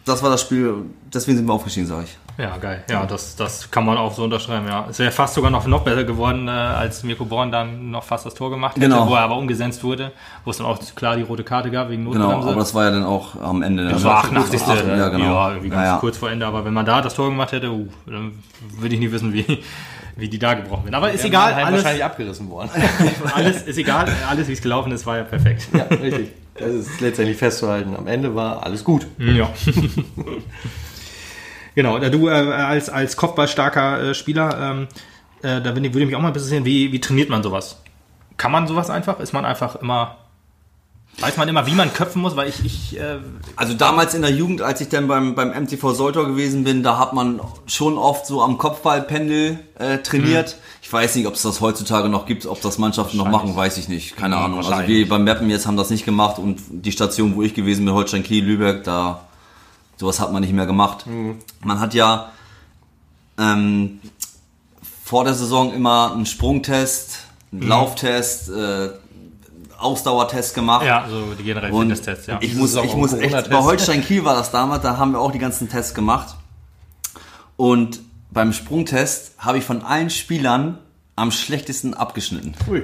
Das 0.05 0.23
war 0.23 0.29
das 0.29 0.41
Spiel. 0.41 0.73
Deswegen 1.13 1.37
sind 1.37 1.45
wir 1.47 1.53
aufgestiegen, 1.53 1.85
sage 1.87 2.05
ich. 2.05 2.17
Ja, 2.39 2.55
geil. 2.57 2.83
Ja, 2.89 3.05
das, 3.05 3.35
das 3.35 3.69
kann 3.69 3.85
man 3.85 3.97
auch 3.97 4.13
so 4.13 4.23
unterschreiben, 4.23 4.65
ja. 4.65 4.87
Es 4.89 4.97
wäre 4.97 5.11
fast 5.11 5.33
sogar 5.33 5.51
noch, 5.51 5.67
noch 5.67 5.81
besser 5.83 6.05
geworden, 6.05 6.47
äh, 6.47 6.51
als 6.51 7.03
Mirko 7.03 7.25
Born 7.25 7.51
dann 7.51 7.91
noch 7.91 8.03
fast 8.05 8.25
das 8.25 8.33
Tor 8.33 8.49
gemacht 8.49 8.77
hätte, 8.77 8.87
Genau. 8.87 9.09
wo 9.09 9.15
er 9.15 9.21
aber 9.21 9.35
umgesetzt 9.37 9.83
wurde, 9.83 10.13
wo 10.45 10.51
es 10.51 10.57
dann 10.57 10.65
auch 10.65 10.79
klar 10.95 11.17
die 11.17 11.23
rote 11.23 11.43
Karte 11.43 11.69
gab 11.69 11.89
wegen 11.89 12.05
Genau, 12.09 12.27
Notbremse. 12.27 12.47
aber 12.51 12.59
das 12.61 12.73
war 12.73 12.85
ja 12.85 12.91
dann 12.91 13.03
auch 13.03 13.35
am 13.41 13.61
Ende. 13.61 13.89
das 13.89 14.03
war 14.05 14.19
88. 14.19 14.61
Ja, 14.67 15.09
genau. 15.09 15.25
Ja, 15.25 15.49
irgendwie 15.49 15.69
ganz 15.69 15.81
Ja, 15.81 15.93
ja. 15.95 15.97
kurz 15.97 16.17
vor 16.17 16.31
Ende, 16.31 16.45
aber 16.45 16.63
wenn 16.63 16.73
man 16.73 16.85
da 16.85 17.01
das 17.01 17.13
Tor 17.13 17.29
gemacht 17.29 17.51
hätte, 17.51 17.69
uh, 17.71 17.87
dann 18.05 18.41
würde 18.77 18.95
ich 18.95 19.01
nie 19.01 19.11
wissen, 19.11 19.33
wie, 19.33 19.59
wie 20.15 20.29
die 20.29 20.39
da 20.39 20.53
gebrochen 20.53 20.85
werden. 20.85 20.95
Aber 20.95 21.11
ist 21.11 21.21
Ja, 21.23 21.27
egal, 21.27 21.49
Mannheim 21.51 21.65
alles, 21.67 21.77
wahrscheinlich 21.83 22.05
abgerissen 22.05 22.49
worden. 22.49 22.69
alles 23.35 23.63
ist 23.63 23.77
egal, 23.77 24.07
alles 24.29 24.47
wie 24.47 24.53
es 24.53 24.61
gelaufen 24.61 24.93
ist, 24.93 25.05
war 25.05 25.17
ja 25.17 25.23
perfekt. 25.23 25.67
ja, 25.73 25.83
richtig. 25.83 26.31
Das 26.57 26.69
ist 26.71 27.01
letztendlich 27.01 27.37
festzuhalten. 27.37 27.95
Am 27.97 28.07
Ende 28.07 28.33
war 28.33 28.63
alles 28.63 28.83
gut. 28.85 29.07
Ja. 29.17 29.49
genau, 31.79 31.97
da 31.97 32.09
du 32.09 32.27
äh, 32.27 32.31
als, 32.31 32.89
als 32.89 33.15
kopfballstarker 33.15 34.09
äh, 34.09 34.13
Spieler, 34.13 34.57
ähm, 34.59 34.87
äh, 35.41 35.61
da 35.61 35.73
würde 35.75 36.05
mich 36.05 36.15
auch 36.15 36.21
mal 36.21 36.27
interessieren, 36.27 36.65
wie, 36.65 36.91
wie 36.91 36.99
trainiert 36.99 37.29
man 37.29 37.41
sowas? 37.41 37.77
Kann 38.35 38.51
man 38.51 38.67
sowas 38.67 38.89
einfach? 38.89 39.21
Ist 39.21 39.31
man 39.31 39.45
einfach 39.45 39.77
immer. 39.77 40.17
Weiß 41.21 41.37
man 41.37 41.47
immer, 41.47 41.65
wie 41.67 41.73
man 41.73 41.93
köpfen 41.93 42.21
muss? 42.21 42.35
Weil 42.35 42.49
ich. 42.49 42.65
ich 42.65 42.99
äh, 42.99 43.19
Also 43.55 43.73
damals 43.75 44.13
in 44.13 44.21
der 44.23 44.31
Jugend, 44.31 44.61
als 44.61 44.81
ich 44.81 44.89
dann 44.89 45.07
beim, 45.07 45.35
beim 45.35 45.49
MTV 45.49 45.93
Soltor 45.93 46.27
gewesen 46.27 46.65
bin, 46.65 46.83
da 46.83 46.97
hat 46.97 47.13
man 47.13 47.39
schon 47.65 47.97
oft 47.97 48.25
so 48.25 48.41
am 48.41 48.57
Kopfballpendel 48.57 49.59
äh, 49.79 49.99
trainiert. 49.99 50.57
Ich 50.81 50.91
weiß 50.91 51.15
nicht, 51.15 51.27
ob 51.27 51.35
es 51.35 51.41
das 51.43 51.61
heutzutage 51.61 52.09
noch 52.09 52.25
gibt, 52.25 52.45
ob 52.45 52.61
das 52.61 52.77
Mannschaften 52.77 53.17
noch 53.17 53.29
machen, 53.29 53.55
weiß 53.55 53.77
ich 53.77 53.87
nicht. 53.87 54.17
Keine 54.17 54.35
Ja, 54.35 54.45
Ahnung. 54.45 54.59
Also 54.59 54.85
wir 54.85 55.07
beim 55.07 55.23
Mappen 55.23 55.49
jetzt 55.49 55.65
haben 55.65 55.77
das 55.77 55.89
nicht 55.89 56.03
gemacht 56.05 56.39
und 56.39 56.59
die 56.69 56.91
Station, 56.91 57.35
wo 57.35 57.41
ich 57.41 57.53
gewesen 57.53 57.85
bin, 57.85 57.93
Holstein 57.93 58.23
Kiel, 58.23 58.43
Lübeck, 58.43 58.83
da 58.83 59.28
sowas 59.99 60.19
hat 60.19 60.31
man 60.31 60.41
nicht 60.41 60.53
mehr 60.53 60.65
gemacht. 60.65 61.05
Man 61.61 61.79
hat 61.79 61.93
ja 61.93 62.31
ähm, 63.37 63.99
vor 65.03 65.25
der 65.25 65.33
Saison 65.33 65.73
immer 65.73 66.13
einen 66.13 66.25
Sprungtest, 66.25 67.25
einen 67.51 67.67
Lauftest, 67.67 68.49
äh, 68.49 68.89
Ausdauertest 69.77 70.55
gemacht. 70.55 70.85
ja, 70.85 71.07
so 71.09 71.33
die 71.33 71.43
generellen 71.43 71.73
Fitnesstests, 71.73 72.27
ja. 72.27 72.37
ich 72.41 72.53
muss, 72.53 72.75
ich 72.75 72.95
muss 72.95 73.13
echt, 73.13 73.49
bei 73.49 73.61
Holstein 73.61 74.03
Kiel 74.03 74.25
war 74.25 74.35
das 74.35 74.51
damals, 74.51 74.83
da 74.83 74.97
haben 74.97 75.13
wir 75.13 75.21
auch 75.21 75.31
die 75.31 75.39
ganzen 75.39 75.69
Tests 75.69 75.93
gemacht. 75.93 76.35
Und 77.55 78.01
beim 78.29 78.51
Sprungtest 78.53 79.33
habe 79.37 79.57
ich 79.57 79.63
von 79.63 79.81
allen 79.81 80.09
Spielern 80.09 80.79
am 81.15 81.31
schlechtesten 81.31 81.93
abgeschnitten. 81.93 82.53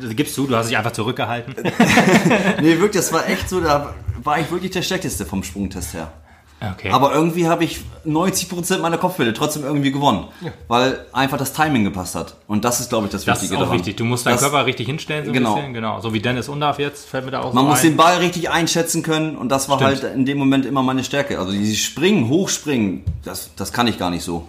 Das 0.00 0.14
gibst 0.14 0.36
du, 0.36 0.46
du 0.46 0.56
hast 0.56 0.68
dich 0.68 0.76
einfach 0.76 0.92
zurückgehalten. 0.92 1.54
Nee, 2.60 2.78
wirklich, 2.78 3.02
das 3.02 3.12
war 3.12 3.28
echt 3.28 3.48
so, 3.48 3.60
da 3.60 3.94
war 4.22 4.38
ich 4.38 4.50
wirklich 4.50 4.72
der 4.72 4.82
schlechteste 4.82 5.24
vom 5.24 5.42
Sprungtest 5.42 5.94
her. 5.94 6.12
Okay. 6.60 6.90
Aber 6.90 7.14
irgendwie 7.14 7.46
habe 7.46 7.62
ich 7.62 7.80
90% 8.04 8.78
meiner 8.78 8.98
Kopfhöhle 8.98 9.32
trotzdem 9.32 9.62
irgendwie 9.62 9.92
gewonnen, 9.92 10.24
weil 10.66 11.06
einfach 11.12 11.38
das 11.38 11.52
Timing 11.52 11.84
gepasst 11.84 12.16
hat. 12.16 12.34
Und 12.48 12.64
das 12.64 12.80
ist, 12.80 12.88
glaube 12.88 13.06
ich, 13.06 13.12
das 13.12 13.24
das 13.24 13.36
ist 13.36 13.42
Wichtige 13.44 13.58
auch 13.58 13.64
daran. 13.66 13.78
wichtig. 13.78 13.96
Du 13.96 14.04
musst 14.04 14.26
deinen 14.26 14.34
Das- 14.34 14.42
Körper 14.42 14.66
richtig 14.66 14.86
hinstellen, 14.86 15.24
so 15.26 15.30
Genau. 15.32 15.54
bisschen. 15.54 15.72
Genau. 15.72 16.00
So 16.00 16.12
wie 16.14 16.20
Dennis 16.20 16.48
Undarf 16.48 16.80
jetzt, 16.80 17.08
fällt 17.08 17.26
mir 17.26 17.30
da 17.30 17.40
auch 17.42 17.52
Man 17.52 17.64
so 17.64 17.70
muss 17.70 17.78
ein. 17.80 17.90
den 17.90 17.96
Ball 17.96 18.16
richtig 18.18 18.50
einschätzen 18.50 19.04
können 19.04 19.36
und 19.36 19.50
das 19.50 19.68
war 19.68 19.78
Stimmt. 19.78 20.02
halt 20.02 20.14
in 20.16 20.26
dem 20.26 20.36
Moment 20.38 20.66
immer 20.66 20.82
meine 20.82 21.04
Stärke. 21.04 21.38
Also 21.38 21.52
dieses 21.52 21.78
Springen, 21.78 22.28
Hochspringen, 22.28 23.04
das, 23.24 23.50
das 23.54 23.72
kann 23.72 23.86
ich 23.86 23.96
gar 23.98 24.10
nicht 24.10 24.24
so. 24.24 24.46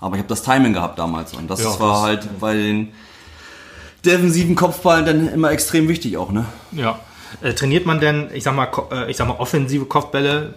Aber 0.00 0.16
ich 0.16 0.18
habe 0.20 0.28
das 0.28 0.42
Timing 0.42 0.72
gehabt 0.72 0.98
damals 0.98 1.34
und 1.34 1.48
das 1.48 1.60
Hm. 1.60 1.66
Ja, 1.70 1.80
war 1.80 1.92
das- 1.92 2.02
halt 2.02 2.40
bei 2.40 2.54
den 2.54 2.88
defensiven 4.04 4.54
Kopfballen 4.54 5.06
dann 5.06 5.28
immer 5.28 5.50
extrem 5.50 5.88
wichtig 5.88 6.16
auch, 6.16 6.30
ne? 6.30 6.46
Ja. 6.72 6.98
Äh, 7.42 7.52
trainiert 7.54 7.84
man 7.86 8.00
denn, 8.00 8.28
ich 8.32 8.42
sag 8.44 8.54
mal, 8.54 8.68
äh, 8.92 9.10
ich 9.10 9.16
sag 9.16 9.28
mal, 9.28 9.34
offensive 9.38 9.84
Kopfbälle 9.84 10.54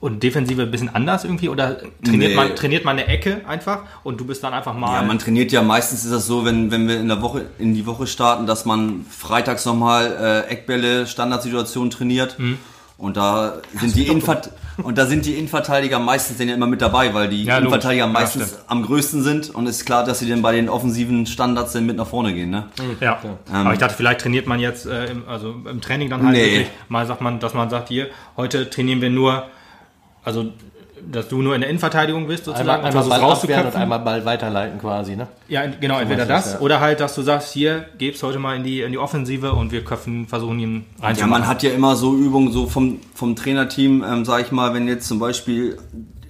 und 0.00 0.22
defensive 0.22 0.62
ein 0.62 0.70
bisschen 0.70 0.94
anders 0.94 1.24
irgendwie? 1.24 1.48
Oder 1.50 1.76
trainiert, 2.02 2.30
Nee. 2.30 2.34
man, 2.34 2.56
trainiert 2.56 2.84
man 2.84 2.98
eine 2.98 3.06
Ecke 3.06 3.42
einfach 3.46 3.82
und 4.02 4.18
du 4.20 4.24
bist 4.26 4.42
dann 4.42 4.54
einfach 4.54 4.74
mal. 4.74 4.94
Ja, 4.94 5.02
man 5.02 5.18
trainiert 5.18 5.52
ja 5.52 5.62
meistens 5.62 6.04
ist 6.04 6.12
das 6.12 6.26
so, 6.26 6.44
wenn, 6.44 6.70
wenn 6.70 6.88
wir 6.88 6.98
in 6.98 7.08
der 7.08 7.20
Woche 7.22 7.46
in 7.58 7.74
die 7.74 7.84
Woche 7.86 8.06
starten, 8.06 8.46
dass 8.46 8.64
man 8.64 9.04
freitags 9.10 9.66
nochmal 9.66 10.44
äh, 10.48 10.50
Eckbälle, 10.52 11.06
Standardsituationen 11.06 11.90
trainiert. 11.90 12.38
Mhm. 12.38 12.58
Und 12.96 13.16
da 13.16 13.54
sind 13.78 13.94
die 13.94 14.06
Innenvert 14.08 14.50
und 14.82 14.98
da 14.98 15.06
sind 15.06 15.24
die 15.24 15.32
Innenverteidiger 15.34 15.98
meistens 15.98 16.36
dann 16.36 16.48
ja 16.48 16.54
immer 16.54 16.66
mit 16.66 16.82
dabei, 16.82 17.14
weil 17.14 17.28
die 17.30 17.44
Ja, 17.44 17.54
logisch. 17.54 17.60
Innenverteidiger 17.68 18.04
Ja, 18.04 18.10
meistens 18.12 18.48
stimmt. 18.48 18.62
am 18.68 18.82
größten 18.82 19.22
sind 19.22 19.48
und 19.54 19.66
ist 19.66 19.86
klar, 19.86 20.04
dass 20.04 20.18
sie 20.18 20.28
dann 20.28 20.42
bei 20.42 20.52
den 20.52 20.68
offensiven 20.68 21.24
Standards 21.24 21.72
dann 21.72 21.86
mit 21.86 21.96
nach 21.96 22.06
vorne 22.06 22.34
gehen, 22.34 22.50
ne? 22.50 22.64
ja. 23.00 23.18
Aber 23.52 23.72
ich 23.72 23.78
dachte, 23.78 23.94
vielleicht 23.94 24.20
trainiert 24.20 24.46
man 24.46 24.60
jetzt, 24.60 24.84
äh, 24.84 25.06
im, 25.06 25.26
also 25.26 25.54
im 25.70 25.80
Training 25.80 26.10
dann 26.10 26.22
halt 26.24 26.36
Nee. 26.36 26.44
wirklich, 26.44 26.66
mal 26.90 27.06
sagt 27.06 27.22
man, 27.22 27.40
dass 27.40 27.54
man 27.54 27.70
sagt, 27.70 27.88
hier, 27.88 28.08
heute 28.36 28.68
trainieren 28.68 29.00
wir 29.00 29.08
nur, 29.08 29.44
also 30.24 30.46
dass 31.10 31.28
du 31.28 31.40
nur 31.40 31.54
in 31.54 31.62
der 31.62 31.70
Innenverteidigung 31.70 32.26
bist, 32.26 32.44
sozusagen, 32.44 32.68
Einmal, 32.68 32.86
einmal 32.86 32.92
versuchst 32.92 33.20
Ball 33.20 33.30
abwehren 33.32 33.60
und 33.60 33.64
rauszuköpfen. 33.66 33.80
einmal 33.82 33.98
Ball 34.00 34.24
weiterleiten 34.26 34.78
quasi, 34.78 35.16
ne? 35.16 35.28
Ja, 35.48 35.64
genau, 35.66 35.98
entweder 35.98 36.26
meinst 36.26 36.30
das 36.30 36.44
du 36.44 36.48
es, 36.50 36.54
ja. 36.56 36.60
oder 36.60 36.80
halt, 36.80 37.00
dass 37.00 37.14
du 37.14 37.22
sagst, 37.22 37.54
hier, 37.54 37.86
geb's 37.96 38.22
heute 38.22 38.38
mal 38.38 38.54
in 38.56 38.64
die, 38.64 38.82
in 38.82 38.92
die 38.92 38.98
Offensive 38.98 39.52
und 39.54 39.72
wir 39.72 39.82
köpfen, 39.82 40.26
versuchen 40.28 40.60
ihn 40.60 40.84
Ja, 40.98 41.06
reinzumachen. 41.06 41.30
man 41.30 41.46
hat 41.48 41.62
ja 41.62 41.70
immer 41.70 41.96
so 41.96 42.14
Übungen 42.14 42.52
so 42.52 42.66
vom, 42.66 42.98
vom 43.14 43.34
Trainerteam, 43.34 44.04
ähm, 44.06 44.24
sag 44.26 44.42
ich 44.42 44.52
mal, 44.52 44.74
wenn 44.74 44.86
jetzt 44.88 45.08
zum 45.08 45.18
Beispiel 45.18 45.78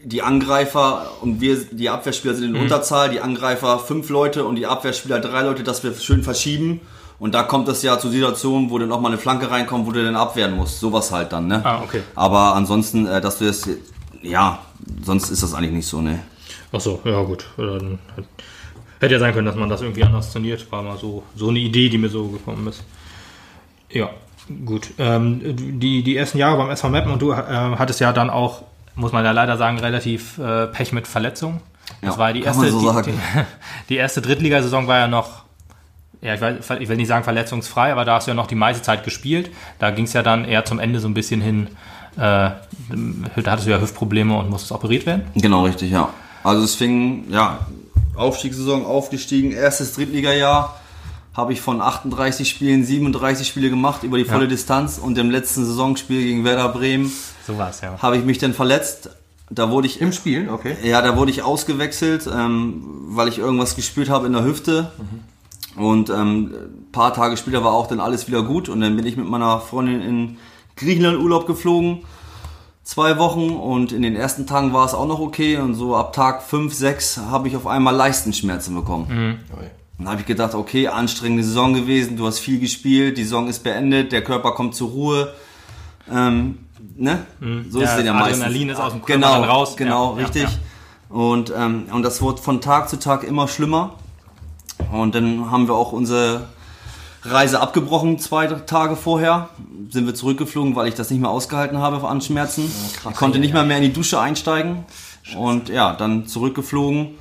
die 0.04 0.22
Angreifer 0.22 1.06
und 1.20 1.40
wir, 1.40 1.56
die 1.72 1.90
Abwehrspieler 1.90 2.34
sind 2.34 2.44
in 2.44 2.52
Mhm. 2.52 2.60
Unterzahl, 2.62 3.10
die 3.10 3.20
Angreifer 3.20 3.80
fünf 3.80 4.08
Leute 4.08 4.44
und 4.44 4.54
die 4.54 4.66
Abwehrspieler 4.66 5.18
drei 5.18 5.42
Leute, 5.42 5.64
dass 5.64 5.82
wir 5.82 5.92
schön 5.94 6.22
verschieben. 6.22 6.80
Und 7.20 7.34
da 7.34 7.42
kommt 7.44 7.68
es 7.68 7.82
ja 7.82 7.98
zu 7.98 8.08
Situationen, 8.08 8.70
wo 8.70 8.78
dann 8.78 8.90
auch 8.90 9.00
mal 9.00 9.08
eine 9.08 9.18
Flanke 9.18 9.50
reinkommt, 9.50 9.86
wo 9.86 9.92
du 9.92 10.02
dann 10.02 10.16
abwehren 10.16 10.56
musst. 10.56 10.80
Sowas 10.80 11.12
halt 11.12 11.32
dann, 11.32 11.46
ne? 11.46 11.60
Ah, 11.64 11.82
okay. 11.84 12.02
Aber 12.16 12.54
ansonsten, 12.56 13.06
äh, 13.06 13.20
dass 13.20 13.38
du 13.38 13.44
das, 13.44 13.68
ja, 14.22 14.58
sonst 15.04 15.30
ist 15.30 15.42
das 15.42 15.54
eigentlich 15.54 15.72
nicht 15.72 15.86
so, 15.86 16.00
ne? 16.00 16.20
Ach 16.72 16.80
so, 16.80 17.00
ja 17.04 17.22
gut. 17.22 17.46
Dann 17.58 17.98
hätte 19.00 19.14
ja 19.14 19.20
sein 19.20 19.34
können, 19.34 19.46
dass 19.46 19.54
man 19.54 19.68
das 19.68 19.82
irgendwie 19.82 20.02
anders 20.02 20.32
trainiert. 20.32 20.72
War 20.72 20.82
mal 20.82 20.96
so, 20.96 21.22
so 21.36 21.50
eine 21.50 21.58
Idee, 21.58 21.90
die 21.90 21.98
mir 21.98 22.08
so 22.08 22.28
gekommen 22.28 22.66
ist. 22.66 22.82
Ja. 23.90 24.08
Gut, 24.64 24.90
ähm, 24.98 25.40
die, 25.78 26.02
die 26.02 26.16
ersten 26.16 26.38
Jahre 26.38 26.56
beim 26.56 26.70
SV 26.70 26.88
Meppen 26.88 27.12
und 27.12 27.22
du 27.22 27.30
äh, 27.30 27.36
hattest 27.36 28.00
ja 28.00 28.12
dann 28.12 28.30
auch, 28.30 28.62
muss 28.96 29.12
man 29.12 29.24
ja 29.24 29.30
leider 29.30 29.56
sagen, 29.56 29.78
relativ 29.78 30.38
äh, 30.38 30.66
Pech 30.66 30.92
mit 30.92 31.06
Verletzungen. 31.06 31.60
Das 32.00 32.14
Ja, 32.16 32.18
war 32.18 32.32
die 32.32 32.40
kann 32.40 32.54
erste, 32.54 32.62
man 32.62 32.72
so 32.72 32.80
die, 32.80 32.86
sagen. 32.86 33.12
Die, 33.12 33.40
die 33.90 33.96
erste 33.96 34.22
Drittligasaison 34.22 34.88
war 34.88 34.98
ja 34.98 35.06
noch, 35.06 35.44
ja, 36.22 36.34
ich, 36.34 36.40
weiß, 36.40 36.56
ich 36.80 36.88
will 36.88 36.96
nicht 36.96 37.08
sagen 37.08 37.24
verletzungsfrei, 37.24 37.92
aber 37.92 38.04
da 38.04 38.16
hast 38.16 38.26
du 38.26 38.32
ja 38.32 38.34
noch 38.34 38.46
die 38.46 38.54
meiste 38.54 38.82
Zeit 38.82 39.04
gespielt. 39.04 39.50
Da 39.78 39.90
ging 39.90 40.04
es 40.04 40.12
ja 40.12 40.22
dann 40.22 40.44
eher 40.44 40.64
zum 40.64 40.78
Ende 40.78 41.00
so 41.00 41.08
ein 41.08 41.14
bisschen 41.14 41.40
hin, 41.40 41.68
äh, 42.16 42.18
da 42.20 42.60
hattest 43.46 43.66
du 43.66 43.70
ja 43.70 43.80
Hüftprobleme 43.80 44.36
und 44.36 44.50
musstest 44.50 44.72
operiert 44.72 45.06
werden. 45.06 45.22
Genau, 45.34 45.64
richtig, 45.64 45.90
ja. 45.90 46.10
Also 46.42 46.62
es 46.62 46.74
fing, 46.74 47.24
ja, 47.30 47.66
Aufstiegssaison 48.16 48.84
aufgestiegen, 48.84 49.52
erstes 49.52 49.94
Drittligajahr 49.94 50.80
habe 51.34 51.52
ich 51.52 51.60
von 51.60 51.80
38 51.80 52.48
Spielen 52.48 52.84
37 52.84 53.46
Spiele 53.46 53.70
gemacht 53.70 54.02
über 54.02 54.18
die 54.18 54.24
volle 54.24 54.48
Distanz 54.48 54.98
und 54.98 55.16
im 55.16 55.30
letzten 55.30 55.64
Saisonspiel 55.64 56.22
gegen 56.22 56.44
Werder 56.44 56.68
Bremen 56.68 57.10
So 57.46 57.54
ja. 57.54 57.72
habe 58.02 58.16
ich 58.18 58.24
mich 58.24 58.38
dann 58.38 58.52
verletzt. 58.52 59.10
Da 59.52 59.70
wurde 59.70 59.88
ich 59.88 60.00
Im 60.00 60.12
Spielen, 60.12 60.48
okay. 60.48 60.76
Ja, 60.82 61.02
da 61.02 61.16
wurde 61.16 61.32
ich 61.32 61.42
ausgewechselt, 61.42 62.28
ähm, 62.32 62.84
weil 63.08 63.26
ich 63.26 63.38
irgendwas 63.38 63.74
gespürt 63.74 64.08
habe 64.08 64.26
in 64.26 64.32
der 64.32 64.44
Hüfte. 64.44 64.92
Und 65.80 66.10
ähm, 66.10 66.52
ein 66.52 66.92
paar 66.92 67.14
Tage 67.14 67.36
später 67.36 67.64
war 67.64 67.72
auch 67.72 67.86
dann 67.86 68.00
alles 68.00 68.28
wieder 68.28 68.42
gut. 68.42 68.68
Und 68.68 68.80
dann 68.80 68.96
bin 68.96 69.06
ich 69.06 69.16
mit 69.16 69.28
meiner 69.28 69.60
Freundin 69.60 70.02
in 70.02 70.36
Griechenland 70.76 71.18
Urlaub 71.18 71.46
geflogen. 71.46 72.00
Zwei 72.82 73.18
Wochen 73.18 73.50
und 73.50 73.92
in 73.92 74.02
den 74.02 74.16
ersten 74.16 74.46
Tagen 74.46 74.72
war 74.72 74.84
es 74.84 74.94
auch 74.94 75.06
noch 75.06 75.20
okay. 75.20 75.56
Und 75.56 75.74
so 75.74 75.96
ab 75.96 76.12
Tag 76.12 76.42
5, 76.42 76.74
6 76.74 77.18
habe 77.30 77.48
ich 77.48 77.56
auf 77.56 77.66
einmal 77.66 77.94
Leistenschmerzen 77.94 78.74
bekommen. 78.74 79.38
Dann 79.98 80.08
habe 80.08 80.20
ich 80.20 80.26
gedacht, 80.26 80.54
okay, 80.54 80.88
anstrengende 80.88 81.44
Saison 81.44 81.74
gewesen, 81.74 82.16
du 82.16 82.26
hast 82.26 82.38
viel 82.38 82.58
gespielt, 82.58 83.18
die 83.18 83.22
Saison 83.22 83.48
ist 83.48 83.62
beendet, 83.62 84.12
der 84.12 84.24
Körper 84.24 84.52
kommt 84.52 84.74
zur 84.74 84.90
Ruhe. 84.90 85.34
Ähm, 86.10 86.58
ne? 86.96 87.26
So 87.68 87.80
Ja, 87.80 87.92
ist 87.92 87.98
es 88.00 88.04
ja 88.06 88.12
meistens. 88.12 88.42
Adrenalin 88.42 88.68
ist 88.70 88.80
aus 88.80 88.92
dem 88.92 89.02
Körper 89.02 89.12
genau, 89.12 89.40
dann 89.40 89.44
raus. 89.44 89.76
Genau, 89.76 90.12
Ja, 90.12 90.18
ja, 90.18 90.24
richtig. 90.24 90.42
ja. 90.44 91.16
Und, 91.16 91.52
ähm, 91.56 91.84
und 91.92 92.02
das 92.02 92.22
wurde 92.22 92.40
von 92.40 92.60
Tag 92.60 92.88
zu 92.88 92.98
Tag 92.98 93.24
immer 93.24 93.46
schlimmer. 93.46 93.94
Und 94.92 95.14
dann 95.14 95.50
haben 95.50 95.68
wir 95.68 95.74
auch 95.74 95.92
unsere 95.92 96.48
Reise 97.22 97.60
abgebrochen, 97.60 98.18
zwei 98.18 98.46
Tage 98.46 98.96
vorher. 98.96 99.50
Sind 99.90 100.06
wir 100.06 100.14
zurückgeflogen, 100.14 100.74
weil 100.76 100.88
ich 100.88 100.94
das 100.94 101.10
nicht 101.10 101.20
mehr 101.20 101.30
ausgehalten 101.30 101.78
habe 101.78 102.06
an 102.08 102.20
Schmerzen. 102.20 102.70
ich 103.10 103.16
konnte 103.16 103.38
nicht 103.38 103.54
mal 103.54 103.64
mehr 103.66 103.76
in 103.76 103.82
die 103.82 103.92
Dusche 103.92 104.20
einsteigen. 104.20 104.84
Und 105.36 105.68
ja, 105.68 105.92
dann 105.92 106.26
zurückgeflogen. 106.26 107.18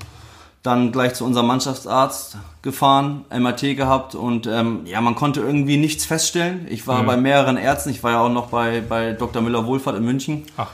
Dann 0.62 0.92
gleich 0.92 1.14
zu 1.14 1.24
unserem 1.24 1.48
Mannschaftsarzt 1.48 2.38
gefahren, 2.62 3.24
MRT 3.30 3.78
gehabt 3.78 4.14
und 4.14 4.46
ähm, 4.46 4.82
ja, 4.84 5.00
man 5.00 5.16
konnte 5.16 5.40
irgendwie 5.40 5.78
nichts 5.78 6.06
feststellen. 6.06 6.68
Ich 6.70 6.86
war 6.86 7.02
bei 7.04 7.16
mehreren 7.16 7.56
Ärzten, 7.56 7.92
ich 7.92 8.04
war 8.04 8.12
ja 8.12 8.20
auch 8.20 8.30
noch 8.30 8.48
bei, 8.48 8.82
bei 8.82 9.14
Dr. 9.14 9.42
Müller-Wohlfahrt 9.42 9.96
in 9.96 10.04
München. 10.04 10.44
Ach. 10.58 10.68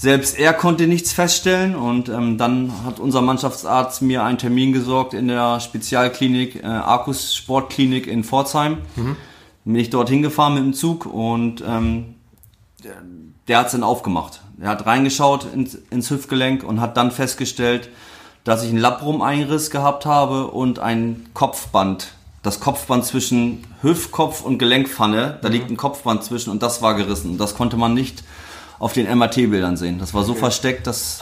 Selbst 0.00 0.38
er 0.38 0.54
konnte 0.54 0.86
nichts 0.86 1.12
feststellen 1.12 1.76
und 1.76 2.08
ähm, 2.08 2.38
dann 2.38 2.72
hat 2.86 3.00
unser 3.00 3.20
Mannschaftsarzt 3.20 4.00
mir 4.00 4.24
einen 4.24 4.38
Termin 4.38 4.72
gesorgt 4.72 5.12
in 5.12 5.28
der 5.28 5.60
Spezialklinik 5.60 6.64
äh, 6.64 6.66
Arcus 6.66 7.34
Sportklinik 7.34 8.06
in 8.06 8.24
Pforzheim. 8.24 8.78
Bin 9.66 9.74
ich 9.76 9.90
dorthin 9.90 10.22
gefahren 10.22 10.54
mit 10.54 10.62
dem 10.62 10.72
Zug 10.72 11.04
und 11.04 11.62
ähm, 11.68 12.14
der, 12.82 12.94
der 13.46 13.58
hat 13.58 13.66
es 13.66 13.72
dann 13.72 13.82
aufgemacht. 13.82 14.40
Er 14.58 14.70
hat 14.70 14.86
reingeschaut 14.86 15.46
ins, 15.52 15.74
ins 15.90 16.08
Hüftgelenk 16.08 16.64
und 16.64 16.80
hat 16.80 16.96
dann 16.96 17.10
festgestellt, 17.10 17.90
dass 18.42 18.62
ich 18.62 18.70
einen 18.70 18.78
Labrum-Einriss 18.78 19.70
gehabt 19.70 20.06
habe 20.06 20.46
und 20.46 20.78
ein 20.78 21.26
Kopfband. 21.34 22.14
Das 22.42 22.58
Kopfband 22.58 23.04
zwischen 23.04 23.66
Hüftkopf 23.82 24.40
und 24.40 24.56
Gelenkpfanne, 24.56 25.40
da 25.42 25.48
liegt 25.48 25.70
ein 25.70 25.76
Kopfband 25.76 26.24
zwischen 26.24 26.48
und 26.48 26.62
das 26.62 26.80
war 26.80 26.94
gerissen. 26.94 27.32
Und 27.32 27.38
das 27.38 27.54
konnte 27.54 27.76
man 27.76 27.92
nicht 27.92 28.24
auf 28.80 28.92
den 28.92 29.06
MRT-Bildern 29.16 29.76
sehen. 29.76 29.98
Das 30.00 30.12
war 30.14 30.24
so 30.24 30.34
versteckt, 30.34 30.86
dass 30.88 31.20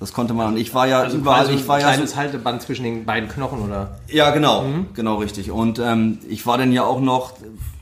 das 0.00 0.12
konnte 0.12 0.34
man. 0.34 0.48
Und 0.48 0.56
ich 0.58 0.74
war 0.74 0.86
ja 0.86 1.08
überall, 1.08 1.44
quasi 1.44 1.54
ich 1.54 1.66
war 1.68 1.76
ein 1.76 1.80
ja 1.82 1.86
so, 1.88 1.92
kleines 1.94 2.16
Halteband 2.16 2.60
zwischen 2.62 2.82
den 2.84 3.04
beiden 3.06 3.28
Knochen, 3.30 3.60
oder? 3.62 3.92
ja, 4.08 4.30
genau, 4.32 4.64
genau 4.92 5.16
richtig. 5.16 5.50
Und 5.50 5.78
ähm, 5.78 6.18
ich 6.28 6.46
war 6.46 6.58
dann 6.58 6.72
ja 6.72 6.82
auch 6.84 7.00
noch 7.00 7.32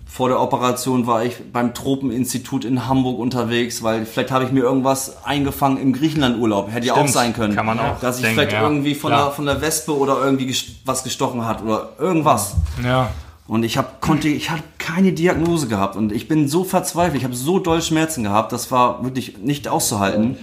vor 0.07 0.29
der 0.29 0.41
Operation 0.43 1.07
war 1.07 1.25
ich 1.25 1.37
beim 1.55 1.73
Tropeninstitut 1.73 2.67
in 2.67 2.87
Hamburg 2.87 3.19
unterwegs, 3.19 3.83
weil 3.83 4.05
vielleicht 4.05 4.31
habe 4.31 4.45
ich 4.45 4.53
mir 4.53 4.61
irgendwas 4.61 5.25
eingefangen 5.25 5.79
im 5.79 5.95
Griechenlandurlaub. 5.95 6.71
Hätte 6.71 6.89
ja 6.89 6.95
auch 6.97 7.09
sein 7.09 7.33
können. 7.33 7.55
kann 7.57 7.65
man 7.65 7.79
auch 7.81 7.99
Dass 7.99 8.17
ich 8.17 8.23
denken, 8.25 8.41
vielleicht 8.41 8.53
ja, 8.53 8.61
irgendwie 8.63 8.95
von 8.95 9.11
der, 9.11 9.31
von 9.31 9.47
der 9.47 9.63
Wespe 9.63 9.97
oder 9.97 10.23
irgendwie 10.23 10.51
ges- 10.51 10.67
was 10.85 11.03
gestochen 11.03 11.47
hat 11.47 11.63
oder 11.63 11.89
irgendwas. 11.99 12.57
Ja. 12.85 13.09
Und 13.53 13.65
ich 13.65 13.77
hab, 13.77 14.01
konnte, 14.01 14.29
ich 14.29 14.49
hatte 14.49 14.63
keine 14.79 15.13
Diagnose 15.13 15.69
gehabt 15.69 15.95
und 15.95 16.11
ich 16.11 16.27
bin 16.27 16.49
so 16.49 16.65
verzweifelt. 16.65 17.17
Ich 17.19 17.25
habe 17.25 17.35
so 17.35 17.59
doll 17.59 17.83
Schmerzen 17.83 18.23
gehabt, 18.25 18.51
das 18.51 18.71
war 18.71 19.05
wirklich 19.05 19.37
nicht 19.39 19.69
auszuhalten. 19.69 20.39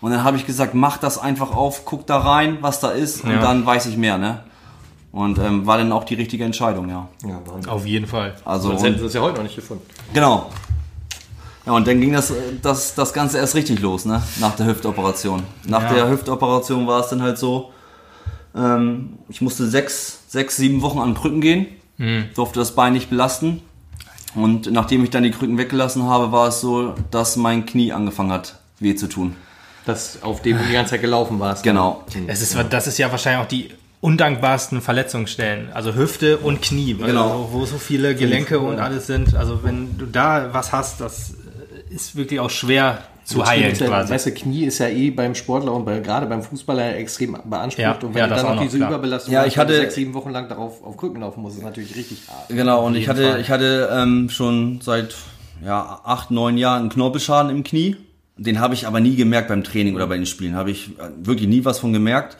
Und 0.00 0.12
dann 0.12 0.24
habe 0.24 0.38
ich 0.38 0.46
gesagt, 0.46 0.72
mach 0.72 0.96
das 0.96 1.18
einfach 1.18 1.54
auf, 1.54 1.84
guck 1.84 2.06
da 2.06 2.16
rein, 2.16 2.56
was 2.62 2.80
da 2.80 2.88
ist 2.88 3.22
und 3.22 3.32
Ja. 3.32 3.42
dann 3.42 3.66
weiß 3.66 3.84
ich 3.84 3.98
mehr, 3.98 4.16
ne? 4.16 4.40
Und 5.12 5.38
ähm, 5.38 5.66
war 5.66 5.76
dann 5.76 5.92
auch 5.92 6.04
die 6.04 6.14
richtige 6.14 6.42
Entscheidung, 6.44 6.88
ja. 6.88 7.08
Ja. 7.22 7.42
Auf 7.70 7.84
jeden 7.84 8.06
Fall. 8.06 8.34
Also 8.46 8.68
Sonst 8.70 8.82
hätten 8.82 8.98
sie 8.98 9.04
es 9.04 9.12
ja 9.12 9.20
heute 9.20 9.36
noch 9.36 9.42
nicht 9.42 9.56
gefunden. 9.56 9.84
genau. 10.14 10.48
Ja, 11.66 11.72
und 11.72 11.86
dann 11.86 12.00
ging 12.00 12.14
das, 12.14 12.32
das, 12.62 12.94
das 12.94 13.12
Ganze 13.12 13.36
erst 13.36 13.56
richtig 13.56 13.80
los, 13.82 14.06
ne? 14.06 14.22
Nach 14.40 14.56
der 14.56 14.64
Hüftoperation. 14.64 15.42
Nach 15.66 15.82
Ja. 15.82 15.92
der 15.92 16.08
Hüftoperation 16.08 16.86
war 16.86 17.00
es 17.00 17.08
dann 17.08 17.20
halt 17.20 17.36
so, 17.36 17.72
ähm, 18.56 19.18
ich 19.28 19.42
musste 19.42 19.66
sechs, 19.68 20.20
sechs, 20.28 20.56
sieben 20.56 20.80
Wochen 20.80 20.98
an 21.00 21.12
Krücken 21.14 21.42
gehen, 21.42 21.66
durfte 22.34 22.58
das 22.60 22.74
Bein 22.74 22.92
nicht 22.92 23.10
belasten. 23.10 23.62
Und 24.34 24.70
nachdem 24.70 25.02
ich 25.04 25.10
dann 25.10 25.22
die 25.22 25.30
Krücken 25.30 25.58
weggelassen 25.58 26.04
habe, 26.04 26.32
war 26.32 26.48
es 26.48 26.60
so, 26.60 26.94
dass 27.10 27.36
mein 27.36 27.66
Knie 27.66 27.92
angefangen 27.92 28.30
hat, 28.32 28.58
weh 28.78 28.94
zu 28.94 29.08
tun. 29.08 29.34
Das, 29.84 30.22
auf 30.22 30.42
dem 30.42 30.58
du 30.58 30.64
die 30.64 30.72
ganze 30.72 30.90
Zeit 30.90 31.00
gelaufen 31.00 31.40
warst. 31.40 31.62
Genau. 31.62 32.04
Es 32.26 32.42
ist, 32.42 32.56
das 32.70 32.86
ist 32.86 32.98
ja 32.98 33.10
wahrscheinlich 33.10 33.42
auch 33.44 33.48
die 33.48 33.70
undankbarsten 34.00 34.80
Verletzungsstellen. 34.80 35.72
Also 35.72 35.94
Hüfte 35.94 36.38
und 36.38 36.62
Knie, 36.62 36.96
weil 36.98 37.08
Genau. 37.08 37.48
wo 37.52 37.64
so 37.64 37.78
viele 37.78 38.14
Gelenke 38.14 38.60
und 38.60 38.78
alles 38.78 39.06
sind. 39.06 39.34
Also 39.34 39.64
wenn 39.64 39.96
du 39.98 40.06
da 40.06 40.50
was 40.52 40.72
hast, 40.72 41.00
das 41.00 41.34
ist 41.90 42.14
wirklich 42.14 42.38
auch 42.38 42.50
schwer 42.50 43.02
zu 43.28 43.44
heilen 43.46 43.74
ja, 43.74 43.86
quasi. 43.86 44.12
Weißt 44.12 44.26
du, 44.26 44.32
Knie 44.32 44.64
ist 44.64 44.78
ja 44.78 44.88
eh 44.88 45.10
beim 45.10 45.34
Sportler 45.34 45.74
und 45.74 45.84
bei, 45.84 46.00
gerade 46.00 46.26
beim 46.26 46.42
Fußballer 46.42 46.96
extrem 46.96 47.36
beansprucht. 47.44 47.78
Ja, 47.78 47.92
und 47.92 48.14
wenn 48.14 48.20
ja, 48.20 48.26
du 48.26 48.34
dann 48.34 48.46
auch 48.46 48.54
noch 48.54 48.62
diese 48.62 48.78
klar. 48.78 48.88
Überbelastung 48.88 49.34
Ja, 49.34 49.44
ich 49.44 49.58
hatte- 49.58 49.76
sechs, 49.76 49.94
sieben 49.96 50.14
Wochen 50.14 50.30
lang 50.30 50.48
darauf 50.48 50.82
auf 50.82 50.96
Krücken 50.96 51.20
laufen 51.20 51.42
musst, 51.42 51.58
ist 51.58 51.62
natürlich 51.64 51.94
richtig 51.94 52.22
hart. 52.28 52.48
Genau, 52.48 52.86
und 52.86 52.94
ich 52.94 53.06
hatte, 53.08 53.32
Fall. 53.32 53.40
ich 53.40 53.50
hatte 53.50 53.90
ähm, 53.92 54.30
schon 54.30 54.80
seit 54.80 55.14
ja, 55.62 56.00
acht, 56.04 56.30
neun 56.30 56.56
Jahren 56.56 56.80
einen 56.82 56.88
Knorpelschaden 56.90 57.50
im 57.50 57.64
Knie. 57.64 57.96
Den 58.38 58.60
habe 58.60 58.72
ich 58.72 58.86
aber 58.86 59.00
nie 59.00 59.16
gemerkt 59.16 59.48
beim 59.48 59.62
Training 59.62 59.94
oder 59.96 60.06
bei 60.06 60.16
den 60.16 60.24
Spielen. 60.24 60.54
Habe 60.54 60.70
ich 60.70 60.90
äh, 60.98 61.10
wirklich 61.18 61.48
nie 61.48 61.64
was 61.64 61.80
von 61.80 61.92
gemerkt. 61.92 62.38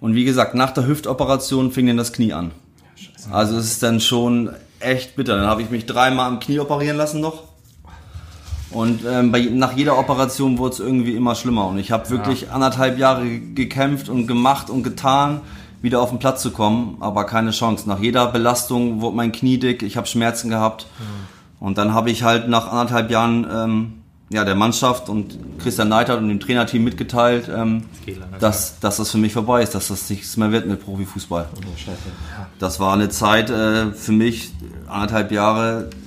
Und 0.00 0.14
wie 0.14 0.24
gesagt, 0.24 0.54
nach 0.54 0.72
der 0.72 0.86
Hüftoperation 0.86 1.70
fing 1.72 1.86
dann 1.86 1.96
das 1.96 2.12
Knie 2.12 2.32
an. 2.32 2.50
Also 3.30 3.56
es 3.56 3.66
ist 3.66 3.82
dann 3.82 4.00
schon 4.00 4.50
echt 4.80 5.16
bitter. 5.16 5.36
Dann 5.36 5.46
habe 5.46 5.62
ich 5.62 5.70
mich 5.70 5.86
dreimal 5.86 6.26
am 6.28 6.40
Knie 6.40 6.58
operieren 6.58 6.96
lassen 6.96 7.20
noch. 7.20 7.44
Und 8.70 9.00
ähm, 9.08 9.32
bei, 9.32 9.40
nach 9.42 9.76
jeder 9.76 9.98
Operation 9.98 10.58
wurde 10.58 10.74
es 10.74 10.80
irgendwie 10.80 11.14
immer 11.14 11.34
schlimmer. 11.34 11.66
Und 11.68 11.78
ich 11.78 11.92
habe 11.92 12.10
wirklich 12.10 12.50
anderthalb 12.50 12.98
Jahre 12.98 13.24
gekämpft 13.38 14.08
und 14.08 14.26
gemacht 14.26 14.70
und 14.70 14.82
getan, 14.82 15.40
wieder 15.82 16.00
auf 16.00 16.10
den 16.10 16.18
Platz 16.18 16.42
zu 16.42 16.50
kommen, 16.50 16.96
aber 17.00 17.24
keine 17.24 17.52
Chance. 17.52 17.88
Nach 17.88 18.00
jeder 18.00 18.26
Belastung 18.26 19.00
wurde 19.00 19.16
mein 19.16 19.30
Knie 19.32 19.58
dick, 19.58 19.82
ich 19.82 19.96
habe 19.96 20.06
Schmerzen 20.06 20.50
gehabt. 20.50 20.86
Und 21.60 21.78
dann 21.78 21.94
habe 21.94 22.10
ich 22.10 22.22
halt 22.22 22.48
nach 22.48 22.70
anderthalb 22.70 23.10
Jahren 23.10 23.46
ähm, 23.50 23.92
ja, 24.28 24.44
der 24.44 24.56
Mannschaft 24.56 25.08
und 25.08 25.38
Christian 25.60 25.88
Neidhardt 25.88 26.20
und 26.20 26.28
dem 26.28 26.40
Trainerteam 26.40 26.82
mitgeteilt, 26.82 27.48
ähm, 27.54 27.84
dass, 28.40 28.80
dass 28.80 28.96
das 28.96 29.10
für 29.10 29.18
mich 29.18 29.32
vorbei 29.32 29.62
ist, 29.62 29.74
dass 29.74 29.88
das 29.88 30.10
nichts 30.10 30.36
mehr 30.36 30.50
wird 30.50 30.66
mit 30.66 30.84
Profifußball. 30.84 31.48
Das 32.58 32.80
war 32.80 32.92
eine 32.92 33.08
Zeit 33.08 33.50
äh, 33.50 33.92
für 33.92 34.12
mich, 34.12 34.50
anderthalb 34.88 35.30
Jahre, 35.30 35.90
ja, 35.90 36.05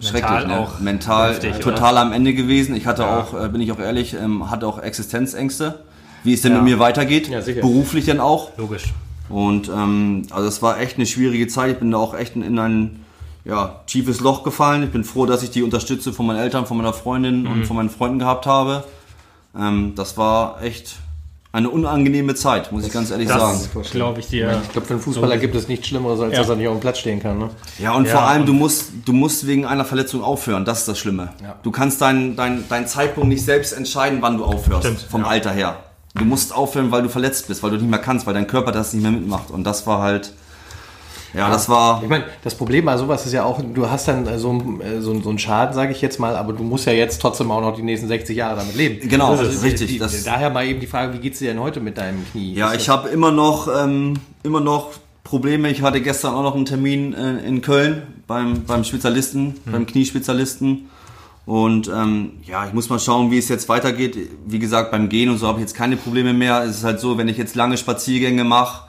schrecklich. 0.00 0.46
Ne? 0.46 0.58
auch 0.60 0.78
Mental 0.80 1.30
heftig, 1.30 1.54
oder? 1.56 1.60
total 1.60 1.98
am 1.98 2.12
Ende 2.12 2.34
gewesen. 2.34 2.74
Ich 2.76 2.86
hatte 2.86 3.06
auch, 3.06 3.34
äh, 3.40 3.48
bin 3.48 3.60
ich 3.60 3.72
auch 3.72 3.78
ehrlich, 3.78 4.14
ähm, 4.14 4.50
hatte 4.50 4.66
auch 4.66 4.78
Existenzängste, 4.78 5.80
wie 6.24 6.34
es 6.34 6.42
denn 6.42 6.52
mit 6.54 6.62
mir 6.62 6.78
weitergeht. 6.78 7.28
Ja. 7.28 7.40
Beruflich 7.40 8.06
dann 8.06 8.20
auch. 8.20 8.56
Logisch. 8.58 8.92
Und 9.28 9.68
ähm, 9.68 10.22
also 10.30 10.46
es 10.48 10.62
war 10.62 10.78
echt 10.80 10.96
eine 10.96 11.06
schwierige 11.06 11.48
Zeit. 11.48 11.72
Ich 11.72 11.78
bin 11.78 11.90
da 11.90 11.98
auch 11.98 12.14
echt 12.14 12.36
in, 12.36 12.42
in 12.42 12.58
ein 12.58 13.04
ja, 13.44 13.80
tiefes 13.86 14.20
Loch 14.20 14.42
gefallen. 14.44 14.82
Ich 14.82 14.90
bin 14.90 15.04
froh, 15.04 15.26
dass 15.26 15.42
ich 15.42 15.50
die 15.50 15.62
Unterstützung 15.62 16.12
von 16.12 16.26
meinen 16.26 16.38
Eltern, 16.38 16.66
von 16.66 16.76
meiner 16.76 16.92
Freundin 16.92 17.42
Mhm. 17.42 17.50
und 17.52 17.64
von 17.66 17.76
meinen 17.76 17.90
Freunden 17.90 18.18
gehabt 18.18 18.46
habe. 18.46 18.84
Ähm, 19.58 19.92
das 19.96 20.16
war 20.16 20.62
echt 20.62 20.96
eine 21.56 21.70
unangenehme 21.70 22.34
Zeit, 22.34 22.70
muss 22.70 22.86
ich 22.86 22.92
ganz 22.92 23.10
ehrlich 23.10 23.28
sagen. 23.28 23.58
Das 23.74 23.90
glaube 23.90 24.20
ich 24.20 24.28
dir. 24.28 24.60
Ich 24.64 24.72
glaube, 24.72 24.86
für 24.86 24.92
einen 24.94 25.02
Fußballer 25.02 25.38
gibt 25.38 25.54
es 25.54 25.68
nichts 25.68 25.86
Schlimmeres, 25.86 26.20
als 26.20 26.34
Ja. 26.34 26.40
dass 26.40 26.50
er 26.50 26.56
nicht 26.56 26.68
auf 26.68 26.76
dem 26.76 26.80
Platz 26.80 26.98
stehen 26.98 27.22
kann. 27.22 27.38
Ne? 27.38 27.48
Ja, 27.78 27.92
und 27.94 28.04
Ja, 28.04 28.12
vor 28.12 28.22
allem, 28.22 28.42
und- 28.42 28.46
du 28.48 28.52
musst, 28.52 28.90
du 29.06 29.12
musst 29.14 29.46
wegen 29.46 29.64
einer 29.64 29.84
Verletzung 29.86 30.22
aufhören. 30.22 30.64
Das 30.66 30.80
ist 30.80 30.88
das 30.88 30.98
Schlimme. 30.98 31.30
Du 31.62 31.70
kannst 31.70 32.00
deinen 32.02 32.36
dein, 32.36 32.64
dein 32.68 32.86
Zeitpunkt 32.86 33.30
nicht 33.30 33.44
selbst 33.44 33.72
entscheiden, 33.72 34.18
wann 34.20 34.36
du 34.36 34.44
aufhörst. 34.44 34.84
Stimmt, 34.86 35.00
vom 35.10 35.22
ja. 35.22 35.28
Alter 35.28 35.50
her. 35.52 35.76
Du 36.14 36.24
musst 36.24 36.54
aufhören, 36.54 36.90
weil 36.92 37.02
du 37.02 37.08
verletzt 37.08 37.48
bist, 37.48 37.62
weil 37.62 37.70
du 37.70 37.76
nicht 37.76 37.88
mehr 37.90 37.98
kannst, 38.00 38.26
weil 38.26 38.34
dein 38.34 38.46
Körper 38.46 38.70
das 38.72 38.92
nicht 38.92 39.02
mehr 39.02 39.12
mitmacht. 39.12 39.50
Und 39.50 39.64
das 39.64 39.86
war 39.86 40.00
halt, 40.02 40.32
ja, 41.34 41.50
das 41.50 41.68
war. 41.68 42.02
Ich 42.02 42.08
meine, 42.08 42.24
das 42.44 42.54
Problem 42.54 42.84
bei 42.84 42.96
sowas 42.96 43.26
ist 43.26 43.32
ja 43.32 43.44
auch, 43.44 43.60
du 43.62 43.88
hast 43.90 44.08
dann 44.08 44.26
so, 44.38 44.50
einen- 44.50 44.80
äh, 44.80 45.00
so, 45.00 45.10
einen- 45.10 45.22
so 45.22 45.28
einen 45.30 45.38
Schaden, 45.38 45.74
sage 45.74 45.92
ich 45.92 46.00
jetzt 46.00 46.18
mal, 46.20 46.36
aber 46.36 46.52
du 46.52 46.62
musst 46.62 46.86
ja 46.86 46.92
jetzt 46.92 47.20
trotzdem 47.20 47.50
auch 47.50 47.60
noch 47.60 47.74
die 47.76 47.82
nächsten 47.82 48.08
60 48.08 48.36
Jahre 48.36 48.56
damit 48.56 48.74
leben. 48.76 49.08
Genau, 49.08 49.30
Also, 49.32 49.44
das 49.44 49.54
ist 49.56 49.62
richtig, 49.64 49.88
Die, 49.88 49.98
das- 49.98 50.24
daher 50.24 50.50
mal 50.50 50.66
eben 50.66 50.80
die 50.80 50.86
Frage, 50.86 51.12
wie 51.14 51.18
geht's 51.18 51.38
dir 51.38 51.48
denn 51.52 51.60
heute 51.60 51.80
mit 51.80 51.98
deinem 51.98 52.24
Knie? 52.32 52.54
Ja, 52.54 52.70
Ist 52.72 52.82
ich 52.82 52.88
habe 52.88 53.08
immer 53.08 53.30
noch, 53.32 53.68
ähm, 53.74 54.14
immer 54.42 54.60
noch 54.60 54.90
Probleme. 55.24 55.68
Ich 55.70 55.82
hatte 55.82 56.00
gestern 56.00 56.34
auch 56.34 56.42
noch 56.44 56.54
einen 56.54 56.66
Termin 56.66 57.12
äh, 57.12 57.38
in 57.46 57.60
Köln 57.60 58.02
beim, 58.28 58.62
beim 58.64 58.84
Spezialisten, 58.84 59.56
beim 59.66 59.84
Kniespezialisten. 59.86 60.88
Und 61.46 61.88
ähm, 61.88 62.32
ja, 62.44 62.66
ich 62.66 62.72
muss 62.72 62.88
mal 62.90 62.98
schauen, 62.98 63.30
wie 63.30 63.38
es 63.38 63.48
jetzt 63.48 63.68
weitergeht. 63.68 64.16
Wie 64.46 64.58
gesagt, 64.58 64.90
beim 64.90 65.08
Gehen 65.08 65.28
und 65.30 65.38
so 65.38 65.46
habe 65.46 65.58
ich 65.58 65.62
jetzt 65.62 65.74
keine 65.74 65.96
Probleme 65.96 66.32
mehr. 66.32 66.62
Es 66.64 66.78
ist 66.78 66.84
halt 66.84 66.98
so, 67.00 67.18
wenn 67.18 67.28
ich 67.28 67.36
jetzt 67.36 67.54
lange 67.54 67.76
Spaziergänge 67.76 68.42
mache, 68.44 68.82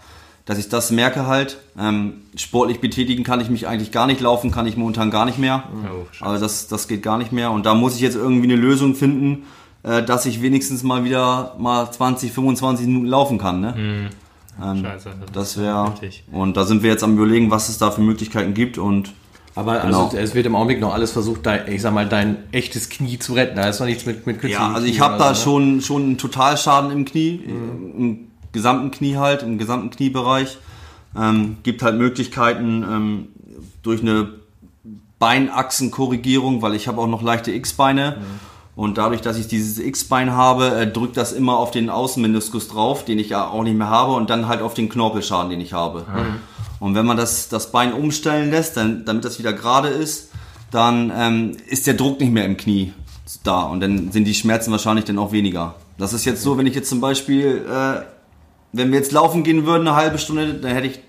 dass 0.47 0.57
ich 0.57 0.69
das 0.69 0.91
merke 0.91 1.27
halt. 1.27 1.57
Ähm, 1.77 2.21
sportlich 2.35 2.79
betätigen 2.79 3.23
kann 3.23 3.41
ich 3.41 3.49
mich 3.49 3.67
eigentlich 3.67 3.91
gar 3.91 4.07
nicht, 4.07 4.21
laufen 4.21 4.49
kann 4.49 4.65
ich 4.65 4.77
momentan 4.77 5.11
gar 5.11 5.25
nicht 5.25 5.37
mehr. 5.37 5.63
Oh, 5.69 6.25
also 6.25 6.41
das, 6.41 6.67
das 6.67 6.87
geht 6.87 7.03
gar 7.03 7.17
nicht 7.17 7.33
mehr. 7.33 7.51
Und 7.51 7.65
da 7.65 7.75
muss 7.75 7.95
ich 7.95 8.01
jetzt 8.01 8.15
irgendwie 8.15 8.45
eine 8.45 8.55
Lösung 8.55 8.95
finden, 8.95 9.43
äh, 9.83 10.01
dass 10.01 10.25
ich 10.25 10.41
wenigstens 10.41 10.83
mal 10.83 11.03
wieder 11.03 11.55
mal 11.59 11.91
20, 11.91 12.31
25 12.31 12.87
Minuten 12.87 13.07
laufen 13.07 13.37
kann. 13.37 13.59
Ne? 13.59 14.09
Ähm, 14.63 14.83
Scheiße, 14.83 15.09
das 15.19 15.31
das 15.33 15.57
wäre. 15.57 15.93
Und 16.31 16.55
da 16.55 16.63
sind 16.63 16.81
wir 16.81 16.91
jetzt 16.91 17.03
am 17.03 17.17
überlegen, 17.17 17.51
was 17.51 17.67
es 17.67 17.77
da 17.77 17.91
für 17.91 18.01
Möglichkeiten 18.01 18.53
gibt. 18.53 18.77
Und 18.77 19.13
Aber 19.53 19.81
Genau. 19.81 20.05
also, 20.05 20.17
es 20.17 20.33
wird 20.33 20.45
im 20.45 20.55
Augenblick 20.55 20.79
noch 20.79 20.93
alles 20.93 21.11
versucht, 21.11 21.45
dein, 21.45 21.69
ich 21.69 21.81
sag 21.81 21.93
mal, 21.93 22.07
dein 22.07 22.37
echtes 22.53 22.87
Knie 22.87 23.19
zu 23.19 23.33
retten. 23.33 23.57
Da 23.57 23.67
ist 23.67 23.81
noch 23.81 23.85
nichts 23.85 24.05
mit, 24.05 24.25
mit 24.25 24.39
künstlichem 24.39 24.69
ja, 24.69 24.73
also 24.73 24.87
ich 24.87 25.01
habe 25.01 25.17
da 25.17 25.35
so, 25.35 25.59
ne? 25.59 25.65
schon, 25.65 25.81
schon 25.81 26.03
einen 26.03 26.17
Totalschaden 26.17 26.89
im 26.91 27.03
Knie, 27.03 27.41
im 27.45 28.26
gesamten 28.51 28.91
Knie 28.91 29.17
halt, 29.17 29.43
im 29.43 29.57
gesamten 29.57 29.89
Kniebereich. 29.89 30.57
Ähm, 31.17 31.57
gibt 31.63 31.81
halt 31.81 31.97
Möglichkeiten 31.97 32.83
ähm, 32.83 33.27
durch 33.81 34.01
eine 34.01 34.29
Beinachsenkorrigierung, 35.19 36.61
weil 36.61 36.75
ich 36.75 36.87
habe 36.87 37.01
auch 37.01 37.07
noch 37.07 37.21
leichte 37.21 37.51
X-Beine. 37.51 38.17
Und 38.75 38.99
dadurch, 38.99 39.21
dass 39.21 39.37
ich 39.37 39.47
dieses 39.47 39.79
X-Bein 39.79 40.33
habe, 40.33 40.75
äh, 40.75 40.91
drückt 40.91 41.17
das 41.17 41.33
immer 41.33 41.57
auf 41.57 41.71
den 41.71 41.89
Außenmeniskus 41.89 42.67
drauf, 42.67 43.05
den 43.05 43.17
ich 43.17 43.29
ja 43.29 43.47
auch 43.47 43.63
nicht 43.63 43.77
mehr 43.77 43.89
habe, 43.89 44.13
und 44.13 44.29
dann 44.29 44.47
halt 44.47 44.61
auf 44.61 44.75
den 44.75 44.89
Knorpelschaden, 44.89 45.49
den 45.49 45.61
ich 45.61 45.73
habe. 45.73 46.05
Und 46.79 46.93
wenn 46.93 47.05
man 47.05 47.17
das, 47.17 47.49
das 47.49 47.71
Bein 47.71 47.93
umstellen 47.93 48.51
lässt, 48.51 48.77
dann, 48.77 49.03
damit 49.05 49.25
das 49.25 49.39
wieder 49.39 49.53
gerade 49.53 49.87
ist, 49.87 50.29
dann 50.69 51.11
ähm, 51.15 51.57
ist 51.67 51.87
der 51.87 51.95
Druck 51.95 52.19
nicht 52.19 52.31
mehr 52.31 52.45
im 52.45 52.57
Knie 52.57 52.93
da 53.43 53.63
und 53.63 53.79
dann 53.79 54.11
sind 54.11 54.25
die 54.25 54.33
Schmerzen 54.33 54.71
wahrscheinlich 54.71 55.05
dann 55.05 55.17
auch 55.17 55.31
weniger. 55.31 55.75
Das 55.97 56.13
ist 56.13 56.25
jetzt 56.25 56.43
so, 56.43 56.57
wenn 56.57 56.67
ich 56.67 56.75
jetzt 56.75 56.89
zum 56.89 57.01
Beispiel, 57.01 57.65
äh, 57.67 58.01
wenn 58.73 58.91
wir 58.91 58.99
jetzt 58.99 59.11
laufen 59.11 59.43
gehen 59.43 59.65
würden, 59.65 59.87
eine 59.87 59.95
halbe 59.95 60.17
Stunde, 60.17 60.53
dann 60.55 60.71
hätte 60.71 60.87
ich 60.87 60.99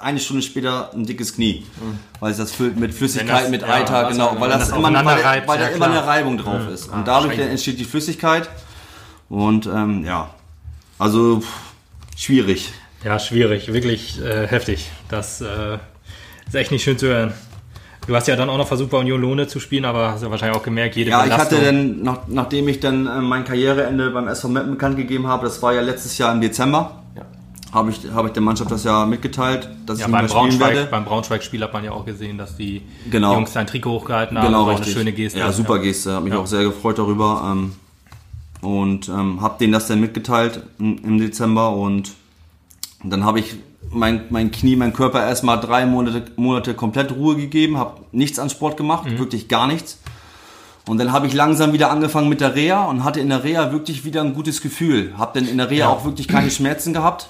eine 0.00 0.20
Stunde 0.20 0.42
später 0.42 0.92
ein 0.92 1.06
dickes 1.06 1.34
Knie, 1.34 1.64
weil 2.20 2.30
es 2.32 2.36
das 2.38 2.52
füllt 2.52 2.78
mit 2.78 2.92
Flüssigkeit, 2.92 3.44
das- 3.44 3.50
mit 3.50 3.62
ja, 3.62 3.68
Eiter, 3.68 3.94
Wasser, 4.04 4.08
genau, 4.12 4.36
weil 4.40 4.50
das, 4.50 4.68
das 4.68 4.76
immer, 4.76 4.92
weil, 4.92 5.04
da- 5.22 5.28
reibt, 5.30 5.48
weil 5.48 5.58
da 5.58 5.64
ja, 5.64 5.70
immer 5.70 5.86
klar. 5.86 5.98
eine 5.98 6.06
Reibung 6.06 6.36
drauf 6.38 6.68
ist 6.72 6.88
und 6.92 7.06
dadurch 7.08 7.32
scheiße. 7.32 7.42
dann 7.42 7.50
entsteht 7.50 7.78
die 7.78 7.84
Flüssigkeit 7.84 8.48
und 9.30 9.66
ähm, 9.66 10.04
ja, 10.04 10.30
also 10.98 11.40
pff, 11.40 11.48
schwierig. 12.16 12.72
Ja, 13.04 13.18
schwierig, 13.18 13.72
wirklich 13.72 14.20
äh, 14.22 14.46
heftig. 14.48 14.90
Das 15.08 15.40
äh, 15.40 15.78
ist 16.46 16.54
echt 16.54 16.70
nicht 16.72 16.82
schön 16.84 16.98
zu 16.98 17.06
hören. 17.06 17.32
Du 18.06 18.14
hast 18.14 18.28
ja 18.28 18.36
dann 18.36 18.48
auch 18.48 18.56
noch 18.58 18.68
versucht, 18.68 18.90
bei 18.90 18.98
Union 18.98 19.20
Lohne 19.20 19.46
zu 19.48 19.58
spielen, 19.58 19.84
aber 19.84 20.10
hast 20.12 20.22
ja 20.22 20.30
wahrscheinlich 20.30 20.56
auch 20.56 20.62
gemerkt, 20.62 20.94
jede 20.96 21.10
Ja, 21.10 21.18
ich 21.24 21.30
Belastung. 21.32 21.58
hatte 21.58 21.66
dann, 21.72 22.02
nach, 22.02 22.18
nachdem 22.28 22.68
ich 22.68 22.78
dann 22.80 23.06
äh, 23.06 23.20
mein 23.20 23.44
Karriereende 23.44 24.10
beim 24.10 24.28
SV 24.28 24.48
Meppen 24.48 24.70
bekannt 24.72 24.96
gegeben 24.96 25.26
habe, 25.26 25.44
das 25.46 25.60
war 25.62 25.72
ja 25.74 25.80
letztes 25.80 26.16
Jahr 26.18 26.32
im 26.32 26.40
Dezember, 26.40 27.02
Ja. 27.16 27.22
habe 27.72 27.90
ich, 27.90 28.00
habe 28.12 28.28
ich 28.28 28.32
der 28.34 28.42
Mannschaft 28.42 28.70
das 28.70 28.84
ja 28.84 29.04
mitgeteilt, 29.06 29.68
dass 29.86 29.98
ja, 29.98 30.06
ich 30.06 30.12
beim 30.12 30.26
Braunschweig, 30.28 30.74
werde. 30.76 30.90
beim 30.90 31.04
Braunschweig-Spiel 31.04 31.62
hat 31.62 31.72
man 31.72 31.82
ja 31.82 31.90
auch 31.92 32.04
gesehen, 32.06 32.38
dass 32.38 32.56
die 32.56 32.82
Genau. 33.10 33.34
Jungs 33.34 33.52
dein 33.54 33.66
Trikot 33.66 33.90
hochgehalten 33.90 34.38
haben. 34.38 34.46
Genau, 34.46 34.58
das 34.60 34.66
war 34.66 34.72
richtig. 34.78 34.94
eine 34.96 35.04
schöne 35.04 35.12
Geste. 35.12 35.38
Ja, 35.40 35.50
super 35.52 35.78
Geste, 35.80 36.12
habe 36.12 36.24
mich 36.26 36.34
auch 36.34 36.46
sehr 36.46 36.62
gefreut 36.62 36.98
darüber. 36.98 37.42
Ähm, 37.52 37.72
und 38.62 39.08
ähm, 39.08 39.40
habe 39.42 39.56
denen 39.58 39.72
das 39.72 39.86
dann 39.88 40.00
mitgeteilt 40.00 40.62
im, 40.78 40.98
im 41.04 41.18
Dezember 41.18 41.70
und 41.72 42.12
dann 43.04 43.24
habe 43.24 43.38
ich 43.40 43.56
mein, 43.90 44.24
mein 44.30 44.50
Knie, 44.50 44.76
mein 44.76 44.92
Körper 44.92 45.26
erstmal 45.26 45.60
drei 45.60 45.86
Monate, 45.86 46.24
Monate 46.36 46.74
komplett 46.74 47.12
Ruhe 47.12 47.36
gegeben, 47.36 47.78
habe 47.78 48.00
nichts 48.12 48.38
an 48.38 48.50
Sport 48.50 48.76
gemacht, 48.76 49.06
wirklich 49.18 49.48
gar 49.48 49.66
nichts. 49.66 49.98
Und 50.88 50.98
dann 50.98 51.12
habe 51.12 51.26
ich 51.26 51.34
langsam 51.34 51.72
wieder 51.72 51.90
angefangen 51.90 52.28
mit 52.28 52.40
der 52.40 52.54
Reha 52.54 52.84
und 52.84 53.02
hatte 53.02 53.20
in 53.20 53.28
der 53.28 53.42
Reha 53.42 53.72
wirklich 53.72 54.04
wieder 54.04 54.20
ein 54.20 54.34
gutes 54.34 54.60
Gefühl. 54.60 55.14
Habe 55.18 55.38
dann 55.38 55.48
in 55.48 55.58
der 55.58 55.68
Reha 55.68 55.88
auch 55.88 56.04
wirklich 56.04 56.28
keine 56.28 56.50
Schmerzen 56.50 56.92
gehabt 56.92 57.28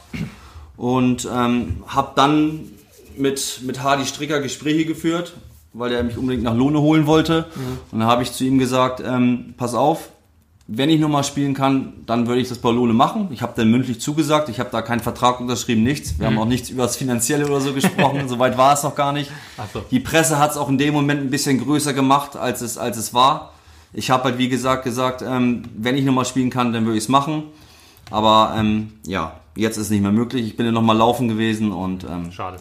und 0.76 1.26
ähm, 1.34 1.82
habe 1.86 2.12
dann 2.16 2.68
mit, 3.16 3.61
mit 3.64 3.82
Hardy 3.82 4.04
Stricker 4.04 4.40
Gespräche 4.40 4.84
geführt, 4.84 5.32
weil 5.72 5.92
er 5.92 6.02
mich 6.02 6.18
unbedingt 6.18 6.44
nach 6.44 6.54
Lohne 6.54 6.80
holen 6.80 7.07
wollte. 7.07 7.46
Und 7.92 8.00
dann 8.00 8.09
habe 8.09 8.22
ich 8.22 8.32
zu 8.32 8.44
ihm 8.44 8.59
gesagt, 8.59 9.02
ähm, 9.04 9.54
pass 9.57 9.72
auf, 9.74 10.11
wenn 10.68 10.90
ich 10.90 10.98
nochmal 10.98 11.22
spielen 11.22 11.54
kann, 11.54 11.92
dann 12.06 12.26
würde 12.26 12.40
ich 12.40 12.48
das 12.48 12.58
bei 12.58 12.70
Lohne 12.70 12.92
machen. 12.92 13.28
Ich 13.30 13.40
habe 13.40 13.52
dann 13.54 13.70
mündlich 13.70 14.00
zugesagt, 14.00 14.48
ich 14.48 14.58
habe 14.58 14.70
da 14.72 14.82
keinen 14.82 15.00
Vertrag 15.00 15.40
unterschrieben, 15.40 15.84
nichts. 15.84 16.18
Wir 16.18 16.26
haben 16.26 16.38
auch 16.38 16.46
nichts 16.46 16.70
über 16.70 16.82
das 16.82 16.96
Finanzielle 16.96 17.46
oder 17.46 17.60
so 17.60 17.72
gesprochen, 17.72 18.22
soweit 18.28 18.58
war 18.58 18.74
es 18.74 18.82
noch 18.82 18.96
gar 18.96 19.12
nicht. 19.12 19.30
Ach 19.56 19.66
so. 19.72 19.84
Die 19.90 20.00
Presse 20.00 20.38
hat 20.38 20.50
es 20.50 20.56
auch 20.56 20.68
in 20.68 20.78
dem 20.78 20.92
Moment 20.92 21.20
ein 21.20 21.30
bisschen 21.30 21.62
größer 21.62 21.92
gemacht, 21.92 22.36
als 22.36 22.62
es, 22.62 22.78
als 22.78 22.96
es 22.96 23.14
war. 23.14 23.52
Ich 23.92 24.10
habe 24.10 24.24
halt, 24.24 24.38
wie 24.38 24.48
gesagt, 24.48 24.82
gesagt, 24.82 25.22
ähm, 25.22 25.62
wenn 25.76 25.96
ich 25.96 26.04
nochmal 26.04 26.24
spielen 26.24 26.50
kann, 26.50 26.72
dann 26.72 26.84
würde 26.84 26.98
ich 26.98 27.04
es 27.04 27.08
machen. 27.08 27.44
Aber 28.10 28.54
ähm, 28.58 28.92
ja, 29.06 29.40
jetzt 29.54 29.76
ist 29.76 29.84
es 29.84 29.90
nicht 29.90 30.02
mehr 30.02 30.12
möglich. 30.12 30.46
Ich 30.46 30.56
bin 30.56 30.66
ja 30.66 30.72
nochmal 30.72 30.96
laufen 30.96 31.28
gewesen 31.28 31.70
und 31.70 32.04
ähm, 32.04 32.32
Schade. 32.32 32.58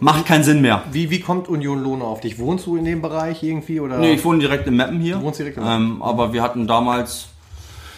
Macht 0.00 0.26
keinen 0.26 0.44
Sinn 0.44 0.60
mehr. 0.60 0.82
Wie, 0.92 1.10
wie 1.10 1.20
kommt 1.20 1.48
Union 1.48 1.82
Lohne 1.82 2.04
auf 2.04 2.20
dich? 2.20 2.38
Wohnst 2.38 2.66
du 2.66 2.76
in 2.76 2.84
dem 2.84 3.02
Bereich 3.02 3.42
irgendwie? 3.42 3.80
Oder? 3.80 3.98
Nee, 3.98 4.14
ich 4.14 4.24
wohne 4.24 4.38
direkt 4.38 4.66
in 4.66 4.76
Meppen 4.76 5.00
hier. 5.00 5.16
Du 5.16 5.22
wohnst 5.22 5.38
direkt 5.38 5.56
in 5.56 5.64
ähm, 5.66 6.02
Aber 6.02 6.32
wir 6.32 6.42
hatten 6.42 6.66
damals, 6.66 7.26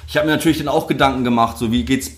ich 0.09 0.17
habe 0.17 0.27
mir 0.27 0.33
natürlich 0.33 0.59
dann 0.59 0.69
auch 0.69 0.87
Gedanken 0.87 1.25
gemacht, 1.25 1.59
so 1.59 1.73
wie 1.73 1.85
geht's 1.85 2.13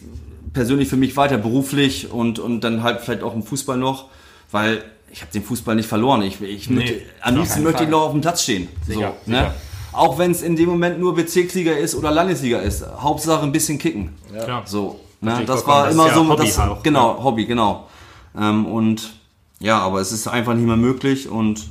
persönlich 0.53 0.89
für 0.89 0.97
mich 0.97 1.17
weiter, 1.17 1.39
beruflich 1.39 2.11
und, 2.11 2.39
und 2.39 2.63
dann 2.63 2.83
halt 2.83 3.01
vielleicht 3.01 3.23
auch 3.23 3.35
im 3.35 3.43
Fußball 3.43 3.77
noch, 3.77 4.07
weil 4.51 4.83
ich 5.11 5.23
habe 5.23 5.33
den 5.33 5.43
Fußball 5.43 5.75
nicht 5.75 5.89
verloren. 5.89 6.23
Ich, 6.23 6.41
ich 6.41 6.71
möchte, 6.71 7.01
am 7.21 7.37
liebsten 7.37 7.63
möchte 7.63 7.85
ich 7.85 7.89
noch 7.89 8.03
auf 8.03 8.13
dem 8.13 8.21
Platz 8.21 8.43
stehen. 8.43 8.69
Sicher, 8.87 9.15
so, 9.25 9.31
ne? 9.31 9.39
sicher. 9.39 9.55
Auch 9.93 10.19
wenn 10.19 10.31
es 10.31 10.43
in 10.43 10.55
dem 10.55 10.69
Moment 10.69 11.01
nur 11.01 11.15
Bezirksliga 11.15 11.73
ist 11.73 11.95
oder 11.95 12.11
Landesliga 12.11 12.59
ist. 12.59 12.85
Hauptsache 13.01 13.43
ein 13.43 13.53
bisschen 13.53 13.79
kicken. 13.79 14.15
Klar. 14.33 14.63
So, 14.67 15.01
ne? 15.21 15.43
Das 15.47 15.67
war 15.67 15.85
Das 15.85 15.95
ist 15.95 15.95
immer 15.95 16.09
ja 16.09 16.15
so, 16.15 16.29
Hobby 16.29 16.47
das, 16.47 16.59
auch, 16.59 16.83
genau, 16.83 17.25
Hobby, 17.25 17.47
genau. 17.47 17.89
Ähm, 18.39 18.67
und 18.67 19.18
ja, 19.61 19.79
aber 19.79 20.01
es 20.01 20.13
ist 20.13 20.29
einfach 20.29 20.55
nicht 20.55 20.67
mehr 20.67 20.77
möglich 20.77 21.29
und 21.29 21.69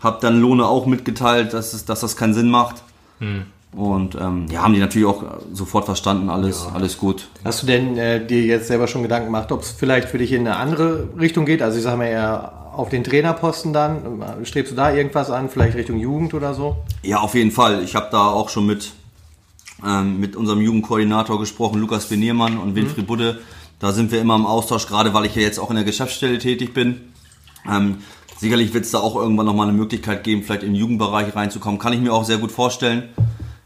habe 0.00 0.18
dann 0.20 0.40
Lohne 0.40 0.66
auch 0.66 0.86
mitgeteilt, 0.86 1.52
dass, 1.52 1.72
es, 1.72 1.84
dass 1.84 2.00
das 2.00 2.16
keinen 2.16 2.34
Sinn 2.34 2.50
macht. 2.50 2.82
Hm. 3.18 3.44
Und 3.72 4.14
ähm, 4.14 4.46
ja, 4.50 4.62
haben 4.62 4.74
die 4.74 4.78
natürlich 4.78 5.08
auch 5.08 5.24
sofort 5.52 5.84
verstanden, 5.84 6.30
alles, 6.30 6.68
alles 6.72 6.96
gut. 6.96 7.26
Hast 7.44 7.62
du 7.62 7.66
denn 7.66 7.98
äh, 7.98 8.24
dir 8.24 8.42
jetzt 8.42 8.68
selber 8.68 8.86
schon 8.86 9.02
Gedanken 9.02 9.26
gemacht, 9.26 9.50
ob 9.50 9.62
es 9.62 9.72
vielleicht 9.72 10.08
für 10.08 10.18
dich 10.18 10.32
in 10.32 10.46
eine 10.46 10.56
andere 10.56 11.08
Richtung 11.18 11.44
geht? 11.44 11.60
Also 11.60 11.78
ich 11.78 11.82
sage 11.82 11.96
mal 11.96 12.06
eher 12.06 12.52
auf 12.72 12.88
den 12.88 13.02
Trainerposten 13.02 13.72
dann. 13.72 14.22
Strebst 14.44 14.72
du 14.72 14.76
da 14.76 14.92
irgendwas 14.92 15.30
an? 15.30 15.48
Vielleicht 15.48 15.76
Richtung 15.76 15.98
Jugend 15.98 16.34
oder 16.34 16.54
so? 16.54 16.76
Ja, 17.02 17.18
auf 17.18 17.34
jeden 17.34 17.50
Fall. 17.50 17.82
Ich 17.82 17.96
habe 17.96 18.08
da 18.12 18.28
auch 18.28 18.48
schon 18.48 18.66
mit, 18.66 18.92
ähm, 19.84 20.20
mit 20.20 20.36
unserem 20.36 20.60
Jugendkoordinator 20.60 21.40
gesprochen, 21.40 21.80
Lukas 21.80 22.06
Beniermann 22.06 22.58
und 22.58 22.76
Winfried 22.76 23.06
Budde. 23.06 23.40
Da 23.80 23.92
sind 23.92 24.12
wir 24.12 24.20
immer 24.20 24.36
im 24.36 24.46
Austausch, 24.46 24.86
gerade 24.86 25.14
weil 25.14 25.24
ich 25.26 25.34
ja 25.34 25.42
jetzt 25.42 25.58
auch 25.58 25.70
in 25.70 25.76
der 25.76 25.84
Geschäftsstelle 25.84 26.38
tätig 26.38 26.74
bin. 26.74 27.12
Ähm, 27.70 27.98
sicherlich 28.38 28.74
wird 28.74 28.84
es 28.84 28.90
da 28.90 28.98
auch 28.98 29.16
irgendwann 29.16 29.46
nochmal 29.46 29.68
eine 29.68 29.76
Möglichkeit 29.76 30.24
geben, 30.24 30.42
vielleicht 30.42 30.62
in 30.62 30.70
den 30.70 30.76
Jugendbereich 30.76 31.34
reinzukommen. 31.34 31.78
Kann 31.78 31.92
ich 31.92 32.00
mir 32.00 32.12
auch 32.12 32.24
sehr 32.24 32.38
gut 32.38 32.52
vorstellen. 32.52 33.08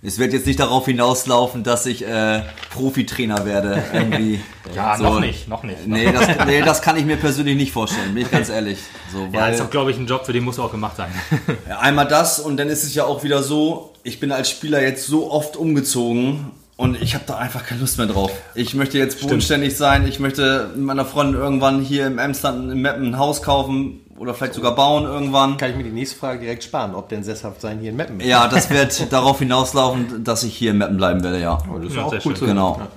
Es 0.01 0.21
wird 0.21 0.33
jetzt 0.33 0.47
nicht 0.47 0.61
darauf 0.61 0.87
hinauslaufen, 0.87 1.65
dass 1.65 1.85
ich 1.85 2.07
äh, 2.07 2.43
Profitrainer 2.73 3.45
werde. 3.45 3.83
Irgendwie. 3.93 4.41
Ja, 4.75 4.97
So. 4.97 5.03
noch 5.03 5.19
nicht, 5.21 5.49
noch 5.49 5.65
nicht. 5.65 5.87
Nee 5.89 6.13
das, 6.13 6.29
nee, 6.47 6.63
das 6.63 6.83
kann 6.83 6.97
ich 6.97 7.05
mir 7.05 7.17
persönlich 7.17 7.57
nicht 7.57 7.73
vorstellen, 7.73 8.15
bin 8.15 8.23
ich 8.23 8.31
ganz 8.31 8.49
ehrlich. 8.49 8.79
So, 9.13 9.27
Ja, 9.33 9.41
weil- 9.41 9.53
ist 9.55 9.61
doch, 9.61 9.71
glaube 9.71 9.91
ich, 9.91 9.99
ein 9.99 10.07
Job, 10.07 10.25
für 10.25 10.33
den 10.33 10.45
muss 10.45 10.59
auch 10.61 10.71
gemacht 10.71 10.97
sein. 10.97 11.11
einmal 11.81 12.07
das 12.07 12.39
und 12.39 12.59
dann 12.59 12.69
ist 12.69 12.85
es 12.85 12.95
ja 12.95 13.07
auch 13.07 13.25
wieder 13.25 13.43
so, 13.43 13.93
ich 14.05 14.21
bin 14.21 14.31
als 14.31 14.49
Spieler 14.51 14.81
jetzt 14.83 15.05
so 15.09 15.33
oft 15.33 15.57
umgezogen 15.57 16.53
und 16.79 17.03
ich 17.03 17.15
habe 17.15 17.25
da 17.27 17.37
einfach 17.37 17.67
keine 17.67 17.81
Lust 17.81 17.99
mehr 17.99 18.07
drauf. 18.07 18.31
Ich 18.55 18.73
möchte 18.73 18.97
jetzt 18.99 19.21
bodenständig 19.21 19.77
sein, 19.77 20.07
ich 20.07 20.21
möchte 20.21 20.71
mit 20.75 20.85
meiner 20.85 21.05
Freundin 21.05 21.39
irgendwann 21.41 21.83
hier 21.83 22.07
im 22.07 22.19
Emsland 22.19 22.71
im 22.73 22.81
Meppen 22.81 23.09
ein 23.09 23.19
Haus 23.19 23.43
kaufen 23.43 24.01
oder 24.17 24.33
vielleicht 24.33 24.55
sogar 24.55 24.75
bauen 24.77 25.05
irgendwann. 25.05 25.57
Kann 25.57 25.71
ich 25.73 25.77
mir 25.77 25.83
die 25.83 25.91
nächste 25.91 26.17
Frage 26.17 26.39
direkt 26.41 26.63
sparen, 26.63 26.95
ob 26.95 27.09
denn 27.09 27.25
sesshaft 27.25 27.61
sein 27.61 27.81
hier 27.81 27.91
in 27.91 27.97
Meppen 27.97 28.21
ist. 28.21 28.27
Ja, 28.27 28.47
das 28.47 28.71
wird 28.71 29.13
darauf 29.13 29.41
hinauslaufen, 29.41 30.23
dass 30.23 30.45
ich 30.45 30.57
hier 30.57 30.71
im 30.71 30.79
Meppen 30.79 30.97
bleiben 30.97 31.23
werde, 31.23 31.41
ja. 31.41 31.59
Oh, 31.69 31.79
das 31.79 31.91
ist 31.91 31.97
Ja, 31.97 32.05
auch 32.05 32.15
cool 32.25 32.35
Genau. 32.35 32.79
hören. 32.79 32.89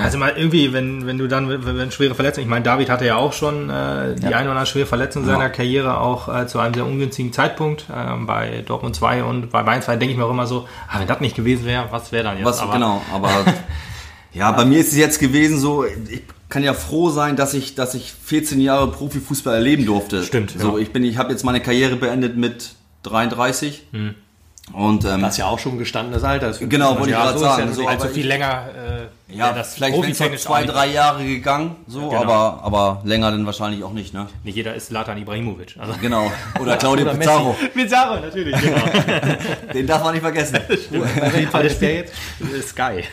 Ja, 0.00 0.06
also 0.06 0.16
mal 0.16 0.32
irgendwie, 0.34 0.72
wenn, 0.72 1.06
wenn 1.06 1.18
du 1.18 1.28
dann, 1.28 1.48
wenn, 1.48 1.90
schwere 1.92 2.14
Verletzungen, 2.14 2.46
ich 2.46 2.50
meine, 2.50 2.64
David 2.64 2.88
hatte 2.88 3.04
ja 3.04 3.16
auch 3.16 3.34
schon 3.34 3.68
äh, 3.68 4.14
die 4.14 4.26
eine 4.26 4.42
oder 4.42 4.50
andere 4.52 4.66
schwere 4.66 4.86
Verletzung 4.86 5.24
in 5.24 5.28
seiner 5.28 5.50
Karriere, 5.50 6.00
auch 6.00 6.34
äh, 6.34 6.46
zu 6.46 6.58
einem 6.58 6.72
sehr 6.72 6.86
ungünstigen 6.86 7.32
Zeitpunkt 7.32 7.84
ähm, 7.94 8.26
bei 8.26 8.64
Dortmund 8.66 8.96
2 8.96 9.24
und 9.24 9.50
bei 9.50 9.62
Bayern 9.62 9.82
2 9.82 9.96
denke 9.96 10.12
ich 10.12 10.18
mir 10.18 10.24
auch 10.24 10.30
immer 10.30 10.46
so, 10.46 10.66
ah, 10.88 10.98
wenn 10.98 11.06
das 11.06 11.20
nicht 11.20 11.36
gewesen 11.36 11.66
wäre, 11.66 11.88
was 11.90 12.12
wäre 12.12 12.24
dann 12.24 12.38
jetzt? 12.38 12.46
Was, 12.46 12.60
Aber 12.60 12.72
genau, 12.72 13.02
aber 13.12 13.30
ja, 14.32 14.50
bei 14.52 14.64
mir 14.64 14.78
ist 14.78 14.92
es 14.92 14.96
jetzt 14.96 15.18
gewesen 15.18 15.58
so, 15.58 15.84
ich 15.84 16.22
kann 16.48 16.62
ja 16.62 16.72
froh 16.72 17.10
sein, 17.10 17.36
dass 17.36 17.52
ich, 17.52 17.74
dass 17.74 17.94
ich 17.94 18.12
14 18.24 18.58
Jahre 18.60 18.90
Profifußball 18.90 19.54
erleben 19.54 19.84
durfte. 19.84 20.22
Stimmt, 20.22 20.54
So, 20.58 20.78
ja. 20.78 20.82
ich 20.82 20.92
bin, 20.92 21.04
ich 21.04 21.18
habe 21.18 21.30
jetzt 21.30 21.44
meine 21.44 21.60
Karriere 21.60 21.96
beendet 21.96 22.38
mit 22.38 22.70
33. 23.02 23.86
Und 24.72 25.04
ähm, 25.04 25.22
Was 25.22 25.36
ja 25.36 25.46
auch 25.46 25.58
schon 25.58 25.72
ein 25.72 25.78
gestandenes 25.78 26.22
Alter 26.22 26.50
ist. 26.50 26.60
Genau, 26.68 26.90
wollte 26.94 27.10
ich 27.10 27.10
ja, 27.10 27.22
gerade 27.24 27.38
so 27.38 27.44
ist 27.44 27.50
sagen, 27.50 27.68
ja 27.68 27.74
so, 27.74 27.86
Also 27.88 28.08
viel 28.08 28.26
länger. 28.26 28.64
Äh, 29.28 29.36
ja, 29.36 29.52
das 29.52 29.74
vielleicht 29.74 29.96
wären 29.96 30.34
es 30.34 30.42
zwei, 30.42 30.64
drei 30.64 30.88
Jahre 30.88 31.24
gegangen, 31.24 31.76
so, 31.86 32.08
Genau. 32.08 32.22
aber, 32.22 32.60
aber 32.62 33.00
länger 33.04 33.30
dann 33.30 33.46
wahrscheinlich 33.46 33.84
auch 33.84 33.92
nicht, 33.92 34.12
ne? 34.12 34.26
Nicht 34.42 34.56
jeder 34.56 34.74
ist 34.74 34.90
Latan 34.90 35.18
Ibrahimovic. 35.18 35.76
Also. 35.78 35.94
Genau. 36.00 36.30
Oder 36.60 36.76
Claudio 36.78 37.06
Oder. 37.06 37.14
Pizarro. 37.14 37.56
Pizarro, 37.74 38.20
natürlich, 38.20 38.60
genau. 38.60 38.82
Den 39.74 39.86
darf 39.86 40.02
man 40.02 40.14
nicht 40.14 40.22
vergessen. 40.22 40.58
Fall 41.50 41.66
ist 41.66 41.80
der 41.80 41.94
jetzt? 41.94 42.14
Sky. 42.68 43.04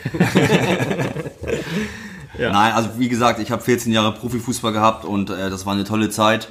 Nein, 2.38 2.72
also 2.72 2.90
wie 2.98 3.08
gesagt, 3.08 3.40
ich 3.40 3.50
habe 3.50 3.62
14 3.62 3.92
Jahre 3.92 4.12
Profifußball 4.12 4.72
gehabt 4.72 5.04
und 5.04 5.30
äh, 5.30 5.50
das 5.50 5.66
war 5.66 5.74
eine 5.74 5.84
tolle 5.84 6.10
Zeit. 6.10 6.48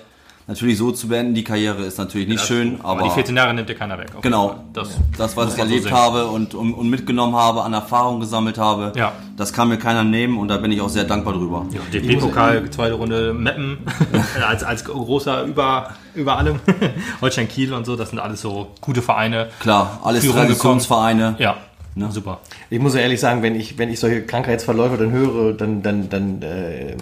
Natürlich 0.49 0.77
so 0.77 0.91
zu 0.91 1.09
beenden, 1.09 1.33
die 1.33 1.43
Karriere 1.43 1.83
ist 1.83 1.97
natürlich 1.97 2.27
nicht 2.29 2.39
schön, 2.45 2.79
aber, 2.79 3.01
Aber 3.01 3.03
die 3.03 3.09
14 3.09 3.35
Jahre 3.35 3.53
nimmt 3.53 3.67
dir 3.67 3.75
keiner 3.75 3.97
weg. 3.97 4.07
genau. 4.21 4.55
Das, 4.71 4.97
das, 5.17 5.35
was 5.35 5.49
ich 5.49 5.55
so 5.55 5.59
erlebt 5.61 5.83
sehen. 5.83 5.91
habe 5.93 6.27
und, 6.27 6.53
und, 6.55 6.73
und 6.73 6.89
mitgenommen 6.89 7.35
habe, 7.35 7.63
an 7.63 7.73
Erfahrung 7.73 8.21
gesammelt 8.21 8.57
habe, 8.57 8.93
Ja. 8.95 9.11
das 9.35 9.51
kann 9.51 9.67
mir 9.67 9.77
keiner 9.77 10.05
nehmen 10.05 10.37
und 10.37 10.47
da 10.47 10.55
bin 10.55 10.71
ich 10.71 10.79
auch 10.79 10.87
sehr 10.87 11.03
dankbar 11.03 11.33
drüber. 11.33 11.65
Ja, 11.71 11.81
DFB-Pokal, 11.91 12.69
zweite 12.69 12.93
Runde 12.93 13.33
Meppen, 13.33 13.79
als, 14.47 14.63
als 14.63 14.85
großer 14.85 15.43
über, 15.43 15.89
über 16.15 16.37
allem. 16.37 16.61
Holstein 17.21 17.49
Kiel 17.49 17.73
und 17.73 17.85
so, 17.85 17.97
das 17.97 18.11
sind 18.11 18.19
alles 18.19 18.39
so 18.39 18.67
gute 18.79 19.01
Vereine. 19.01 19.49
Klar, 19.59 19.99
alles 20.03 20.23
Führung 20.23 20.37
Traditionsvereine. 20.39 21.35
Ja, 21.39 21.57
Ne? 21.95 22.11
super. 22.11 22.39
Ich 22.69 22.79
muss 22.79 22.93
ja 22.93 22.99
ehrlich 23.01 23.19
sagen, 23.19 23.41
wenn 23.41 23.55
ich, 23.55 23.79
wenn 23.79 23.89
ich 23.89 23.99
solche 23.99 24.21
Krankheitsverläufe 24.23 24.97
dann 24.97 25.09
höre, 25.11 25.53
dann, 25.53 25.81
dann, 25.81 26.09
dann 26.09 26.41
äh, 26.43 26.95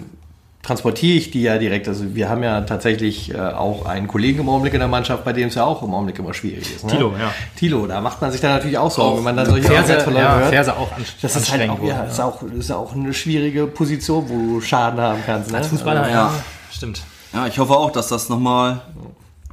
transportiere 0.66 1.16
ich 1.16 1.30
die 1.30 1.42
ja 1.42 1.58
direkt. 1.58 1.86
Also 1.86 2.14
wir 2.16 2.28
haben 2.28 2.42
ja 2.42 2.60
tatsächlich 2.62 3.32
äh, 3.32 3.38
auch 3.38 3.86
einen 3.86 4.08
Kollegen 4.08 4.40
im 4.40 4.48
Augenblick 4.48 4.74
in 4.74 4.80
der 4.80 4.88
Mannschaft, 4.88 5.24
bei 5.24 5.32
dem 5.32 5.48
es 5.48 5.54
ja 5.54 5.64
auch 5.64 5.82
im 5.82 5.94
Augenblick 5.94 6.18
immer 6.18 6.34
schwierig 6.34 6.74
ist. 6.74 6.84
Ne? 6.84 6.90
Thilo, 6.92 7.12
ja. 7.16 7.32
Thilo, 7.54 7.86
da 7.86 8.00
macht 8.00 8.20
man 8.20 8.32
sich 8.32 8.40
dann 8.40 8.50
natürlich 8.52 8.76
auch 8.76 8.90
Sorgen, 8.90 9.12
Auch 9.12 9.16
wenn 9.18 9.24
man 9.24 9.36
dann 9.36 9.46
solche 9.46 9.68
Ferse, 9.68 9.82
Krankheitsverläufe 9.94 10.24
ja, 10.26 10.38
hört. 10.38 10.50
Ferse 10.50 10.76
auch 10.76 10.92
an, 10.92 11.04
Das 11.22 11.36
ist 11.36 11.52
halt 11.52 11.70
auch, 11.70 11.82
ja, 11.84 12.02
ist 12.02 12.20
auch, 12.20 12.42
ist 12.42 12.70
auch 12.72 12.94
eine 12.94 13.14
schwierige 13.14 13.66
Position, 13.68 14.24
wo 14.28 14.54
du 14.54 14.60
Schaden 14.60 15.00
haben 15.00 15.20
kannst. 15.24 15.52
Ne? 15.52 15.62
Fußballer, 15.62 16.08
Ja. 16.08 16.14
ja. 16.14 16.32
Stimmt. 16.72 17.02
Ja, 17.32 17.46
ich 17.46 17.58
hoffe 17.58 17.72
auch, 17.74 17.92
dass 17.92 18.08
das 18.08 18.28
nochmal 18.28 18.80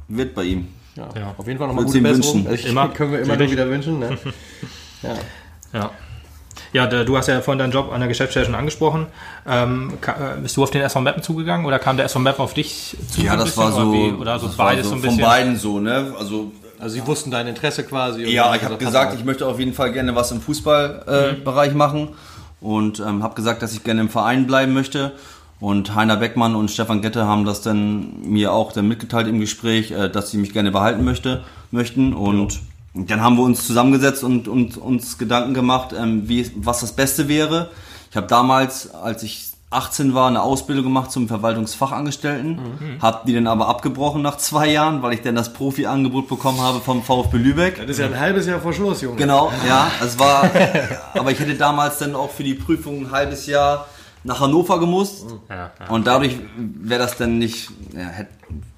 wird 0.08 0.34
bei 0.34 0.42
ihm. 0.44 0.68
Ja, 0.96 1.08
Ja. 1.16 1.34
Auf 1.36 1.46
jeden 1.46 1.58
Fall 1.58 1.68
nochmal 1.68 1.84
gute 1.84 2.00
Besserung. 2.00 2.44
wünschen. 2.44 2.46
Also 2.48 2.54
ich, 2.64 2.66
Immer. 2.68 2.88
Können 2.94 3.12
wir 3.12 3.20
immer 3.20 3.36
nur 3.36 3.50
wieder 3.50 3.68
wünschen. 3.68 3.98
Ne? 4.00 4.18
Ja. 5.02 5.10
Ja. 5.78 5.90
Ja, 6.74 6.86
du 6.88 7.16
hast 7.16 7.28
ja 7.28 7.40
vorhin 7.40 7.60
deinen 7.60 7.72
Job 7.72 7.92
an 7.92 8.00
der 8.00 8.08
Geschäftsstelle 8.08 8.46
schon 8.46 8.56
angesprochen. 8.56 9.06
Ähm, 9.46 9.92
äh, 10.04 10.40
bist 10.42 10.56
du 10.56 10.62
auf 10.64 10.70
den 10.72 10.82
SV 10.82 11.00
Meppen 11.02 11.22
zugegangen 11.22 11.64
oder 11.66 11.78
kam 11.78 11.96
der 11.96 12.04
SV 12.06 12.18
Meppen 12.18 12.42
auf 12.42 12.52
dich 12.52 12.96
zu? 13.10 13.20
Ja, 13.22 13.36
das 13.36 13.56
war 13.56 13.70
so, 13.70 13.82
Oder, 13.82 13.92
wie? 13.92 14.12
oder 14.20 14.38
so 14.40 14.50
beides 14.56 14.84
so 14.84 14.90
so 14.90 14.96
ein 14.96 15.00
von 15.00 15.10
bisschen? 15.10 15.24
beiden 15.24 15.56
so, 15.56 15.78
ne? 15.78 16.12
Also 16.18 16.50
Also 16.80 16.96
sie 16.96 17.06
wussten 17.06 17.30
dein 17.30 17.46
Interesse 17.46 17.84
quasi. 17.84 18.24
Ja, 18.24 18.54
ich 18.56 18.64
habe 18.64 18.76
gesagt, 18.76 19.14
ich 19.14 19.24
möchte 19.24 19.46
auf 19.46 19.60
jeden 19.60 19.72
Fall 19.72 19.92
gerne 19.92 20.16
was 20.16 20.32
im 20.32 20.40
Fußballbereich 20.40 21.32
äh, 21.32 21.40
Bereich 21.44 21.74
machen 21.74 22.08
und 22.60 22.98
ähm, 22.98 23.22
habe 23.22 23.36
gesagt, 23.36 23.62
dass 23.62 23.72
ich 23.72 23.84
gerne 23.84 24.00
im 24.00 24.08
Verein 24.08 24.46
bleiben 24.48 24.72
möchte. 24.74 25.12
Und 25.60 25.94
Heiner 25.94 26.16
Beckmann 26.16 26.56
und 26.56 26.72
Stefan 26.72 27.00
Gette 27.00 27.24
haben 27.24 27.44
das 27.44 27.62
dann 27.62 28.20
mir 28.22 28.52
auch 28.52 28.72
dann 28.72 28.88
mitgeteilt 28.88 29.28
im 29.28 29.38
Gespräch, 29.38 29.92
äh, 29.92 30.10
dass 30.10 30.32
sie 30.32 30.38
mich 30.38 30.52
gerne 30.52 30.72
behalten 30.72 31.04
möchte, 31.04 31.44
möchten. 31.70 32.12
Und 32.14 32.58
dann 32.94 33.20
haben 33.20 33.36
wir 33.36 33.42
uns 33.42 33.66
zusammengesetzt 33.66 34.22
und, 34.22 34.46
und 34.48 34.76
uns 34.76 35.18
Gedanken 35.18 35.52
gemacht, 35.52 35.94
ähm, 35.98 36.28
wie, 36.28 36.50
was 36.56 36.80
das 36.80 36.92
Beste 36.92 37.28
wäre. 37.28 37.70
Ich 38.10 38.16
habe 38.16 38.28
damals, 38.28 38.94
als 38.94 39.24
ich 39.24 39.48
18 39.70 40.14
war, 40.14 40.28
eine 40.28 40.40
Ausbildung 40.42 40.84
gemacht 40.84 41.10
zum 41.10 41.26
Verwaltungsfachangestellten, 41.26 42.58
habe 43.02 43.26
die 43.26 43.34
dann 43.34 43.48
aber 43.48 43.68
abgebrochen 43.68 44.22
nach 44.22 44.36
zwei 44.36 44.68
Jahren, 44.68 45.02
weil 45.02 45.14
ich 45.14 45.22
dann 45.22 45.34
das 45.34 45.52
Profi-Angebot 45.52 46.28
bekommen 46.28 46.60
habe 46.60 46.78
vom 46.78 47.02
VfB 47.02 47.38
Lübeck. 47.38 47.76
Das 47.78 47.90
ist 47.90 47.98
ja 47.98 48.06
ein 48.06 48.20
halbes 48.20 48.46
Jahr 48.46 48.60
vor 48.60 48.72
Schluss, 48.72 49.02
Junge. 49.02 49.16
Genau, 49.16 49.52
ja, 49.66 49.90
es 50.00 50.16
war, 50.18 50.48
aber 51.14 51.32
ich 51.32 51.40
hätte 51.40 51.56
damals 51.56 51.98
dann 51.98 52.14
auch 52.14 52.30
für 52.30 52.44
die 52.44 52.54
Prüfung 52.54 53.06
ein 53.06 53.10
halbes 53.10 53.46
Jahr 53.46 53.88
nach 54.22 54.40
Hannover 54.40 54.78
gemusst 54.78 55.24
Ja, 55.50 55.72
ja. 55.78 55.88
und 55.88 56.06
dadurch 56.06 56.38
wäre 56.56 57.02
das 57.02 57.16
dann 57.16 57.38
nicht, 57.38 57.68
ja, 57.92 58.04
hätte, 58.04 58.30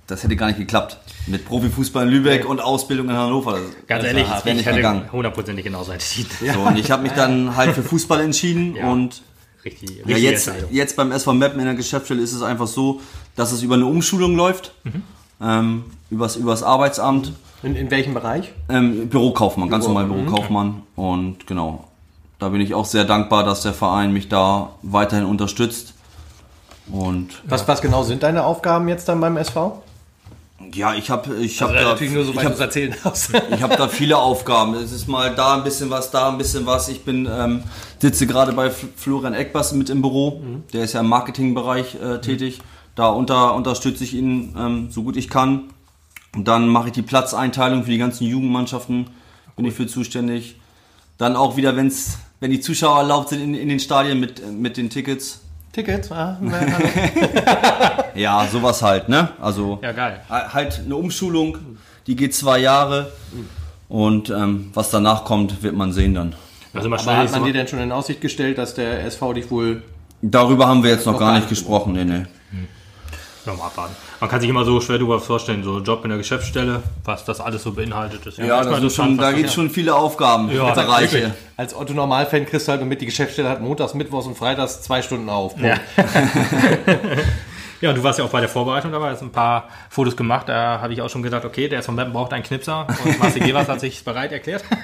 das 0.07 0.22
hätte 0.22 0.36
gar 0.36 0.46
nicht 0.46 0.59
geklappt. 0.59 0.98
Mit 1.26 1.44
Profifußball 1.44 2.04
in 2.07 2.11
Lübeck 2.12 2.48
und 2.48 2.61
Ausbildung 2.61 3.09
in 3.11 3.16
Hannover. 3.16 3.52
Das, 3.52 3.61
Ganz 3.88 4.04
ehrlich, 4.04 4.24
das 4.28 4.44
wäre 4.44 4.50
ich 4.50 4.57
nicht 4.59 4.66
hätte 4.66 4.76
gegangen. 4.76 5.11
hundertprozentig 5.12 5.64
genauso 5.64 5.92
entschieden. 5.92 6.30
So, 6.54 6.61
und 6.61 6.78
ich 6.78 6.90
habe 6.90 7.02
mich 7.02 7.12
dann 7.12 7.57
halt 7.57 7.74
für 7.74 7.82
Fußball 7.82 8.20
entschieden 8.20 8.76
Ja. 8.76 8.90
und 8.90 9.22
Richtig, 9.64 10.02
ja, 10.07 10.16
jetzt, 10.16 10.48
jetzt 10.70 10.94
beim 10.96 11.11
SV 11.11 11.34
Meppen 11.34 11.59
in 11.59 11.66
der 11.66 11.74
Geschäftsstelle 11.74 12.22
ist 12.22 12.32
es 12.32 12.42
einfach 12.42 12.68
so, 12.68 13.00
dass 13.34 13.50
es 13.50 13.62
über 13.62 13.74
eine 13.74 13.86
Umschulung 13.86 14.36
läuft, 14.36 14.72
ähm, 15.42 15.84
übers, 16.09 16.36
übers 16.36 16.62
Arbeitsamt. 16.62 17.32
In, 17.64 17.74
in 17.74 17.90
welchem 17.90 18.14
Bereich? 18.14 18.52
Ähm, 18.68 19.09
Bürokaufmann, 19.09 19.68
ganz 19.68 19.86
Büro, 19.86 19.98
normal 19.98 20.22
Bürokaufmann. 20.22 20.82
Und 20.94 21.48
genau, 21.48 21.88
da 22.38 22.50
bin 22.50 22.61
ich 22.61 22.74
auch 22.74 22.84
sehr 22.84 23.04
dankbar, 23.04 23.42
dass 23.42 23.62
der 23.62 23.72
Verein 23.72 24.12
mich 24.12 24.28
da 24.28 24.70
weiterhin 24.82 25.24
unterstützt. 25.24 25.94
Und 26.88 27.42
Was, 27.48 27.66
was 27.66 27.80
genau 27.82 28.04
sind 28.04 28.22
deine 28.22 28.44
Aufgaben 28.44 28.86
jetzt 28.86 29.09
dann 29.09 29.20
beim 29.20 29.36
SV? 29.36 29.82
Ja, 30.72 30.94
ich 30.94 31.11
habe 31.11 31.36
ich 31.36 31.61
hab 31.61 31.68
Also 31.68 31.82
da, 31.82 31.90
natürlich 31.90 32.14
nur 32.14 32.24
so, 32.24 32.30
ich 32.30 32.36
weit 32.36 32.46
du 32.46 32.50
hab, 32.50 32.61
erzählen 32.61 32.94
darfst. 33.02 33.30
ich 33.50 33.62
hab 33.62 33.76
da 33.76 33.88
viele 33.88 34.16
Aufgaben. 34.16 34.74
Es 34.74 34.92
ist 34.92 35.07
mal 35.07 35.34
da 35.34 35.54
ein 35.54 35.64
bisschen 35.64 35.90
was, 35.90 36.11
da 36.11 36.30
ein 36.30 36.38
bisschen 36.38 36.64
was. 36.64 36.88
Ich 36.88 37.04
bin 37.04 37.28
ähm, 37.30 37.62
sitze 37.98 38.26
gerade 38.26 38.52
bei 38.52 38.70
Florian 38.70 39.34
Eckbass 39.34 39.72
mit 39.72 39.90
im 39.90 40.00
Büro. 40.00 40.42
Der 40.72 40.84
ist 40.84 40.94
ja 40.94 41.00
im 41.00 41.09
Marketingbereich 41.09 41.96
äh, 41.96 42.20
tätig. 42.20 42.61
Da 42.94 43.09
unter, 43.09 43.54
unterstütze 43.54 44.04
ich 44.04 44.14
ihn 44.14 44.54
ähm, 44.59 44.90
so 44.90 45.02
gut 45.02 45.16
ich 45.16 45.28
kann. 45.28 45.64
Und 46.34 46.48
dann 46.48 46.68
mache 46.68 46.88
ich 46.88 46.92
die 46.92 47.02
Platzeinteilung 47.02 47.84
für 47.84 47.90
die 47.90 47.98
ganzen 47.98 48.24
Jugendmannschaften. 48.24 49.11
Bin 49.57 49.66
ich 49.66 49.74
für 49.74 49.86
zuständig. 49.86 50.57
Dann 51.18 51.36
auch 51.36 51.57
wieder, 51.57 51.76
wenn's, 51.76 52.18
wenn 52.40 52.50
die 52.50 52.61
Zuschauer 52.61 52.98
erlaubt 52.98 53.28
sind 53.28 53.42
in, 53.42 53.54
in 53.54 53.68
den 53.68 53.80
Stadien 53.80 54.20
mit, 54.20 54.42
mit 54.50 54.78
den 54.78 54.88
Tickets. 54.88 55.40
Tickets? 55.77 56.11
Ah, 56.11 56.39
Ja, 58.14 58.47
sowas 58.51 58.81
halt, 58.81 59.11
ne? 59.11 59.29
Also 59.41 59.79
Ja, 59.83 59.93
geil. 59.93 60.20
halt 60.31 60.81
eine 60.83 60.97
Umschulung, 60.97 61.59
die 62.07 62.16
geht 62.16 62.35
zwei 62.35 62.61
Jahre. 62.61 63.12
Und 63.89 64.31
ähm, 64.31 64.70
was 64.72 64.89
danach 64.91 65.24
kommt, 65.24 65.62
wird 65.62 65.77
man 65.77 65.93
sehen 65.93 66.14
dann. 66.14 66.35
Also 66.72 66.89
mal 66.89 66.99
aber 66.99 67.16
hat 67.18 67.31
man 67.31 67.45
dir 67.45 67.53
denn 67.53 67.68
schon 67.68 67.79
in 67.79 67.93
Aussicht 67.93 68.22
gestellt, 68.22 68.57
dass 68.57 68.74
der 68.74 69.05
SV 69.05 69.35
dich 69.35 69.51
wohl... 69.51 69.83
Darüber 70.22 70.66
haben 70.66 70.83
wir 70.83 70.91
jetzt 70.91 71.05
noch, 71.05 71.12
Noch 71.12 71.20
gar 71.20 71.33
gar 71.33 71.37
nicht 71.37 71.51
gesprochen, 71.51 71.93
nee, 71.93 72.05
nee. 72.05 72.22
Ja, 72.22 72.27
mal 73.55 73.66
abwarten. 73.66 73.94
Man 74.20 74.30
kann 74.30 74.40
sich 74.40 74.51
immer 74.51 74.64
so 74.64 74.80
schwer 74.80 74.99
darüber 74.99 75.20
vorstellen, 75.20 75.62
so 75.62 75.78
Job 75.80 76.03
in 76.05 76.09
der 76.11 76.18
Geschäftsstelle, 76.18 76.82
was 77.05 77.24
das 77.24 77.40
alles 77.40 77.62
so 77.62 77.72
beinhaltet. 77.72 78.26
Ist 78.26 78.38
Ja, 78.38 78.47
manchmal 78.47 78.64
das 78.64 78.92
ist 78.92 78.99
interessant, 78.99 79.09
schon, 79.11 79.16
da 79.18 79.24
das- 79.26 79.34
gibt 79.36 79.49
es 79.49 79.55
schon 79.55 79.70
viele 79.70 79.94
Aufgaben, 79.94 80.51
Ja, 80.55 80.72
Bereiche. 80.72 81.34
Als 81.57 81.74
Otto-Normalfan 81.74 82.47
kriegst 82.47 82.66
du 82.66 82.72
halt 82.72 82.80
nur 82.80 82.88
mit, 82.88 83.01
die 83.01 83.07
Geschäftsstelle 83.07 83.49
hat 83.49 83.61
montags, 83.61 83.94
mittwochs 83.94 84.26
und 84.26 84.36
freitags 84.36 84.82
zwei 84.82 85.01
Stunden 85.03 85.28
auf. 85.30 85.55
Ja. 85.61 85.76
ja, 87.80 87.92
du 87.92 88.03
warst 88.03 88.18
ja 88.18 88.24
auch 88.24 88.30
bei 88.30 88.40
der 88.40 88.49
Vorbereitung 88.49 88.92
dabei, 88.92 89.11
hast 89.11 89.22
ein 89.22 89.30
paar 89.32 89.68
Fotos 89.90 90.16
gemacht. 90.16 90.49
Da 90.49 90.80
habe 90.80 90.92
ich 90.92 91.01
auch 91.03 91.09
schon 91.11 91.22
gedacht, 91.22 91.44
okay, 91.44 91.68
der 91.68 91.78
SV 91.80 91.92
Meppen 91.92 92.12
braucht 92.12 92.32
einen 92.32 92.42
Knipser. 92.44 92.86
Und 93.05 93.18
Marcel 93.18 93.42
Gevers 93.42 93.68
hat 93.68 93.80
sich 93.80 94.03
bereit 94.05 94.32
erklärt. 94.32 94.64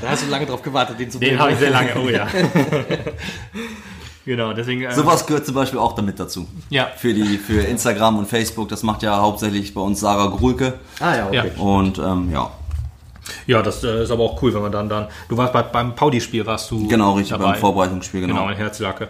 Da 0.00 0.08
hast 0.08 0.24
du 0.24 0.30
lange 0.30 0.46
drauf 0.46 0.62
gewartet, 0.62 0.98
den 0.98 1.10
zu 1.10 1.18
Den 1.18 1.38
habe 1.38 1.52
ich 1.52 1.58
sehr 1.58 1.70
lange, 1.70 1.90
oh 1.96 2.08
ja. 2.08 2.26
genau, 4.24 4.52
deswegen. 4.52 4.82
äh, 4.82 4.92
Sowas 4.94 5.26
gehört 5.26 5.46
zum 5.46 5.54
Beispiel 5.54 5.78
auch 5.78 5.94
damit 5.94 6.18
dazu. 6.20 6.46
Ja. 6.70 6.88
Für, 6.96 7.12
die, 7.14 7.38
für 7.38 7.60
Instagram 7.62 8.18
und 8.18 8.26
Facebook, 8.28 8.68
das 8.68 8.82
macht 8.82 9.02
ja 9.02 9.18
hauptsächlich 9.18 9.74
bei 9.74 9.80
uns 9.80 10.00
Sarah 10.00 10.26
Grulke. 10.28 10.74
Ah 11.00 11.16
ja, 11.16 11.26
okay. 11.26 11.50
Ja. 11.56 11.62
Und 11.62 11.98
ähm, 11.98 12.30
ja, 12.32 12.50
Ja, 13.46 13.62
das 13.62 13.84
äh, 13.84 14.02
ist 14.02 14.10
aber 14.10 14.24
auch 14.24 14.42
cool, 14.42 14.52
wenn 14.54 14.62
man 14.62 14.72
dann 14.72 14.88
dann. 14.88 15.06
Du 15.28 15.36
warst 15.36 15.52
bei, 15.52 15.62
beim 15.62 15.94
Paudi-Spiel, 15.94 16.44
warst 16.46 16.70
du. 16.70 16.86
genau, 16.88 17.12
richtig, 17.12 17.30
dabei. 17.36 17.52
beim 17.52 17.60
Vorbereitungsspiel, 17.60 18.20
Genau, 18.22 18.34
genau. 18.34 18.48
in 18.50 18.56
Herzlacke. 18.56 19.08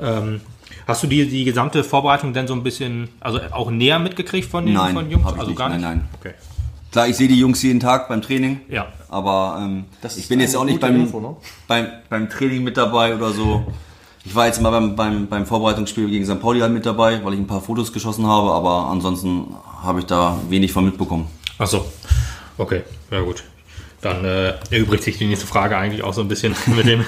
Ähm, 0.00 0.40
hast 0.86 1.02
du 1.02 1.06
die, 1.06 1.28
die 1.28 1.44
gesamte 1.44 1.82
Vorbereitung 1.84 2.32
denn 2.32 2.46
so 2.46 2.54
ein 2.54 2.62
bisschen, 2.62 3.08
also 3.20 3.40
auch 3.50 3.70
näher 3.70 3.98
mitgekriegt 3.98 4.48
von 4.50 4.64
den 4.64 4.74
Nein, 4.74 4.94
von 4.94 5.10
Jungs? 5.10 5.24
hab 5.24 5.34
ich 5.34 5.38
also 5.40 5.50
nicht. 5.50 5.58
gar 5.58 5.68
Nein, 5.70 5.80
nicht? 5.80 5.88
nein. 5.88 6.08
Okay. 6.20 6.34
Klar, 6.92 7.06
ich 7.08 7.16
sehe 7.16 7.28
die 7.28 7.38
Jungs 7.38 7.62
jeden 7.62 7.80
Tag 7.80 8.08
beim 8.08 8.22
Training. 8.22 8.60
Ja. 8.70 8.86
Aber 9.10 9.58
ähm, 9.60 9.84
Das 10.00 10.12
ist 10.16 10.22
ich 10.22 10.28
bin 10.28 10.40
jetzt 10.40 10.56
auch 10.56 10.64
nicht 10.64 10.80
beim, 10.80 10.96
Info, 10.96 11.20
ne? 11.20 11.36
beim, 11.66 11.86
beim 12.08 12.30
Training 12.30 12.62
mit 12.64 12.76
dabei 12.78 13.14
oder 13.14 13.30
so. 13.30 13.66
Ich 14.28 14.34
war 14.34 14.44
jetzt 14.44 14.60
mal 14.60 14.68
beim, 14.68 14.94
beim, 14.94 15.26
beim 15.26 15.46
Vorbereitungsspiel 15.46 16.10
gegen 16.10 16.26
St. 16.26 16.38
Pauli 16.38 16.60
halt 16.60 16.70
mit 16.70 16.84
dabei, 16.84 17.24
weil 17.24 17.32
ich 17.32 17.38
ein 17.38 17.46
paar 17.46 17.62
Fotos 17.62 17.94
geschossen 17.94 18.26
habe, 18.26 18.52
aber 18.52 18.90
ansonsten 18.90 19.56
habe 19.82 20.00
ich 20.00 20.04
da 20.04 20.38
wenig 20.50 20.70
von 20.70 20.84
mitbekommen. 20.84 21.30
Ach 21.56 21.66
so. 21.66 21.90
Okay, 22.58 22.82
ja 23.10 23.22
gut. 23.22 23.42
Dann 24.02 24.26
äh, 24.26 24.52
erübrigt 24.70 25.02
sich 25.02 25.16
die 25.16 25.24
nächste 25.24 25.46
Frage 25.46 25.78
eigentlich 25.78 26.02
auch 26.02 26.12
so 26.12 26.20
ein 26.20 26.28
bisschen 26.28 26.54
mit 26.66 26.84
dem, 26.84 27.06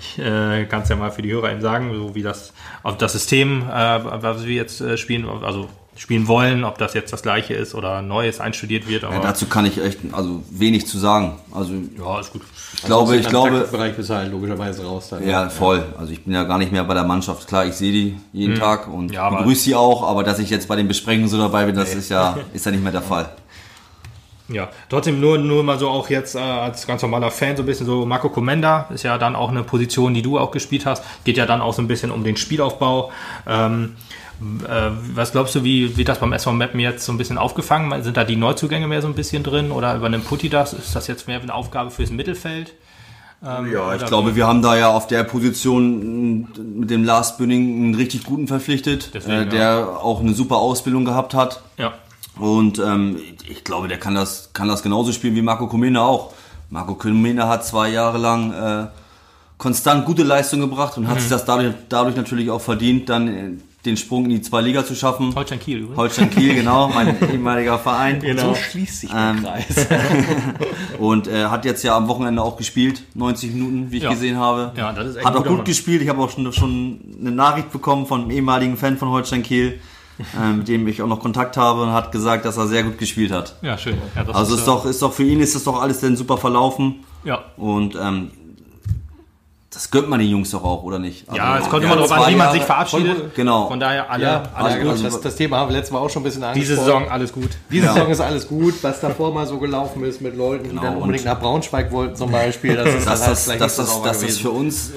ich 0.00 0.20
äh, 0.20 0.64
kann 0.66 0.82
es 0.82 0.88
ja 0.88 0.94
mal 0.94 1.10
für 1.10 1.22
die 1.22 1.32
Hörer 1.32 1.50
eben 1.50 1.60
sagen, 1.60 1.92
so 1.92 2.14
wie 2.14 2.22
das, 2.22 2.52
auf 2.84 2.96
das 2.98 3.14
System, 3.14 3.62
äh, 3.62 4.22
was 4.22 4.46
wir 4.46 4.54
jetzt 4.54 4.80
äh, 4.80 4.96
spielen, 4.96 5.28
also 5.28 5.68
spielen 6.00 6.28
wollen, 6.28 6.64
ob 6.64 6.78
das 6.78 6.94
jetzt 6.94 7.12
das 7.12 7.20
gleiche 7.20 7.52
ist 7.52 7.74
oder 7.74 8.00
Neues 8.00 8.40
einstudiert 8.40 8.88
wird. 8.88 9.04
Aber 9.04 9.16
Ja, 9.16 9.20
dazu 9.20 9.44
kann 9.44 9.66
ich 9.66 9.76
echt 9.76 9.98
also 10.12 10.42
wenig 10.50 10.86
zu 10.86 10.98
sagen. 10.98 11.38
Also 11.52 11.74
ja, 11.74 12.18
ist 12.18 12.32
gut. 12.32 12.40
ich 12.72 12.82
glaube, 12.84 13.16
ich 13.16 13.28
glaube, 13.28 13.68
Bereich 13.70 13.94
bist 13.94 14.08
du 14.08 14.14
halt 14.14 14.32
logischerweise 14.32 14.82
raus 14.82 15.10
dann. 15.10 15.28
ja 15.28 15.50
voll. 15.50 15.84
Also 15.98 16.12
ich 16.12 16.24
bin 16.24 16.32
ja 16.32 16.44
gar 16.44 16.56
nicht 16.56 16.72
mehr 16.72 16.84
bei 16.84 16.94
der 16.94 17.04
Mannschaft. 17.04 17.46
Klar, 17.46 17.66
ich 17.66 17.74
sehe 17.74 17.92
die 17.92 18.16
jeden 18.32 18.54
Tag 18.54 18.88
und 18.88 19.12
Ja, 19.12 19.28
begrüße 19.28 19.60
sie 19.60 19.74
auch, 19.74 20.02
aber 20.02 20.24
dass 20.24 20.38
ich 20.38 20.48
jetzt 20.48 20.68
bei 20.68 20.76
den 20.76 20.88
Besprechungen 20.88 21.28
so 21.28 21.36
dabei 21.36 21.66
bin, 21.66 21.76
das 21.76 21.94
ist 21.94 22.08
ja 22.08 22.38
ist 22.54 22.64
ja 22.64 22.72
nicht 22.72 22.82
mehr 22.82 22.92
der 22.92 23.02
Fall. 23.02 23.28
Ja, 24.48 24.68
trotzdem 24.88 25.20
nur, 25.20 25.36
nur 25.36 25.62
mal 25.62 25.78
so 25.78 25.88
auch 25.90 26.08
jetzt 26.08 26.34
äh, 26.34 26.38
als 26.38 26.86
ganz 26.86 27.02
normaler 27.02 27.30
Fan 27.30 27.56
so 27.56 27.62
ein 27.62 27.66
bisschen 27.66 27.86
so 27.86 28.04
Marco 28.06 28.30
Comenda 28.30 28.88
ist 28.92 29.04
ja 29.04 29.16
dann 29.18 29.36
auch 29.36 29.50
eine 29.50 29.62
Position, 29.62 30.12
die 30.14 30.22
du 30.22 30.38
auch 30.38 30.50
gespielt 30.50 30.86
hast. 30.86 31.04
Geht 31.24 31.36
ja 31.36 31.44
dann 31.46 31.60
auch 31.60 31.74
so 31.74 31.82
ein 31.82 31.88
bisschen 31.88 32.10
um 32.10 32.24
den 32.24 32.36
Spielaufbau. 32.36 33.12
Ähm, 33.46 33.96
äh, 33.96 34.29
was 35.14 35.32
glaubst 35.32 35.54
du, 35.54 35.64
wie 35.64 35.96
wird 35.96 36.08
das 36.08 36.18
beim 36.18 36.32
SV 36.32 36.52
Mappen 36.52 36.80
jetzt 36.80 37.04
so 37.04 37.12
ein 37.12 37.18
bisschen 37.18 37.38
aufgefangen? 37.38 38.02
Sind 38.02 38.16
da 38.16 38.24
die 38.24 38.36
Neuzugänge 38.36 38.86
mehr 38.86 39.02
so 39.02 39.08
ein 39.08 39.14
bisschen 39.14 39.42
drin 39.42 39.70
oder 39.70 39.94
übernimmt 39.96 40.26
Putti 40.26 40.48
das? 40.48 40.72
Ist 40.72 40.96
das 40.96 41.06
jetzt 41.06 41.26
mehr 41.28 41.40
eine 41.40 41.52
Aufgabe 41.54 41.90
fürs 41.90 42.10
Mittelfeld? 42.10 42.72
Ähm, 43.44 43.70
Ja, 43.72 43.94
ich 43.94 44.04
glaube, 44.06 44.36
wir 44.36 44.46
haben 44.46 44.62
da 44.62 44.76
ja 44.76 44.90
auf 44.90 45.06
der 45.06 45.24
Position 45.24 46.48
mit 46.78 46.90
dem 46.90 47.04
Lars 47.04 47.36
Bünning 47.36 47.84
einen 47.84 47.94
richtig 47.94 48.24
guten 48.24 48.46
verpflichtet, 48.48 49.10
Deswegen, 49.14 49.42
äh, 49.42 49.46
der 49.48 49.98
auch 50.02 50.20
eine 50.20 50.34
super 50.34 50.56
Ausbildung 50.56 51.04
gehabt 51.04 51.34
hat. 51.34 51.60
wie- 51.76 51.82
Ja, 51.82 51.92
Und 52.38 52.78
ähm, 52.78 53.16
ich 53.48 53.64
glaube, 53.64 53.88
der 53.88 53.98
kann 53.98 54.14
das, 54.14 54.50
kann 54.52 54.68
das 54.68 54.82
genauso 54.82 55.12
spielen 55.12 55.34
wie 55.36 55.42
Marco 55.42 55.66
Comena 55.66 56.02
auch. 56.02 56.32
Marco 56.70 56.94
Comena 56.94 57.48
hat 57.48 57.66
zwei 57.66 57.88
Jahre 57.90 58.16
lang 58.18 58.52
äh, 58.52 58.86
konstant 59.58 60.06
gute 60.06 60.22
Leistung 60.22 60.60
gebracht 60.60 60.96
und 60.96 61.08
hat 61.08 61.16
Mhm. 61.16 61.20
sich 61.20 61.28
das 61.30 61.44
dadurch, 61.44 61.74
dadurch 61.90 62.16
natürlich 62.16 62.50
auch 62.50 62.60
verdient, 62.60 63.08
dann 63.10 63.28
äh, 63.28 63.50
den 63.84 63.96
Sprung 63.96 64.24
in 64.24 64.30
die 64.30 64.40
zwei 64.42 64.60
Liga 64.60 64.84
zu 64.84 64.94
schaffen. 64.94 65.34
Holstein 65.34 65.58
Kiel 65.58 65.78
übrigens. 65.78 65.96
Holstein 65.98 66.30
Kiel, 66.30 66.54
genau, 66.54 66.88
mein 66.88 67.16
ehemaliger 67.32 67.78
Verein. 67.78 68.20
Genau. 68.20 68.54
schließt 68.54 69.00
sich 69.00 69.10
der 69.10 69.18
Ähm, 69.30 69.42
Kreis. 69.42 69.86
Und 70.98 71.28
äh, 71.28 71.46
hat 71.46 71.64
jetzt 71.64 71.82
ja 71.82 71.96
am 71.96 72.08
Wochenende 72.08 72.42
auch 72.42 72.56
gespielt, 72.56 73.02
90 73.14 73.52
Minuten, 73.54 73.90
wie 73.90 73.96
ich 73.98 74.02
Ja. 74.02 74.10
gesehen 74.10 74.36
habe. 74.38 74.72
Ja, 74.76 74.92
das 74.92 75.08
ist 75.08 75.16
echt 75.16 75.24
Hat 75.26 75.34
auch 75.36 75.44
gut 75.44 75.58
Mann. 75.58 75.64
gespielt. 75.64 76.02
Ich 76.02 76.08
habe 76.08 76.20
auch 76.22 76.30
schon, 76.30 76.52
schon 76.52 77.00
eine 77.20 77.30
Nachricht 77.30 77.70
bekommen 77.72 78.06
von 78.06 78.22
einem 78.22 78.30
ehemaligen 78.30 78.76
Fan 78.76 78.98
von 78.98 79.08
Holstein 79.08 79.42
Kiel, 79.42 79.80
äh, 80.38 80.52
mit 80.52 80.68
dem 80.68 80.86
ich 80.86 81.00
auch 81.00 81.06
noch 81.06 81.20
Kontakt 81.20 81.56
habe 81.56 81.82
und 81.82 81.92
hat 81.92 82.12
gesagt, 82.12 82.44
dass 82.44 82.56
er 82.58 82.66
sehr 82.66 82.82
gut 82.82 82.98
gespielt 82.98 83.32
hat. 83.32 83.56
Ja, 83.62 83.78
schön. 83.78 83.96
Ja, 84.14 84.24
das 84.24 84.36
Also 84.36 84.54
ist 84.56 84.62
äh, 84.62 84.66
doch, 84.66 84.84
ist 84.84 85.00
doch 85.00 85.12
für 85.12 85.24
ihn 85.24 85.40
ist 85.40 85.54
das 85.54 85.64
doch 85.64 85.80
alles 85.80 86.00
dann 86.00 86.16
super 86.16 86.36
verlaufen. 86.36 86.96
Ja, 87.24 87.44
Und 87.56 87.96
ähm, 88.00 88.30
das 89.72 89.88
gönnt 89.92 90.08
man 90.08 90.18
den 90.18 90.28
Jungs 90.28 90.50
doch 90.50 90.64
auch, 90.64 90.82
oder 90.82 90.98
nicht? 90.98 91.28
Also, 91.28 91.38
ja, 91.40 91.58
es 91.58 91.68
kommt 91.68 91.84
immer 91.84 91.94
darauf 91.94 92.10
an, 92.10 92.32
wie 92.32 92.36
man 92.36 92.52
sich 92.52 92.62
verabschiedet. 92.62 93.34
Genau. 93.36 93.68
Von 93.68 93.78
daher 93.78 94.10
alle, 94.10 94.24
Ja, 94.24 94.42
alles 94.52 94.74
ja, 94.74 94.82
gut. 94.82 94.96
gut. 94.96 95.04
Das, 95.04 95.20
das 95.20 95.36
Thema 95.36 95.58
haben 95.58 95.68
wir 95.70 95.76
letztes 95.76 95.92
Mal 95.92 96.00
auch 96.00 96.10
schon 96.10 96.22
ein 96.22 96.24
bisschen 96.24 96.42
angesprochen. 96.42 96.68
Diese 96.68 96.76
Saison 96.84 97.08
alles 97.08 97.32
gut. 97.32 97.50
Diese 97.70 97.86
Ja. 97.86 97.92
Saison 97.94 98.10
ist 98.10 98.20
alles 98.20 98.48
gut. 98.48 98.74
Was 98.82 99.00
davor 99.00 99.32
mal 99.32 99.46
so 99.46 99.58
gelaufen 99.58 100.04
ist 100.04 100.20
mit 100.20 100.36
Leuten, 100.36 100.64
die 100.64 100.70
Genau, 100.70 100.82
dann 100.82 100.96
unbedingt 100.96 101.24
nach 101.24 101.38
Braunschweig 101.38 101.92
wollten 101.92 102.16
zum 102.16 102.32
Beispiel, 102.32 102.74
das 102.74 102.88
ist 102.94 103.06
dann 103.06 103.18
halt 103.20 103.60
das, 103.60 103.76
das, 103.76 103.76
sauber 103.76 104.08
dass 104.08 104.16
das 104.18 104.20
gewesen. 104.22 104.42
für 104.42 104.50
uns 104.50 104.90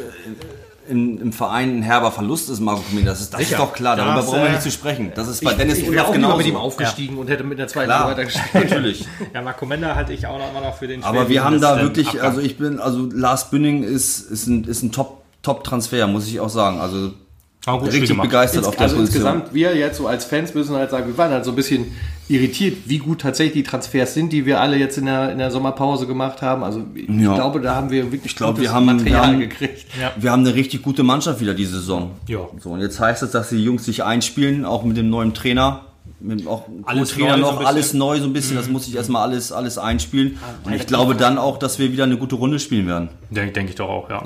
äh, 0.87 0.91
in, 0.91 1.19
im 1.19 1.33
Verein 1.33 1.79
ein 1.79 1.81
herber 1.83 2.11
Verlust 2.11 2.49
ist, 2.49 2.59
Marco 2.59 2.81
Comini, 2.81 3.05
das 3.05 3.21
ist, 3.21 3.33
das 3.33 3.41
ist 3.41 3.57
doch 3.57 3.73
klar, 3.73 3.95
darüber 3.95 4.15
Das, 4.15 4.25
brauchen 4.25 4.41
wir 4.41 4.47
äh, 4.47 4.51
nicht 4.51 4.61
zu 4.61 4.71
sprechen. 4.71 5.11
Das 5.15 5.27
ist 5.27 5.43
bei 5.43 5.53
Dennis 5.53 5.79
ich 5.79 5.91
wäre 5.91 6.07
auch 6.07 6.11
genauso. 6.13 6.37
mit 6.37 6.47
ihm 6.47 6.55
aufgestiegen 6.55 7.17
und 7.17 7.29
hätte 7.29 7.43
mit 7.43 7.59
der 7.59 7.67
zweiten 7.67 7.87
Klar, 7.87 8.09
weitergespielt. 8.09 8.69
natürlich. 8.69 9.07
Ja, 9.33 9.41
Marco 9.41 9.65
Mender 9.65 9.95
halte 9.95 10.13
ich 10.13 10.27
auch 10.27 10.37
noch 10.37 10.49
immer 10.51 10.61
noch 10.61 10.75
für 10.77 10.87
den 10.87 11.03
Aber 11.03 11.29
wir 11.29 11.43
haben 11.43 11.59
da 11.61 11.81
wirklich, 11.81 12.07
Abgang. 12.09 12.25
also 12.25 12.41
ich 12.41 12.57
bin, 12.57 12.79
also 12.79 13.09
Lars 13.11 13.49
Bünning 13.49 13.83
ist, 13.83 14.19
ist 14.29 14.47
ein, 14.47 14.63
ist 14.65 14.83
ein 14.83 14.91
Top, 14.91 15.23
Top-Transfer, 15.41 16.07
muss 16.07 16.27
ich 16.27 16.39
auch 16.39 16.49
sagen. 16.49 16.79
Also 16.79 17.11
Auch 17.65 17.79
gut 17.79 17.89
Spiel 17.89 18.01
richtig 18.01 18.21
begeistert 18.21 18.65
auf 18.65 18.75
der 18.75 18.83
also 18.83 18.97
Position. 18.97 19.25
insgesamt, 19.25 19.53
wir 19.53 19.75
jetzt 19.75 19.97
so 19.97 20.07
als 20.07 20.25
Fans 20.25 20.53
müssen 20.53 20.75
halt 20.75 20.89
sagen, 20.91 21.07
wir 21.07 21.17
waren 21.17 21.31
halt 21.31 21.45
so 21.45 21.51
ein 21.51 21.55
bisschen 21.55 21.93
irritiert, 22.29 22.77
wie 22.85 22.99
gut 22.99 23.21
tatsächlich 23.21 23.63
die 23.65 23.69
Transfers 23.69 24.13
sind, 24.13 24.31
die 24.31 24.45
wir 24.45 24.61
alle 24.61 24.77
jetzt 24.77 24.97
in 24.97 25.05
der, 25.05 25.31
in 25.31 25.37
der 25.39 25.51
Sommerpause 25.51 26.07
gemacht 26.07 26.41
haben. 26.41 26.63
Also 26.63 26.83
ich 26.95 27.07
Ja. 27.09 27.35
glaube, 27.35 27.59
da 27.59 27.75
haben 27.75 27.89
wir 27.89 28.05
wirklich 28.11 28.31
Ich 28.31 28.35
glaube, 28.37 28.53
gutes 28.53 28.69
wir 28.69 28.73
haben, 28.75 28.87
wir 28.87 28.93
Material 28.93 29.27
haben, 29.27 29.39
gekriegt. 29.39 29.85
Ja. 29.99 30.11
wir 30.17 30.31
haben 30.31 30.45
eine 30.45 30.55
richtig 30.55 30.81
gute 30.83 31.03
Mannschaft 31.03 31.41
wieder 31.41 31.53
diese 31.53 31.73
Saison. 31.79 32.11
Ja. 32.27 32.39
So, 32.59 32.69
und 32.71 32.79
jetzt 32.79 32.99
heißt 32.99 33.23
es, 33.23 33.31
dass 33.31 33.49
die 33.49 33.63
Jungs 33.63 33.85
sich 33.85 34.03
einspielen, 34.03 34.63
auch 34.65 34.83
mit 34.83 34.97
dem 34.97 35.09
neuen 35.09 35.33
Trainer. 35.33 35.81
Mit 36.19 36.47
auch 36.47 36.63
Alles 36.85 37.09
so 37.09 37.25
ein 37.25 37.39
noch, 37.41 37.51
bisschen. 37.51 37.65
alles 37.65 37.93
neu 37.93 38.17
so 38.19 38.25
ein 38.25 38.33
bisschen. 38.33 38.55
Das 38.55 38.69
muss 38.69 38.87
ich 38.87 38.95
erstmal 38.95 39.23
alles, 39.23 39.51
alles 39.51 39.77
einspielen. 39.77 40.37
Und 40.63 40.73
ich 40.73 40.87
glaube 40.87 41.15
dann 41.15 41.37
auch, 41.37 41.59
dass 41.59 41.79
wir 41.79 41.91
wieder 41.91 42.05
eine 42.05 42.15
gute 42.17 42.35
Runde 42.35 42.59
spielen 42.59 42.87
werden. 42.87 43.09
Denke 43.29 43.51
denk 43.51 43.69
ich 43.69 43.75
doch 43.75 43.89
auch, 43.89 44.09
ja. 44.09 44.23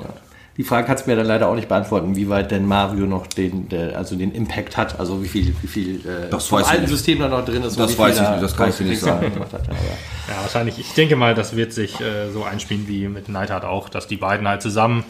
Die 0.58 0.64
Frage 0.64 0.86
kannst 0.88 1.06
du 1.06 1.10
mir 1.10 1.16
dann 1.16 1.26
leider 1.26 1.48
auch 1.48 1.54
nicht 1.54 1.68
beantworten, 1.68 2.16
wie 2.16 2.28
weit 2.28 2.50
denn 2.50 2.66
Mario 2.66 3.06
noch 3.06 3.28
den, 3.28 3.68
der, 3.68 3.96
also 3.96 4.16
den 4.16 4.32
Impact 4.32 4.76
hat, 4.76 4.98
also 4.98 5.22
wie 5.22 5.28
viel, 5.28 5.54
wie 5.62 5.66
viel 5.68 5.96
äh, 6.00 6.28
Das 6.30 6.48
vom 6.48 6.64
alten. 6.64 6.86
System 6.88 7.20
da 7.20 7.28
noch 7.28 7.44
drin 7.44 7.62
ist. 7.62 7.76
und 7.76 7.80
Das 7.88 7.96
weiß 7.96 8.16
ich 8.16 8.20
da 8.22 8.32
nicht, 8.32 8.42
das 8.42 8.56
kann 8.56 8.68
ich 8.70 8.76
dir 8.76 8.84
nicht 8.84 9.00
sagen. 9.00 9.32
gemacht 9.32 9.52
hat. 9.52 9.68
Ja, 9.68 10.42
wahrscheinlich. 10.42 10.78
Ich 10.80 10.92
denke 10.94 11.14
mal, 11.14 11.34
das 11.36 11.54
wird 11.54 11.72
sich 11.72 12.00
äh, 12.00 12.30
so 12.32 12.42
einspielen 12.42 12.88
wie 12.88 13.06
mit 13.06 13.28
Neidhardt 13.28 13.64
auch, 13.64 13.88
dass 13.88 14.08
die 14.08 14.16
beiden 14.16 14.48
halt 14.48 14.60
zusammen 14.60 15.04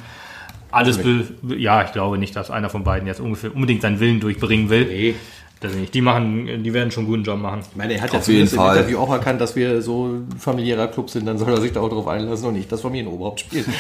alles, 0.71 0.99
be 0.99 1.25
ja, 1.57 1.83
ich 1.83 1.93
glaube 1.93 2.19
nicht, 2.19 2.37
dass 2.37 2.51
einer 2.51 2.69
von 2.69 2.85
beiden 2.85 3.09
jetzt 3.09 3.21
ungefähr 3.21 3.55
unbedingt 3.55 3.81
seinen 3.81 4.01
Willen 4.01 4.21
durchbringen 4.21 4.69
will. 4.69 4.85
Nee. 4.85 5.15
Das 5.61 5.75
nicht. 5.75 5.93
Die 5.95 6.03
machen, 6.03 6.63
die 6.63 6.73
werden 6.75 6.91
schon 6.91 7.05
einen 7.05 7.11
guten 7.11 7.25
Job 7.25 7.41
machen. 7.41 7.63
Ich 7.69 7.75
meine, 7.75 7.95
er 7.95 8.03
hat 8.03 8.13
ja 8.13 8.19
Auf 8.19 8.29
jeden 8.29 8.47
zumindest 8.47 8.53
im 8.53 8.59
Fall. 8.59 8.77
Interview 8.77 8.99
auch 8.99 9.11
erkannt, 9.11 9.41
dass 9.41 9.57
wir 9.57 9.81
so 9.83 10.07
ein 10.09 10.29
familiärer 10.39 10.87
Club 10.89 11.09
sind, 11.11 11.25
dann 11.27 11.37
soll 11.39 11.49
er 11.51 11.61
sich 11.61 11.73
da 11.73 11.81
auch 11.81 11.89
drauf 11.89 12.07
einlassen 12.07 12.47
und 12.49 12.55
nicht 12.55 12.71
das 12.71 12.83
Familienoberhaupt 12.83 13.41
spielen. 13.41 13.65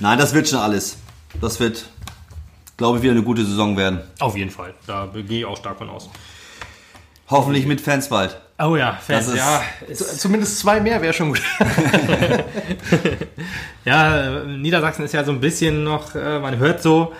Nein, 0.00 0.18
das 0.18 0.34
wird 0.34 0.48
schon 0.48 0.58
alles. 0.58 0.96
Das 1.40 1.58
wird, 1.60 1.86
glaube 2.76 2.98
ich, 2.98 3.02
wieder 3.02 3.12
eine 3.12 3.22
gute 3.22 3.44
Saison 3.44 3.76
werden. 3.76 4.00
Auf 4.20 4.36
jeden 4.36 4.50
Fall. 4.50 4.74
Da 4.86 5.08
gehe 5.12 5.40
ich 5.40 5.44
auch 5.44 5.56
stark 5.56 5.78
von 5.78 5.88
aus. 5.90 6.08
Hoffentlich 7.28 7.66
mit 7.66 7.80
Fans 7.80 8.08
bald. 8.08 8.40
Oh 8.58 8.76
ja, 8.76 8.98
Fans, 9.04 9.28
ist- 9.28 9.36
ja. 9.36 9.60
Zumindest 9.94 10.58
zwei 10.60 10.80
mehr 10.80 11.02
wäre 11.02 11.12
schon 11.12 11.28
gut. 11.30 11.42
Ja, 13.84 14.40
Niedersachsen 14.44 15.04
ist 15.04 15.12
ja 15.14 15.22
so 15.24 15.30
ein 15.30 15.40
bisschen 15.40 15.84
noch, 15.84 16.14
äh, 16.16 16.40
man 16.40 16.56
hört 16.58 16.82
so, 16.82 17.12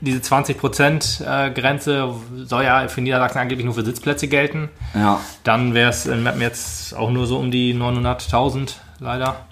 diese 0.00 0.18
20% 0.20 1.24
äh, 1.24 1.50
Grenze 1.50 2.14
soll 2.44 2.62
ja 2.64 2.86
für 2.88 3.00
Niedersachsen 3.00 3.38
angeblich 3.38 3.64
nur 3.64 3.74
für 3.74 3.84
Sitzplätze 3.84 4.28
gelten. 4.28 4.68
Ja. 4.94 5.20
Dann 5.42 5.74
wäre 5.74 5.90
es 5.90 6.06
in 6.06 6.22
Mappen 6.22 6.40
jetzt 6.40 6.94
auch 6.94 7.10
nur 7.10 7.26
so 7.26 7.38
um 7.38 7.50
die 7.50 7.74
900.000 7.74 8.74
leider. 9.00 9.46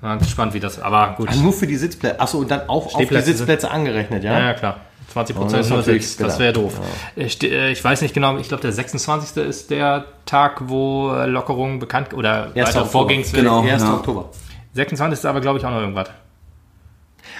Mal 0.00 0.18
gespannt, 0.18 0.54
wie 0.54 0.60
das, 0.60 0.80
aber 0.80 1.14
gut. 1.16 1.34
nur 1.36 1.52
für 1.52 1.66
die 1.66 1.76
Sitzplätze. 1.76 2.20
Achso, 2.20 2.38
und 2.38 2.50
dann 2.50 2.68
auch 2.68 2.94
auf 2.94 3.06
die 3.08 3.20
Sitzplätze 3.20 3.70
angerechnet, 3.70 4.22
ja? 4.22 4.32
Ja, 4.38 4.46
ja, 4.46 4.54
klar. 4.54 4.76
20 5.12 5.36
Oh, 5.36 5.40
das 5.40 5.46
Prozent 5.46 5.64
ist 5.64 5.68
nur 5.70 5.78
natürlich 5.78 6.16
das 6.18 6.38
wäre 6.38 6.52
doof. 6.52 6.80
Ich, 7.16 7.32
ste- 7.32 7.48
äh, 7.48 7.72
ich 7.72 7.82
weiß 7.82 8.02
nicht 8.02 8.12
genau, 8.14 8.36
ich 8.36 8.48
glaube, 8.48 8.60
der 8.60 8.72
26. 8.72 9.42
ist 9.44 9.70
der 9.70 10.04
Tag, 10.26 10.68
wo 10.68 11.10
äh, 11.14 11.26
Lockerungen 11.26 11.78
bekannt 11.78 12.12
oder 12.14 12.44
1. 12.44 12.56
weitere 12.56 12.66
Oktober. 12.66 12.86
Vorgehenswege. 12.86 13.42
Genau. 13.42 13.62
1. 13.62 13.82
ja. 13.82 13.94
Oktober. 13.94 14.28
26. 14.74 15.18
ist 15.18 15.24
aber, 15.24 15.40
glaube 15.40 15.58
ich, 15.58 15.64
auch 15.64 15.70
noch 15.70 15.80
irgendwas. 15.80 16.10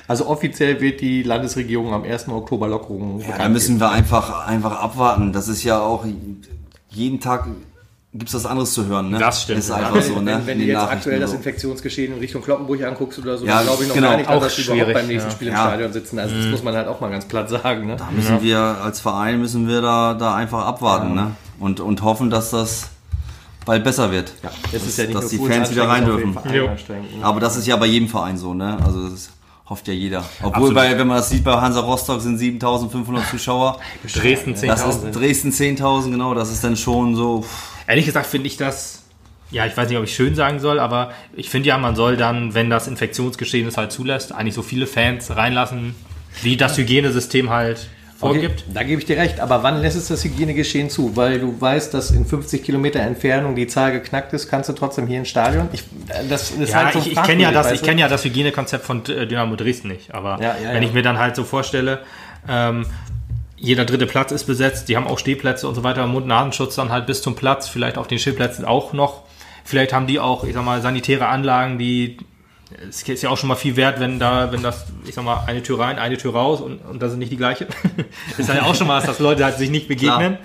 Also 0.09 0.27
offiziell 0.27 0.81
wird 0.81 1.01
die 1.03 1.23
Landesregierung 1.23 1.93
am 1.93 2.03
1. 2.05 2.29
Oktober 2.29 2.67
Lockerungen 2.69 3.21
Ja, 3.21 3.37
da 3.37 3.49
müssen 3.51 3.79
wir 3.79 3.91
einfach, 3.91 4.47
einfach 4.47 4.81
abwarten. 4.81 5.33
Das 5.35 5.47
ist 5.49 5.63
ja 5.63 5.79
auch 5.81 6.05
jeden 6.89 7.21
Tag 7.21 7.47
gibt 8.13 8.29
es 8.29 8.35
was 8.35 8.47
anderes 8.47 8.73
zu 8.73 8.87
hören. 8.87 9.11
Ne? 9.11 9.19
Das 9.19 9.43
stimmt. 9.43 9.59
Ist 9.59 9.71
einfach 9.71 10.01
so, 10.01 10.21
ne? 10.21 10.37
Wenn, 10.39 10.47
wenn 10.47 10.59
du 10.59 10.65
jetzt 10.65 10.79
aktuell 10.83 11.21
das. 11.21 11.33
Infektionsgeschehen 11.35 12.15
in 12.15 12.19
Richtung 12.19 12.43
Kloppenburg 12.43 12.83
anguckst 12.83 13.19
oder 13.19 13.37
so, 13.37 13.45
Ja, 13.45 13.57
dann 13.57 13.67
glaube 13.67 13.83
ich 13.83 13.89
noch 13.89 13.95
genau. 13.97 14.09
gar 14.11 14.17
nicht, 14.17 14.29
Auch 14.29 14.41
dass 14.41 14.57
wir 14.57 14.65
überhaupt 14.65 14.81
schwierig, 14.81 14.95
beim 14.95 15.07
nächsten 15.07 15.29
ja. 15.31 15.35
Spiel 15.35 15.49
im 15.49 15.55
Ja. 15.55 15.67
Stadion 15.67 15.93
sitzen. 15.93 16.19
Also 16.19 16.35
das 16.35 16.47
muss 16.47 16.63
man 16.63 16.75
halt 16.75 16.89
auch 16.89 17.01
mal 17.01 17.11
ganz 17.11 17.27
platt 17.27 17.51
sagen. 17.51 17.87
Ne? 17.87 17.97
Da 17.97 18.09
müssen 18.11 18.43
wir 18.43 18.59
als 18.59 19.01
Verein 19.01 19.39
müssen 19.41 19.69
wir 19.69 19.83
da, 19.83 20.15
da 20.15 20.35
einfach 20.35 20.65
abwarten 20.65 21.15
ne? 21.15 21.33
und, 21.59 21.81
und 21.81 22.03
hoffen, 22.03 22.31
dass 22.31 22.51
das 22.51 22.89
bald 23.67 23.85
besser 23.85 24.11
wird. 24.11 24.33
Ja, 24.43 24.51
es 24.73 24.87
ist 24.87 24.97
ja 24.97 25.05
nicht 25.05 25.15
dass 25.15 25.31
nur 25.31 25.47
die 25.47 25.53
Fans 25.53 25.71
wieder 25.71 25.87
rein 25.87 26.07
dürfen. 26.07 26.39
Aber 27.23 27.41
das 27.41 27.57
ist 27.57 27.67
ja 27.67 27.77
bei 27.77 27.87
jedem 27.87 28.09
Verein 28.09 28.39
so, 28.39 28.55
ne? 28.55 28.79
Also 28.85 29.07
das 29.07 29.29
hofft 29.69 29.87
ja 29.87 29.93
jeder. 29.93 30.25
Obwohl, 30.43 30.73
bei, 30.73 30.99
wenn 30.99 31.07
man 31.07 31.19
das 31.19 31.29
sieht, 31.29 31.45
bei 31.45 31.53
Hansa 31.53 31.81
Rostock 31.81 32.23
sind 32.23 32.39
7500 32.39 33.29
Zuschauer. 33.29 33.79
Dresden 34.15 34.55
10.000. 34.55 34.67
Das 34.67 34.87
ist 34.87 35.15
Dresden 35.15 35.51
10.000, 35.51 36.11
genau. 36.13 36.33
Das 36.33 36.51
ist 36.51 36.65
dann 36.65 36.79
schon 36.79 37.15
so. 37.15 37.43
pff, 37.43 37.78
Ehrlich 37.89 38.05
gesagt 38.05 38.27
finde 38.27 38.47
ich 38.47 38.57
das, 38.57 39.03
ja, 39.51 39.65
ich 39.67 39.77
weiß 39.77 39.89
nicht, 39.89 39.99
ob 39.99 40.05
ich 40.05 40.15
schön 40.15 40.35
sagen 40.35 40.61
soll, 40.61 40.79
aber 40.79 41.11
ich 41.35 41.49
finde 41.51 41.69
ja, 41.71 41.79
man 41.79 41.97
soll 41.97 42.17
dann, 42.19 42.55
wenn 42.55 42.69
das 42.71 42.87
Infektionsgeschehen 42.87 43.67
es 43.67 43.77
halt 43.79 43.91
zulässt, 43.93 44.31
eigentlich 44.33 44.55
so 44.55 44.63
viele 44.63 44.87
Fans 44.87 45.35
reinlassen, 45.35 45.95
wie 46.43 46.57
das 46.59 46.77
Hygienesystem 46.77 47.49
halt 47.51 47.89
vorgibt. 48.19 48.65
Okay, 48.65 48.73
da 48.75 48.83
gebe 48.83 49.01
ich 49.01 49.07
dir 49.07 49.17
recht, 49.17 49.41
aber 49.41 49.63
wann 49.63 49.81
lässt 49.81 49.97
es 49.97 50.09
das 50.09 50.23
Hygienegeschehen 50.25 50.91
zu? 50.91 51.17
Weil 51.17 51.41
du 51.41 51.59
weißt, 51.59 51.95
dass 51.95 52.11
in 52.11 52.27
50 52.27 52.63
Kilometer 52.63 53.01
Entfernung 53.01 53.55
die 53.55 53.69
Zahl 53.69 53.93
geknackt 53.93 54.33
ist, 54.35 54.49
kannst 54.51 54.69
du 54.69 54.75
trotzdem 54.75 55.07
hier 55.07 55.21
ins 55.21 55.29
Stadion? 55.29 55.69
Ich, 55.73 55.85
das 56.29 56.51
ist 56.51 56.71
Ja, 56.71 56.85
halt 56.85 56.93
so 56.95 56.99
ich, 56.99 57.13
ich 57.13 57.23
kenne 57.23 57.43
ja 57.43 57.53
das, 57.53 57.73
ich 57.73 57.83
kenne 57.83 58.01
ja 58.03 58.09
das 58.09 58.25
Hygienekonzept 58.25 58.85
von 58.85 58.99
äh, 59.07 59.27
Dynamo 59.27 59.57
Dresden 59.57 59.89
nicht, 59.89 60.13
aber 60.13 60.39
Ja, 60.43 60.57
ja, 60.63 60.75
wenn 60.75 60.83
ja. 60.83 60.89
ich 60.89 60.93
mir 60.95 61.03
dann 61.03 61.19
halt 61.19 61.37
so 61.37 61.45
vorstelle, 61.45 62.01
ähm, 62.49 62.85
jeder 63.61 63.85
dritte 63.85 64.07
Platz 64.07 64.33
ist 64.33 64.45
besetzt, 64.45 64.89
die 64.89 64.97
haben 64.97 65.07
auch 65.07 65.19
Stehplätze 65.19 65.69
und 65.69 65.75
so 65.75 65.83
weiter, 65.83 66.07
Mund-Nasenschutz 66.07 66.75
dann 66.77 66.91
halt 66.91 67.07
bis 67.07 67.23
zum 67.23 67.35
Platz, 67.35 67.69
vielleicht 67.69 67.99
auf 67.99 68.07
den 68.07 68.19
Stehplätzen 68.19 68.65
auch 68.65 68.93
noch. 68.93 69.23
Vielleicht 69.65 69.93
haben 69.93 70.07
die 70.07 70.21
auch, 70.21 70.45
ich 70.45 70.55
sag 70.55 70.65
mal, 70.65 70.81
sanitäre 70.81 71.27
Anlagen, 71.27 71.79
die 71.79 72.19
es 72.89 73.03
ist 73.03 73.23
ja 73.23 73.31
auch 73.31 73.39
schon 73.39 73.49
mal 73.49 73.55
viel 73.55 73.77
wert, 73.77 73.99
wenn 73.99 74.19
da, 74.19 74.53
wenn 74.53 74.63
das, 74.63 74.87
ich 75.07 75.15
sag 75.15 75.25
mal, 75.25 75.45
eine 75.47 75.63
Tür 75.63 75.81
rein, 75.81 75.99
eine 75.99 76.19
Tür 76.19 76.33
raus 76.35 76.61
und, 76.61 76.79
und 76.79 77.01
das 77.01 77.11
sind 77.13 77.19
nicht 77.19 77.33
die 77.33 77.37
gleiche. 77.37 77.67
ist 78.39 78.49
ja 78.49 78.63
auch 78.63 78.75
schon 78.75 78.87
mal, 78.87 79.01
dass 79.01 79.19
Leute 79.19 79.45
halt 79.45 79.57
sich 79.57 79.71
nicht 79.71 79.89
begegnen. 79.89 80.39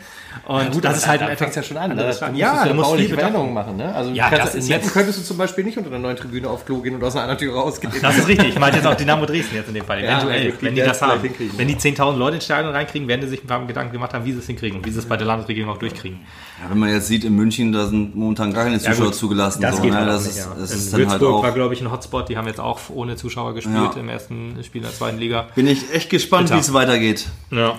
Und 0.46 0.72
Gut, 0.72 0.84
das 0.84 0.98
ist 0.98 1.08
halt 1.08 1.22
da 1.22 1.26
einfach. 1.28 1.38
fängt's 1.40 1.56
ja 1.56 1.64
schon 1.64 1.78
an. 1.78 1.92
Ja, 1.92 1.96
Ne? 1.96 2.04
das 2.04 2.20
Da 2.20 2.28
musst 2.28 2.40
ja, 2.40 2.64
du 2.64 2.70
du 2.70 2.76
musst 2.76 2.90
bauliche. 2.90 3.14
Veränderungen 3.16 3.54
machen. 3.54 3.78
Ne? 3.78 3.94
Also 3.96 4.12
Ja, 4.12 4.30
du 4.30 4.36
kannst, 4.38 4.48
das 4.48 4.56
ist 4.56 4.66
in 4.66 4.72
jetzt- 4.72 4.94
könntest 4.94 5.20
du 5.20 5.24
zum 5.24 5.38
Beispiel 5.38 5.64
nicht 5.64 5.78
unter 5.78 5.90
der 5.90 6.00
neuen 6.00 6.18
Tribüne 6.18 6.50
auf 6.50 6.66
Klo 6.66 6.80
gehen 6.80 6.96
und 6.96 7.04
aus 7.04 7.14
einer 7.14 7.24
anderen 7.24 7.40
Tür 7.40 7.54
rausgehen. 7.56 7.94
Das 8.02 8.18
ist 8.18 8.28
richtig. 8.28 8.50
Ich 8.50 8.60
meine 8.60 8.76
jetzt 8.78 8.86
auch 8.86 8.96
Dynamo 8.96 9.26
Dresden 9.26 9.56
jetzt 9.56 9.68
in 9.68 9.74
dem 9.76 9.86
Fall. 9.86 10.04
Ja, 10.04 10.18
Eventuell, 10.18 10.48
ja, 10.50 10.54
wenn 10.62 10.76
die 10.76 10.82
das 10.82 11.02
haben. 11.02 11.22
Wenn 11.58 11.68
die 11.68 11.76
10.000 11.78 12.18
Leute 12.18 12.36
ins 12.36 12.46
Stadion 12.46 12.74
reinkriegen, 12.74 13.08
werden 13.08 13.22
sie 13.22 13.28
sich 13.30 13.44
ein 13.44 13.48
paar 13.48 13.66
Gedanken 13.66 13.94
gemacht 13.94 14.14
haben, 14.14 14.26
wie 14.26 14.34
sie 14.34 14.40
es 14.40 14.48
hinkriegen 14.48 14.78
und 14.80 14.86
wie 14.86 14.92
sie 14.92 15.00
es 15.00 15.06
bei 15.06 15.18
der 15.18 15.28
Landesregierung 15.28 15.72
auch 15.74 15.78
durchkriegen. 15.78 16.20
Ja, 16.64 16.70
wenn 16.70 16.80
man 16.80 16.90
jetzt 16.90 17.08
sieht, 17.08 17.24
in 17.24 17.36
München, 17.36 17.72
da 17.72 17.86
sind 17.88 18.16
momentan 18.16 18.54
gar 18.54 18.64
keine 18.66 18.80
Zuschauer 18.80 19.06
gut, 19.08 19.16
zugelassen. 19.16 19.62
Das 19.62 19.78
so, 19.78 19.82
geht 19.82 19.92
ne? 19.92 19.98
halt 20.00 20.10
das 20.10 20.24
nicht, 20.26 20.38
ist, 20.38 20.46
ja. 20.46 20.56
das 20.60 20.72
In 20.72 20.78
ist 20.78 20.94
halt 20.94 21.10
Würzburg 21.10 21.34
auch. 21.36 21.44
war, 21.44 21.52
glaube 21.52 21.74
ich, 21.74 21.82
ein 21.82 21.92
Hotspot. 21.92 22.30
Die 22.30 22.38
haben 22.38 22.48
jetzt 22.48 22.60
auch 22.60 22.80
ohne 22.90 23.16
Zuschauer 23.16 23.54
gespielt 23.54 23.76
Ja. 23.96 24.00
im 24.00 24.10
ersten 24.10 24.58
Spiel 24.64 24.82
der 24.82 24.92
zweiten 24.92 25.18
Liga. 25.18 25.48
Bin 25.56 25.68
ich 25.68 25.94
echt 25.94 26.10
gespannt, 26.10 26.54
wie 26.54 26.58
es 26.60 26.74
weitergeht. 26.74 27.28
Ja. 27.52 27.76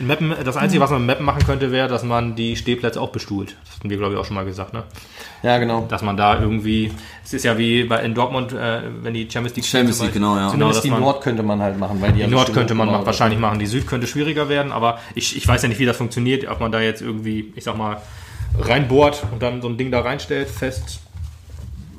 In 0.00 0.06
Meppen, 0.08 0.34
das 0.44 0.56
Einzige, 0.56 0.80
was 0.80 0.90
man 0.90 1.00
in 1.00 1.06
Meppen 1.06 1.24
machen 1.24 1.44
könnte, 1.46 1.70
wäre, 1.70 1.86
dass 1.88 2.02
man 2.02 2.34
die 2.34 2.56
Stehplätze 2.56 3.00
auch 3.00 3.10
bestuhlt. 3.10 3.56
Das 3.64 3.76
hatten 3.76 3.90
wir, 3.90 3.96
glaube 3.96 4.14
ich, 4.14 4.18
auch 4.20 4.24
schon 4.24 4.34
mal 4.34 4.44
gesagt, 4.44 4.72
ne? 4.72 4.82
Ja, 5.42 5.58
genau. 5.58 5.86
Dass 5.88 6.02
man 6.02 6.16
da 6.16 6.40
irgendwie, 6.40 6.90
es 7.24 7.32
ist 7.34 7.44
ja 7.44 7.56
wie 7.58 7.84
bei, 7.84 8.02
in 8.02 8.14
Dortmund, 8.14 8.52
äh, 8.52 8.80
wenn 9.02 9.14
die 9.14 9.28
Champions 9.30 9.54
League 9.56 9.64
Champions 9.66 10.00
League, 10.02 10.12
genau, 10.14 10.36
ja. 10.36 10.48
Zumindest 10.48 10.78
dass 10.78 10.82
die 10.82 10.90
Nord 10.90 11.22
könnte 11.22 11.42
man 11.42 11.60
halt 11.60 11.78
machen, 11.78 12.00
weil 12.00 12.12
die 12.12 12.22
Die 12.22 12.26
Nord 12.26 12.52
könnte 12.52 12.74
man 12.74 12.88
genau 12.88 13.00
ma- 13.00 13.06
wahrscheinlich 13.06 13.38
machen, 13.38 13.58
die 13.58 13.66
Süd 13.66 13.86
könnte 13.86 14.06
schwieriger 14.06 14.48
werden, 14.48 14.72
aber 14.72 14.98
ich, 15.14 15.36
ich 15.36 15.46
weiß 15.46 15.62
ja 15.62 15.68
nicht, 15.68 15.78
wie 15.78 15.86
das 15.86 15.96
funktioniert, 15.96 16.48
ob 16.48 16.60
man 16.60 16.72
da 16.72 16.80
jetzt 16.80 17.02
irgendwie, 17.02 17.52
ich 17.54 17.62
sag 17.64 17.76
mal, 17.76 17.98
reinbohrt 18.58 19.22
und 19.32 19.42
dann 19.42 19.60
so 19.62 19.68
ein 19.68 19.76
Ding 19.76 19.90
da 19.90 20.00
reinstellt, 20.00 20.48
fest 20.48 21.00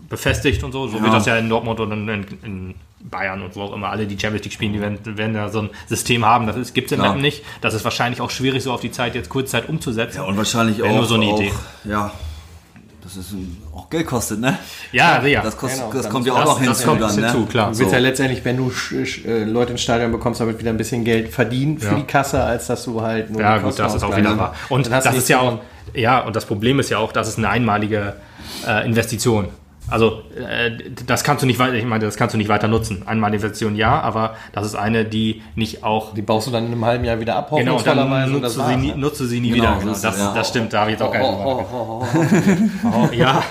befestigt 0.09 0.63
und 0.63 0.71
so. 0.71 0.87
So 0.87 0.97
Ja. 0.97 1.03
wird 1.03 1.13
das 1.13 1.25
ja 1.25 1.35
in 1.37 1.49
Dortmund 1.49 1.79
und 1.79 1.91
in, 1.91 2.09
in 2.43 2.75
Bayern 3.09 3.41
und 3.43 3.55
wo 3.55 3.61
auch 3.61 3.73
immer 3.73 3.89
alle 3.89 4.07
die 4.07 4.17
Champions 4.19 4.43
League 4.45 4.53
spielen, 4.53 4.73
die 4.73 4.81
werden, 4.81 4.99
werden 5.17 5.35
ja 5.35 5.49
so 5.49 5.59
ein 5.61 5.69
System 5.87 6.25
haben. 6.25 6.47
Das 6.47 6.73
gibt 6.73 6.91
es 6.91 6.97
in. 6.97 7.03
Mappen 7.03 7.21
nicht. 7.21 7.43
Das 7.61 7.73
ist 7.73 7.83
wahrscheinlich 7.83 8.21
auch 8.21 8.29
schwierig, 8.31 8.63
so 8.63 8.71
auf 8.73 8.81
die 8.81 8.91
Zeit 8.91 9.15
jetzt 9.15 9.29
Kurzzeit 9.29 9.69
umzusetzen. 9.69 10.17
Ja, 10.17 10.23
und 10.23 10.37
wahrscheinlich 10.37 10.81
auch, 10.83 10.89
nur 10.89 11.05
so 11.05 11.15
eine 11.15 11.25
auch 11.25 11.39
Idee. 11.39 11.51
ja, 11.83 12.11
das 13.03 13.17
ist 13.17 13.35
auch 13.75 13.87
Geld 13.91 14.07
kostet, 14.07 14.39
ne? 14.39 14.57
Ja, 14.91 15.23
ja. 15.23 15.41
Das, 15.43 15.55
kostet, 15.55 15.81
Genau, 15.81 15.93
das 15.93 16.09
kommt 16.09 16.25
ja 16.25 16.33
auch 16.33 16.45
noch 16.45 16.57
hinzu 16.57 16.71
das 16.73 16.83
kommt 16.83 17.01
dann, 17.01 17.15
ne? 17.15 17.31
hinzu, 17.31 17.45
klar. 17.45 17.71
Du 17.71 17.77
willst 17.77 17.91
So. 17.91 17.95
ja 17.95 18.01
letztendlich, 18.01 18.43
wenn 18.43 18.57
du 18.57 18.69
sch- 18.69 19.03
sch- 19.05 19.27
äh, 19.27 19.43
Leute 19.43 19.73
ins 19.73 19.81
Stadion 19.83 20.11
bekommst, 20.11 20.41
damit 20.41 20.57
wieder 20.57 20.71
ein 20.71 20.77
bisschen 20.77 21.03
Geld 21.03 21.29
verdienen 21.31 21.77
für 21.77 21.89
Ja. 21.91 21.95
die 21.95 22.03
Kasse, 22.05 22.41
als 22.43 22.65
dass 22.65 22.83
du 22.85 23.01
halt 23.01 23.29
nur 23.29 23.41
Ja, 23.41 23.59
die 23.59 23.63
gut, 23.65 23.77
das 23.77 23.93
ist 23.93 24.01
auch 24.03 24.17
wieder 24.17 24.35
wahr. 24.37 24.55
Und 24.69 24.89
das 24.91 25.05
ist 25.13 25.29
ja 25.29 25.39
auch, 25.39 25.59
ja, 25.93 26.21
und 26.21 26.35
das 26.35 26.45
Problem 26.45 26.79
ist 26.79 26.89
ja 26.89 26.97
auch, 26.97 27.11
das 27.11 27.27
ist 27.27 27.37
eine 27.37 27.49
einmalige 27.49 28.15
äh, 28.65 28.83
Investition. 28.87 29.49
Also 29.89 30.21
äh, 30.35 30.71
das 31.05 31.23
kannst 31.23 31.43
du 31.43 31.47
nicht 31.47 31.59
weiter, 31.59 31.73
ich 31.75 31.85
meine, 31.85 32.05
das 32.05 32.15
kannst 32.15 32.33
du 32.33 32.37
nicht 32.37 32.49
weiter 32.49 32.67
nutzen. 32.67 33.03
Einmalige 33.05 33.37
Investition 33.43 33.75
ja, 33.75 33.99
aber 34.01 34.35
das 34.53 34.65
ist 34.65 34.75
eine, 34.75 35.05
die 35.05 35.41
nicht 35.55 35.83
auch 35.83 36.13
Die 36.13 36.21
baust 36.23 36.47
du 36.47 36.51
dann 36.51 36.65
in 36.65 36.71
einem 36.71 36.85
halben 36.85 37.05
Jahr 37.05 37.19
wieder 37.19 37.35
ab, 37.35 37.51
genau, 37.55 37.79
dann 37.79 38.31
nutzt 38.31 38.43
das 38.45 38.55
du, 38.55 38.65
sie 38.65 38.77
nie, 38.77 38.87
ne? 38.91 38.97
nutzt 38.97 39.19
du 39.19 39.25
sie 39.25 39.39
nie 39.39 39.51
Genau, 39.51 39.63
wieder. 39.63 39.77
Genau, 39.79 39.91
es, 39.91 40.01
das, 40.01 40.17
ja. 40.17 40.33
das 40.33 40.49
stimmt, 40.49 40.73
da 40.73 40.81
habe 40.81 40.91
ich 40.91 40.99
jetzt 40.99 41.07
auch 41.07 41.11
keine 41.11 41.25
Oh, 41.25 41.65
oh, 41.71 42.03
oh, 42.03 42.07
oh, 42.91 43.09
ja. 43.13 43.43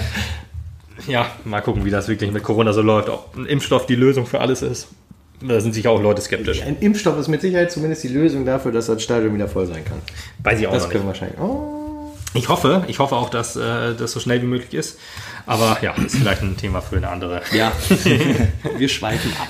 ja, 1.08 1.26
mal 1.44 1.60
gucken, 1.62 1.84
wie 1.84 1.90
das 1.90 2.08
wirklich 2.08 2.30
mit 2.30 2.42
Corona 2.42 2.72
so 2.72 2.82
läuft. 2.82 3.08
Ob 3.08 3.36
ein 3.36 3.46
Impfstoff 3.46 3.86
die 3.86 3.96
Lösung 3.96 4.26
für 4.26 4.40
alles 4.40 4.62
ist. 4.62 4.88
Da 5.42 5.60
sind 5.60 5.74
sicher 5.74 5.90
auch 5.90 6.00
Leute 6.00 6.22
skeptisch. 6.22 6.62
Ein 6.62 6.78
Impfstoff 6.80 7.18
ist 7.18 7.28
mit 7.28 7.42
Sicherheit 7.42 7.70
zumindest 7.70 8.04
die 8.04 8.08
Lösung 8.08 8.46
dafür, 8.46 8.72
dass 8.72 8.86
das 8.86 9.02
Stadion 9.02 9.34
wieder 9.34 9.48
voll 9.48 9.66
sein 9.66 9.84
kann. 9.84 9.98
Weiß 10.42 10.60
ich 10.60 10.66
auch 10.66 10.72
Das 10.72 10.84
noch 10.84 10.88
nicht. 10.88 10.92
können 10.92 11.04
wir 11.04 11.08
wahrscheinlich. 11.08 11.38
Oh. 11.40 11.75
Ich 12.36 12.48
hoffe, 12.48 12.84
ich 12.88 12.98
hoffe 12.98 13.16
auch, 13.16 13.30
dass 13.30 13.56
äh, 13.56 13.94
das 13.94 14.12
so 14.12 14.20
schnell 14.20 14.42
wie 14.42 14.46
möglich 14.46 14.74
ist. 14.74 14.98
Aber 15.46 15.78
ja, 15.82 15.92
ist 15.92 16.16
vielleicht 16.16 16.42
ein 16.42 16.56
Thema 16.56 16.80
für 16.80 16.96
eine 16.96 17.08
andere. 17.08 17.42
Ja, 17.52 17.72
wir 18.78 18.88
schweifen 18.88 19.32
ab. 19.40 19.48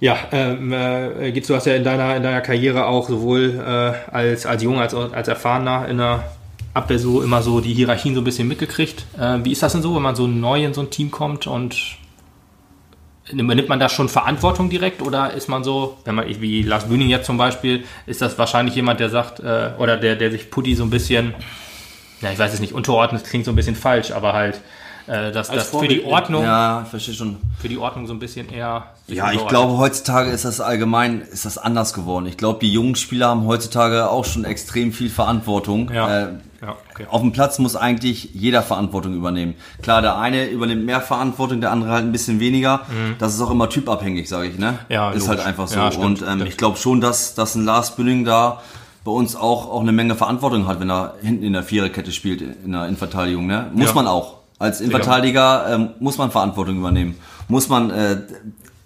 Ja, 0.00 0.16
ähm, 0.32 0.72
äh, 0.72 1.30
Gitz, 1.30 1.48
du 1.48 1.54
hast 1.54 1.66
ja 1.66 1.74
in 1.74 1.84
deiner, 1.84 2.16
in 2.16 2.22
deiner 2.22 2.40
Karriere 2.40 2.86
auch 2.86 3.06
sowohl 3.06 3.62
äh, 3.62 4.10
als, 4.10 4.46
als 4.46 4.62
Junger 4.62 4.80
als 4.80 4.94
auch 4.94 5.12
als 5.12 5.28
Erfahrener 5.28 5.88
in 5.88 5.98
der 5.98 6.24
Abwehr 6.72 6.98
so 6.98 7.20
immer 7.20 7.42
so 7.42 7.60
die 7.60 7.74
Hierarchien 7.74 8.14
so 8.14 8.22
ein 8.22 8.24
bisschen 8.24 8.48
mitgekriegt. 8.48 9.04
Äh, 9.18 9.38
wie 9.44 9.52
ist 9.52 9.62
das 9.62 9.72
denn 9.72 9.82
so, 9.82 9.94
wenn 9.94 10.02
man 10.02 10.16
so 10.16 10.26
neu 10.26 10.64
in 10.64 10.72
so 10.72 10.80
ein 10.80 10.88
Team 10.88 11.10
kommt 11.10 11.46
und 11.46 11.76
Übernimmt 13.32 13.68
man 13.68 13.80
da 13.80 13.88
schon 13.88 14.08
Verantwortung 14.08 14.70
direkt 14.70 15.02
oder 15.02 15.32
ist 15.32 15.48
man 15.48 15.64
so, 15.64 15.98
wenn 16.04 16.14
man 16.14 16.26
wie 16.40 16.62
Lars 16.62 16.88
Bühning 16.88 17.08
jetzt 17.08 17.26
zum 17.26 17.38
Beispiel, 17.38 17.84
ist 18.06 18.22
das 18.22 18.38
wahrscheinlich 18.38 18.74
jemand, 18.74 19.00
der 19.00 19.10
sagt, 19.10 19.40
äh, 19.40 19.70
oder 19.78 19.96
der, 19.96 20.16
der 20.16 20.30
sich 20.30 20.50
Putti 20.50 20.74
so 20.74 20.84
ein 20.84 20.90
bisschen, 20.90 21.34
ja, 22.20 22.30
ich 22.32 22.38
weiß 22.38 22.52
es 22.52 22.60
nicht, 22.60 22.72
unterordnet 22.72 23.24
klingt 23.24 23.44
so 23.44 23.52
ein 23.52 23.56
bisschen 23.56 23.76
falsch, 23.76 24.10
aber 24.10 24.32
halt, 24.32 24.60
äh, 25.06 25.32
dass 25.32 25.48
das 25.48 25.68
für 25.70 25.88
die 25.88 26.04
Ordnung, 26.04 26.42
Ja, 26.44 26.82
ich 26.82 26.88
verstehe 26.88 27.14
schon. 27.14 27.36
für 27.58 27.68
die 27.68 27.78
Ordnung 27.78 28.06
so 28.06 28.12
ein 28.12 28.18
bisschen 28.18 28.48
eher. 28.50 28.84
Ja, 29.06 29.32
ich 29.32 29.46
glaube, 29.48 29.76
heutzutage 29.78 30.30
ist 30.30 30.44
das 30.44 30.60
allgemein, 30.60 31.20
ist 31.22 31.44
das 31.44 31.58
anders 31.58 31.92
geworden. 31.94 32.26
Ich 32.26 32.36
glaube, 32.36 32.60
die 32.60 32.72
jungen 32.72 32.94
Spieler 32.96 33.28
haben 33.28 33.46
heutzutage 33.46 34.08
auch 34.10 34.24
schon 34.24 34.44
extrem 34.44 34.92
viel 34.92 35.10
Verantwortung. 35.10 35.90
Ja. 35.92 36.20
Äh, 36.22 36.28
Ja, 36.62 36.76
okay. 36.92 37.06
Auf 37.08 37.22
dem 37.22 37.32
Platz 37.32 37.58
muss 37.58 37.74
eigentlich 37.74 38.34
jeder 38.34 38.62
Verantwortung 38.62 39.14
übernehmen. 39.14 39.54
Klar, 39.80 40.02
der 40.02 40.18
eine 40.18 40.44
übernimmt 40.46 40.84
mehr 40.84 41.00
Verantwortung, 41.00 41.62
der 41.62 41.70
andere 41.72 41.90
halt 41.90 42.04
ein 42.04 42.12
bisschen 42.12 42.38
weniger. 42.38 42.82
Das 43.18 43.32
ist 43.34 43.40
auch 43.40 43.50
immer 43.50 43.70
typabhängig, 43.70 44.28
sage 44.28 44.48
ich. 44.48 44.58
Ne? 44.58 44.72
Mhm. 44.72 44.78
Ja, 44.90 45.08
ist 45.10 45.26
logisch. 45.26 45.28
halt 45.28 45.40
einfach 45.48 45.68
so. 45.68 45.76
Ja, 45.78 45.90
stimmt, 45.90 46.20
Und 46.20 46.28
ähm, 46.28 46.46
ich 46.46 46.58
glaube 46.58 46.76
schon, 46.76 47.00
dass, 47.00 47.34
dass 47.34 47.54
ein 47.54 47.64
Lars 47.64 47.96
Bünding 47.96 48.26
da 48.26 48.60
bei 49.06 49.10
uns 49.10 49.36
auch, 49.36 49.70
auch 49.70 49.80
eine 49.80 49.92
Menge 49.92 50.14
Verantwortung 50.16 50.66
hat, 50.66 50.80
wenn 50.80 50.90
er 50.90 51.14
hinten 51.22 51.44
in 51.44 51.54
der 51.54 51.62
Viererkette 51.62 52.12
spielt, 52.12 52.42
in 52.42 52.72
der 52.72 52.84
Innenverteidigung. 52.84 53.46
Ne? 53.46 53.70
Muss 53.72 53.86
Ja. 53.88 53.94
man 53.94 54.06
auch. 54.06 54.39
Als 54.60 54.80
Innenverteidiger 54.80 55.66
ähm, 55.74 55.88
muss 55.98 56.16
man 56.18 56.30
Verantwortung 56.30 56.76
übernehmen. 56.76 57.16
Muss 57.48 57.68
man 57.68 57.90
äh, 57.90 58.18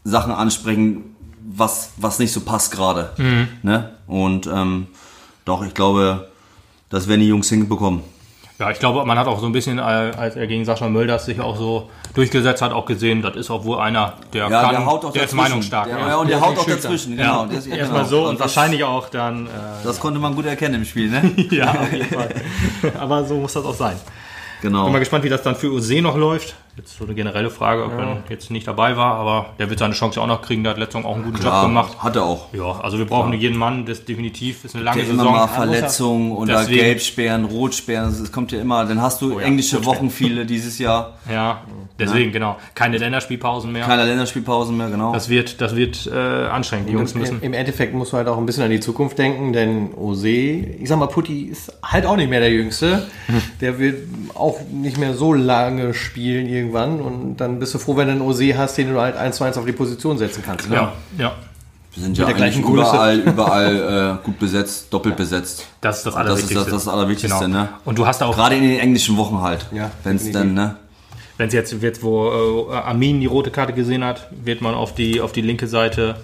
Sachen 0.05 0.33
ansprechen, 0.33 1.15
was, 1.47 1.91
was 1.99 2.19
nicht 2.19 2.33
so 2.33 2.41
passt 2.41 2.73
gerade. 2.73 3.11
Mhm. 3.19 3.49
Ne? 3.63 3.91
Und 4.07 4.47
ähm, 4.47 4.87
doch, 5.45 5.65
ich 5.67 5.75
glaube, 5.75 6.29
das 6.91 7.09
werden 7.09 7.21
die 7.21 7.29
Jungs 7.29 7.49
hinbekommen. 7.51 8.01
Ja, 8.61 8.71
ich 8.71 8.79
glaube, 8.79 9.05
man 9.05 9.19
hat 9.19 9.27
auch 9.27 9.41
so 9.41 9.47
ein 9.47 9.53
bisschen, 9.53 9.79
äh, 9.79 9.83
als 9.83 10.37
er 10.37 10.47
gegen 10.47 10.65
Sascha 10.65 10.89
Mölders 10.89 11.27
sich 11.27 11.41
auch 11.41 11.57
so 11.57 11.91
durchgesetzt 12.15 12.63
hat, 12.63 12.71
auch 12.71 12.87
gesehen, 12.87 13.21
das 13.21 13.35
ist 13.35 13.51
auch 13.51 13.65
wohl 13.65 13.79
einer, 13.81 14.13
der 14.33 14.49
Ja, 14.49 14.63
kann, 14.63 14.71
der 14.71 14.87
haut 14.87 15.05
auch 15.05 15.13
der 15.13 15.25
ist 15.25 15.35
meinungsstark. 15.35 15.89
Der, 15.89 15.99
ja. 15.99 16.09
ja, 16.09 16.17
und 16.19 16.29
der, 16.31 16.39
Der 16.39 16.47
haut 16.47 16.57
auch 16.59 16.63
schüchtern. 16.65 16.83
dazwischen. 16.83 17.19
Ja, 17.19 17.25
Genau. 17.25 17.47
Der 17.47 17.59
ist- 17.59 17.67
erstmal 17.67 17.99
genau. 18.05 18.11
so 18.11 18.23
und, 18.23 18.29
Und 18.29 18.35
das, 18.41 18.57
wahrscheinlich 18.57 18.85
auch 18.85 19.09
dann. 19.09 19.47
Äh, 19.47 19.51
das 19.83 19.99
konnte 19.99 20.21
man 20.21 20.37
gut 20.37 20.47
erkennen 20.47 20.77
im 20.77 20.85
Spiel, 20.85 21.11
ne? 21.11 21.33
ja, 21.51 21.73
auf 21.81 21.93
jeden 21.93 22.07
Fall. 22.07 22.29
Aber 23.01 23.25
so 23.25 23.35
muss 23.39 23.55
das 23.55 23.65
auch 23.65 23.75
sein. 23.75 23.97
Genau. 24.65 24.85
Bin 24.85 24.93
mal 24.93 24.99
gespannt, 24.99 25.25
wie 25.25 25.29
das 25.29 25.43
dann 25.43 25.55
für 25.55 25.73
Ose 25.73 26.01
noch 26.01 26.17
läuft. 26.17 26.57
Jetzt 26.77 26.99
so 26.99 27.05
eine 27.05 27.15
generelle 27.15 27.51
Frage, 27.51 27.85
ob 27.85 27.93
er 27.93 28.25
jetzt 28.29 28.51
nicht 28.51 28.67
dabei 28.67 28.97
war, 28.97 29.15
aber 29.15 29.47
der 29.61 29.71
wird 29.71 29.79
seine 29.79 29.95
Chance 29.95 30.17
ja 30.17 30.23
auch 30.23 30.27
noch 30.27 30.43
kriegen. 30.43 30.65
Der 30.65 30.73
hat 30.73 30.79
letztes 30.79 31.01
Jahr 31.01 31.09
auch 31.09 31.15
einen 31.15 31.23
guten 31.25 31.37
Job 31.37 31.45
Klar, 31.45 31.67
gemacht. 31.67 31.97
hat 32.03 32.17
er 32.17 32.25
auch. 32.25 32.53
Ja, 32.53 32.81
also 32.81 32.99
wir 32.99 33.05
brauchen 33.05 33.33
jeden 33.33 33.57
Mann, 33.57 33.87
das 33.87 34.05
definitiv 34.05 34.65
ist 34.65 34.75
eine 34.75 34.83
lange 34.83 35.03
Der 35.03 35.11
immer 35.11 35.23
Saison. 35.23 35.37
mal 35.37 35.47
Verletzungen 35.47 36.33
oder 36.33 36.65
Gelbsperren, 36.65 37.45
Rotsperren, 37.45 38.09
es 38.11 38.33
kommt 38.33 38.51
ja 38.51 38.61
immer, 38.61 38.85
dann 38.87 39.01
hast 39.01 39.23
du 39.23 39.35
Oh 39.37 39.41
ja, 39.41 39.47
englische. 39.47 39.85
Wochen 39.85 40.11
viele 40.11 40.47
dieses 40.47 40.79
Jahr. 40.79 41.19
Ja, 41.33 41.63
deswegen, 41.99 42.33
genau. 42.33 42.57
Keine 42.75 42.99
Länderspielpausen 42.99 43.73
mehr. 43.73 43.85
Keine 43.87 44.05
Länderspielpausen 44.05 44.77
mehr, 44.77 44.91
genau. 44.91 45.13
Das 45.13 45.29
wird, 45.29 45.61
das 45.61 45.75
wird 45.75 46.07
äh, 46.07 46.47
anstrengend. 46.47 46.89
Die 46.89 46.93
Jungs 46.93 47.15
müssen. 47.15 47.41
Im 47.41 47.55
Endeffekt 47.55 47.95
musst 47.95 48.13
du 48.13 48.17
halt 48.19 48.29
auch 48.29 48.37
ein 48.37 48.45
bisschen 48.47 48.63
an 48.63 48.71
die 48.71 48.81
Zukunft 48.81 49.17
denken, 49.19 49.53
denn 49.53 49.95
Ose, 49.95 50.29
ich 50.29 50.89
sag 50.89 50.99
mal, 50.99 51.07
Putti 51.07 51.45
ist 51.45 51.73
halt 51.83 52.05
auch 52.05 52.17
nicht 52.17 52.29
mehr 52.31 52.41
der 52.41 52.51
Jüngste. 52.51 53.07
Der 53.61 53.79
wird 53.79 54.03
auch 54.35 54.59
nicht 54.71 54.99
mehr 54.99 55.15
so 55.15 55.33
lange 55.33 55.95
spielen 55.95 56.47
irgendwann 56.65 57.01
und 57.01 57.37
dann 57.37 57.59
bist 57.59 57.75
du 57.75 57.79
froh, 57.79 57.97
wenn 57.97 58.07
du 58.07 58.13
einen 58.13 58.21
Ose 58.23 58.57
hast, 58.57 58.77
den 58.79 58.93
du 58.93 59.01
halt 59.01 59.17
eins 59.17 59.37
zu 59.37 59.45
eins 59.45 59.57
auf 59.57 59.65
die 59.65 59.73
Position 59.73 60.19
setzen 60.19 60.43
kannst. 60.45 60.69
Ne? 60.69 60.77
Ja, 60.77 60.93
ja. 61.19 61.33
Wir 61.93 62.03
sind 62.03 62.19
ja 62.19 62.27
der 62.27 62.37
eigentlich 62.37 62.59
überall, 62.59 63.19
überall 63.21 64.19
äh, 64.21 64.25
gut 64.25 64.39
besetzt, 64.41 64.93
doppelt 64.93 65.17
besetzt. 65.17 65.65
Das 65.81 65.99
ist 65.99 66.07
das 66.07 66.15
Das 66.15 66.15
ist 66.15 66.17
Allerwichtigste. 66.27 66.71
das, 66.71 66.85
das 66.85 66.89
Allerwichtigste, 66.93 67.45
Genau. 67.45 67.59
ne? 67.63 67.69
Und 67.85 67.99
du 67.99 68.07
hast 68.07 68.21
auch, 68.23 68.35
Gerade 68.35 68.57
in 68.57 68.63
den 68.65 68.81
englischen 68.81 69.17
Wochen 69.17 69.41
halt. 69.41 69.67
Ja, 69.73 69.93
Wenn 70.03 70.17
es 70.17 70.31
dann, 70.33 70.55
ne? 70.55 70.75
wenn 71.37 71.47
es 71.49 71.55
jetzt 71.55 71.81
wird, 71.83 72.03
wo 72.03 72.69
äh, 72.71 72.75
Armin 72.75 73.21
die 73.21 73.27
rote 73.27 73.51
Karte 73.53 73.73
gesehen 73.75 74.03
hat, 74.05 74.29
wird 74.45 74.61
man 74.61 74.75
auf 74.75 74.95
die, 74.95 75.21
auf 75.21 75.31
die 75.33 75.41
linke 75.43 75.69
Seite 75.69 76.17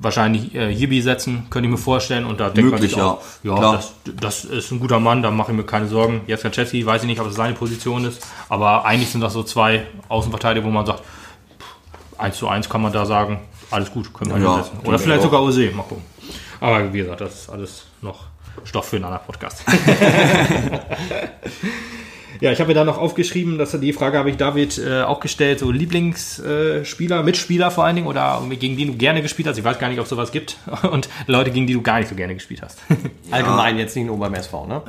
wahrscheinlich 0.00 0.54
äh, 0.54 0.70
Yibi 0.70 1.00
setzen, 1.02 1.46
könnte 1.50 1.68
ich 1.68 1.70
mir 1.70 1.78
vorstellen. 1.78 2.24
Und 2.24 2.40
da 2.40 2.50
denkt 2.50 2.72
Möglich, 2.72 2.96
man 2.96 3.00
sich 3.00 3.02
auch, 3.02 3.22
ja. 3.42 3.62
ja, 3.62 3.72
das, 3.72 3.92
das 4.20 4.44
ist 4.44 4.70
ein 4.72 4.80
guter 4.80 4.98
Mann, 4.98 5.22
da 5.22 5.30
mache 5.30 5.52
ich 5.52 5.56
mir 5.56 5.64
keine 5.64 5.86
Sorgen. 5.86 6.22
Jetzt 6.26 6.50
Chelsea, 6.50 6.84
weiß 6.84 7.02
ich 7.02 7.06
nicht, 7.06 7.20
ob 7.20 7.28
es 7.28 7.36
seine 7.36 7.54
Position 7.54 8.04
ist, 8.04 8.26
aber 8.48 8.84
eigentlich 8.84 9.10
sind 9.10 9.20
das 9.20 9.34
so 9.34 9.42
zwei 9.42 9.86
Außenverteidiger, 10.08 10.66
wo 10.66 10.70
man 10.70 10.86
sagt, 10.86 11.00
pff, 11.00 12.18
1 12.18 12.36
zu 12.36 12.48
1 12.48 12.68
kann 12.68 12.82
man 12.82 12.92
da 12.92 13.06
sagen, 13.06 13.40
alles 13.70 13.92
gut, 13.92 14.12
können 14.12 14.34
wir 14.34 14.40
Ja, 14.40 14.54
hinsetzen. 14.54 14.72
denke 14.78 14.88
Oder 14.88 14.96
ich 14.96 15.02
vielleicht 15.02 15.22
sogar 15.22 15.42
Ose, 15.42 15.70
mal 15.70 15.82
gucken. 15.82 16.04
Aber 16.60 16.92
wie 16.92 16.98
gesagt, 16.98 17.20
das 17.20 17.42
ist 17.42 17.50
alles 17.50 17.84
noch 18.02 18.24
Stoff 18.64 18.88
für 18.88 18.96
einen 18.96 19.04
anderen 19.04 19.24
Podcast. 19.26 19.64
Ja, 22.40 22.50
ich 22.50 22.58
habe 22.58 22.68
mir 22.68 22.74
da 22.74 22.84
noch 22.84 22.96
aufgeschrieben, 22.96 23.58
dass 23.58 23.78
die 23.78 23.92
Frage 23.92 24.16
habe 24.16 24.30
ich 24.30 24.38
David 24.38 24.78
äh, 24.78 25.02
auch 25.02 25.20
gestellt, 25.20 25.58
so 25.58 25.70
Lieblingsspieler, 25.70 27.22
Mitspieler 27.22 27.70
vor 27.70 27.84
allen 27.84 27.96
Dingen 27.96 28.08
oder 28.08 28.42
gegen 28.48 28.78
die 28.78 28.86
du 28.86 28.94
gerne 28.94 29.20
gespielt 29.20 29.46
hast. 29.46 29.58
Ich 29.58 29.64
weiß 29.64 29.78
gar 29.78 29.88
nicht, 29.88 29.98
ob 29.98 30.04
es 30.04 30.10
sowas 30.10 30.32
gibt. 30.32 30.56
Und 30.90 31.10
Leute, 31.26 31.50
gegen 31.50 31.66
die 31.66 31.74
du 31.74 31.82
gar 31.82 31.98
nicht 31.98 32.08
so 32.08 32.14
gerne 32.14 32.34
gespielt 32.34 32.62
hast. 32.62 32.78
Allgemein 33.30 33.76
jetzt 33.76 33.94
nicht 33.94 34.06
nur 34.06 34.18
beim 34.18 34.32
SV, 34.32 34.66
ne? 34.66 34.82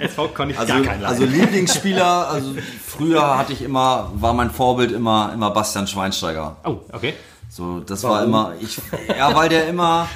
SV 0.00 0.28
konnte 0.34 0.54
ich 0.54 0.58
Also, 0.58 0.72
gar 0.72 0.82
keinen 0.82 1.04
also 1.04 1.24
Lieblingsspieler, 1.24 2.28
also 2.28 2.54
früher 2.84 3.38
hatte 3.38 3.52
ich 3.52 3.62
immer, 3.62 4.10
war 4.14 4.34
mein 4.34 4.50
Vorbild 4.50 4.90
immer, 4.90 5.30
immer 5.32 5.50
Bastian 5.52 5.86
Schweinsteiger. 5.86 6.56
Oh, 6.64 6.78
okay. 6.92 7.14
So, 7.48 7.80
das 7.80 8.02
war 8.02 8.24
immer, 8.24 8.54
ich, 8.60 8.78
ja, 9.16 9.34
weil 9.34 9.48
der 9.48 9.68
immer, 9.68 10.08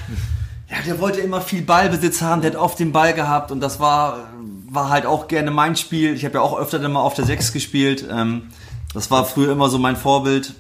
ja, 0.69 0.77
der 0.87 0.99
wollte 0.99 1.21
immer 1.21 1.41
viel 1.41 1.63
Ballbesitz 1.63 2.21
haben, 2.23 2.43
der 2.43 2.51
hat 2.51 2.59
oft 2.59 2.79
den 2.79 2.93
Ball 2.93 3.15
gehabt 3.15 3.51
und 3.51 3.61
das 3.61 3.81
war, 3.81 4.32
war 4.73 4.89
halt 4.89 5.07
auch 5.07 5.29
gerne 5.29 5.51
mein 5.51 5.77
Spiel. 5.77 6.15
Ich 6.15 6.25
habe 6.25 6.35
ja 6.35 6.41
auch 6.41 6.59
öfter 6.59 6.79
dann 6.79 6.93
mal 6.93 7.01
auf 7.01 7.15
der 7.15 7.27
6 7.27 7.53
gespielt. 7.53 8.07
Ähm, 8.11 8.49
das 8.95 9.11
war 9.11 9.25
früher 9.25 9.53
immer 9.53 9.69
so 9.69 9.79
mein 9.79 9.97
Vorbild. 9.97 10.55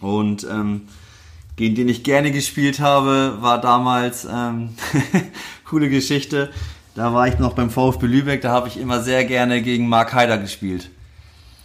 Und 0.00 0.44
ähm, 0.44 0.82
gegen 1.56 1.74
den 1.74 1.88
ich 1.88 2.04
gerne 2.04 2.30
gespielt 2.30 2.80
habe, 2.80 3.38
war 3.40 3.60
damals 3.60 4.26
ähm, 4.30 4.70
coole 5.68 5.88
Geschichte. 5.88 6.50
Da 6.94 7.12
war 7.12 7.26
ich 7.26 7.38
noch 7.38 7.54
beim 7.54 7.70
VfB 7.70 8.06
Lübeck, 8.06 8.40
da 8.40 8.50
habe 8.50 8.68
ich 8.68 8.76
immer 8.76 9.00
sehr 9.02 9.24
gerne 9.24 9.62
gegen 9.62 9.88
Mark 9.88 10.14
Haider 10.14 10.38
gespielt. 10.38 10.90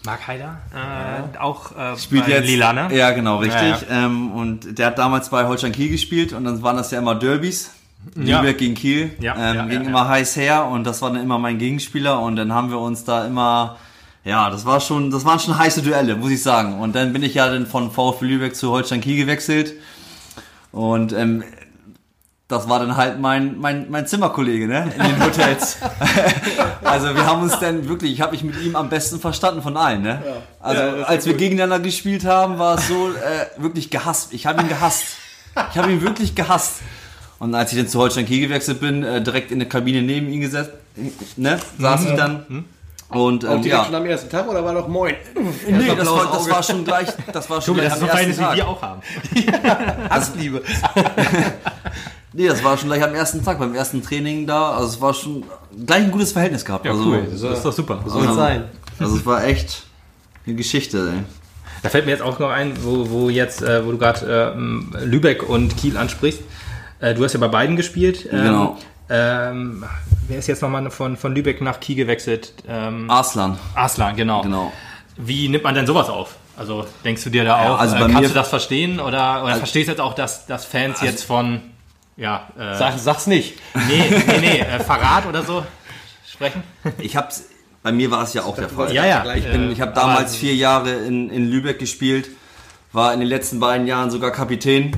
Marc 0.05 0.27
Heider, 0.27 0.59
äh, 0.73 1.37
auch 1.37 1.75
äh, 1.77 1.97
Spielt 1.97 2.25
bei 2.25 2.31
jetzt 2.31 2.47
Lila, 2.47 2.73
ne? 2.73 2.87
Ja, 2.95 3.11
genau, 3.11 3.37
richtig. 3.37 3.81
Ja, 3.87 4.05
Ähm, 4.05 4.31
und 4.31 4.79
der 4.79 4.87
hat 4.87 4.97
damals 4.97 5.29
bei 5.29 5.45
Holstein 5.45 5.73
Kiel 5.73 5.89
gespielt 5.89 6.33
und 6.33 6.45
dann 6.45 6.63
waren 6.63 6.77
das 6.77 6.89
ja 6.91 6.99
immer 6.99 7.15
Derbys. 7.15 7.71
Ja. 8.15 8.41
Lübeck 8.41 8.57
gegen 8.57 8.75
Kiel. 8.75 9.11
Ja, 9.19 9.35
ähm, 9.35 9.55
ja, 9.55 9.65
ging 9.65 9.83
ja, 9.83 9.89
immer 9.89 10.07
heiß 10.07 10.35
her 10.35 10.65
und 10.65 10.85
das 10.85 11.01
war 11.01 11.11
dann 11.11 11.21
immer 11.21 11.37
mein 11.37 11.57
Gegenspieler 11.57 12.19
und 12.19 12.35
dann 12.35 12.53
haben 12.53 12.69
wir 12.69 12.79
uns 12.79 13.03
da 13.03 13.25
immer, 13.25 13.77
ja, 14.23 14.49
das 14.49 14.65
war 14.65 14.79
schon, 14.79 15.11
das 15.11 15.25
waren 15.25 15.39
schon 15.39 15.57
heiße 15.57 15.81
Duelle, 15.81 16.15
muss 16.15 16.31
ich 16.31 16.41
sagen. 16.41 16.79
Und 16.79 16.95
dann 16.95 17.13
bin 17.13 17.23
ich 17.23 17.33
ja 17.33 17.49
dann 17.49 17.67
von 17.67 17.91
VfB 17.91 18.25
Lübeck 18.25 18.55
zu 18.55 18.71
Holstein 18.71 19.01
Kiel 19.01 19.17
gewechselt 19.17 19.73
und 20.71 21.13
ähm, 21.13 21.43
das 22.49 22.67
war 22.67 22.79
dann 22.79 22.97
halt 22.97 23.19
mein, 23.19 23.59
mein, 23.59 23.91
mein 23.91 24.07
Zimmerkollege, 24.07 24.67
ne? 24.67 24.91
In 24.97 25.03
den 25.03 25.23
Hotels. 25.23 25.77
also 26.83 27.13
wir 27.13 27.23
haben 27.27 27.43
uns 27.43 27.59
dann 27.59 27.87
wirklich, 27.87 28.11
ich 28.11 28.21
habe 28.21 28.31
mich 28.31 28.43
mit 28.43 28.59
ihm 28.63 28.75
am 28.75 28.89
besten 28.89 29.19
verstanden 29.19 29.61
von 29.61 29.77
allen, 29.77 30.01
ne? 30.01 30.19
Also 30.59 30.81
als 31.05 31.27
wir 31.27 31.35
gegeneinander 31.35 31.79
gespielt 31.79 32.25
haben, 32.25 32.57
war 32.57 32.79
es 32.79 32.87
so 32.87 33.09
äh, 33.09 33.61
wirklich 33.61 33.91
gehasst. 33.91 34.33
Ich 34.33 34.47
habe 34.47 34.63
ihn 34.63 34.67
gehasst. 34.67 35.17
Ich 35.71 35.77
habe 35.77 35.91
ihn 35.91 36.01
wirklich 36.01 36.33
gehasst. 36.33 36.81
Und 37.39 37.55
als 37.55 37.71
ich 37.71 37.77
dann 37.77 37.87
zu 37.87 37.99
Holstein 37.99 38.25
Kiel 38.25 38.41
gewechselt 38.47 38.79
bin, 38.81 39.03
äh, 39.03 39.21
direkt 39.21 39.51
in 39.51 39.59
der 39.59 39.69
Kabine 39.69 40.01
neben 40.01 40.29
ihn 40.29 40.41
gesetzt, 40.41 40.71
ne? 41.37 41.57
Saß 41.79 42.05
ich 42.05 42.15
dann. 42.15 42.65
Und 43.09 43.43
ähm, 43.43 43.61
Direkt 43.61 43.65
ja. 43.65 43.85
schon 43.85 43.95
am 43.95 44.05
ersten 44.05 44.29
Tag 44.29 44.47
oder 44.47 44.63
war 44.63 44.73
noch 44.73 44.87
Moin? 44.87 45.15
Nee, 45.67 45.95
das 45.97 46.07
war, 46.07 46.31
das 46.31 46.47
war 46.47 46.61
schon 46.61 46.85
gleich, 46.85 47.07
das 47.33 47.49
war 47.49 47.59
schon 47.59 47.73
gleich 47.73 47.89
das 47.89 47.97
ist 47.97 48.03
am 48.03 48.07
so 48.07 48.13
ersten 48.13 48.35
Verhältnis, 48.35 48.37
wie 48.37 48.41
Tag. 48.41 48.55
wir 48.55 48.67
auch 48.67 48.81
haben. 48.81 49.01
Hassliebe. 50.09 50.61
Nee, 52.31 52.47
das 52.47 52.63
war 52.63 52.77
schon 52.77 52.89
gleich 52.89 53.03
am 53.03 53.15
ersten 53.15 53.43
Tag, 53.43 53.57
beim 53.57 53.73
ersten 53.73 54.03
Training 54.03 54.45
da. 54.45 54.73
Also 54.73 54.89
es 54.89 55.01
war 55.01 55.13
schon 55.13 55.43
gleich 55.85 56.03
ein 56.03 56.11
gutes 56.11 56.31
Verhältnis 56.31 56.63
gehabt. 56.63 56.87
also, 56.87 57.17
Das 57.17 57.57
ist 57.57 57.65
doch 57.65 57.73
super. 57.73 58.03
Soll 58.05 58.27
es 58.27 58.35
sein. 58.35 58.65
Also 58.99 59.17
es 59.17 59.25
war 59.25 59.43
echt 59.43 59.83
eine 60.45 60.55
Geschichte, 60.55 61.11
ey. 61.15 61.23
Da 61.81 61.89
fällt 61.89 62.05
mir 62.05 62.11
jetzt 62.11 62.21
auch 62.21 62.37
noch 62.39 62.49
ein, 62.49 62.73
wo, 62.83 63.09
wo 63.09 63.29
jetzt, 63.29 63.61
äh, 63.61 63.85
wo 63.85 63.91
du 63.91 63.97
gerade 63.97 64.53
ähm, 64.55 64.93
Lübeck 65.03 65.47
und 65.47 65.75
Kiel 65.77 65.97
ansprichst. 65.97 66.41
Äh, 67.01 67.13
du 67.13 67.23
hast 67.23 67.33
ja 67.33 67.39
bei 67.39 67.47
beiden 67.47 67.75
gespielt. 67.75 68.27
Ähm, 68.31 68.43
Genau. 68.43 68.77
Ähm, 69.11 69.83
wer 70.27 70.37
ist 70.37 70.47
jetzt 70.47 70.61
nochmal 70.61 70.91
von, 70.91 71.17
von 71.17 71.33
Lübeck 71.33 71.61
nach 71.61 71.79
Kiel 71.79 71.95
gewechselt? 71.95 72.53
Ähm, 72.67 73.09
Arslan, 73.09 73.57
Arslan, 73.73 74.15
genau. 74.15 74.41
genau. 74.43 74.71
Wie 75.17 75.49
nimmt 75.49 75.63
man 75.63 75.73
denn 75.73 75.87
sowas 75.87 76.09
auf? 76.09 76.35
Also 76.55 76.85
denkst 77.03 77.23
du 77.23 77.29
dir 77.31 77.43
da 77.43 77.63
Ja, 77.63 77.73
auch, 77.73 77.79
also 77.79 77.95
äh, 77.95 77.99
kannst 78.01 78.19
mir- 78.21 78.27
du 78.27 78.33
das 78.35 78.49
verstehen 78.49 78.99
oder, 78.99 79.43
oder 79.43 79.55
verstehst 79.55 79.87
du 79.87 79.93
jetzt 79.93 80.01
auch, 80.01 80.13
dass, 80.13 80.45
dass 80.45 80.65
Fans 80.65 81.01
jetzt 81.01 81.23
von, 81.23 81.61
ja, 82.17 82.49
äh, 82.57 82.77
Sag, 82.77 82.99
sag's 82.99 83.25
nicht. 83.27 83.55
nee, 83.87 84.03
nee, 84.27 84.37
nee, 84.41 84.59
äh, 84.59 84.79
Verrat 84.79 85.25
oder 85.25 85.41
so 85.41 85.65
sprechen? 86.31 86.61
Ich 86.99 87.15
hab's, 87.15 87.45
bei 87.81 87.91
mir 87.91 88.11
war 88.11 88.23
es 88.23 88.33
ja 88.35 88.43
auch 88.43 88.55
der 88.57 88.69
Fall. 88.69 88.93
Ja, 88.93 89.05
ja. 89.07 89.33
Ich, 89.33 89.49
bin- 89.49 89.71
ich 89.71 89.81
habe 89.81 89.93
damals 89.93 90.35
vier 90.35 90.53
Jahre 90.53 90.91
in, 90.91 91.31
in 91.31 91.49
Lübeck 91.49 91.79
gespielt, 91.79 92.29
war 92.91 93.13
in 93.13 93.19
den 93.19 93.29
letzten 93.29 93.59
beiden 93.59 93.85
Jahren 93.85 94.09
sogar 94.09 94.31
Kapitän 94.31 94.91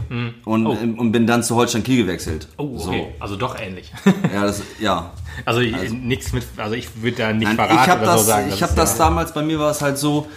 und, 0.45 0.65
Oh. 0.65 0.77
ähm, 0.81 0.97
und 0.97 1.11
bin 1.11 1.27
dann 1.27 1.43
zu 1.43 1.55
Holstein 1.55 1.83
Kiel 1.83 2.03
gewechselt. 2.05 2.47
Oh, 2.57 2.77
okay. 2.77 3.07
Also 3.19 3.35
doch 3.35 3.59
ähnlich. 3.59 3.91
Ja, 4.33 4.43
das, 4.43 4.61
ja. 4.79 5.11
Also, 5.45 5.61
nichts 5.61 6.33
mit, 6.33 6.43
also 6.57 6.75
ich 6.75 6.89
würde 7.01 7.15
da 7.17 7.31
nicht 7.33 7.47
Nein, 7.47 7.55
Verrat 7.55 7.71
ich 7.85 7.89
habe 7.89 8.01
oder 8.03 8.11
das, 8.13 8.21
so 8.21 8.27
sagen. 8.27 8.49
ich 8.53 8.61
habe 8.61 8.73
das 8.75 8.97
ja- 8.97 9.05
damals, 9.05 9.33
bei 9.33 9.41
mir 9.41 9.59
war 9.59 9.71
es 9.71 9.81
halt 9.81 9.97
so, 9.97 10.27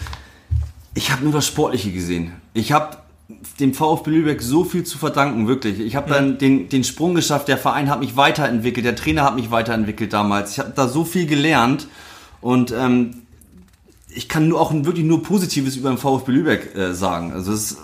ich 0.94 1.11
habe 1.11 1.24
nur 1.24 1.32
das 1.32 1.46
Sportliche 1.48 1.90
gesehen. 1.90 2.32
Ich 2.55 2.70
habe 2.72 2.96
dem 3.59 3.74
VfB 3.74 4.11
Lübeck 4.11 4.40
so 4.40 4.62
viel 4.64 4.84
zu 4.84 4.96
verdanken, 4.98 5.48
wirklich. 5.48 5.80
Ich 5.80 5.96
habe 5.96 6.09
dann 6.12 6.38
den, 6.38 6.68
den 6.68 6.84
Sprung 6.84 7.14
geschafft, 7.16 7.48
der 7.48 7.59
Verein 7.59 7.90
hat 7.90 7.98
mich 8.00 8.16
weiterentwickelt, 8.16 8.86
der 8.86 8.94
Trainer 8.94 9.24
hat 9.24 9.34
mich 9.34 9.50
weiterentwickelt 9.50 10.12
damals. 10.12 10.52
Ich 10.52 10.59
habe 10.61 10.72
da 10.76 10.86
so 10.86 11.05
viel 11.05 11.26
gelernt 11.26 11.88
und 12.40 12.70
ähm, 12.72 13.22
ich 14.15 14.29
kann 14.29 14.49
nur 14.49 14.61
auch 14.61 14.73
wirklich 14.73 15.05
nur 15.05 15.23
Positives 15.23 15.77
über 15.77 15.89
den 15.91 15.99
VfB 15.99 16.33
Lübeck 16.33 16.75
äh, 16.75 16.95
sagen. 16.95 17.33
Also 17.33 17.53
es 17.53 17.77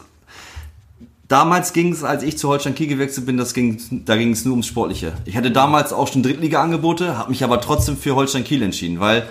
Damals 1.29 1.73
ging 1.73 1.93
es, 1.93 2.03
als 2.03 2.25
ich 2.25 2.37
zu 2.39 2.49
Holstein 2.49 2.75
Kiel 2.75 2.89
gewechselt 2.89 3.25
bin, 3.25 3.37
das 3.37 3.55
ging, 3.55 3.81
da 4.05 4.17
ging 4.17 4.33
es 4.33 4.45
nur 4.45 4.51
ums 4.51 4.67
Sportliche. 4.67 5.13
Ich 5.27 5.37
hatte 5.37 5.53
damals 5.53 5.93
auch 5.93 6.09
schon 6.09 6.25
Drittliga-Angebote, 6.25 7.17
habe 7.17 7.31
mich 7.31 7.45
aber 7.45 7.61
trotzdem 7.61 7.97
für 7.97 8.17
Holstein 8.17 8.43
Kiel 8.43 8.63
entschieden, 8.65 8.99
weil 8.99 9.29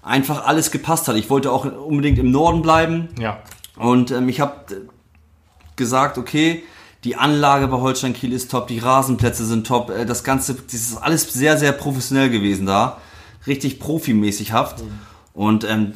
einfach 0.00 0.46
alles 0.46 0.70
gepasst 0.70 1.06
hat. 1.06 1.16
Ich 1.16 1.28
wollte 1.28 1.52
auch 1.52 1.66
unbedingt 1.66 2.18
im 2.18 2.30
Norden 2.30 2.62
bleiben 2.62 3.08
Ja. 3.20 3.40
und 3.76 4.10
ähm, 4.10 4.30
ich 4.30 4.40
habe 4.40 4.64
gesagt, 5.76 6.16
okay, 6.16 6.62
die 7.04 7.16
Anlage 7.16 7.68
bei 7.68 7.76
Holstein 7.76 8.14
Kiel 8.14 8.32
ist 8.32 8.50
top, 8.50 8.68
die 8.68 8.78
Rasenplätze 8.78 9.44
sind 9.44 9.66
top, 9.66 9.90
äh, 9.90 10.06
das 10.06 10.24
Ganze, 10.24 10.54
das 10.54 10.72
ist 10.72 10.96
alles 10.96 11.30
sehr, 11.30 11.58
sehr 11.58 11.72
professionell 11.72 12.30
gewesen 12.30 12.64
da, 12.64 13.02
richtig 13.46 13.80
profimäßig 13.80 14.52
haft 14.52 14.82
und 15.34 15.64
ähm, 15.64 15.92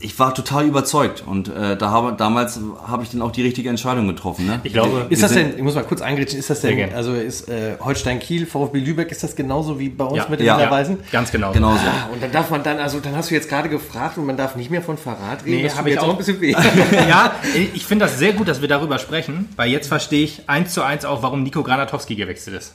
ich 0.00 0.18
war 0.18 0.34
total 0.34 0.66
überzeugt 0.66 1.22
und 1.24 1.48
äh, 1.48 1.76
da 1.76 1.90
habe, 1.90 2.14
damals 2.18 2.58
habe 2.86 3.04
ich 3.04 3.10
dann 3.10 3.22
auch 3.22 3.30
die 3.30 3.42
richtige 3.42 3.68
Entscheidung 3.68 4.08
getroffen. 4.08 4.44
Ne? 4.44 4.60
Ich 4.64 4.72
glaube, 4.72 5.06
Ist 5.08 5.22
das 5.22 5.32
denn, 5.32 5.56
ich 5.56 5.62
muss 5.62 5.76
mal 5.76 5.84
kurz 5.84 6.02
eingrätschen, 6.02 6.38
ist 6.38 6.50
das 6.50 6.60
denn, 6.60 6.92
also 6.92 7.14
ist 7.14 7.48
äh, 7.48 7.76
Holstein 7.80 8.18
Kiel, 8.18 8.44
VfB 8.44 8.80
Lübeck, 8.80 9.10
ist 9.12 9.22
das 9.22 9.36
genauso 9.36 9.78
wie 9.78 9.88
bei 9.88 10.04
uns 10.04 10.16
Ja, 10.16 10.26
mit 10.28 10.40
den 10.40 10.46
ja. 10.46 10.58
Hinweisen? 10.58 10.98
Ganz 11.12 11.30
genau. 11.30 11.52
Genauso. 11.52 11.78
Ah, 11.86 12.12
und 12.12 12.22
dann 12.22 12.32
darf 12.32 12.50
man 12.50 12.62
dann, 12.64 12.78
also 12.80 12.98
dann 12.98 13.14
hast 13.16 13.30
du 13.30 13.34
jetzt 13.34 13.48
gerade 13.48 13.68
gefragt 13.68 14.18
und 14.18 14.26
man 14.26 14.36
darf 14.36 14.56
nicht 14.56 14.70
mehr 14.70 14.82
von 14.82 14.98
Verrat 14.98 15.44
reden. 15.44 15.58
Nee, 15.58 15.62
das 15.62 15.72
hab 15.76 15.78
tut 15.78 15.84
mir 15.84 15.90
ich 15.90 15.94
jetzt 15.96 16.04
auch. 16.04 16.10
ein 16.10 16.18
bisschen 16.18 16.40
weh. 16.40 16.50
ja, 17.08 17.34
ich 17.72 17.86
finde 17.86 18.06
das 18.06 18.18
sehr 18.18 18.32
gut, 18.32 18.48
dass 18.48 18.60
wir 18.60 18.68
darüber 18.68 18.98
sprechen, 18.98 19.48
weil 19.56 19.70
jetzt 19.70 19.86
verstehe 19.86 20.24
ich 20.24 20.48
eins 20.48 20.74
zu 20.74 20.82
eins 20.82 21.04
auch, 21.04 21.22
warum 21.22 21.44
Nico 21.44 21.62
Granatowski 21.62 22.16
gewechselt 22.16 22.56
ist. 22.56 22.74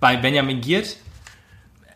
Bei 0.00 0.16
Benjamin 0.16 0.60
Giert, 0.60 0.96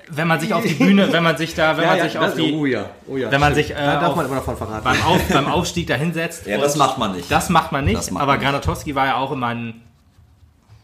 wenn 0.09 0.29
man 0.29 0.39
sich 0.41 0.53
auf 0.55 0.65
die 0.65 0.75
Bühne, 0.75 1.13
wenn 1.13 1.23
man 1.23 1.37
sich 1.37 1.55
da, 1.55 1.77
wenn 1.77 1.87
man 1.87 2.01
sich 2.01 2.19
auf 2.19 2.35
die, 2.35 2.53
oh 2.55 2.67
ja, 2.67 2.87
oh 3.09 3.17
ja, 3.17 3.31
wenn 3.31 3.41
man 3.41 3.53
stimmt. 3.53 3.67
sich, 3.69 3.77
äh, 3.77 3.81
da 3.85 4.01
darf 4.01 4.15
man 4.17 4.27
immer 4.27 4.37
noch 4.37 4.45
von 4.45 4.57
Verrat 4.57 4.85
beim, 4.85 5.01
auf, 5.03 5.21
beim 5.29 5.47
Aufstieg 5.49 5.87
da 5.89 5.95
hinsetzt. 5.95 6.47
Ja, 6.47 6.59
das 6.59 6.77
macht 6.77 6.99
man 6.99 7.13
nicht. 7.17 7.31
Das 7.31 7.49
macht 7.49 7.73
man 7.73 7.85
nicht, 7.85 8.11
macht 8.13 8.23
aber 8.23 8.33
man. 8.35 8.41
Granatowski 8.41 8.95
war 8.95 9.07
ja 9.07 9.17
auch 9.17 9.33
immer 9.33 9.49
ein, 9.49 9.83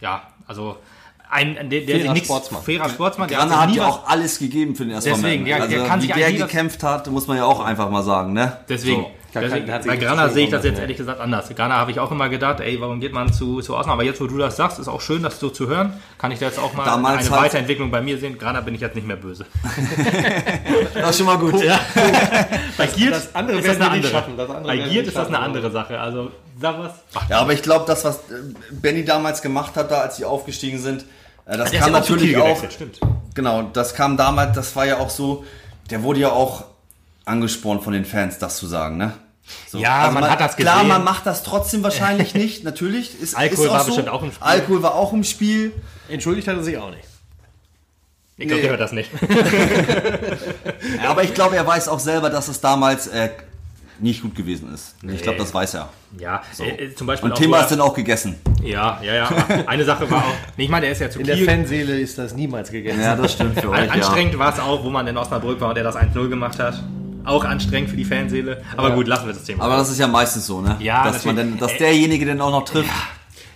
ja, 0.01 0.23
also 0.47 0.77
ein, 1.31 1.55
der, 1.71 1.81
der 1.83 2.01
Fairer 2.01 2.13
nichts, 2.13 2.29
Sportsmann. 2.29 2.63
fairer 2.63 2.89
Sportsmann, 2.91 3.29
der 3.29 3.39
Grana 3.39 3.61
hat 3.63 3.71
ja 3.75 3.87
auch 3.87 4.07
alles 4.07 4.39
gegeben 4.39 4.75
für 4.77 4.85
den 4.85 4.93
ersten 4.93 5.11
Deswegen, 5.11 5.43
Moment. 5.45 5.49
der- 5.49 5.67
der 5.69 5.79
also, 5.79 5.89
kann 5.91 6.03
wie 6.03 6.07
sich 6.07 6.15
der 6.15 6.33
gekämpft 6.33 6.83
hat, 6.83 7.07
muss 7.11 7.27
man 7.27 7.37
ja 7.39 7.45
auch 7.45 7.61
einfach 7.65 7.89
mal 7.91 8.03
sagen, 8.03 8.33
ne? 8.35 8.59
Deswegen, 8.69 9.03
So. 9.03 9.11
Deswegen 9.35 9.67
bei 9.87 9.97
Grana 9.97 10.29
sehe 10.29 10.45
ich 10.45 10.51
das 10.51 10.65
jetzt 10.65 10.79
ehrlich 10.79 10.97
gesagt 10.97 11.21
anders. 11.21 11.49
Grana 11.55 11.77
habe 11.77 11.91
ich 11.91 12.01
auch 12.01 12.11
immer 12.11 12.29
gedacht, 12.29 12.61
ey, 12.61 12.81
warum 12.81 13.01
geht 13.01 13.13
man 13.13 13.33
zu, 13.33 13.61
zu 13.63 13.77
Außen? 13.77 13.91
Aber 13.91 14.03
jetzt, 14.03 14.21
wo 14.21 14.27
du 14.27 14.37
das 14.37 14.57
sagst, 14.57 14.79
ist 14.79 14.89
auch 14.89 15.01
schön, 15.01 15.23
das 15.23 15.41
so 15.41 15.49
zu 15.49 15.69
hören. 15.69 15.95
Kann 16.19 16.33
ich 16.33 16.39
da 16.39 16.47
jetzt 16.47 16.59
auch 16.59 16.75
mal 16.75 16.85
Damals 16.85 17.27
eine 17.31 17.43
Weiterentwicklung 17.43 17.91
bei 17.91 18.03
mir 18.03 18.19
sehen. 18.19 18.37
Grana 18.39 18.61
bin 18.61 18.75
ich 18.75 18.81
jetzt 18.83 18.95
nicht 18.95 19.07
mehr 19.07 19.17
böse. 19.17 19.47
Das 20.95 21.11
ist 21.11 21.17
schon 21.19 21.27
mal 21.27 21.39
gut. 21.39 21.55
Bei 22.77 22.87
Giert 22.87 23.13
das 23.15 23.35
andere 23.35 23.59
ist 23.59 23.69
das 23.69 23.77
eine 23.77 23.91
andere. 23.91 24.13
schaffen, 24.13 24.37
das 24.37 24.51
andere 24.51 24.67
Bei 24.67 24.77
Giert 24.89 25.07
ist 25.07 25.17
das 25.17 25.29
eine 25.29 25.39
andere 25.39 25.71
Sache. 25.71 25.99
Also, 25.99 26.31
sag 26.61 26.79
was. 26.79 26.93
Ja, 27.29 27.41
aber 27.41 27.53
ich 27.53 27.63
glaube, 27.63 27.85
das, 27.87 28.05
was 28.05 28.17
äh, 28.17 28.21
Benny 28.71 29.05
damals 29.05 29.43
gemacht 29.43 29.75
hat, 29.77 29.91
da 29.91 30.01
als 30.01 30.17
sie 30.17 30.25
aufgestiegen 30.25 30.79
sind, 30.79 31.05
äh, 31.47 31.57
das 31.57 31.71
Der 31.71 31.81
kam 31.81 31.93
ja 31.93 32.01
natürlich 32.01 32.37
auch. 32.37 32.71
stimmt. 32.71 33.01
Genau, 33.35 33.63
das 33.73 33.95
kam 33.95 34.17
damals, 34.17 34.55
das 34.55 34.77
war 34.77 34.87
ja 34.87 34.99
auch 34.99 35.11
so, 35.11 35.45
der 35.91 36.03
wurde 36.03 36.21
ja 36.21 36.31
auch 36.31 36.65
angespornt 37.25 37.83
von 37.85 37.93
den 37.93 38.05
Fans, 38.05 38.39
das 38.39 38.57
zu 38.59 38.67
sagen, 38.67 38.97
ne? 38.97 39.13
So. 39.69 39.79
Ja, 39.79 40.11
man 40.13 40.29
hat 40.31 40.41
das 40.41 40.57
Klar, 40.57 40.77
gesehen. 40.77 40.89
man 40.89 41.05
macht 41.05 41.27
das 41.27 41.43
trotzdem 41.43 41.83
wahrscheinlich 41.83 42.35
nicht, 42.35 42.65
natürlich. 42.65 43.21
Ist, 43.21 43.35
Alkohol 43.37 43.65
ist 43.67 43.71
auch 43.71 43.75
war 43.75 43.81
so. 43.81 43.87
bestimmt 43.87 44.09
auch 44.09 44.23
im 44.23 44.31
Spiel. 44.33 44.47
Alkohol 44.47 44.83
war 44.83 44.95
auch 44.95 45.13
im 45.13 45.25
Spiel. 45.25 45.73
Entschuldigt 46.09 46.47
hat 46.49 46.57
er 46.57 46.63
sich 46.63 46.79
auch 46.79 46.91
nicht. 46.91 47.05
Ich 48.39 48.47
glaube, 48.49 48.57
Nee. 48.57 48.63
der 48.63 48.71
hört 48.71 48.81
das 48.81 48.93
nicht. 48.93 49.11
Ja, 51.03 51.11
aber 51.11 51.23
ich 51.25 51.35
glaube, 51.35 51.57
er 51.57 51.67
weiß 51.67 51.89
auch 51.89 52.01
selber, 52.01 52.31
dass 52.31 52.49
es 52.49 52.61
damals 52.61 53.07
äh, 53.09 53.31
nicht 54.01 54.23
gut 54.23 54.35
gewesen 54.35 54.73
ist. 54.73 54.95
Ich 55.07 55.23
glaube, 55.23 55.39
das 55.39 55.53
weiß 55.53 55.75
er. 55.75 55.91
Ja, 56.19 56.43
äh, 56.59 56.87
äh, 56.87 56.95
zum 56.95 57.07
Beispiel 57.07 57.31
Und 57.31 57.37
Thema 57.37 57.61
ist 57.61 57.69
dann 57.71 57.81
auch 57.81 57.95
gegessen. 57.95 58.37
er- 58.63 58.67
Ja, 58.69 59.01
ja, 59.03 59.15
ja. 59.15 59.29
Eine 59.67 59.85
Sache 59.85 60.11
war 60.11 60.19
auch, 60.25 60.35
nee, 60.57 60.65
ich 60.65 60.71
meine, 60.71 60.87
der 60.87 60.93
ist 60.93 61.01
ja 61.01 61.11
zu 61.11 61.21
In 61.21 61.27
der 61.27 61.37
Kiel. 61.37 61.47
Fanseele 61.47 61.99
ist 62.01 62.17
das 62.19 62.35
niemals 62.35 62.71
gegessen. 62.71 63.01
Ja, 63.01 63.15
das 63.17 63.33
stimmt 63.35 63.61
für 63.61 63.69
euch, 63.71 63.87
ja. 63.87 63.93
anstrengend 63.93 64.39
war 64.39 64.53
es 64.53 64.59
auch, 64.61 64.83
wo 64.83 64.91
man 64.91 65.07
in 65.07 65.17
Osnabrück 65.17 65.61
war 65.61 65.69
und 65.69 65.75
der 65.77 65.85
das 65.85 65.97
1-0 65.97 66.29
gemacht 66.29 66.59
hat. 66.59 66.83
Auch 67.25 67.45
anstrengend 67.45 67.91
für 67.91 67.97
die 67.97 68.05
Fanseele. 68.05 68.63
Aber 68.77 68.91
gut, 68.93 69.07
lassen 69.07 69.27
wir 69.27 69.33
das 69.35 69.45
Thema. 69.45 69.65
Aber 69.65 69.77
das 69.77 69.91
ist 69.91 69.99
ja 69.99 70.09
meistens 70.09 70.47
so, 70.47 70.61
ne? 70.61 70.77
Ja, 70.81 71.05
dass 71.05 71.25
man 71.25 71.37
dann, 71.37 71.59
dass 71.59 71.77
derjenige 71.77 72.27
dann 72.27 72.41
auch 72.41 72.51
noch 72.51 72.65
trifft. 72.65 72.91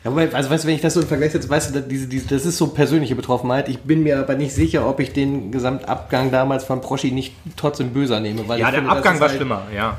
Ja, 0.05 0.13
wobei, 0.13 0.33
also 0.33 0.51
weißt 0.51 0.63
du, 0.65 0.69
wenn 0.69 0.77
ich 0.77 0.81
das 0.83 0.95
so 0.95 1.01
im 1.01 1.09
Vergleich 1.09 1.33
setze, 1.33 1.49
weißt 1.49 1.75
du, 1.75 1.83
diese, 1.83 2.07
diese, 2.07 2.29
das 2.29 2.47
ist 2.47 2.59
so 2.59 2.69
persönliche 2.69 3.17
Betroffenheit. 3.17 3.69
Ich 3.69 3.81
bin 3.81 4.05
mir 4.05 4.21
aber 4.21 4.37
nicht 4.37 4.55
sicher, 4.55 4.89
ob 4.89 5.01
ich 5.01 5.13
den 5.13 5.51
Gesamtabgang 5.51 6.31
damals 6.31 6.65
von 6.65 6.81
Proschi 6.81 7.11
nicht 7.11 7.33
trotzdem 7.57 7.91
böser 7.91 8.21
nehme. 8.21 8.47
Weil 8.47 8.61
ja, 8.61 8.71
der 8.71 8.81
finde, 8.81 8.91
Abgang 8.95 9.19
war 9.19 9.29
halt 9.29 9.37
schlimmer, 9.37 9.63
ja. 9.75 9.97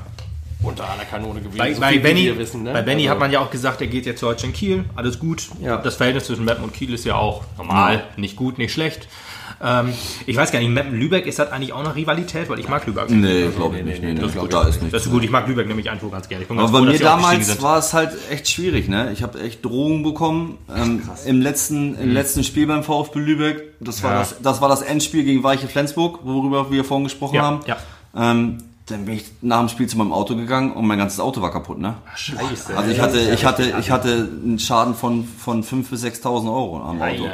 Unter 0.63 0.89
aller 0.89 1.03
Kanone 1.03 1.39
gewesen. 1.41 1.57
Bei, 1.57 1.73
so 1.73 1.81
bei 1.81 1.99
Benny, 1.99 2.23
wir 2.25 2.37
wissen, 2.37 2.63
ne? 2.63 2.73
bei 2.73 2.81
Benny 2.81 3.03
Also- 3.03 3.11
hat 3.11 3.19
man 3.19 3.31
ja 3.31 3.39
auch 3.41 3.51
gesagt, 3.51 3.81
er 3.81 3.87
geht 3.87 4.05
jetzt 4.05 4.19
zu 4.21 4.27
Holstein 4.27 4.53
Kiel, 4.53 4.85
alles 4.95 5.19
gut. 5.19 5.43
Ja. 5.61 5.77
Das 5.77 5.95
Verhältnis 5.95 6.25
zwischen 6.25 6.45
Meppen 6.45 6.63
und 6.63 6.73
Kiel 6.73 6.93
ist 6.93 7.05
ja 7.05 7.15
auch 7.15 7.43
normal, 7.57 8.03
nicht 8.15 8.35
gut, 8.37 8.57
nicht 8.57 8.73
schlecht. 8.73 9.07
Ähm, 9.63 9.93
ich 10.25 10.35
weiß 10.37 10.51
gar 10.51 10.59
nicht, 10.59 10.69
Meppen-Lübeck, 10.69 11.25
ist 11.25 11.39
das 11.39 11.51
eigentlich 11.51 11.73
auch 11.73 11.79
eine 11.79 11.95
Rivalität? 11.95 12.47
Weil 12.49 12.59
ich 12.59 12.67
mag 12.69 12.85
Lübeck. 12.85 13.09
Nee, 13.09 13.47
glaube 13.55 13.77
ich 13.79 13.83
nicht. 13.85 14.01
Nee, 14.03 14.13
nee, 14.13 14.19
Das 14.21 14.33
ich 14.35 14.39
gut. 14.39 14.53
da 14.53 14.63
ist 14.67 14.81
nichts. 14.81 14.91
Das 14.91 15.05
ist 15.05 15.11
gut, 15.11 15.23
ich 15.23 15.31
mag 15.31 15.47
Lübeck 15.47 15.67
nämlich 15.67 15.89
einfach 15.89 16.11
ganz 16.11 16.29
gerne. 16.29 16.43
Ich 16.43 16.47
bin 16.47 16.57
ganz 16.57 16.69
Aber 16.69 16.79
bei 16.79 16.85
froh, 16.85 16.91
mir 16.91 16.97
sie 16.97 17.05
aufgestiegen 17.07 17.41
damals 17.47 17.61
war 17.63 17.77
es 17.79 17.93
halt 17.93 18.11
echt 18.31 18.47
schwierig, 18.49 18.87
ne? 18.87 19.11
Ich 19.13 19.23
habe 19.23 19.39
echt 19.41 19.65
Drohungen 19.65 20.03
bekommen. 20.03 20.57
Ähm, 20.75 21.01
Im 21.25 21.41
letzten, 21.41 21.95
im 21.99 22.11
letzten 22.13 22.43
Spiel 22.43 22.67
beim 22.67 22.83
VfB 22.83 23.19
Lübeck, 23.19 23.63
das 23.79 24.03
war, 24.03 24.11
Mhm. 24.11 24.15
Ja. 24.15 24.19
das, 24.21 24.35
das 24.41 24.61
war 24.61 24.69
das 24.69 24.81
Endspiel 24.83 25.23
gegen 25.23 25.41
Weiche 25.43 25.67
Flensburg, 25.67 26.19
worüber 26.23 26.69
wir 26.71 26.83
vorhin 26.83 27.05
gesprochen 27.05 27.35
Ja, 27.35 27.41
haben. 27.41 27.59
ja. 27.65 27.77
Ähm, 28.15 28.57
dann 28.89 29.03
bin 29.03 29.15
ich 29.15 29.25
nach 29.41 29.59
dem 29.59 29.67
Spiel 29.67 29.87
zu 29.87 29.97
meinem 29.97 30.13
Auto 30.13 30.33
gegangen 30.33 30.71
und 30.71 30.87
mein 30.87 30.97
ganzes 30.97 31.19
Auto 31.19 31.41
war 31.41 31.51
kaputt, 31.51 31.77
ne? 31.77 31.95
Scheiße. 32.15 32.75
Also 32.77 32.89
ich 32.89 33.01
hatte, 33.01 33.19
ich 33.19 33.43
hatte, 33.45 33.73
ich 33.79 33.91
hatte 33.91 34.29
einen 34.43 34.59
Schaden 34.59 34.95
von, 34.95 35.25
von 35.25 35.61
5.000 35.61 35.89
bis 35.89 36.05
6.000 36.05 36.45
Euro 36.47 36.81
am 36.81 37.01
Auto. 37.01 37.25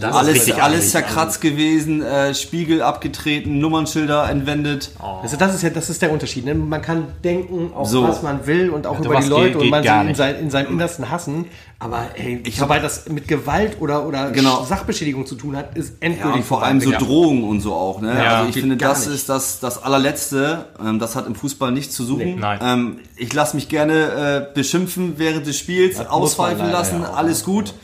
das 0.00 0.14
alles, 0.14 0.34
richtig 0.34 0.54
alles 0.54 0.56
ärgerlich. 0.56 0.90
zerkratzt 0.90 1.40
gewesen, 1.40 2.02
äh, 2.02 2.34
Spiegel 2.34 2.82
abgetreten, 2.82 3.60
Nummernschilder 3.60 4.28
entwendet. 4.28 4.90
Also 5.22 5.36
das 5.36 5.54
ist 5.54 5.62
ja, 5.62 5.70
das 5.70 5.90
ist 5.90 6.02
der 6.02 6.10
Unterschied. 6.10 6.44
Ne? 6.44 6.56
Man 6.56 6.82
kann 6.82 7.04
denken, 7.22 7.70
auf 7.72 7.88
So. 7.88 8.02
was 8.02 8.22
man 8.22 8.44
will 8.48 8.70
und 8.70 8.88
auch 8.88 8.98
über 8.98 9.10
sowas 9.10 9.24
die 9.24 9.30
Leute 9.30 9.46
geht- 9.46 9.54
und 9.56 9.62
geht 9.62 9.70
man 9.70 9.84
gar 9.84 10.02
sie 10.02 10.08
in, 10.10 10.14
sein, 10.16 10.34
in 10.40 10.50
seinem 10.50 10.72
Innersten 10.72 11.08
hassen. 11.08 11.44
Aber 11.78 12.06
ey, 12.14 12.42
sobald 12.56 12.82
das 12.82 13.06
mit 13.10 13.28
Gewalt 13.28 13.76
oder, 13.80 14.06
oder 14.06 14.30
Genau. 14.30 14.64
Sachbeschädigung 14.64 15.26
zu 15.26 15.34
tun 15.34 15.56
hat, 15.56 15.76
ist 15.76 15.90
Ja, 16.00 16.06
endgültig 16.06 16.36
und 16.36 16.44
vor 16.46 16.62
allem 16.62 16.80
so 16.80 16.90
Ja. 16.90 16.98
Drohungen 16.98 17.44
und 17.44 17.60
so 17.60 17.74
auch. 17.74 18.00
Ne? 18.00 18.14
Ja, 18.16 18.38
also 18.38 18.48
ich 18.48 18.54
finde, 18.58 18.78
das 18.78 19.04
nicht. 19.06 19.14
ist 19.14 19.28
das, 19.28 19.60
das 19.60 19.82
allerletzte. 19.82 20.64
Ähm, 20.82 20.98
das 20.98 21.14
hat 21.16 21.26
im 21.26 21.34
Fußball 21.34 21.72
nichts 21.72 21.94
zu 21.94 22.04
suchen. 22.04 22.24
Nee, 22.24 22.36
nein. 22.36 22.58
Ähm, 22.62 22.98
ich 23.16 23.30
lasse 23.34 23.56
mich 23.56 23.68
gerne 23.68 24.48
äh, 24.50 24.54
beschimpfen 24.54 25.18
während 25.18 25.46
des 25.46 25.58
Spiels, 25.58 25.98
muss 25.98 26.06
auspfeifen 26.06 26.70
lassen, 26.70 27.02
ja 27.02 27.12
alles 27.12 27.44
gut. 27.44 27.74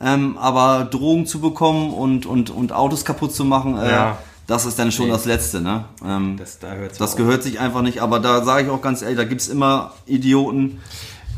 Ähm, 0.00 0.36
aber 0.38 0.84
Drohungen 0.84 1.24
zu 1.26 1.40
bekommen 1.40 1.92
und, 1.94 2.26
und, 2.26 2.50
und 2.50 2.72
Autos 2.72 3.04
kaputt 3.06 3.34
zu 3.34 3.44
machen, 3.46 3.78
äh, 3.78 3.90
Ja. 3.90 4.18
das 4.46 4.66
ist 4.66 4.78
dann 4.78 4.92
schon 4.92 5.08
das 5.08 5.24
Letzte. 5.24 5.62
Ne? 5.62 5.86
Ähm, 6.06 6.36
Das, 6.38 6.58
da 6.58 6.68
das 6.98 7.16
gehört 7.16 7.42
sich 7.42 7.58
einfach 7.60 7.80
nicht. 7.80 8.00
Aber 8.02 8.20
da 8.20 8.44
sage 8.44 8.64
ich 8.66 8.70
auch 8.70 8.82
ganz 8.82 9.00
ehrlich, 9.00 9.16
da 9.16 9.24
gibt's 9.24 9.48
immer 9.48 9.94
Idioten, 10.06 10.80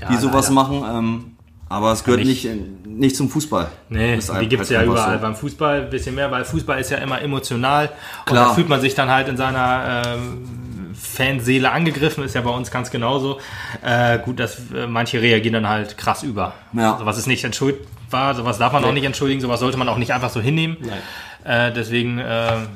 die 0.09 0.15
Ja, 0.15 0.21
sowas 0.21 0.51
leider. 0.51 0.55
machen. 0.55 1.37
Aber 1.71 1.93
es 1.93 2.03
gehört 2.05 2.25
nicht- 2.25 2.47
nicht, 2.85 3.15
zum 3.17 3.31
Fußball. 3.31 3.69
Nee, 3.91 4.17
die 4.19 4.29
halt 4.29 4.51
gibt 4.51 4.63
es 4.65 4.69
ja 4.71 4.81
einfach 4.81 4.93
überall. 4.95 5.15
so. 5.19 5.23
Beim 5.23 5.37
Fußball 5.37 5.83
ein 5.83 5.91
bisschen 5.91 6.17
mehr, 6.17 6.29
weil 6.31 6.45
Fußball 6.45 6.81
ist 6.81 6.91
ja 6.91 6.99
immer 6.99 7.23
emotional. 7.23 7.87
Und 7.87 8.25
Klar. 8.27 8.49
da 8.49 8.55
fühlt 8.55 8.69
man 8.69 8.81
sich 8.81 8.95
dann 8.97 9.09
halt 9.09 9.29
in 9.29 9.37
seiner 9.37 10.03
ähm, 10.05 10.93
Fanseele 10.95 11.71
angegriffen, 11.71 12.25
ist 12.25 12.35
ja 12.35 12.41
bei 12.41 12.51
uns 12.51 12.73
ganz 12.73 12.91
genauso. 12.91 13.39
Äh, 13.83 14.19
gut, 14.19 14.41
dass 14.41 14.59
äh, 14.75 14.89
manche 14.89 15.23
reagieren 15.23 15.55
dann 15.55 15.69
halt 15.69 15.97
krass 15.97 16.25
über. 16.25 16.55
Ja. 16.73 16.99
Sowas 16.99 17.17
ist 17.19 17.29
nicht 17.29 17.45
entschuldbar, 17.45 18.35
sowas 18.35 18.59
darf 18.59 18.73
man 18.73 18.85
auch 18.85 18.93
nicht 18.93 19.05
entschuldigen, 19.05 19.41
sowas 19.41 19.61
sollte 19.61 19.79
man 19.79 19.89
auch 19.89 19.97
nicht 19.99 20.13
einfach 20.13 20.31
so 20.31 20.41
hinnehmen. 20.41 20.77
Äh, 21.43 21.73
deswegen, 21.73 22.19
äh, 22.19 22.25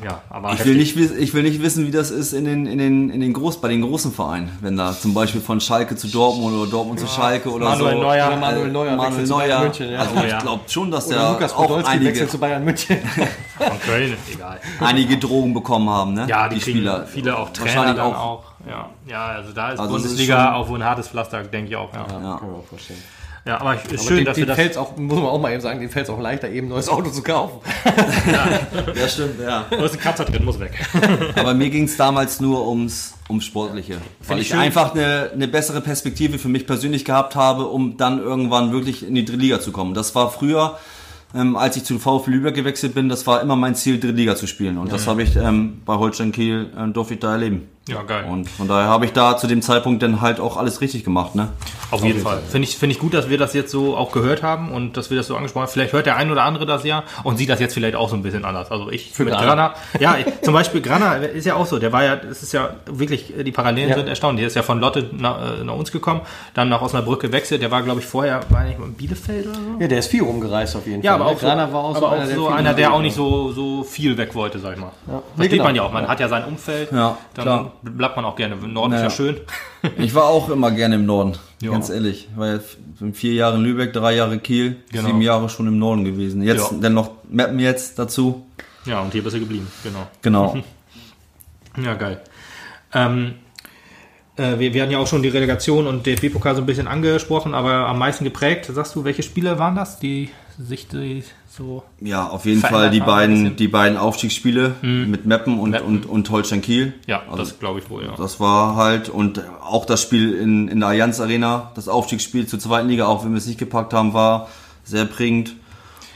ja, 0.04 0.22
aber 0.30 0.54
Ich 0.54 0.64
will, 0.64 0.74
nicht, 0.76 0.96
ich 0.96 1.34
will 1.34 1.42
nicht 1.42 1.60
wissen, 1.62 1.86
wie 1.86 1.90
das 1.90 2.10
ist 2.10 2.32
in 2.32 2.46
den, 2.46 2.64
in 2.66 2.78
den, 2.78 3.10
in 3.10 3.20
den 3.20 3.34
Groß, 3.34 3.60
bei 3.60 3.68
den 3.68 3.82
großen 3.82 4.10
Vereinen. 4.10 4.56
Wenn 4.62 4.76
da 4.78 4.92
zum 4.98 5.12
Beispiel 5.12 5.42
von 5.42 5.60
Schalke 5.60 5.96
zu 5.96 6.08
Dortmund 6.08 6.56
oder 6.56 6.70
Dortmund 6.70 6.98
zu 6.98 7.06
Schalke 7.06 7.50
oder 7.50 7.66
Manuel 7.70 7.92
so. 7.96 8.00
Neuer. 8.02 8.26
Oder 8.28 8.36
Manuel 8.38 8.70
Neuer 8.72 8.96
Manuel 8.96 9.26
Neuer. 9.26 9.60
München, 9.60 9.90
ja. 9.90 9.98
Also 9.98 10.10
Oh, 10.16 10.22
ich 10.24 10.30
ja. 10.30 10.38
glaube 10.40 10.62
schon, 10.68 10.90
dass 10.90 11.06
Oder 11.08 11.16
der 11.18 11.30
Lukas 11.32 11.52
auch 11.52 11.84
einige, 11.84 12.26
zu 12.26 12.38
Bayern 12.38 12.64
München. 12.64 12.96
von 13.58 13.80
Köln, 13.80 14.16
egal. 14.32 14.58
einige 14.80 15.18
Drogen 15.18 15.52
bekommen 15.52 15.90
haben, 15.90 16.14
ne? 16.14 16.26
Ja, 16.28 16.48
die, 16.48 16.54
die 16.54 16.60
Spieler. 16.62 17.06
viele 17.06 17.36
auch 17.36 17.50
Trainer 17.50 17.66
Wahrscheinlich 17.76 17.96
dann 17.96 18.12
auch. 18.14 18.18
auch. 18.18 18.44
Ja, 18.66 18.88
ja, 19.06 19.26
also 19.26 19.52
da 19.52 19.72
ist 19.72 19.78
Also 19.80 19.96
es 19.96 20.02
ist 20.04 20.08
Bundesliga 20.12 20.44
schon- 20.46 20.54
auch 20.54 20.68
wohl 20.70 20.78
ein 20.80 20.84
hartes 20.88 21.08
Pflaster, 21.08 21.42
denke 21.42 21.68
ich 21.68 21.76
auch. 21.76 21.92
Ja, 21.92 21.98
ja. 22.08 22.12
Ja. 22.14 22.36
Kann 22.38 22.50
man 22.50 22.60
auch 22.60 22.64
vorstellen. 22.64 23.02
Aber 23.52 23.74
es 23.74 23.92
ist 23.92 24.00
Aber 24.00 24.08
schön, 24.08 24.16
den, 24.18 24.24
dass 24.24 24.38
das... 24.38 24.56
fällt's 24.56 24.76
auch, 24.78 24.96
muss 24.96 25.18
man 25.18 25.26
auch 25.26 25.40
mal 25.40 25.52
eben 25.52 25.60
sagen, 25.60 25.78
den 25.78 25.90
fällt 25.90 26.06
es 26.06 26.10
auch 26.10 26.20
leichter, 26.20 26.48
eben 26.48 26.66
ein 26.66 26.70
neues 26.70 26.88
Auto 26.88 27.10
zu 27.10 27.22
kaufen. 27.22 27.60
ja, 28.94 29.08
stimmt, 29.08 29.38
ja. 29.38 29.66
Da 29.68 29.84
ist 29.84 29.92
ein 29.92 30.00
Kratzer 30.00 30.24
drin, 30.24 30.44
muss 30.46 30.58
weg. 30.58 30.72
Aber 31.36 31.52
mir 31.52 31.68
ging 31.68 31.84
es 31.84 31.96
damals 31.98 32.40
nur 32.40 32.66
ums, 32.66 33.14
ums 33.28 33.44
Sportliche. 33.44 33.98
Weil 34.26 34.38
ich 34.38 34.48
ich 34.48 34.54
einfach 34.54 34.94
eine, 34.94 35.30
eine 35.34 35.46
bessere 35.46 35.82
Perspektive 35.82 36.38
für 36.38 36.48
mich 36.48 36.66
persönlich 36.66 37.04
gehabt 37.04 37.36
habe, 37.36 37.66
um 37.66 37.98
dann 37.98 38.18
irgendwann 38.18 38.72
wirklich 38.72 39.06
in 39.06 39.14
die 39.14 39.26
dritte 39.26 39.40
Liga 39.40 39.60
zu 39.60 39.72
kommen. 39.72 39.92
Das 39.92 40.14
war 40.14 40.30
früher, 40.30 40.78
ähm, 41.34 41.56
als 41.56 41.76
ich 41.76 41.84
zu 41.84 41.98
VfL 41.98 42.30
Lübeck 42.30 42.54
gewechselt 42.54 42.94
bin, 42.94 43.10
das 43.10 43.26
war 43.26 43.42
immer 43.42 43.56
mein 43.56 43.74
Ziel, 43.74 44.00
dritte 44.00 44.14
Liga 44.14 44.36
zu 44.36 44.46
spielen. 44.46 44.78
Und 44.78 44.90
das 44.90 45.06
habe 45.06 45.22
ich 45.22 45.36
ähm, 45.36 45.82
bei 45.84 45.96
Holstein 45.96 46.32
Kiel, 46.32 46.70
ähm, 46.78 46.94
durfte 46.94 47.14
ich 47.14 47.20
da 47.20 47.32
erleben. 47.32 47.68
Ja, 47.86 48.02
geil. 48.02 48.24
Und 48.30 48.48
von 48.48 48.66
daher 48.66 48.88
habe 48.88 49.04
ich 49.04 49.12
da 49.12 49.36
zu 49.36 49.46
dem 49.46 49.60
Zeitpunkt 49.60 50.02
dann 50.02 50.22
halt 50.22 50.40
auch 50.40 50.56
alles 50.56 50.80
richtig 50.80 51.04
gemacht. 51.04 51.34
Ne? 51.34 51.48
Auf 51.90 52.02
jeden 52.02 52.20
Fall. 52.20 52.40
Finde 52.48 52.66
ich, 52.66 52.78
finde 52.78 52.94
ich 52.94 52.98
gut, 52.98 53.12
dass 53.12 53.28
wir 53.28 53.36
das 53.36 53.52
jetzt 53.52 53.70
so 53.70 53.94
auch 53.94 54.10
gehört 54.10 54.42
haben 54.42 54.72
und 54.72 54.96
dass 54.96 55.10
wir 55.10 55.18
das 55.18 55.26
so 55.26 55.36
angesprochen 55.36 55.64
haben. 55.66 55.70
Vielleicht 55.72 55.92
hört 55.92 56.06
der 56.06 56.16
ein 56.16 56.30
oder 56.30 56.44
andere 56.44 56.64
das 56.64 56.82
ja 56.84 57.02
und 57.24 57.36
sieht 57.36 57.50
das 57.50 57.60
jetzt 57.60 57.74
vielleicht 57.74 57.94
auch 57.94 58.08
so 58.08 58.16
ein 58.16 58.22
bisschen 58.22 58.46
anders. 58.46 58.70
Also 58.70 58.90
ich 58.90 59.12
Für 59.12 59.24
mit 59.26 59.34
Grana. 59.34 59.74
Ja, 60.00 60.16
ich- 60.16 60.24
zum 60.40 60.54
Beispiel 60.54 60.80
Grana 60.80 61.16
ist 61.16 61.44
ja 61.44 61.56
auch 61.56 61.66
so. 61.66 61.78
Der 61.78 61.92
war 61.92 62.02
ja, 62.04 62.14
es 62.14 62.42
ist 62.42 62.54
ja 62.54 62.70
wirklich, 62.86 63.34
die 63.44 63.52
Parallelen 63.52 63.90
Ja. 63.90 63.96
sind 63.96 64.08
erstaunlich. 64.08 64.40
Der 64.40 64.46
ist 64.48 64.56
ja 64.56 64.62
von 64.62 64.80
Lotte 64.80 65.10
nach, 65.12 65.60
äh, 65.60 65.62
nach 65.64 65.74
uns 65.74 65.92
gekommen, 65.92 66.22
dann 66.54 66.70
nach 66.70 66.80
Osnabrück 66.80 67.20
gewechselt. 67.20 67.60
Der 67.60 67.70
war, 67.70 67.82
glaube 67.82 68.00
ich, 68.00 68.06
vorher, 68.06 68.40
war 68.48 68.64
nicht 68.64 68.78
mal 68.78 68.86
in 68.86 68.94
Bielefeld 68.94 69.46
oder 69.46 69.56
so? 69.56 69.60
Ja, 69.80 69.88
der 69.88 69.98
ist 69.98 70.10
viel 70.10 70.22
rumgereist 70.22 70.74
auf 70.76 70.86
jeden 70.86 71.02
Ja, 71.02 71.12
Fall. 71.12 71.20
aber 71.20 71.30
ne? 71.30 71.36
auch 71.36 71.40
so, 71.40 71.46
Grana 71.46 71.70
war 71.72 71.84
auch 71.84 71.96
aber 71.96 72.08
auch 72.08 72.12
einer, 72.12 72.26
der 72.26 72.34
so 72.36 72.48
einer, 72.48 72.72
der 72.72 72.94
auch 72.94 73.02
nicht 73.02 73.14
so, 73.14 73.52
so 73.52 73.84
viel 73.84 74.16
weg 74.16 74.34
wollte, 74.34 74.58
sag 74.58 74.72
ich 74.72 74.80
mal. 74.80 74.90
Nee, 75.06 75.12
Versteht 75.36 75.50
genau. 75.52 75.64
man 75.64 75.76
ja 75.76 75.82
auch. 75.82 75.92
Man 75.92 76.04
Ja. 76.04 76.08
hat 76.08 76.20
ja 76.20 76.28
sein 76.28 76.44
Umfeld. 76.46 76.90
Ja, 76.90 77.18
dann 77.34 77.42
klar. 77.44 77.70
Bleibt 77.84 78.16
man 78.16 78.24
auch 78.24 78.36
gerne. 78.36 78.54
Im 78.54 78.72
Norden 78.72 78.92
Naja. 78.92 79.06
ist 79.06 79.18
ja 79.18 79.24
schön. 79.24 79.36
Ich 79.98 80.14
war 80.14 80.24
auch 80.24 80.48
immer 80.48 80.70
gerne 80.70 80.94
im 80.96 81.06
Norden, 81.06 81.34
Ja. 81.60 81.70
ganz 81.70 81.90
ehrlich. 81.90 82.28
Ich 82.32 82.36
war 82.38 82.48
ja 82.54 82.60
vier 83.12 83.34
Jahre 83.34 83.56
in 83.56 83.62
Lübeck, 83.62 83.92
drei 83.92 84.14
Jahre 84.16 84.38
Kiel, 84.38 84.76
Genau. 84.90 85.06
sieben 85.06 85.20
Jahre 85.20 85.48
schon 85.48 85.66
im 85.66 85.78
Norden 85.78 86.04
gewesen. 86.04 86.42
Jetzt 86.42 86.72
Ja. 86.72 86.78
dann 86.80 86.94
noch 86.94 87.10
Mappen 87.28 87.58
jetzt 87.58 87.98
dazu. 87.98 88.46
Ja, 88.86 89.00
und 89.00 89.12
hier 89.12 89.22
bist 89.22 89.34
du 89.36 89.40
geblieben. 89.40 89.66
Genau. 89.82 90.06
Genau. 90.22 90.56
Ja, 91.82 91.94
geil. 91.94 92.20
Ähm, 92.92 93.34
äh, 94.36 94.58
wir, 94.60 94.72
wir 94.74 94.82
hatten 94.82 94.92
ja 94.92 94.98
auch 94.98 95.08
schon 95.08 95.22
die 95.24 95.28
Relegation 95.28 95.88
und 95.88 96.06
DFB-Pokal 96.06 96.54
so 96.54 96.62
ein 96.62 96.66
bisschen 96.66 96.86
angesprochen, 96.86 97.52
aber 97.52 97.88
am 97.88 97.98
meisten 97.98 98.22
geprägt, 98.22 98.66
sagst 98.72 98.94
du, 98.94 99.02
welche 99.04 99.24
Spiele 99.24 99.58
waren 99.58 99.74
das, 99.74 99.98
die 99.98 100.30
sich 100.56 100.86
die 100.86 101.24
so... 101.56 101.84
Ja, 102.00 102.28
auf 102.28 102.46
jeden 102.46 102.60
Fall 102.60 102.90
die 102.90 103.00
beiden. 103.00 103.42
Mhm. 103.42 103.56
die 103.56 103.68
beiden 103.68 103.96
Aufstiegsspiele 103.96 104.74
mit 104.82 105.26
Meppen 105.26 105.58
und, 105.58 105.70
Meppen. 105.70 105.86
und, 105.86 106.06
und 106.06 106.30
Holstein 106.30 106.62
Kiel. 106.62 106.94
Ja, 107.06 107.22
Also 107.30 107.36
das 107.36 107.58
glaube 107.58 107.80
ich 107.80 107.88
wohl, 107.90 108.04
ja. 108.04 108.14
Das 108.16 108.40
war 108.40 108.76
halt, 108.76 109.08
und 109.08 109.42
auch 109.62 109.86
das 109.86 110.02
Spiel 110.02 110.34
in, 110.34 110.68
in 110.68 110.80
der 110.80 110.88
Allianz 110.90 111.20
Arena, 111.20 111.72
das 111.74 111.88
Aufstiegsspiel 111.88 112.46
zur 112.46 112.58
zweiten 112.58 112.88
Liga, 112.88 113.06
auch 113.06 113.24
wenn 113.24 113.32
wir 113.32 113.38
es 113.38 113.46
nicht 113.46 113.58
gepackt 113.58 113.92
haben, 113.94 114.14
war 114.14 114.48
sehr 114.84 115.04
prägend. 115.04 115.54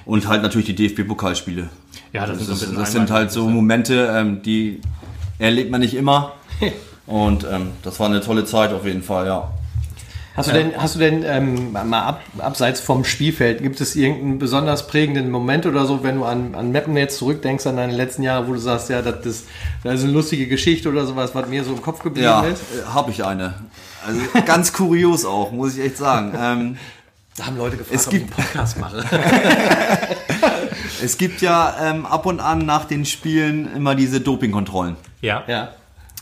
Und 0.04 0.26
halt 0.26 0.42
natürlich 0.42 0.66
die 0.66 0.74
DFB-Pokalspiele. 0.74 1.68
Ja, 2.12 2.26
das, 2.26 2.38
Das, 2.38 2.40
ist 2.40 2.46
so 2.46 2.52
ein 2.52 2.54
ist, 2.54 2.60
bisschen 2.60 2.76
das 2.76 2.92
sind 2.92 3.10
halt 3.10 3.30
so 3.30 3.46
Momente, 3.48 4.10
ähm, 4.14 4.42
die 4.42 4.80
erlebt 5.38 5.70
man 5.70 5.80
nicht 5.80 5.94
immer. 5.94 6.32
Und 7.06 7.46
ähm, 7.50 7.72
das 7.82 8.00
war 8.00 8.06
eine 8.06 8.20
tolle 8.20 8.44
Zeit 8.44 8.72
auf 8.72 8.84
jeden 8.84 9.02
Fall, 9.02 9.26
ja. 9.26 9.50
Hast 10.38 10.48
du 10.48 10.52
denn, 10.54 10.72
hast 10.76 10.94
du 10.94 10.98
denn 11.00 11.24
ähm, 11.26 11.72
mal 11.72 12.00
ab, 12.02 12.20
abseits 12.38 12.80
vom 12.80 13.04
Spielfeld, 13.04 13.60
gibt 13.62 13.80
es 13.80 13.96
irgendeinen 13.96 14.38
besonders 14.38 14.86
prägenden 14.86 15.30
Moment 15.30 15.66
oder 15.66 15.84
so, 15.84 16.02
wenn 16.02 16.16
du 16.16 16.24
an, 16.24 16.54
an 16.54 16.72
Mappen 16.72 16.96
jetzt 16.96 17.18
zurückdenkst, 17.18 17.66
an 17.66 17.76
deine 17.76 17.92
letzten 17.92 18.22
Jahre, 18.22 18.46
wo 18.48 18.52
du 18.52 18.58
sagst, 18.58 18.88
ja, 18.88 19.02
das 19.02 19.26
ist, 19.26 19.46
das 19.84 19.94
ist 19.96 20.04
eine 20.04 20.12
lustige 20.12 20.46
Geschichte 20.46 20.88
oder 20.88 21.04
sowas, 21.06 21.34
was 21.34 21.48
mir 21.48 21.64
so 21.64 21.72
im 21.72 21.82
Kopf 21.82 22.02
geblieben 22.02 22.24
Ja, 22.26 22.42
ist? 22.44 22.62
habe 22.94 23.10
ich 23.10 23.24
eine. 23.24 23.54
Also 24.06 24.20
ganz 24.46 24.72
kurios 24.72 25.24
auch, 25.24 25.50
muss 25.52 25.76
ich 25.76 25.84
echt 25.84 25.96
sagen. 25.98 26.32
Ähm, 26.40 26.76
Da 27.36 27.46
haben 27.46 27.56
Leute 27.58 27.76
gefragt, 27.76 28.00
Es 28.00 28.06
ob 28.06 28.12
ich 28.14 28.20
gibt- 28.20 28.38
einen 28.38 28.46
Podcast 28.46 28.78
mache. 28.78 29.04
es 31.02 31.18
gibt 31.18 31.40
ja 31.42 31.74
ähm, 31.82 32.06
ab 32.06 32.26
und 32.26 32.40
an 32.40 32.64
nach 32.64 32.84
den 32.84 33.04
Spielen 33.04 33.74
immer 33.74 33.94
diese 33.94 34.20
Dopingkontrollen. 34.20 34.96
Ja. 35.20 35.42
ja. 35.46 35.68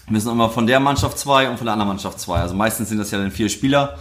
Müssen 0.09 0.31
immer 0.31 0.51
von 0.51 0.67
der 0.67 0.81
Mannschaft 0.81 1.19
zwei 1.19 1.49
und 1.49 1.57
von 1.57 1.67
der 1.67 1.73
anderen 1.73 1.89
Mannschaft 1.89 2.21
zwei. 2.21 2.39
Also 2.41 2.55
meistens 2.55 2.89
sind 2.89 2.99
das 2.99 3.11
ja 3.11 3.19
dann 3.19 3.31
vier 3.31 3.49
Spieler. 3.49 3.99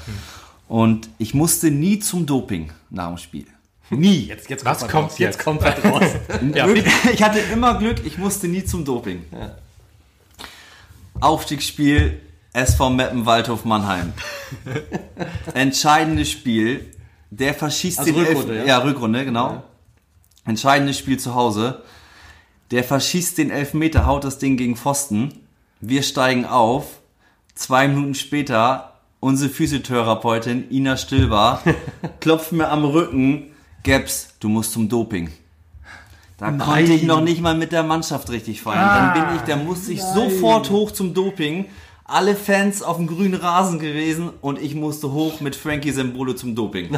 Und 0.68 1.10
ich 1.18 1.34
musste 1.34 1.70
nie 1.72 2.00
zum 2.00 2.26
Doping 2.26 2.72
nach 2.90 3.08
dem 3.08 3.18
Spiel. 3.18 3.46
Nie. 3.90 4.22
Jetzt, 4.28 4.50
jetzt 4.50 4.66
Was 4.66 4.80
kommt, 4.88 4.94
raus. 5.12 5.20
jetzt? 5.20 5.36
jetzt 5.36 5.44
kommt 5.44 5.62
was 5.62 5.84
raus. 5.84 6.04
Ja. 6.54 6.68
Ich 7.14 7.22
hatte 7.22 7.40
immer 7.40 7.78
Glück, 7.78 8.04
ich 8.06 8.18
musste 8.18 8.48
nie 8.48 8.64
zum 8.66 8.84
Doping. 8.84 9.24
Aufstiegsspiel 11.22 12.20
SV 12.54 12.90
Meppen 12.90 13.26
Waldhof 13.26 13.66
Mannheim. 13.66 14.14
Entscheidendes 15.54 16.32
Spiel. 16.32 16.92
Der 17.30 17.54
verschießt 17.54 18.00
Also 18.00 18.12
den 18.14 18.26
Rückrunde, 18.26 18.58
Elf 18.58 18.68
ja? 18.68 18.78
ja? 18.80 18.84
Rückrunde, 18.84 19.26
genau. 19.26 19.64
Entscheidendes 20.46 20.98
Spiel 20.98 21.20
zu 21.20 21.36
Hause. 21.36 21.84
Der 22.72 22.84
verschießt 22.84 23.38
den 23.38 23.52
Elfmeter, 23.52 24.06
haut 24.06 24.24
das 24.24 24.38
Ding 24.40 24.58
gegen 24.58 24.76
Pfosten. 24.76 25.45
Wir 25.88 26.02
steigen 26.02 26.46
auf. 26.46 27.00
Zwei 27.54 27.88
Minuten 27.88 28.16
später, 28.16 28.94
unsere 29.20 29.52
Physiotherapeutin 29.52 30.72
Ina 30.72 30.98
Stilbar 30.98 31.62
klopft 32.22 32.54
mir 32.54 32.70
am 32.70 32.86
Rücken. 32.86 33.52
Gaps, 33.84 34.30
du 34.40 34.50
musst 34.50 34.72
zum 34.72 34.90
Doping. 34.90 35.30
Da 36.40 36.52
konnte 36.54 36.92
ich 36.92 37.04
noch 37.04 37.22
nicht 37.22 37.40
mal 37.40 37.56
mit 37.56 37.72
der 37.72 37.84
Mannschaft 37.84 38.32
richtig 38.32 38.64
feiern. 38.64 39.14
Dann 39.14 39.28
bin 39.28 39.36
ich, 39.36 39.44
der 39.44 39.58
musste 39.58 39.94
ich 39.94 40.02
sofort 40.02 40.72
hoch 40.72 40.90
zum 40.90 41.14
Doping. 41.14 41.68
Alle 42.04 42.36
Fans 42.36 42.82
auf 42.82 42.98
dem 42.98 43.06
grünen 43.06 43.36
Rasen 43.36 43.78
gewesen 43.78 44.32
und 44.42 44.60
ich 44.60 44.74
musste 44.74 45.12
hoch 45.12 45.40
mit 45.40 45.56
Frankie 45.56 45.92
Sembolo 45.92 46.34
zum 46.34 46.56
Doping. 46.56 46.98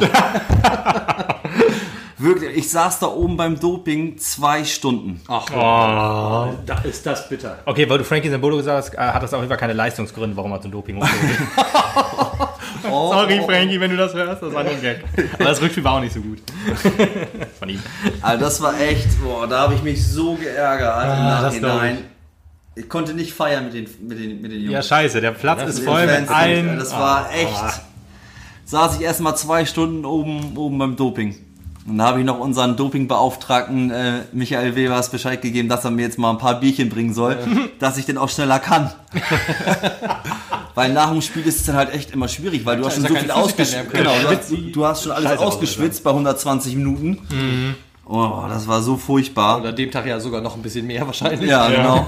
Wirklich, 2.18 2.56
ich 2.56 2.70
saß 2.70 2.98
da 2.98 3.06
oben 3.06 3.36
beim 3.36 3.58
Doping 3.60 4.18
zwei 4.18 4.64
Stunden. 4.64 5.20
Ach, 5.28 5.46
da 6.66 6.78
ist 6.82 7.06
das 7.06 7.28
bitter. 7.28 7.58
Okay, 7.64 7.88
weil 7.88 7.98
du 7.98 8.04
Frankie 8.04 8.28
Sambolo 8.28 8.56
gesagt 8.56 8.76
hast, 8.88 8.94
äh, 8.94 8.98
hat 8.98 9.22
das 9.22 9.32
auf 9.32 9.38
jeden 9.40 9.48
Fall 9.48 9.56
keine 9.58 9.72
Leistungsgründe, 9.72 10.36
warum 10.36 10.50
er 10.52 10.60
zum 10.60 10.72
Doping 10.72 10.96
musste. 10.96 11.14
Sorry, 12.82 13.40
Frankie, 13.44 13.80
wenn 13.80 13.90
du 13.90 13.96
das 13.96 14.14
hörst, 14.14 14.42
das 14.42 14.52
war 14.52 14.64
nur 14.64 14.72
ein 14.72 14.80
Gag. 14.80 15.04
Aber 15.34 15.44
das 15.44 15.60
Rückspiel 15.60 15.84
war 15.84 15.94
auch 15.94 16.00
nicht 16.00 16.12
so 16.12 16.20
gut. 16.20 16.38
Von 17.58 17.68
ihm. 17.68 17.82
Also 18.20 18.44
das 18.44 18.60
war 18.60 18.80
echt, 18.80 19.22
boah, 19.22 19.46
da 19.46 19.60
habe 19.60 19.74
ich 19.74 19.82
mich 19.82 20.04
so 20.04 20.34
geärgert 20.34 20.88
Ah, 20.94 21.42
das 21.42 21.58
glaub 21.58 21.74
Nachhinein. 21.74 21.98
Ich 22.74 22.88
konnte 22.88 23.14
nicht 23.14 23.32
feiern 23.32 23.64
mit 23.64 23.74
den, 23.74 23.88
mit 24.08 24.18
den, 24.18 24.40
mit 24.40 24.52
den 24.52 24.60
Jungs. 24.60 24.72
Ja, 24.72 24.82
scheiße, 24.82 25.20
der 25.20 25.32
Platz 25.32 25.62
ist 25.68 25.78
Mit 25.80 25.88
voll 25.88 26.06
mit 26.06 26.30
allen. 26.30 26.78
Das 26.78 26.92
war 26.92 27.26
Ah. 27.26 27.34
echt. 27.34 27.80
Saß 28.64 28.96
ich 28.96 29.02
erst 29.02 29.20
mal 29.20 29.34
zwei 29.34 29.64
Stunden 29.64 30.04
oben, 30.04 30.56
oben 30.56 30.78
beim 30.78 30.94
Doping. 30.96 31.34
Und 31.88 31.98
da 31.98 32.06
habe 32.08 32.20
ich 32.20 32.26
noch 32.26 32.38
unseren 32.38 32.76
Dopingbeauftragten 32.76 33.90
äh, 33.90 34.12
Michael 34.32 34.76
Webers 34.76 35.10
Bescheid 35.10 35.40
gegeben, 35.40 35.68
dass 35.68 35.84
er 35.84 35.90
mir 35.90 36.02
jetzt 36.02 36.18
mal 36.18 36.30
ein 36.30 36.38
paar 36.38 36.60
Bierchen 36.60 36.90
bringen 36.90 37.14
soll, 37.14 37.38
dass 37.78 37.96
ich 37.96 38.04
den 38.04 38.18
auch 38.18 38.28
schneller 38.28 38.58
kann. 38.58 38.90
weil 40.74 40.92
nach 40.92 41.10
dem 41.10 41.22
Spiel 41.22 41.46
ist 41.46 41.60
es 41.60 41.66
dann 41.66 41.76
halt 41.76 41.94
echt 41.94 42.10
immer 42.10 42.28
schwierig, 42.28 42.66
weil 42.66 42.76
du 42.76 42.84
hast 42.84 42.96
schon 42.96 43.06
so 43.06 43.14
ja 43.14 43.20
viel 43.20 43.30
ausgeschwitzt. 43.30 43.92
Genau, 43.92 44.12
du 44.20 44.28
hast, 44.28 44.52
du 44.72 44.84
hast 44.84 45.02
schon 45.02 45.12
alles 45.12 45.30
Scheiße 45.30 45.44
ausgeschwitzt 45.44 46.04
bei 46.04 46.10
120 46.10 46.76
Minuten. 46.76 47.18
Oh, 48.04 48.44
das 48.48 48.66
war 48.66 48.82
so 48.82 48.96
furchtbar. 48.96 49.58
Und 49.58 49.66
an 49.66 49.76
dem 49.76 49.90
Tag 49.90 50.06
ja 50.06 50.20
sogar 50.20 50.40
noch 50.40 50.56
ein 50.56 50.62
bisschen 50.62 50.86
mehr 50.86 51.06
wahrscheinlich. 51.06 51.48
Ja, 51.48 51.68
genau. 51.68 52.06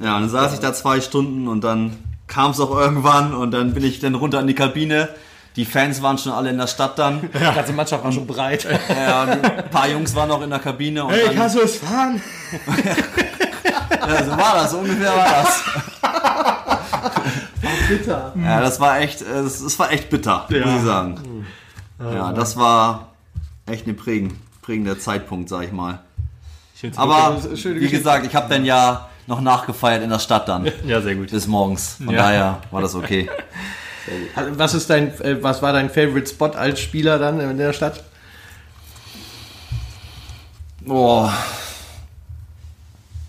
Ja, 0.00 0.16
und 0.16 0.22
dann 0.22 0.28
saß 0.28 0.54
ich 0.54 0.60
da 0.60 0.72
zwei 0.72 1.00
Stunden 1.00 1.46
und 1.46 1.62
dann 1.62 1.96
kam 2.26 2.52
es 2.52 2.60
auch 2.60 2.76
irgendwann 2.76 3.34
und 3.34 3.50
dann 3.52 3.74
bin 3.74 3.84
ich 3.84 4.00
dann 4.00 4.14
runter 4.14 4.40
in 4.40 4.46
die 4.46 4.54
Kabine. 4.54 5.08
Die 5.56 5.64
Fans 5.64 6.00
waren 6.02 6.16
schon 6.16 6.32
alle 6.32 6.50
in 6.50 6.58
der 6.58 6.66
Stadt 6.66 6.98
dann. 6.98 7.20
Die 7.34 7.38
ganze 7.38 7.72
Mannschaft 7.72 8.02
war 8.04 8.12
schon 8.12 8.26
breit. 8.26 8.66
Ja, 8.88 9.22
ein 9.22 9.70
paar 9.70 9.88
Jungs 9.88 10.14
waren 10.14 10.28
noch 10.28 10.42
in 10.42 10.50
der 10.50 10.58
Kabine. 10.58 11.04
Und 11.04 11.12
dann, 11.12 11.52
du 11.52 11.60
es 11.60 11.76
fahren? 11.76 12.20
ja, 12.84 14.24
so 14.24 14.30
war 14.32 14.54
das, 14.54 14.70
so 14.70 14.78
ungefähr 14.78 15.10
war 15.16 15.26
das. 15.42 15.62
bitter. 17.88 18.32
Ja, 18.42 18.60
das 18.60 18.80
war 18.80 19.00
echt, 19.00 19.22
äh, 19.22 19.40
es 19.40 19.60
es 19.60 19.78
war 19.78 19.90
echt 19.92 20.08
bitter, 20.10 20.46
muss 20.48 20.58
ich 20.58 20.82
sagen. 20.82 21.46
Ja, 21.98 22.32
das 22.32 22.56
war 22.56 23.08
echt 23.66 23.86
ein 23.86 23.96
prägend, 23.96 24.34
prägender 24.62 24.98
Zeitpunkt, 24.98 25.48
sag 25.48 25.64
ich 25.64 25.72
mal. 25.72 26.00
Aber 26.96 27.38
wie 27.42 27.88
gesagt, 27.88 28.26
ich 28.26 28.34
habe 28.34 28.48
dann 28.48 28.64
ja 28.64 29.08
noch 29.26 29.40
nachgefeiert 29.40 30.02
in 30.02 30.10
der 30.10 30.18
Stadt 30.18 30.48
dann. 30.48 30.68
Ja, 30.86 31.00
sehr 31.00 31.14
gut. 31.14 31.30
Bis 31.30 31.46
morgens. 31.46 31.96
Von 32.04 32.14
Ja. 32.14 32.22
daher 32.22 32.58
war 32.70 32.82
das 32.82 32.94
okay. 32.94 33.30
Was 34.56 34.74
ist 34.74 34.90
dein, 34.90 35.08
äh, 35.20 35.42
was 35.42 35.62
war 35.62 35.72
dein 35.72 35.88
Favorite 35.88 36.28
Spot 36.28 36.50
als 36.50 36.80
Spieler 36.80 37.18
dann 37.18 37.40
in 37.40 37.58
der 37.58 37.72
Stadt? 37.72 38.02
Boah. 40.80 41.32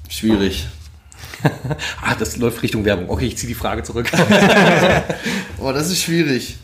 Schwierig. 0.10 0.68
Ah, 2.02 2.16
das 2.18 2.38
läuft 2.38 2.64
Richtung 2.64 2.86
Werbung. 2.86 3.10
Okay, 3.10 3.26
ich 3.26 3.38
ziehe 3.38 3.50
die 3.50 3.54
Frage 3.54 3.84
zurück. 3.84 4.10
Boah, 5.58 5.74
das 5.74 5.90
ist 5.90 6.02
schwierig. 6.02 6.56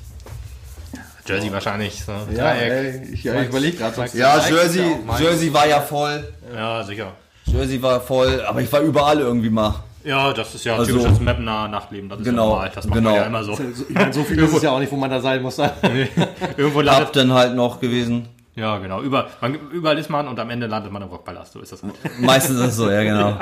Jersey 1.27 1.51
wahrscheinlich. 1.51 2.01
So. 2.01 2.13
ja, 2.33 2.53
ey, 2.53 3.03
ich, 3.11 3.25
ja, 3.25 3.41
ich 3.41 3.49
überlege 3.49 3.77
gerade. 3.77 4.09
Ja, 4.13 4.47
Jersey. 4.47 4.95
Jersey 5.19 5.53
war 5.53 5.67
ja 5.67 5.81
voll. 5.81 6.31
Ja, 6.55 6.81
sicher. 6.85 7.11
Jersey 7.43 7.81
war 7.81 7.99
voll, 7.99 8.41
aber 8.41 8.61
ich 8.61 8.71
war 8.71 8.79
überall 8.79 9.19
irgendwie 9.19 9.49
mal. 9.49 9.83
Ja, 10.03 10.31
das 10.33 10.55
ist 10.55 10.63
ja 10.63 10.75
Also- 10.75 10.93
typisches 10.97 11.19
Mapner 11.19 11.67
Nachtleben. 11.67 12.09
Das 12.09 12.19
ist 12.19 12.25
Genau, 12.25 12.43
ja 12.43 12.49
normal. 12.51 12.71
Das 12.73 12.85
macht 12.87 12.97
genau. 12.97 13.09
man 13.11 13.19
ja 13.19 13.25
immer 13.27 13.43
so. 13.43 13.55
So, 13.55 13.63
Ich 13.89 13.95
meine, 13.95 14.13
so 14.13 14.23
viel 14.23 14.39
ist 14.43 14.53
es 14.55 14.61
ja 14.63 14.71
auch 14.71 14.79
nicht, 14.79 14.91
wo 14.91 14.95
man 14.95 15.09
da 15.09 15.19
sein 15.19 15.41
muss. 15.41 15.57
Irgendwo 16.57 16.79
Hab 16.79 16.85
landet. 16.85 17.15
dann 17.15 17.33
halt 17.33 17.55
noch 17.55 17.79
gewesen. 17.79 18.27
Ja, 18.55 18.77
genau. 18.79 19.01
Über, 19.01 19.27
man, 19.41 19.55
überall 19.71 19.97
ist 19.97 20.09
man 20.09 20.27
und 20.27 20.37
am 20.39 20.49
Ende 20.49 20.67
landet 20.67 20.91
man 20.91 21.01
im 21.01 21.07
Rockpalast. 21.09 21.53
So 21.53 21.59
ist 21.61 21.71
das 21.71 21.83
halt. 21.83 21.93
Meistens 22.19 22.59
ist 22.59 22.67
es 22.67 22.75
so, 22.75 22.89
ja 22.89 23.03
genau. 23.03 23.37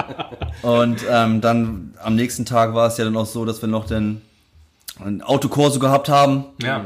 Und 0.80 1.04
ähm, 1.10 1.42
dann 1.42 1.94
am 2.04 2.16
nächsten 2.16 2.46
Tag 2.46 2.74
war 2.76 2.88
es 2.88 2.98
ja 2.98 3.06
dann 3.06 3.16
auch 3.18 3.26
so, 3.26 3.46
dass 3.46 3.62
wir 3.62 3.70
noch 3.70 3.86
den 3.86 4.22
ein 5.04 5.22
Autokorso 5.22 5.80
gehabt 5.80 6.10
haben. 6.10 6.46
Ja. 6.62 6.82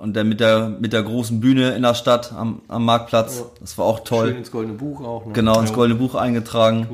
Und 0.00 0.14
dann 0.16 0.28
mit 0.28 0.40
der, 0.40 0.68
mit 0.68 0.92
der 0.92 1.02
großen 1.02 1.40
Bühne 1.40 1.70
in 1.74 1.82
der 1.82 1.94
Stadt 1.94 2.32
am, 2.32 2.60
am 2.68 2.84
Marktplatz. 2.84 3.42
Das 3.60 3.78
war 3.78 3.86
auch 3.86 3.98
Schön 3.98 4.04
toll. 4.06 4.28
ins 4.30 4.50
Goldene 4.50 4.74
Buch 4.76 5.02
auch. 5.02 5.24
Ne? 5.26 5.32
Genau, 5.32 5.58
ins 5.60 5.72
Goldene 5.72 5.98
Buch 5.98 6.14
eingetragen. 6.14 6.86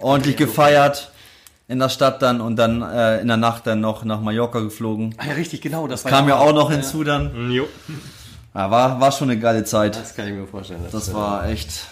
Ordentlich 0.00 0.36
gefeiert 0.36 1.10
in 1.68 1.78
der 1.78 1.90
Stadt 1.90 2.22
dann 2.22 2.40
und 2.40 2.56
dann 2.56 2.82
äh, 2.82 3.20
in 3.20 3.28
der 3.28 3.36
Nacht 3.36 3.66
dann 3.66 3.80
noch 3.80 4.02
nach 4.04 4.20
Mallorca 4.20 4.60
geflogen. 4.60 5.14
Ah, 5.18 5.26
ja, 5.28 5.34
richtig, 5.34 5.60
genau. 5.60 5.86
Das 5.86 6.04
war 6.04 6.10
Kam 6.10 6.28
ja 6.28 6.38
auch 6.38 6.52
noch 6.54 6.70
hinzu 6.70 7.04
dann. 7.04 7.50
Jo. 7.52 7.68
Ja, 8.54 8.70
war, 8.70 8.98
war 9.00 9.12
schon 9.12 9.30
eine 9.30 9.38
geile 9.38 9.64
Zeit. 9.64 9.94
Das 9.94 10.16
kann 10.16 10.26
ich 10.26 10.34
mir 10.34 10.46
vorstellen. 10.46 10.80
Das 10.90 11.12
war 11.12 11.46
echt. 11.48 11.86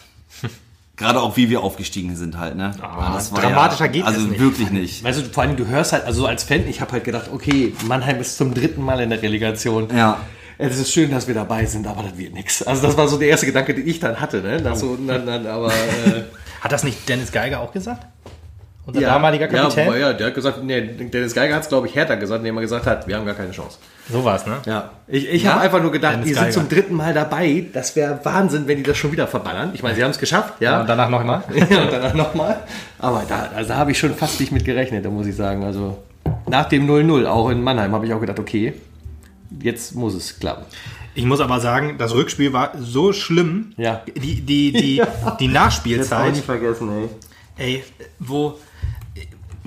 Gerade 0.96 1.20
auch 1.20 1.36
wie 1.36 1.50
wir 1.50 1.60
aufgestiegen 1.62 2.16
sind 2.16 2.38
halt, 2.38 2.56
ne? 2.56 2.72
Ja, 2.80 3.12
das 3.12 3.30
war 3.30 3.42
dramatischer 3.42 3.88
geht 3.88 4.06
Also 4.06 4.18
es 4.22 4.28
nicht. 4.28 4.40
wirklich 4.40 4.70
nicht. 4.70 5.04
Weißt 5.04 5.20
du, 5.20 5.24
vor 5.24 5.42
allem, 5.42 5.54
du 5.54 5.66
hörst 5.66 5.92
halt, 5.92 6.06
also 6.06 6.22
so 6.22 6.26
als 6.26 6.42
Fan, 6.44 6.66
ich 6.66 6.80
habe 6.80 6.92
halt 6.92 7.04
gedacht, 7.04 7.28
okay, 7.30 7.74
Mannheim 7.86 8.18
ist 8.18 8.38
zum 8.38 8.54
dritten 8.54 8.80
Mal 8.82 9.00
in 9.00 9.10
der 9.10 9.20
Relegation. 9.20 9.94
Ja. 9.94 10.18
Es 10.56 10.78
ist 10.78 10.90
schön, 10.90 11.10
dass 11.10 11.26
wir 11.26 11.34
dabei 11.34 11.66
sind, 11.66 11.86
aber 11.86 12.02
das 12.02 12.16
wird 12.16 12.32
nichts. 12.32 12.62
Also 12.62 12.80
das 12.86 12.96
war 12.96 13.08
so 13.08 13.18
der 13.18 13.28
erste 13.28 13.44
Gedanke, 13.44 13.74
den 13.74 13.86
ich 13.86 14.00
dann 14.00 14.18
hatte, 14.18 14.40
ne? 14.40 14.62
Das 14.62 14.80
so, 14.80 14.96
dann, 14.96 15.26
dann, 15.26 15.46
aber 15.46 15.68
äh, 16.06 16.22
Hat 16.62 16.72
das 16.72 16.82
nicht 16.82 17.06
Dennis 17.06 17.30
Geiger 17.30 17.60
auch 17.60 17.72
gesagt? 17.72 18.06
Unser 18.86 19.00
damaliger 19.00 19.48
Kapitän? 19.48 19.88
Ja, 19.88 19.96
ja, 19.96 20.12
der 20.12 20.28
hat 20.28 20.34
gesagt, 20.34 20.62
nee, 20.62 20.80
Dennis 20.80 21.34
Geiger 21.34 21.56
hat 21.56 21.62
es, 21.64 21.68
glaube 21.68 21.88
ich, 21.88 21.94
härter 21.96 22.16
gesagt, 22.16 22.38
indem 22.38 22.56
er 22.56 22.60
gesagt 22.60 22.86
hat, 22.86 23.08
wir 23.08 23.16
haben 23.16 23.26
gar 23.26 23.34
keine 23.34 23.50
Chance. 23.50 23.78
so 24.08 24.24
war 24.24 24.36
es, 24.36 24.46
ne? 24.46 24.58
Ja. 24.64 24.90
Ich, 25.08 25.28
ich 25.28 25.46
habe 25.46 25.60
einfach 25.60 25.82
nur 25.82 25.90
gedacht, 25.90 26.14
Dennis 26.14 26.28
die 26.28 26.34
sind 26.34 26.42
Geiger. 26.44 26.52
zum 26.54 26.68
dritten 26.68 26.94
Mal 26.94 27.12
dabei. 27.12 27.66
Das 27.72 27.96
wäre 27.96 28.20
Wahnsinn, 28.22 28.68
wenn 28.68 28.76
die 28.76 28.84
das 28.84 28.96
schon 28.96 29.10
wieder 29.10 29.26
verballern. 29.26 29.72
Ich 29.74 29.82
meine, 29.82 29.96
sie 29.96 30.04
haben 30.04 30.12
es 30.12 30.18
geschafft, 30.18 30.54
ja. 30.60 30.80
Und 30.80 30.88
danach 30.88 31.10
noch 31.10 31.20
einmal? 31.20 31.42
Ja, 31.68 31.82
und 31.82 31.92
danach 31.92 32.14
nochmal. 32.14 32.60
Aber 33.00 33.24
da, 33.28 33.50
also 33.56 33.70
da 33.70 33.76
habe 33.76 33.90
ich 33.90 33.98
schon 33.98 34.14
fast 34.14 34.38
nicht 34.38 34.52
mit 34.52 34.64
gerechnet, 34.64 35.04
da 35.04 35.10
muss 35.10 35.26
ich 35.26 35.34
sagen. 35.34 35.64
Also 35.64 35.98
nach 36.46 36.68
dem 36.68 36.88
0-0, 36.88 37.26
auch 37.26 37.50
in 37.50 37.62
Mannheim, 37.64 37.92
habe 37.92 38.06
ich 38.06 38.14
auch 38.14 38.20
gedacht, 38.20 38.38
okay, 38.38 38.74
jetzt 39.60 39.96
muss 39.96 40.14
es 40.14 40.38
klappen. 40.38 40.64
Ich 41.16 41.24
muss 41.24 41.40
aber 41.40 41.58
sagen, 41.58 41.96
das 41.98 42.14
Rückspiel 42.14 42.52
war 42.52 42.72
so 42.78 43.12
schlimm. 43.12 43.72
Ja. 43.78 44.02
Die, 44.14 44.42
die, 44.42 44.70
die, 44.70 45.02
die 45.40 45.48
Nachspielzeit, 45.48 46.36
vergessen, 46.36 47.08
ey. 47.56 47.74
ey, 47.74 47.84
wo 48.20 48.58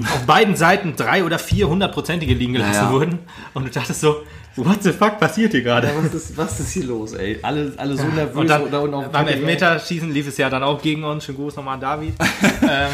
auf 0.05 0.25
beiden 0.25 0.55
Seiten 0.55 0.95
drei 0.95 1.23
oder 1.23 1.39
vier 1.39 1.67
hundertprozentige 1.69 2.33
liegen 2.33 2.53
gelassen 2.53 2.73
Ja, 2.73 2.83
ja. 2.83 2.91
wurden. 2.91 3.19
Und 3.53 3.65
du 3.65 3.69
dachtest 3.71 4.01
so, 4.01 4.23
what 4.55 4.81
the 4.83 4.91
fuck 4.91 5.19
passiert 5.19 5.51
hier 5.51 5.61
gerade? 5.61 5.89
Was 6.03 6.13
ist, 6.13 6.37
was 6.37 6.59
ist 6.59 6.71
hier 6.71 6.85
los, 6.85 7.13
ey? 7.13 7.39
Alle, 7.41 7.73
alle 7.77 7.95
so 7.97 8.05
nervös 8.05 8.35
Und 8.35 8.47
dann 8.49 8.61
oder- 8.63 8.97
auf- 8.97 9.09
beim 9.11 9.27
Elfmeterschießen 9.27 10.11
lief 10.11 10.27
es 10.27 10.37
ja 10.37 10.49
dann 10.49 10.63
auch 10.63 10.81
gegen 10.81 11.03
uns. 11.03 11.25
Schönen 11.25 11.37
Gruß 11.37 11.55
nochmal 11.55 11.75
an 11.75 11.81
David. 11.81 12.13
ähm, 12.61 12.89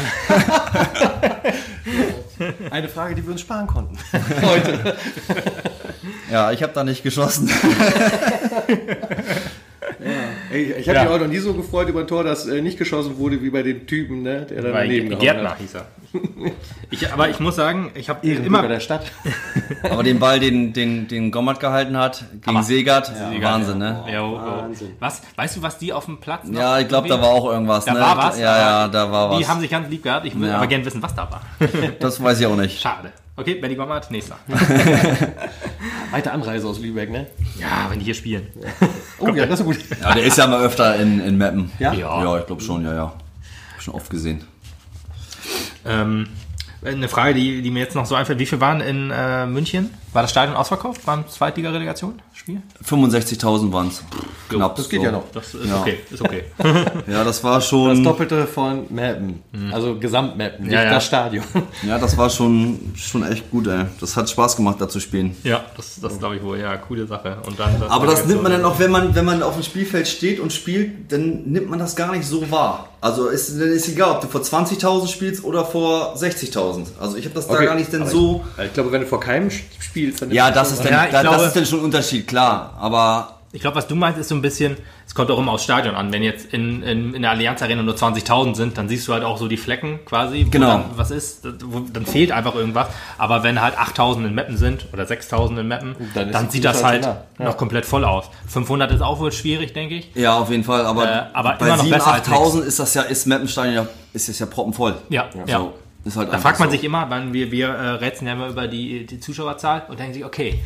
Eine 2.70 2.88
Frage, 2.88 3.14
die 3.14 3.24
wir 3.24 3.32
uns 3.32 3.40
sparen 3.40 3.66
konnten. 3.66 3.96
Ja, 6.30 6.50
ich 6.52 6.60
habe 6.62 6.72
da 6.72 6.82
nicht 6.84 7.02
geschossen. 7.04 7.48
Ey, 10.56 10.72
ich 10.78 10.88
habe 10.88 10.96
Ja. 10.98 11.04
mich 11.04 11.12
auch 11.12 11.18
noch 11.20 11.26
nie 11.28 11.38
so 11.38 11.52
gefreut 11.52 11.88
über 11.88 12.00
ein 12.00 12.06
Tor, 12.06 12.24
das 12.24 12.46
äh, 12.46 12.62
nicht 12.62 12.78
geschossen 12.78 13.18
wurde, 13.18 13.42
wie 13.42 13.50
bei 13.50 13.62
dem 13.62 13.86
Typen, 13.86 14.22
ne, 14.22 14.46
der 14.48 14.62
dann 14.62 14.72
bei 14.72 14.82
daneben 14.86 15.18
Gärtner 15.18 15.50
hat. 15.50 15.58
hieß 15.58 15.74
er. 15.74 15.86
Ich, 16.88 17.12
aber 17.12 17.28
ich 17.28 17.40
muss 17.40 17.56
sagen, 17.56 17.90
ich 17.94 18.08
habe 18.08 18.26
immer 18.26 18.66
der 18.68 18.78
Stadt. 18.78 19.10
Aber 19.90 20.04
den 20.04 20.20
Ball, 20.20 20.38
den, 20.38 20.72
den, 20.72 21.08
den 21.08 21.32
Gommert 21.32 21.58
gehalten 21.58 21.96
hat, 21.96 22.24
gegen 22.44 22.62
Segert, 22.62 23.06
Segert, 23.06 23.42
Wahnsinn, 23.42 23.78
ne? 23.78 24.04
Ja, 24.10 24.22
oh, 24.22 24.34
oh. 24.40 24.62
Wahnsinn. 24.62 24.92
Was? 25.00 25.20
Weißt 25.34 25.56
du, 25.56 25.62
was 25.62 25.78
die 25.78 25.92
auf 25.92 26.04
dem 26.04 26.18
Platz 26.18 26.46
Ja, 26.50 26.78
ich 26.78 26.86
glaube, 26.86 27.08
da 27.08 27.20
war 27.20 27.28
auch 27.30 27.46
irgendwas, 27.50 27.84
Da 27.86 27.92
ne? 27.94 28.00
war 28.00 28.16
was, 28.16 28.38
Ja, 28.38 28.56
ja, 28.56 28.88
da 28.88 29.10
war 29.10 29.36
Die 29.36 29.42
was. 29.42 29.48
haben 29.50 29.60
sich 29.60 29.70
ganz 29.70 29.90
lieb 29.90 30.04
gehabt. 30.04 30.24
Ich 30.26 30.34
Ja. 30.34 30.56
aber 30.58 30.68
gerne 30.68 30.84
wissen, 30.86 31.02
was 31.02 31.14
da 31.14 31.28
war. 31.30 31.42
Das 31.98 32.22
weiß 32.22 32.38
ich 32.40 32.46
auch 32.46 32.56
nicht. 32.56 32.80
Schade. 32.80 33.12
Okay, 33.38 33.56
Benny 33.56 33.74
Gommert, 33.74 34.10
nächster. 34.10 34.38
Weite 36.10 36.32
Anreise 36.32 36.66
aus 36.66 36.80
Lübeck, 36.80 37.10
ne? 37.10 37.26
Ja, 37.60 37.90
wenn 37.90 37.98
die 37.98 38.06
hier 38.06 38.14
spielen. 38.14 38.46
Oh 39.18 39.28
ja, 39.28 39.44
das 39.44 39.60
ist 39.60 39.66
gut. 39.66 39.78
Ja, 40.00 40.14
der 40.14 40.24
ist 40.24 40.38
ja 40.38 40.46
mal 40.46 40.64
öfter 40.64 40.96
in, 40.96 41.20
in 41.20 41.36
Mappen. 41.36 41.70
Ja? 41.78 41.92
Ja. 41.92 42.24
Ja, 42.24 42.38
ich 42.38 42.46
glaube 42.46 42.62
schon, 42.62 42.82
ja, 42.82 42.94
ja. 42.94 43.12
Hab 43.74 43.82
schon 43.82 43.94
oft 43.94 44.08
gesehen. 44.08 44.42
Ähm, 45.84 46.28
eine 46.82 47.08
Frage, 47.08 47.34
die, 47.34 47.60
die 47.60 47.70
mir 47.70 47.80
jetzt 47.80 47.94
noch 47.94 48.06
so 48.06 48.14
einfällt. 48.14 48.38
Wie 48.38 48.46
viel 48.46 48.60
waren 48.60 48.80
in 48.80 49.10
äh, 49.10 49.44
München 49.46 49.90
War 50.16 50.22
das 50.22 50.30
Stadion 50.30 50.56
ausverkauft 50.56 51.02
beim 51.04 51.28
Zweitliga-Relegation-Spiel? 51.28 52.62
65.000 52.88 53.70
waren 53.70 53.88
es. 53.88 54.02
Knapp. 54.48 54.74
Das 54.74 54.88
geht 54.88 55.00
so. 55.00 55.04
ja 55.04 55.12
noch. 55.12 55.24
Das 55.34 55.52
ist 55.54 55.66
Ja. 55.68 55.80
okay, 55.82 55.98
ist 56.10 56.22
okay. 56.22 56.44
Ja, 57.06 57.22
das 57.22 57.44
war 57.44 57.56
Das 57.56 57.68
schon. 57.68 58.02
Doppelte 58.02 58.46
von 58.46 58.86
Mappen. 58.88 59.42
Also 59.72 59.98
Gesamtmappen, 59.98 60.64
nicht 60.64 60.72
Ja, 60.72 60.84
ja. 60.84 60.90
das 60.94 61.04
Stadion. 61.04 61.44
Ja, 61.86 61.98
das 61.98 62.16
war 62.16 62.30
schon, 62.30 62.94
schon 62.96 63.30
echt 63.30 63.50
gut, 63.50 63.66
ey. 63.66 63.84
Das 64.00 64.16
hat 64.16 64.30
Spaß 64.30 64.56
gemacht, 64.56 64.80
da 64.80 64.88
zu 64.88 65.00
spielen. 65.00 65.36
ja, 65.44 65.62
das, 65.76 66.00
das 66.00 66.18
glaube 66.18 66.36
ich 66.36 66.42
wohl. 66.42 66.58
Ja, 66.60 66.74
coole 66.78 67.06
Sache. 67.06 67.36
Und 67.46 67.60
dann 67.60 67.82
Aber 67.88 68.06
das 68.06 68.24
nimmt 68.24 68.42
man 68.42 68.52
dann 68.52 68.64
auch, 68.64 68.78
wenn 68.78 68.90
man, 68.90 69.14
wenn 69.14 69.26
man 69.26 69.42
auf 69.42 69.52
dem 69.52 69.62
Spielfeld 69.64 70.08
steht 70.08 70.40
und 70.40 70.50
spielt, 70.50 71.12
dann 71.12 71.42
nimmt 71.44 71.68
man 71.68 71.78
das 71.78 71.94
gar 71.94 72.12
nicht 72.12 72.26
so 72.26 72.50
wahr. 72.50 72.88
Also 73.02 73.28
ist, 73.28 73.50
dann 73.60 73.68
ist 73.68 73.86
egal, 73.88 74.12
ob 74.12 74.20
du 74.22 74.28
vor 74.28 74.40
20.000 74.40 75.08
spielst 75.08 75.44
oder 75.44 75.64
vor 75.64 76.16
60.000. 76.16 76.86
Also 76.98 77.16
ich 77.18 77.24
habe 77.26 77.34
das 77.34 77.46
da 77.46 77.62
gar 77.62 77.74
nicht 77.74 77.92
denn 77.92 78.02
aber 78.02 78.10
so. 78.10 78.44
Ich, 78.58 78.64
ich 78.64 78.72
glaube, 78.72 78.90
wenn 78.90 79.02
du 79.02 79.06
vor 79.06 79.20
keinem 79.20 79.50
spielst, 80.06 80.22
dann 80.22 80.30
Ja, 80.30 80.50
das 80.50 80.72
ist, 80.72 80.84
dann, 80.84 80.92
Ja, 80.92 81.06
da, 81.10 81.20
glaube- 81.22 81.36
das 81.38 81.46
ist 81.48 81.56
dann 81.56 81.66
schon 81.66 81.78
ein 81.80 81.84
Unterschied, 81.86 82.26
klar. 82.26 82.74
Aber 82.78 83.32
Ich 83.52 83.60
glaube, 83.62 83.76
was 83.76 83.86
du 83.86 83.94
meinst, 83.94 84.18
ist 84.18 84.28
so 84.28 84.34
ein 84.34 84.42
bisschen, 84.42 84.76
es 85.06 85.14
kommt 85.14 85.30
auch 85.30 85.38
immer 85.38 85.52
aufs 85.52 85.64
Stadion 85.64 85.94
an. 85.94 86.12
Wenn 86.12 86.22
jetzt 86.22 86.52
in, 86.52 86.82
in, 86.82 87.14
in 87.14 87.22
der 87.22 87.30
Allianz 87.30 87.62
Arena 87.62 87.82
nur 87.82 87.94
20.000 87.94 88.54
sind, 88.54 88.76
dann 88.76 88.86
siehst 88.86 89.08
du 89.08 89.14
halt 89.14 89.24
auch 89.24 89.38
so 89.38 89.48
die 89.48 89.56
Flecken 89.56 90.00
quasi, 90.04 90.44
wo 90.46 90.50
Genau. 90.50 90.66
dann 90.66 90.84
was 90.96 91.10
ist, 91.10 91.46
wo, 91.64 91.80
dann 91.90 92.04
fehlt 92.04 92.32
einfach 92.32 92.54
irgendwas. 92.54 92.88
Aber 93.16 93.42
wenn 93.44 93.62
halt 93.62 93.74
8.000 93.78 94.26
in 94.26 94.34
Mappen 94.34 94.58
sind 94.58 94.86
oder 94.92 95.04
6.000 95.04 95.58
in 95.60 95.68
Mappen, 95.68 95.96
Dann 96.14 96.32
dann, 96.32 96.50
sieht 96.50 96.64
das 96.66 96.84
halt. 96.84 97.04
Ja. 97.04 97.22
noch 97.38 97.56
komplett 97.56 97.86
voll 97.86 98.04
aus. 98.04 98.26
500 98.48 98.92
ist 98.92 99.00
auch 99.00 99.20
wohl 99.20 99.32
schwierig, 99.32 99.72
denke 99.72 99.94
ich. 99.94 100.10
ja, 100.14 100.36
auf 100.36 100.50
jeden 100.50 100.64
Fall. 100.64 100.84
Aber, 100.84 101.04
Äh, 101.10 101.22
aber 101.32 101.54
bei 101.58 101.66
immer 101.68 101.76
noch 101.78 101.84
7.000, 101.84 101.90
besser 101.90 102.12
als 102.12 102.28
8.000 102.28 102.60
ist 102.62 102.78
das 102.78 102.92
ja, 102.94 103.02
ist 103.02 103.26
Meppenstein 103.26 103.72
ja, 103.74 103.86
ist 104.12 104.28
es 104.28 104.38
ja 104.38 104.44
proppenvoll. 104.46 104.96
Ja, 105.08 105.26
ja. 105.46 105.58
So, 105.60 105.72
halt 106.14 106.32
Da 106.32 106.38
fragt 106.38 106.60
man 106.60 106.68
so. 106.68 106.76
sich 106.76 106.84
immer, 106.84 107.06
wann 107.08 107.32
wir, 107.32 107.50
wir 107.50 107.68
äh, 107.68 107.88
rätseln 107.92 108.28
ja 108.28 108.34
immer 108.34 108.48
über 108.48 108.68
die, 108.68 109.06
die 109.06 109.18
Zuschauerzahl 109.18 109.86
und 109.88 109.98
denken 109.98 110.14
sich, 110.14 110.24
okay, 110.24 110.60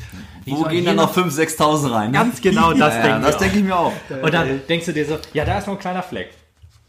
wie 0.44 0.52
Wo 0.52 0.64
gehen 0.64 0.84
dann 0.84 0.96
noch 0.96 1.16
5.000, 1.16 1.56
6.000 1.56 1.90
rein? 1.92 2.10
ne? 2.10 2.18
Ganz 2.18 2.42
genau, 2.42 2.72
das 2.74 2.94
ja, 2.94 3.02
denken 3.02 3.22
das 3.22 3.34
wir 3.36 3.38
denke 3.38 3.58
ich 3.58 3.64
mir 3.64 3.76
auch. 3.76 3.92
Und 4.22 4.34
dann 4.34 4.60
denkst 4.68 4.86
du 4.86 4.92
dir 4.92 5.06
so, 5.06 5.18
ja, 5.32 5.44
da 5.44 5.58
ist 5.58 5.66
noch 5.66 5.74
ein 5.74 5.80
kleiner 5.80 6.02
Fleck. 6.02 6.30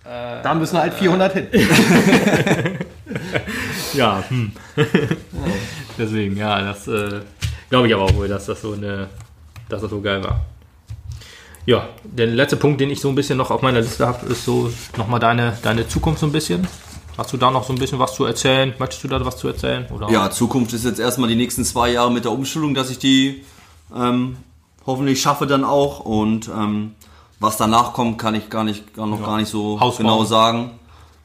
Da 0.03 0.55
müssen 0.55 0.79
halt 0.79 0.95
400 0.95 1.33
hin. 1.33 1.47
Ja, 3.93 4.23
hm. 4.29 4.51
Deswegen, 5.97 6.37
ja, 6.37 6.61
das 6.61 6.87
äh, 6.87 7.21
glaube 7.69 7.87
ich 7.87 7.93
aber 7.93 8.03
auch 8.03 8.15
wohl, 8.15 8.27
dass 8.27 8.45
das 8.45 8.61
so 8.61 8.73
eine, 8.73 9.09
dass 9.69 9.81
das 9.81 9.89
so 9.89 10.01
geil 10.01 10.23
war. 10.23 10.45
Ja, 11.65 11.89
der 12.03 12.27
letzte 12.27 12.57
Punkt, 12.57 12.81
den 12.81 12.89
ich 12.89 13.01
so 13.01 13.09
ein 13.09 13.15
bisschen 13.15 13.37
noch 13.37 13.51
auf 13.51 13.61
meiner 13.61 13.81
Liste 13.81 14.07
habe, 14.07 14.25
ist 14.27 14.45
so 14.45 14.71
nochmal 14.97 15.19
deine, 15.19 15.57
deine 15.61 15.87
Zukunft 15.87 16.19
so 16.19 16.25
ein 16.25 16.31
bisschen. 16.31 16.67
Hast 17.17 17.33
du 17.33 17.37
da 17.37 17.51
noch 17.51 17.65
so 17.65 17.73
ein 17.73 17.79
bisschen 17.79 17.99
was 17.99 18.13
zu 18.15 18.25
erzählen? 18.25 18.73
Möchtest 18.79 19.03
du 19.03 19.07
da 19.07 19.23
was 19.25 19.37
zu 19.37 19.47
erzählen? 19.47 19.85
Oder? 19.93 20.09
Ja, 20.09 20.31
Zukunft 20.31 20.73
ist 20.73 20.85
jetzt 20.85 20.99
erstmal 20.99 21.29
die 21.29 21.35
nächsten 21.35 21.65
zwei 21.65 21.91
Jahre 21.91 22.11
mit 22.11 22.25
der 22.25 22.31
Umschulung, 22.31 22.73
dass 22.73 22.89
ich 22.89 22.99
die 22.99 23.43
ähm, 23.95 24.37
hoffentlich 24.85 25.21
schaffe 25.21 25.45
dann 25.47 25.63
auch. 25.63 25.99
Und 25.99 26.47
ähm, 26.47 26.95
was 27.39 27.57
danach 27.57 27.93
kommt, 27.93 28.17
kann 28.17 28.35
ich 28.35 28.49
gar 28.49 28.63
nicht, 28.63 28.93
gar 28.93 29.07
noch 29.07 29.23
gar 29.23 29.37
nicht 29.37 29.49
so 29.49 29.79
Haus 29.79 29.97
genau 29.97 30.23
sagen. 30.23 30.71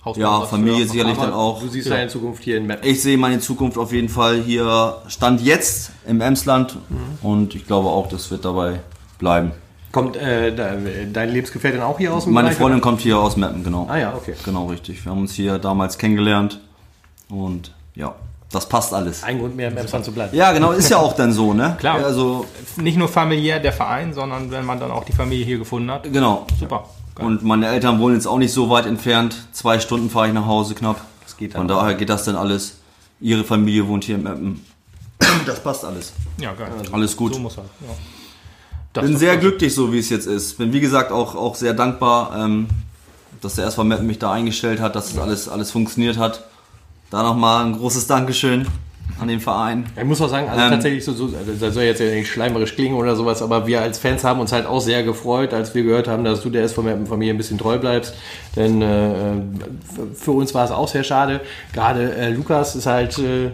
Haus 0.04 0.16
Ja, 0.16 0.40
Familie 0.42 0.86
sicherlich 0.86 1.16
Aber 1.16 1.26
dann 1.26 1.34
auch. 1.34 1.60
Du 1.60 1.68
siehst 1.68 1.88
ja 1.88 1.96
in 1.96 2.08
Zukunft 2.08 2.44
hier 2.44 2.58
in 2.58 2.66
Mappen. 2.66 2.88
Ich 2.88 3.02
sehe 3.02 3.18
meine 3.18 3.40
Zukunft 3.40 3.76
auf 3.76 3.92
jeden 3.92 4.08
Fall 4.08 4.40
hier, 4.40 4.98
Stand 5.08 5.42
jetzt 5.42 5.90
im 6.06 6.20
Emsland. 6.20 6.76
Und 7.22 7.54
ich 7.54 7.66
glaube 7.66 7.88
auch, 7.88 8.08
das 8.08 8.30
wird 8.30 8.44
dabei 8.44 8.80
bleiben. 9.18 9.52
Kommt 9.92 10.16
äh, 10.16 10.54
de- 10.54 11.10
dein 11.12 11.30
Lebensgefährtin 11.30 11.80
auch 11.80 11.98
hier 11.98 12.12
aus 12.12 12.24
dem 12.24 12.32
Meine 12.34 12.48
Bereich, 12.48 12.58
Freundin 12.58 12.80
kommt 12.80 13.00
hier 13.00 13.18
aus 13.18 13.36
Meppen, 13.36 13.64
genau. 13.64 13.84
oder? 13.84 13.92
Ah 13.92 13.98
ja, 13.98 14.14
okay. 14.14 14.34
Genau, 14.44 14.66
richtig. 14.66 15.04
Wir 15.04 15.12
haben 15.12 15.20
uns 15.20 15.32
hier 15.32 15.58
damals 15.58 15.96
kennengelernt. 15.96 16.60
Und 17.28 17.72
ja, 17.94 18.14
das 18.52 18.68
passt 18.68 18.92
alles. 18.92 19.22
Ein 19.22 19.38
Grund 19.38 19.56
mehr 19.56 19.68
im 19.68 19.76
Emsland 19.76 20.04
zu 20.04 20.12
bleiben. 20.12 20.36
Ja, 20.36 20.52
genau, 20.52 20.72
ist 20.72 20.90
ja 20.90 20.98
auch 20.98 21.14
dann 21.14 21.32
so, 21.32 21.54
ne? 21.54 21.76
Klar. 21.80 21.96
Also, 22.04 22.46
Nicht 22.76 22.98
nur 22.98 23.08
familiär 23.08 23.58
der 23.58 23.72
Verein, 23.72 24.12
sondern 24.12 24.50
wenn 24.50 24.64
man 24.66 24.78
dann 24.78 24.90
auch 24.90 25.04
die 25.04 25.12
Familie 25.12 25.44
hier 25.46 25.58
gefunden 25.58 25.90
hat. 25.90 26.04
genau. 26.12 26.46
Super. 26.60 26.84
Geil. 27.14 27.26
Und 27.26 27.42
meine 27.44 27.66
Eltern 27.68 27.98
wohnen 27.98 28.14
jetzt 28.16 28.26
auch 28.26 28.36
nicht 28.38 28.52
so 28.52 28.68
weit 28.68 28.84
entfernt. 28.84 29.34
Zwei 29.52 29.80
Stunden 29.80 30.10
fahre 30.10 30.28
ich 30.28 30.34
nach 30.34 30.44
Hause 30.46 30.74
knapp. 30.74 31.00
Das 31.24 31.36
geht 31.38 31.52
Von 31.54 31.66
dann. 31.66 31.78
daher 31.78 31.94
geht 31.94 32.10
das 32.10 32.24
dann 32.24 32.36
alles. 32.36 32.80
Ihre 33.20 33.42
Familie 33.44 33.88
wohnt 33.88 34.04
hier 34.04 34.16
in 34.16 34.22
Meppen. 34.24 34.64
Das 35.46 35.62
passt 35.62 35.82
alles. 35.86 36.12
Ja, 36.38 36.52
geil. 36.52 36.68
Alles 36.92 37.16
gut. 37.16 37.32
So 37.32 37.40
muss 37.40 37.56
halt. 37.56 37.68
Ja. 37.80 37.94
Das 38.96 39.04
Bin 39.04 39.18
sehr 39.18 39.36
glücklich, 39.36 39.74
so 39.74 39.92
wie 39.92 39.98
es 39.98 40.08
jetzt 40.08 40.26
ist. 40.26 40.56
Bin 40.56 40.72
wie 40.72 40.80
gesagt 40.80 41.12
auch, 41.12 41.34
auch 41.34 41.54
sehr 41.54 41.74
dankbar, 41.74 42.34
ähm, 42.34 42.66
dass 43.42 43.56
der 43.56 43.66
SV 43.66 43.84
Meppen 43.84 44.06
mich 44.06 44.18
da 44.18 44.32
eingestellt 44.32 44.80
hat, 44.80 44.96
dass 44.96 45.10
es 45.10 45.18
alles, 45.18 45.48
alles 45.50 45.70
funktioniert 45.70 46.16
hat. 46.16 46.44
Da 47.10 47.22
nochmal 47.22 47.66
ein 47.66 47.76
großes 47.76 48.06
Dankeschön 48.06 48.66
an 49.20 49.28
den 49.28 49.40
Verein. 49.40 49.86
Ich 49.96 50.04
muss 50.04 50.20
auch 50.20 50.28
sagen, 50.28 50.48
also 50.48 50.62
Ähm, 50.62 50.70
tatsächlich 50.70 51.04
so, 51.04 51.12
so, 51.14 51.24
also 51.36 51.52
das 51.58 51.72
soll 51.74 51.84
jetzt 51.84 52.00
ja 52.00 52.06
nicht 52.06 52.28
schleimerisch 52.30 52.74
klingen 52.74 52.96
oder 52.96 53.16
sowas, 53.16 53.40
aber 53.40 53.66
wir 53.66 53.80
als 53.80 53.98
Fans 53.98 54.24
haben 54.24 54.40
uns 54.40 54.52
halt 54.52 54.66
auch 54.66 54.80
sehr 54.80 55.02
gefreut, 55.04 55.54
als 55.54 55.74
wir 55.74 55.82
gehört 55.84 56.06
haben, 56.08 56.22
dass 56.24 56.42
du 56.42 56.50
der 56.50 56.64
SV-Familie 56.64 57.32
ein 57.32 57.38
bisschen 57.38 57.56
treu 57.58 57.78
bleibst. 57.78 58.14
Denn 58.56 58.82
äh, 58.82 59.14
für 60.14 60.32
uns 60.32 60.54
war 60.54 60.64
es 60.64 60.70
auch 60.70 60.88
sehr 60.88 61.04
schade. 61.04 61.40
Gerade 61.72 62.14
äh, 62.14 62.30
Lukas 62.30 62.76
ist 62.76 62.86
halt 62.86 63.18
äh, 63.18 63.50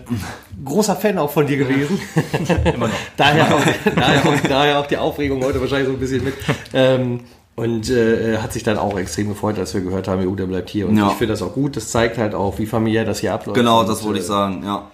großer 0.65 0.97
Fan 0.97 1.19
auch 1.19 1.31
von 1.31 1.47
dir 1.47 1.59
gewesen. 1.59 2.01
Immer 2.75 2.89
noch. 2.89 2.95
daher, 3.17 3.55
auch, 3.55 3.61
daher, 3.95 4.21
auch, 4.29 4.41
daher 4.49 4.79
auch 4.81 4.87
die 4.87 4.97
Aufregung 4.97 5.45
heute 5.45 5.61
wahrscheinlich 5.61 5.87
so 5.89 5.95
ein 5.95 6.01
bisschen 6.01 6.25
mit. 6.25 6.35
Ähm, 6.75 7.21
und 7.55 7.91
äh, 7.91 8.39
hat 8.39 8.53
sich 8.53 8.63
dann 8.63 8.79
auch 8.79 8.99
extrem 8.99 9.29
gefreut, 9.29 9.59
als 9.59 9.75
wir 9.75 9.83
gehört 9.83 10.09
haben, 10.09 10.23
jo, 10.23 10.35
der 10.35 10.47
bleibt 10.47 10.71
hier. 10.71 10.89
Und 10.89 10.97
Ja. 10.97 11.09
ich 11.09 11.15
finde 11.19 11.35
das 11.35 11.43
auch 11.43 11.53
gut. 11.53 11.77
Das 11.77 11.89
zeigt 11.89 12.17
halt 12.17 12.35
auch, 12.35 12.59
wie 12.59 12.67
familiär 12.67 13.05
das 13.05 13.21
hier 13.21 13.35
abläuft. 13.35 13.57
Genau, 13.59 13.85
das 13.85 14.03
wollte 14.05 14.19
ich 14.21 14.25
äh, 14.25 14.29
sagen, 14.29 14.63
ja. 14.65 14.91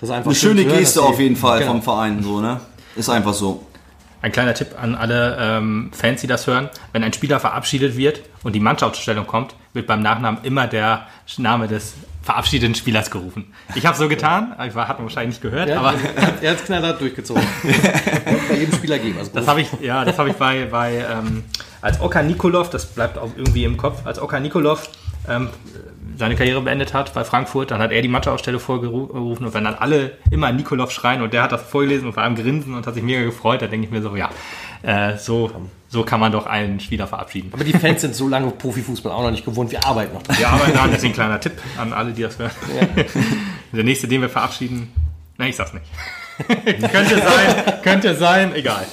Das 0.00 0.08
ist 0.10 0.14
einfach 0.14 0.30
Eine 0.30 0.34
schön 0.34 0.56
schöne 0.58 0.68
hören, 0.70 0.78
Geste 0.78 1.02
auf 1.02 1.18
jeden 1.18 1.36
Fall 1.36 1.60
Genau. 1.60 1.72
vom 1.72 1.82
Verein, 1.82 2.22
so, 2.22 2.40
ne? 2.40 2.60
Ist 2.96 3.08
einfach 3.08 3.34
so. 3.34 3.64
Ein 4.20 4.32
kleiner 4.32 4.54
Tipp 4.54 4.68
an 4.80 4.96
alle 4.96 5.36
ähm, 5.40 5.90
Fans, 5.92 6.20
die 6.20 6.26
das 6.26 6.46
hören. 6.46 6.68
Wenn 6.92 7.04
ein 7.04 7.12
Spieler 7.12 7.38
verabschiedet 7.38 7.96
wird 7.96 8.22
und 8.42 8.52
die 8.54 8.60
Mannschaftsaufstellung 8.60 9.26
kommt, 9.26 9.54
wird 9.74 9.86
beim 9.86 10.02
Nachnamen 10.02 10.40
immer 10.42 10.66
der 10.66 11.06
Name 11.36 11.68
des 11.68 11.94
verabschiedeten 12.22 12.74
Spielers 12.74 13.10
gerufen. 13.10 13.52
Ich 13.76 13.86
habe 13.86 13.96
so 13.96 14.08
getan, 14.08 14.54
ich 14.66 14.74
war, 14.74 14.88
hat 14.88 14.98
man 14.98 15.06
wahrscheinlich 15.06 15.36
nicht 15.36 15.42
gehört, 15.42 15.68
Ja, 15.68 15.78
aber 15.78 15.94
er 16.42 16.50
hat 16.50 16.58
es 16.58 16.64
knallhart 16.64 17.00
durchgezogen. 17.00 17.42
Bei 18.48 18.56
jedem 18.56 18.74
Spieler 18.74 18.98
geben. 18.98 19.18
Also 19.18 19.30
das 19.32 19.46
habe 19.46 19.60
ich, 19.60 19.68
ja, 19.80 20.04
das 20.04 20.18
habe 20.18 20.30
ich 20.30 20.36
bei, 20.36 20.66
bei 20.66 20.96
ähm, 21.10 21.44
als 21.80 22.00
Oka 22.00 22.22
Nikolov, 22.22 22.70
das 22.70 22.86
bleibt 22.86 23.16
auch 23.18 23.30
irgendwie 23.36 23.64
im 23.64 23.76
Kopf, 23.76 24.04
als 24.04 24.20
Oka 24.20 24.40
Nikolov 24.40 24.90
ähm, 25.28 25.48
seine 26.18 26.34
Karriere 26.34 26.60
beendet 26.60 26.94
hat 26.94 27.14
bei 27.14 27.24
Frankfurt, 27.24 27.70
dann 27.70 27.80
hat 27.80 27.92
er 27.92 28.02
die 28.02 28.08
Mannschaftsaufstellung 28.08 28.60
vorgerufen 28.60 29.46
und 29.46 29.54
wenn 29.54 29.64
dann 29.64 29.74
alle 29.74 30.18
immer 30.30 30.50
Nikolov 30.50 30.90
schreien 30.90 31.22
und 31.22 31.32
der 31.32 31.42
hat 31.42 31.52
das 31.52 31.62
vorgelesen 31.62 32.08
und 32.08 32.12
vor 32.12 32.24
allem 32.24 32.34
grinsen 32.34 32.74
und 32.74 32.86
hat 32.86 32.94
sich 32.94 33.02
mega 33.02 33.22
gefreut, 33.22 33.62
da 33.62 33.68
denke 33.68 33.86
ich 33.86 33.92
mir 33.92 34.02
so, 34.02 34.16
ja, 34.16 34.28
äh, 34.82 35.16
so, 35.16 35.50
so 35.88 36.02
kann 36.02 36.18
man 36.18 36.32
doch 36.32 36.46
einen 36.46 36.80
Spieler 36.80 37.06
verabschieden. 37.06 37.50
aber 37.52 37.62
die 37.62 37.72
Fans 37.72 38.00
sind 38.00 38.14
so 38.14 38.28
lange 38.28 38.50
Profifußball 38.50 39.12
auch 39.12 39.22
noch 39.22 39.30
nicht 39.30 39.44
gewohnt. 39.44 39.70
Wir 39.70 39.84
arbeiten 39.86 40.14
noch. 40.14 40.38
Wir 40.38 40.48
arbeiten 40.48 40.74
daran, 40.74 40.90
deswegen 40.92 41.14
kleiner 41.14 41.40
Tipp 41.40 41.52
an 41.78 41.92
alle, 41.92 42.12
die 42.12 42.22
das 42.22 42.38
hören. 42.38 42.50
Der 43.72 43.84
nächste, 43.84 44.08
den 44.08 44.20
wir 44.20 44.28
verabschieden, 44.28 44.92
nein, 45.36 45.50
ich 45.50 45.56
sag's 45.56 45.72
nicht. 45.72 45.86
könnte 46.92 47.16
sein, 47.18 47.82
könnte 47.82 48.14
sein, 48.14 48.54
egal. 48.54 48.86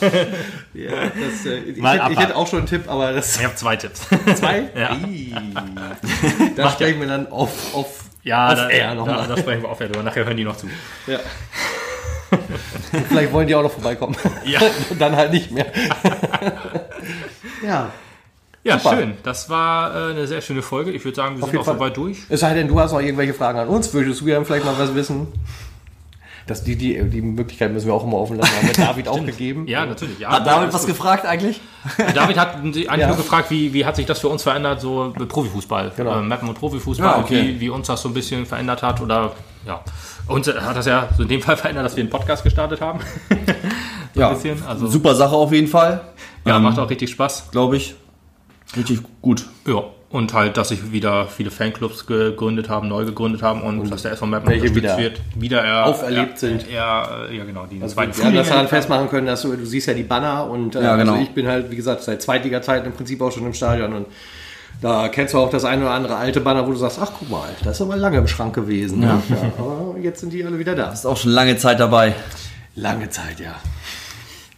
Ja, 0.74 0.92
das, 0.92 1.46
äh, 1.46 1.58
ich, 1.60 1.84
hätte, 1.84 2.12
ich 2.14 2.20
hätte 2.20 2.36
auch 2.36 2.48
schon 2.48 2.60
einen 2.60 2.68
Tipp, 2.68 2.84
aber 2.88 3.14
das 3.14 3.38
Ich 3.38 3.44
habe 3.44 3.56
zwei 3.56 3.76
Tipps. 3.76 4.02
zwei. 4.36 4.70
Ja. 4.76 4.96
Da 6.56 6.70
sprechen 6.72 7.00
wir 7.02 7.08
dann 7.08 7.32
auf, 7.32 7.74
auf, 7.76 8.04
Ja, 8.24 8.48
auf 8.50 8.56
da, 8.56 8.70
Air 8.70 8.88
da, 8.90 8.96
nochmal. 8.96 9.28
da 9.28 9.38
sprechen 9.38 9.62
wir 9.64 9.70
auf 9.70 9.80
Air 9.80 9.88
drüber. 9.90 10.04
Nachher 10.04 10.26
hören 10.26 10.38
die 10.38 10.44
noch 10.44 10.58
zu. 10.58 10.68
Ja. 11.08 11.20
Vielleicht 13.10 13.32
wollen 13.32 13.48
die 13.48 13.56
auch 13.56 13.64
noch 13.64 13.72
vorbeikommen. 13.72 14.16
Ja. 14.46 14.60
dann 14.98 15.16
halt 15.16 15.32
nicht 15.32 15.52
mehr. 15.52 15.68
ja. 17.66 17.92
Ja, 18.64 18.80
Super. 18.80 18.98
schön. 18.98 19.14
Das 19.22 19.48
war 19.48 19.96
äh, 19.96 20.12
eine 20.12 20.26
sehr 20.26 20.42
schöne 20.42 20.64
Folge. 20.64 20.90
Ich 20.92 21.06
würde 21.06 21.16
sagen, 21.16 21.36
wir 21.36 21.44
sind 21.44 21.52
jeden 21.52 21.60
auch 21.62 21.66
Fall. 21.66 21.76
soweit 21.76 21.96
durch. 21.98 22.18
Es 22.30 22.40
sei 22.40 22.56
denn, 22.56 22.68
du 22.68 22.80
hast 22.80 22.94
noch 22.94 23.00
irgendwelche 23.00 23.36
Fragen 23.36 23.60
an 23.60 23.68
uns. 23.68 23.94
Würdest 23.94 24.22
du 24.22 24.26
ja 24.28 24.44
vielleicht 24.44 24.66
mal 24.66 24.74
was 24.80 24.96
wissen? 24.96 25.28
Das, 26.48 26.64
die, 26.64 26.76
die, 26.76 27.02
die 27.10 27.22
Möglichkeit 27.24 27.74
müssen 27.74 27.88
wir 27.88 27.94
auch 27.96 28.04
immer 28.04 28.18
offen 28.18 28.38
lassen. 28.38 28.56
Haben 28.56 28.68
wir 28.68 28.74
David 28.86 29.08
auch 29.08 29.26
gegeben. 29.26 29.68
Ja, 29.68 29.84
natürlich. 29.86 30.20
Ja, 30.20 30.30
Hat 30.30 30.46
David 30.46 30.72
was 30.72 30.82
gut. 30.82 30.92
gefragt 30.92 31.26
eigentlich? 31.26 31.60
David 32.14 32.38
hat 32.38 32.58
eigentlich 32.58 32.86
Ja. 32.86 33.08
nur 33.08 33.18
gefragt, 33.18 33.50
wie, 33.50 33.74
wie 33.74 33.84
hat 33.84 33.96
sich 33.96 34.06
das 34.06 34.20
für 34.20 34.28
uns 34.30 34.44
verändert, 34.44 34.80
so 34.80 35.12
mit 35.18 35.28
Profifußball, 35.28 35.92
Genau. 35.98 36.20
äh, 36.20 36.22
Mappen 36.22 36.48
und 36.48 36.54
Profifußball, 36.60 37.08
Ja, 37.08 37.16
und 37.16 37.24
okay. 37.24 37.56
wie, 37.56 37.60
wie 37.62 37.70
uns 37.70 37.88
das 37.88 38.02
so 38.02 38.10
ein 38.10 38.14
bisschen 38.14 38.46
verändert 38.46 38.84
hat 38.84 39.02
oder 39.02 39.32
ja. 39.66 39.82
Uns 40.28 40.48
hat 40.48 40.76
das 40.78 40.86
ja 40.86 41.10
so 41.18 41.24
in 41.24 41.30
dem 41.30 41.42
Fall 41.42 41.58
verändert, 41.58 41.86
dass 41.86 41.96
wir 41.96 42.02
einen 42.04 42.12
Podcast 42.12 42.44
gestartet 42.44 42.80
haben. 42.80 43.00
so 44.14 44.20
Ja. 44.22 44.30
ein 44.30 44.36
bisschen. 44.36 44.64
Also 44.68 44.86
Super 44.88 45.16
Sache 45.16 45.36
auf 45.36 45.52
jeden 45.52 45.68
Fall. 45.68 46.02
ja, 46.46 46.58
Ähm, 46.58 46.64
macht 46.64 46.78
auch 46.78 46.90
richtig 46.90 47.10
Spaß. 47.10 47.50
Glaube 47.52 47.78
ich. 47.78 47.96
Richtig 48.78 49.00
gut. 49.22 49.48
Ja. 49.68 49.84
Und 50.10 50.34
halt, 50.34 50.56
dass 50.56 50.70
sich 50.70 50.92
wieder 50.92 51.28
viele 51.28 51.52
Fanclubs 51.52 52.06
gegründet 52.06 52.70
haben, 52.70 52.88
neu 52.88 53.06
gegründet 53.06 53.42
haben 53.42 53.64
und, 53.64 53.90
dass 53.90 54.04
der 54.04 54.14
SV 54.14 54.28
Mappen 54.28 54.48
unterstützt 54.48 54.76
wieder 54.76 54.98
wird, 54.98 55.22
wieder 55.36 55.64
er, 55.64 55.88
auferlebt 55.88 56.34
er, 56.34 56.38
sind. 56.38 56.70
Er, 56.70 57.28
äh, 57.30 57.38
ja, 57.38 57.44
genau, 57.44 57.66
die 57.66 57.82
Also 57.82 57.98
wir 57.98 58.04
haben 58.04 58.12
das 58.12 58.24
daran 58.24 58.36
erlebt 58.36 58.70
festmachen 58.70 59.10
können, 59.10 59.28
dass 59.28 59.42
du, 59.42 59.56
du 59.56 59.66
siehst 59.66 59.88
ja 59.88 59.94
die 59.94 60.04
Banner 60.04 60.50
und 60.50 60.76
äh, 60.76 60.84
Ja, 60.84 60.96
genau. 60.96 61.14
also 61.14 61.24
ich 61.24 61.32
bin 61.32 61.48
halt, 61.48 61.70
wie 61.72 61.76
gesagt, 61.76 62.04
seit 62.04 62.22
Zweitliga-Zeiten 62.22 62.86
im 62.86 62.94
Prinzip 62.94 63.20
auch 63.22 63.32
schon 63.32 63.46
im 63.46 63.54
Stadion 63.54 63.94
und 63.94 64.06
da 64.82 65.08
kennst 65.08 65.34
du 65.34 65.40
auch 65.40 65.50
das 65.50 65.66
eine 65.66 65.82
oder 65.84 65.92
andere 65.92 66.16
alte 66.16 66.42
Banner, 66.42 66.66
wo 66.68 66.72
du 66.72 66.78
sagst, 66.78 67.00
ach 67.02 67.12
guck 67.18 67.30
mal, 67.30 67.50
das 67.64 67.78
ist 67.78 67.82
aber 67.82 67.96
lange 67.96 68.18
im 68.18 68.28
Schrank 68.28 68.54
gewesen. 68.54 69.02
Ja. 69.02 69.22
aber 69.58 69.96
jetzt 70.02 70.20
sind 70.20 70.34
die 70.34 70.44
alle 70.44 70.60
wieder 70.60 70.76
da. 70.76 70.92
Ist 70.92 71.06
auch 71.06 71.18
schon 71.18 71.32
lange 71.32 71.58
Zeit 71.58 71.80
dabei. 71.80 72.14
Lange 72.76 73.10
Zeit, 73.10 73.40
ja. 73.40 73.56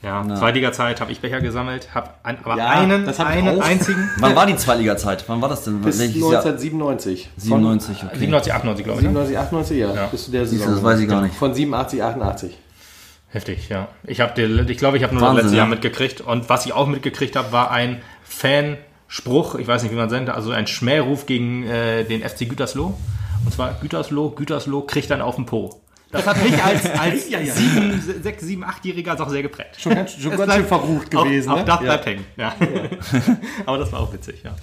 Ja, 0.07 0.35
Zweitliga-Zeit 0.35 1.01
habe 1.01 1.11
ich 1.11 1.19
Becher 1.19 1.41
gesammelt, 1.41 1.89
habe 1.93 2.11
ein, 2.23 2.37
aber 2.43 2.57
Ja, 2.57 2.69
einen, 2.69 3.05
das 3.05 3.19
hab 3.19 3.27
einen 3.27 3.61
einzigen. 3.61 4.09
Wann 4.19 4.35
war 4.35 4.45
die 4.45 4.55
Zweitliga-Zeit? 4.55 5.25
Wann 5.27 5.41
war 5.41 5.49
das 5.49 5.65
denn? 5.65 5.81
Bis 5.81 5.99
Welches 5.99 6.15
Jahr? 6.15 6.45
1997. 6.45 7.29
97, 7.35 8.03
okay. 8.05 8.17
97, 8.17 8.53
98, 8.53 8.85
glaube 8.85 9.01
ich. 9.01 9.07
Ne? 9.07 9.25
97, 9.25 9.37
98, 9.37 9.77
ja. 9.77 10.05
Bis 10.07 10.25
zu 10.25 10.31
der 10.31 10.45
Saison. 10.45 10.75
das 10.75 10.83
weiß 10.83 10.99
ich 11.01 11.09
gar 11.09 11.21
nicht. 11.21 11.35
Von 11.35 11.53
87, 11.53 12.01
88. 12.01 12.57
Heftig, 13.29 13.67
ja. 13.67 13.89
Ich 14.05 14.21
habe, 14.21 14.41
ich 14.41 14.77
glaube, 14.77 14.95
ich 14.95 15.03
habe 15.03 15.13
nur 15.13 15.21
das 15.21 15.29
Wahnsinn, 15.29 15.43
letzte 15.43 15.57
ja. 15.57 15.63
Jahr 15.63 15.67
mitgekriegt. 15.67 16.21
Und 16.21 16.47
was 16.47 16.65
ich 16.65 16.71
auch 16.71 16.87
mitgekriegt 16.87 17.35
habe, 17.35 17.51
war 17.51 17.71
ein 17.71 18.01
Fanspruch, 18.23 19.55
ich 19.55 19.67
weiß 19.67 19.83
nicht, 19.83 19.91
wie 19.91 19.97
man 19.97 20.09
sendet, 20.09 20.33
also 20.33 20.51
ein 20.51 20.67
Schmähruf 20.67 21.25
gegen 21.25 21.63
äh, 21.63 22.05
den 22.05 22.21
FC 22.21 22.47
Gütersloh. 22.47 22.97
Und 23.43 23.53
zwar 23.53 23.73
Gütersloh, 23.81 24.29
Gütersloh 24.29 24.81
kriegt 24.81 25.11
dann 25.11 25.21
auf 25.21 25.35
den 25.35 25.45
Po. 25.45 25.81
Das 26.11 26.25
hat 26.25 26.41
mich 26.41 26.63
als, 26.63 26.89
als 26.99 27.27
sieben, 27.27 28.01
sechs, 28.23 28.43
sieben, 28.43 28.63
achtjähriger 28.63 29.19
auch 29.19 29.29
sehr 29.29 29.41
geprägt. 29.41 29.79
Schon 29.79 29.95
ganz, 29.95 30.13
schon 30.13 30.37
ganz 30.37 30.53
schön 30.53 30.65
verrucht 30.65 31.11
gewesen. 31.11 31.49
Auch, 31.49 31.55
ne? 31.55 31.61
auch 31.61 31.65
das 31.65 31.75
ja. 31.75 31.81
bleibt 31.81 32.05
hängen. 32.05 32.25
Ja. 32.37 32.55
Aber 33.65 33.77
das 33.77 33.91
war 33.91 34.01
auch 34.01 34.13
witzig, 34.13 34.41
ja. 34.43 34.55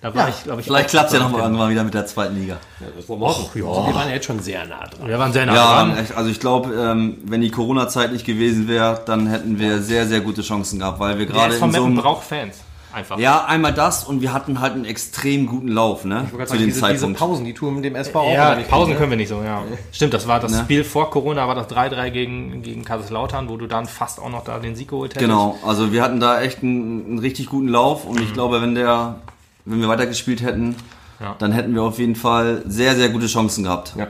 Da 0.00 0.14
war 0.14 0.28
Ja, 0.28 0.28
ich, 0.28 0.44
glaube 0.44 0.60
ich, 0.60 0.66
Vielleicht 0.66 0.90
klappt 0.90 1.08
es 1.08 1.14
ja 1.14 1.18
nochmal 1.18 1.42
irgendwann 1.42 1.70
wieder 1.70 1.82
mit 1.82 1.92
der 1.92 2.06
zweiten 2.06 2.36
Liga. 2.36 2.58
Das 2.96 3.08
wollen 3.08 3.20
wir 3.20 3.26
hoffen. 3.28 3.50
Wir 3.54 3.64
waren 3.64 4.10
jetzt 4.10 4.26
schon 4.26 4.38
sehr 4.38 4.64
nah 4.66 4.86
dran. 4.86 5.08
Wir 5.08 5.18
waren 5.18 5.32
sehr 5.32 5.46
nah 5.46 5.54
Ja, 5.54 5.84
dran. 5.84 5.98
echt, 5.98 6.16
also 6.16 6.30
ich 6.30 6.38
glaube, 6.38 6.72
ähm, 6.72 7.18
wenn 7.24 7.40
die 7.40 7.50
Corona-Zeit 7.50 8.12
nicht 8.12 8.24
gewesen 8.24 8.68
wäre, 8.68 9.00
dann 9.06 9.26
hätten 9.26 9.58
wir 9.58 9.82
sehr, 9.82 10.06
sehr 10.06 10.20
gute 10.20 10.42
Chancen 10.42 10.78
gehabt, 10.78 11.00
weil 11.00 11.18
wir 11.18 11.26
gerade 11.26 11.56
in 11.56 11.72
so 11.72 11.84
einem... 11.84 11.96
braucht 11.96 12.24
Fans. 12.24 12.58
Einfach. 12.92 13.18
Ja, 13.18 13.44
einmal 13.44 13.74
das 13.74 14.04
und 14.04 14.22
wir 14.22 14.32
hatten 14.32 14.60
halt 14.60 14.72
einen 14.72 14.86
extrem 14.86 15.46
guten 15.46 15.68
Lauf, 15.68 16.04
ne? 16.06 16.22
Ich 16.24 16.30
Zu 16.30 16.36
gerade 16.38 16.48
dem 16.48 16.48
sagen, 16.48 16.58
diese, 16.58 16.68
diese 16.68 16.80
Zeitpunkt. 16.80 17.18
Pausen, 17.18 17.44
die 17.44 17.52
tun 17.52 17.74
mit 17.74 17.84
dem 17.84 17.94
SV 17.94 18.18
auch 18.20 18.32
Ja, 18.32 18.54
nicht 18.54 18.70
Pausen 18.70 18.90
gut, 18.92 18.98
können 18.98 19.10
wir 19.10 19.16
nicht 19.18 19.28
so, 19.28 19.42
ja. 19.42 19.62
Stimmt, 19.92 20.14
das 20.14 20.26
war 20.26 20.40
das 20.40 20.52
Ne? 20.52 20.60
Spiel 20.60 20.84
vor 20.84 21.10
Corona, 21.10 21.46
war 21.46 21.54
das 21.54 21.68
3-3 21.68 22.10
gegen, 22.10 22.62
gegen 22.62 22.84
Kaiserslautern, 22.84 23.48
wo 23.50 23.58
du 23.58 23.66
dann 23.66 23.84
fast 23.86 24.18
auch 24.20 24.30
noch 24.30 24.42
da 24.44 24.58
den 24.58 24.74
Sieg 24.74 24.88
geholt 24.88 25.10
hättest. 25.14 25.20
Genau, 25.28 25.58
also 25.66 25.92
wir 25.92 26.02
hatten 26.02 26.18
da 26.18 26.40
echt 26.40 26.62
einen, 26.62 27.04
einen 27.06 27.18
richtig 27.18 27.46
guten 27.50 27.68
Lauf 27.68 28.04
und 28.06 28.20
ich 28.20 28.32
glaube, 28.32 28.62
wenn 28.62 28.74
der, 28.74 29.16
wenn 29.66 29.80
wir 29.82 29.88
weitergespielt 29.88 30.40
hätten, 30.42 30.74
Ja. 31.20 31.34
dann 31.38 31.52
hätten 31.52 31.74
wir 31.74 31.82
auf 31.82 31.98
jeden 31.98 32.16
Fall 32.16 32.62
sehr, 32.66 32.94
sehr 32.96 33.10
gute 33.10 33.26
Chancen 33.26 33.64
gehabt, 33.64 33.94
Ja. 33.98 34.06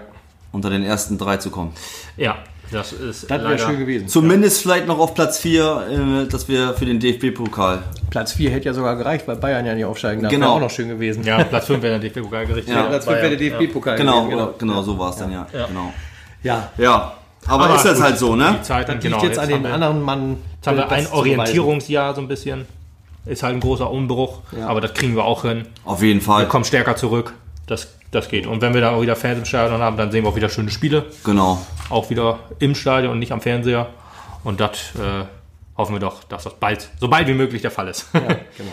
unter 0.52 0.70
den 0.70 0.84
ersten 0.84 1.18
drei 1.18 1.38
zu 1.38 1.50
kommen. 1.50 1.72
Ja, 2.16 2.36
das 2.70 2.92
ist 2.92 3.22
Das 3.24 3.30
wäre 3.30 3.42
leider- 3.42 3.58
schön 3.58 3.78
gewesen. 3.78 4.08
Zumindest 4.08 4.62
vielleicht 4.62 4.86
noch 4.86 4.98
auf 4.98 5.14
Platz 5.14 5.38
4, 5.38 6.24
äh, 6.26 6.28
dass 6.30 6.48
wir 6.48 6.74
für 6.74 6.84
den 6.86 7.00
DFB-Pokal. 7.00 7.82
Platz 8.10 8.32
4 8.32 8.50
hätte 8.50 8.66
ja 8.66 8.74
sogar 8.74 8.96
gereicht, 8.96 9.26
weil 9.28 9.36
Bayern 9.36 9.64
ja 9.66 9.74
nicht 9.74 9.84
aufsteigen 9.84 10.22
darf. 10.22 10.30
Genau. 10.30 10.46
Wäre 10.46 10.54
auch 10.56 10.60
noch 10.60 10.70
schön 10.70 10.88
gewesen. 10.88 11.24
Ja, 11.24 11.42
Platz 11.44 11.66
5 11.66 11.82
wäre 11.82 11.98
der 11.98 12.10
DFB-Pokal 12.10 12.46
gerichtet. 12.46 12.74
Ja, 12.74 12.82
Platz 12.84 13.04
5 13.04 13.16
wäre 13.16 13.36
der 13.36 13.38
DFB-Pokal 13.38 13.96
Genau, 13.96 14.24
gewesen. 14.24 14.40
oder, 14.42 14.54
genau, 14.58 14.82
so 14.82 14.98
war 14.98 15.10
es 15.10 15.16
dann, 15.16 15.32
ja. 15.32 15.46
Genau. 15.52 15.92
Ja, 16.42 16.70
Ja, 16.78 17.14
aber, 17.46 17.64
Aber 17.64 17.76
ist 17.76 17.84
jetzt 17.84 17.94
gut, 17.96 18.02
halt 18.04 18.18
so, 18.18 18.36
ne? 18.36 18.56
Die 18.58 18.62
Zeit, 18.62 18.88
das 18.88 18.94
liegt 18.94 19.02
genau, 19.04 19.22
jetzt, 19.24 19.38
an 19.38 19.44
haben 19.46 19.52
den 19.52 19.62
wir, 19.64 19.74
anderen 19.74 20.02
Mann. 20.02 20.36
Jetzt 20.56 20.66
haben 20.66 20.76
wir 20.76 20.82
das 20.84 20.92
ein 20.92 21.04
zu 21.04 21.10
beweisen. 21.10 21.18
Orientierungsjahr 21.38 22.14
so 22.14 22.20
ein 22.20 22.28
bisschen. 22.28 22.66
Ist 23.26 23.42
halt 23.42 23.54
ein 23.54 23.60
großer 23.60 23.90
Umbruch, 23.90 24.40
Ja. 24.58 24.68
aber 24.68 24.80
das 24.80 24.94
kriegen 24.94 25.14
wir 25.16 25.24
auch 25.24 25.42
hin. 25.42 25.66
Auf 25.84 26.02
jeden 26.02 26.20
Fall. 26.20 26.42
Wir 26.44 26.48
kommen 26.48 26.64
stärker 26.64 26.96
zurück. 26.96 27.34
Das, 27.66 27.88
das 28.10 28.28
geht. 28.28 28.46
Und 28.46 28.62
wenn 28.62 28.72
wir 28.72 28.80
dann 28.80 28.94
auch 28.94 29.02
wieder 29.02 29.16
Fans 29.16 29.38
im 29.38 29.44
Stadion 29.44 29.80
haben, 29.82 29.96
dann 29.98 30.10
sehen 30.10 30.24
wir 30.24 30.30
auch 30.30 30.36
wieder 30.36 30.48
schöne 30.48 30.70
Spiele. 30.70 31.04
Genau. 31.24 31.60
Auch 31.90 32.10
wieder 32.10 32.40
im 32.58 32.74
Stadion 32.74 33.12
und 33.12 33.18
nicht 33.18 33.32
am 33.32 33.40
Fernseher. 33.40 33.88
Und 34.44 34.60
das 34.60 34.94
äh, 34.96 35.24
hoffen 35.76 35.94
wir 35.94 36.00
doch, 36.00 36.24
dass 36.24 36.44
das 36.44 36.54
bald, 36.54 36.88
so 37.00 37.08
bald 37.08 37.28
wie 37.28 37.34
möglich 37.34 37.62
der 37.62 37.70
Fall 37.70 37.88
ist. 37.88 38.06
Genau. 38.12 38.72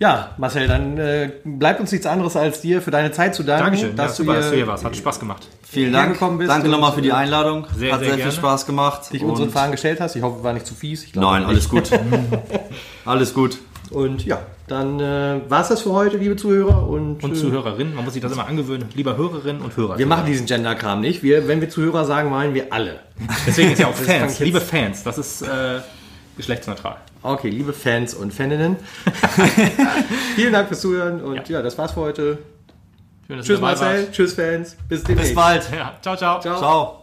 Ja, 0.00 0.34
Marcel, 0.36 0.68
dann 0.68 0.96
äh, 0.96 1.32
bleibt 1.44 1.80
uns 1.80 1.90
nichts 1.90 2.06
anderes 2.06 2.36
als 2.36 2.60
dir 2.60 2.80
für 2.80 2.92
deine 2.92 3.10
Zeit 3.10 3.34
zu 3.34 3.42
danken. 3.42 3.64
Dankeschön, 3.64 3.96
dass 3.96 4.12
ja, 4.12 4.14
super, 4.14 4.32
du 4.32 4.38
dass 4.38 4.46
du 4.46 4.50
hier 4.50 4.58
hier 4.58 4.66
warst. 4.68 4.84
Hat 4.84 4.94
Spaß 4.96 5.18
gemacht. 5.18 5.48
Vielen 5.62 5.92
Dank 5.92 6.12
gekommen 6.12 6.38
bist 6.38 6.50
Danke 6.50 6.68
nochmal 6.68 6.92
für 6.92 7.02
die 7.02 7.08
äh, 7.08 7.12
Einladung. 7.12 7.66
sehr, 7.74 7.92
Hat 7.92 7.98
sehr 7.98 8.10
sehr, 8.10 8.16
gerne. 8.16 8.30
viel 8.30 8.38
Spaß 8.38 8.64
gemacht. 8.64 9.12
dich 9.12 9.24
unseren 9.24 9.50
Fragen 9.50 9.72
gestellt 9.72 10.00
hast. 10.00 10.14
Ich 10.14 10.22
hoffe, 10.22 10.44
war 10.44 10.52
nicht 10.52 10.66
zu 10.66 10.74
fies. 10.74 11.02
Ich 11.02 11.12
glaube 11.12 11.26
Nein, 11.26 11.44
alles 11.44 11.68
gut. 11.68 11.90
alles 13.04 13.34
gut. 13.34 13.58
Und 13.90 14.24
ja, 14.24 14.40
dann 14.70 15.00
äh, 15.00 15.40
war 15.48 15.62
es 15.62 15.68
das 15.68 15.82
für 15.82 15.92
heute, 15.92 16.16
liebe 16.16 16.36
Zuhörer. 16.36 16.88
Und, 16.88 17.22
Und 17.22 17.32
äh, 17.32 17.34
Zuhörerinnen, 17.34 17.94
man 17.94 18.04
muss 18.04 18.14
sich 18.14 18.22
das 18.22 18.32
immer 18.32 18.46
angewöhnen. 18.46 18.88
Lieber 18.94 19.16
Hörerinnen 19.16 19.62
und 19.62 19.76
Hörer. 19.76 19.98
Wir 19.98 20.06
machen 20.06 20.26
diesen 20.26 20.46
Gender-Kram 20.46 21.00
nicht. 21.00 21.22
Wir, 21.22 21.48
wenn 21.48 21.60
wir 21.60 21.68
Zuhörer 21.68 22.04
sagen, 22.04 22.30
meinen 22.30 22.54
wir 22.54 22.72
alle. 22.72 23.00
Deswegen 23.46 23.72
ist 23.72 23.78
ja 23.78 23.88
auch 23.88 23.94
Fans. 23.94 24.38
Liebe 24.40 24.60
Fans, 24.60 25.02
das 25.02 25.18
ist 25.18 25.42
äh, 25.42 25.80
geschlechtsneutral. 26.36 26.96
Okay, 27.22 27.50
liebe 27.50 27.72
Fans 27.72 28.14
und 28.14 28.32
Faninnen. 28.32 28.76
Vielen 30.36 30.52
Dank 30.52 30.68
fürs 30.68 30.80
Zuhören 30.80 31.20
und 31.20 31.48
ja, 31.48 31.62
das 31.62 31.76
war's 31.76 31.92
für 31.92 32.00
heute. 32.00 32.38
Schön, 33.26 33.36
dass 33.36 33.46
Tschüss 33.46 33.60
Marcel, 33.60 34.08
tschüss 34.10 34.32
Fans, 34.32 34.76
bis 34.88 35.04
demnächst. 35.04 35.30
Bis 35.30 35.34
bald. 35.34 35.70
Ja, 35.70 35.98
ciao, 36.00 36.16
ciao. 36.16 36.40
Ciao. 36.40 36.58
Ciao. 36.58 36.97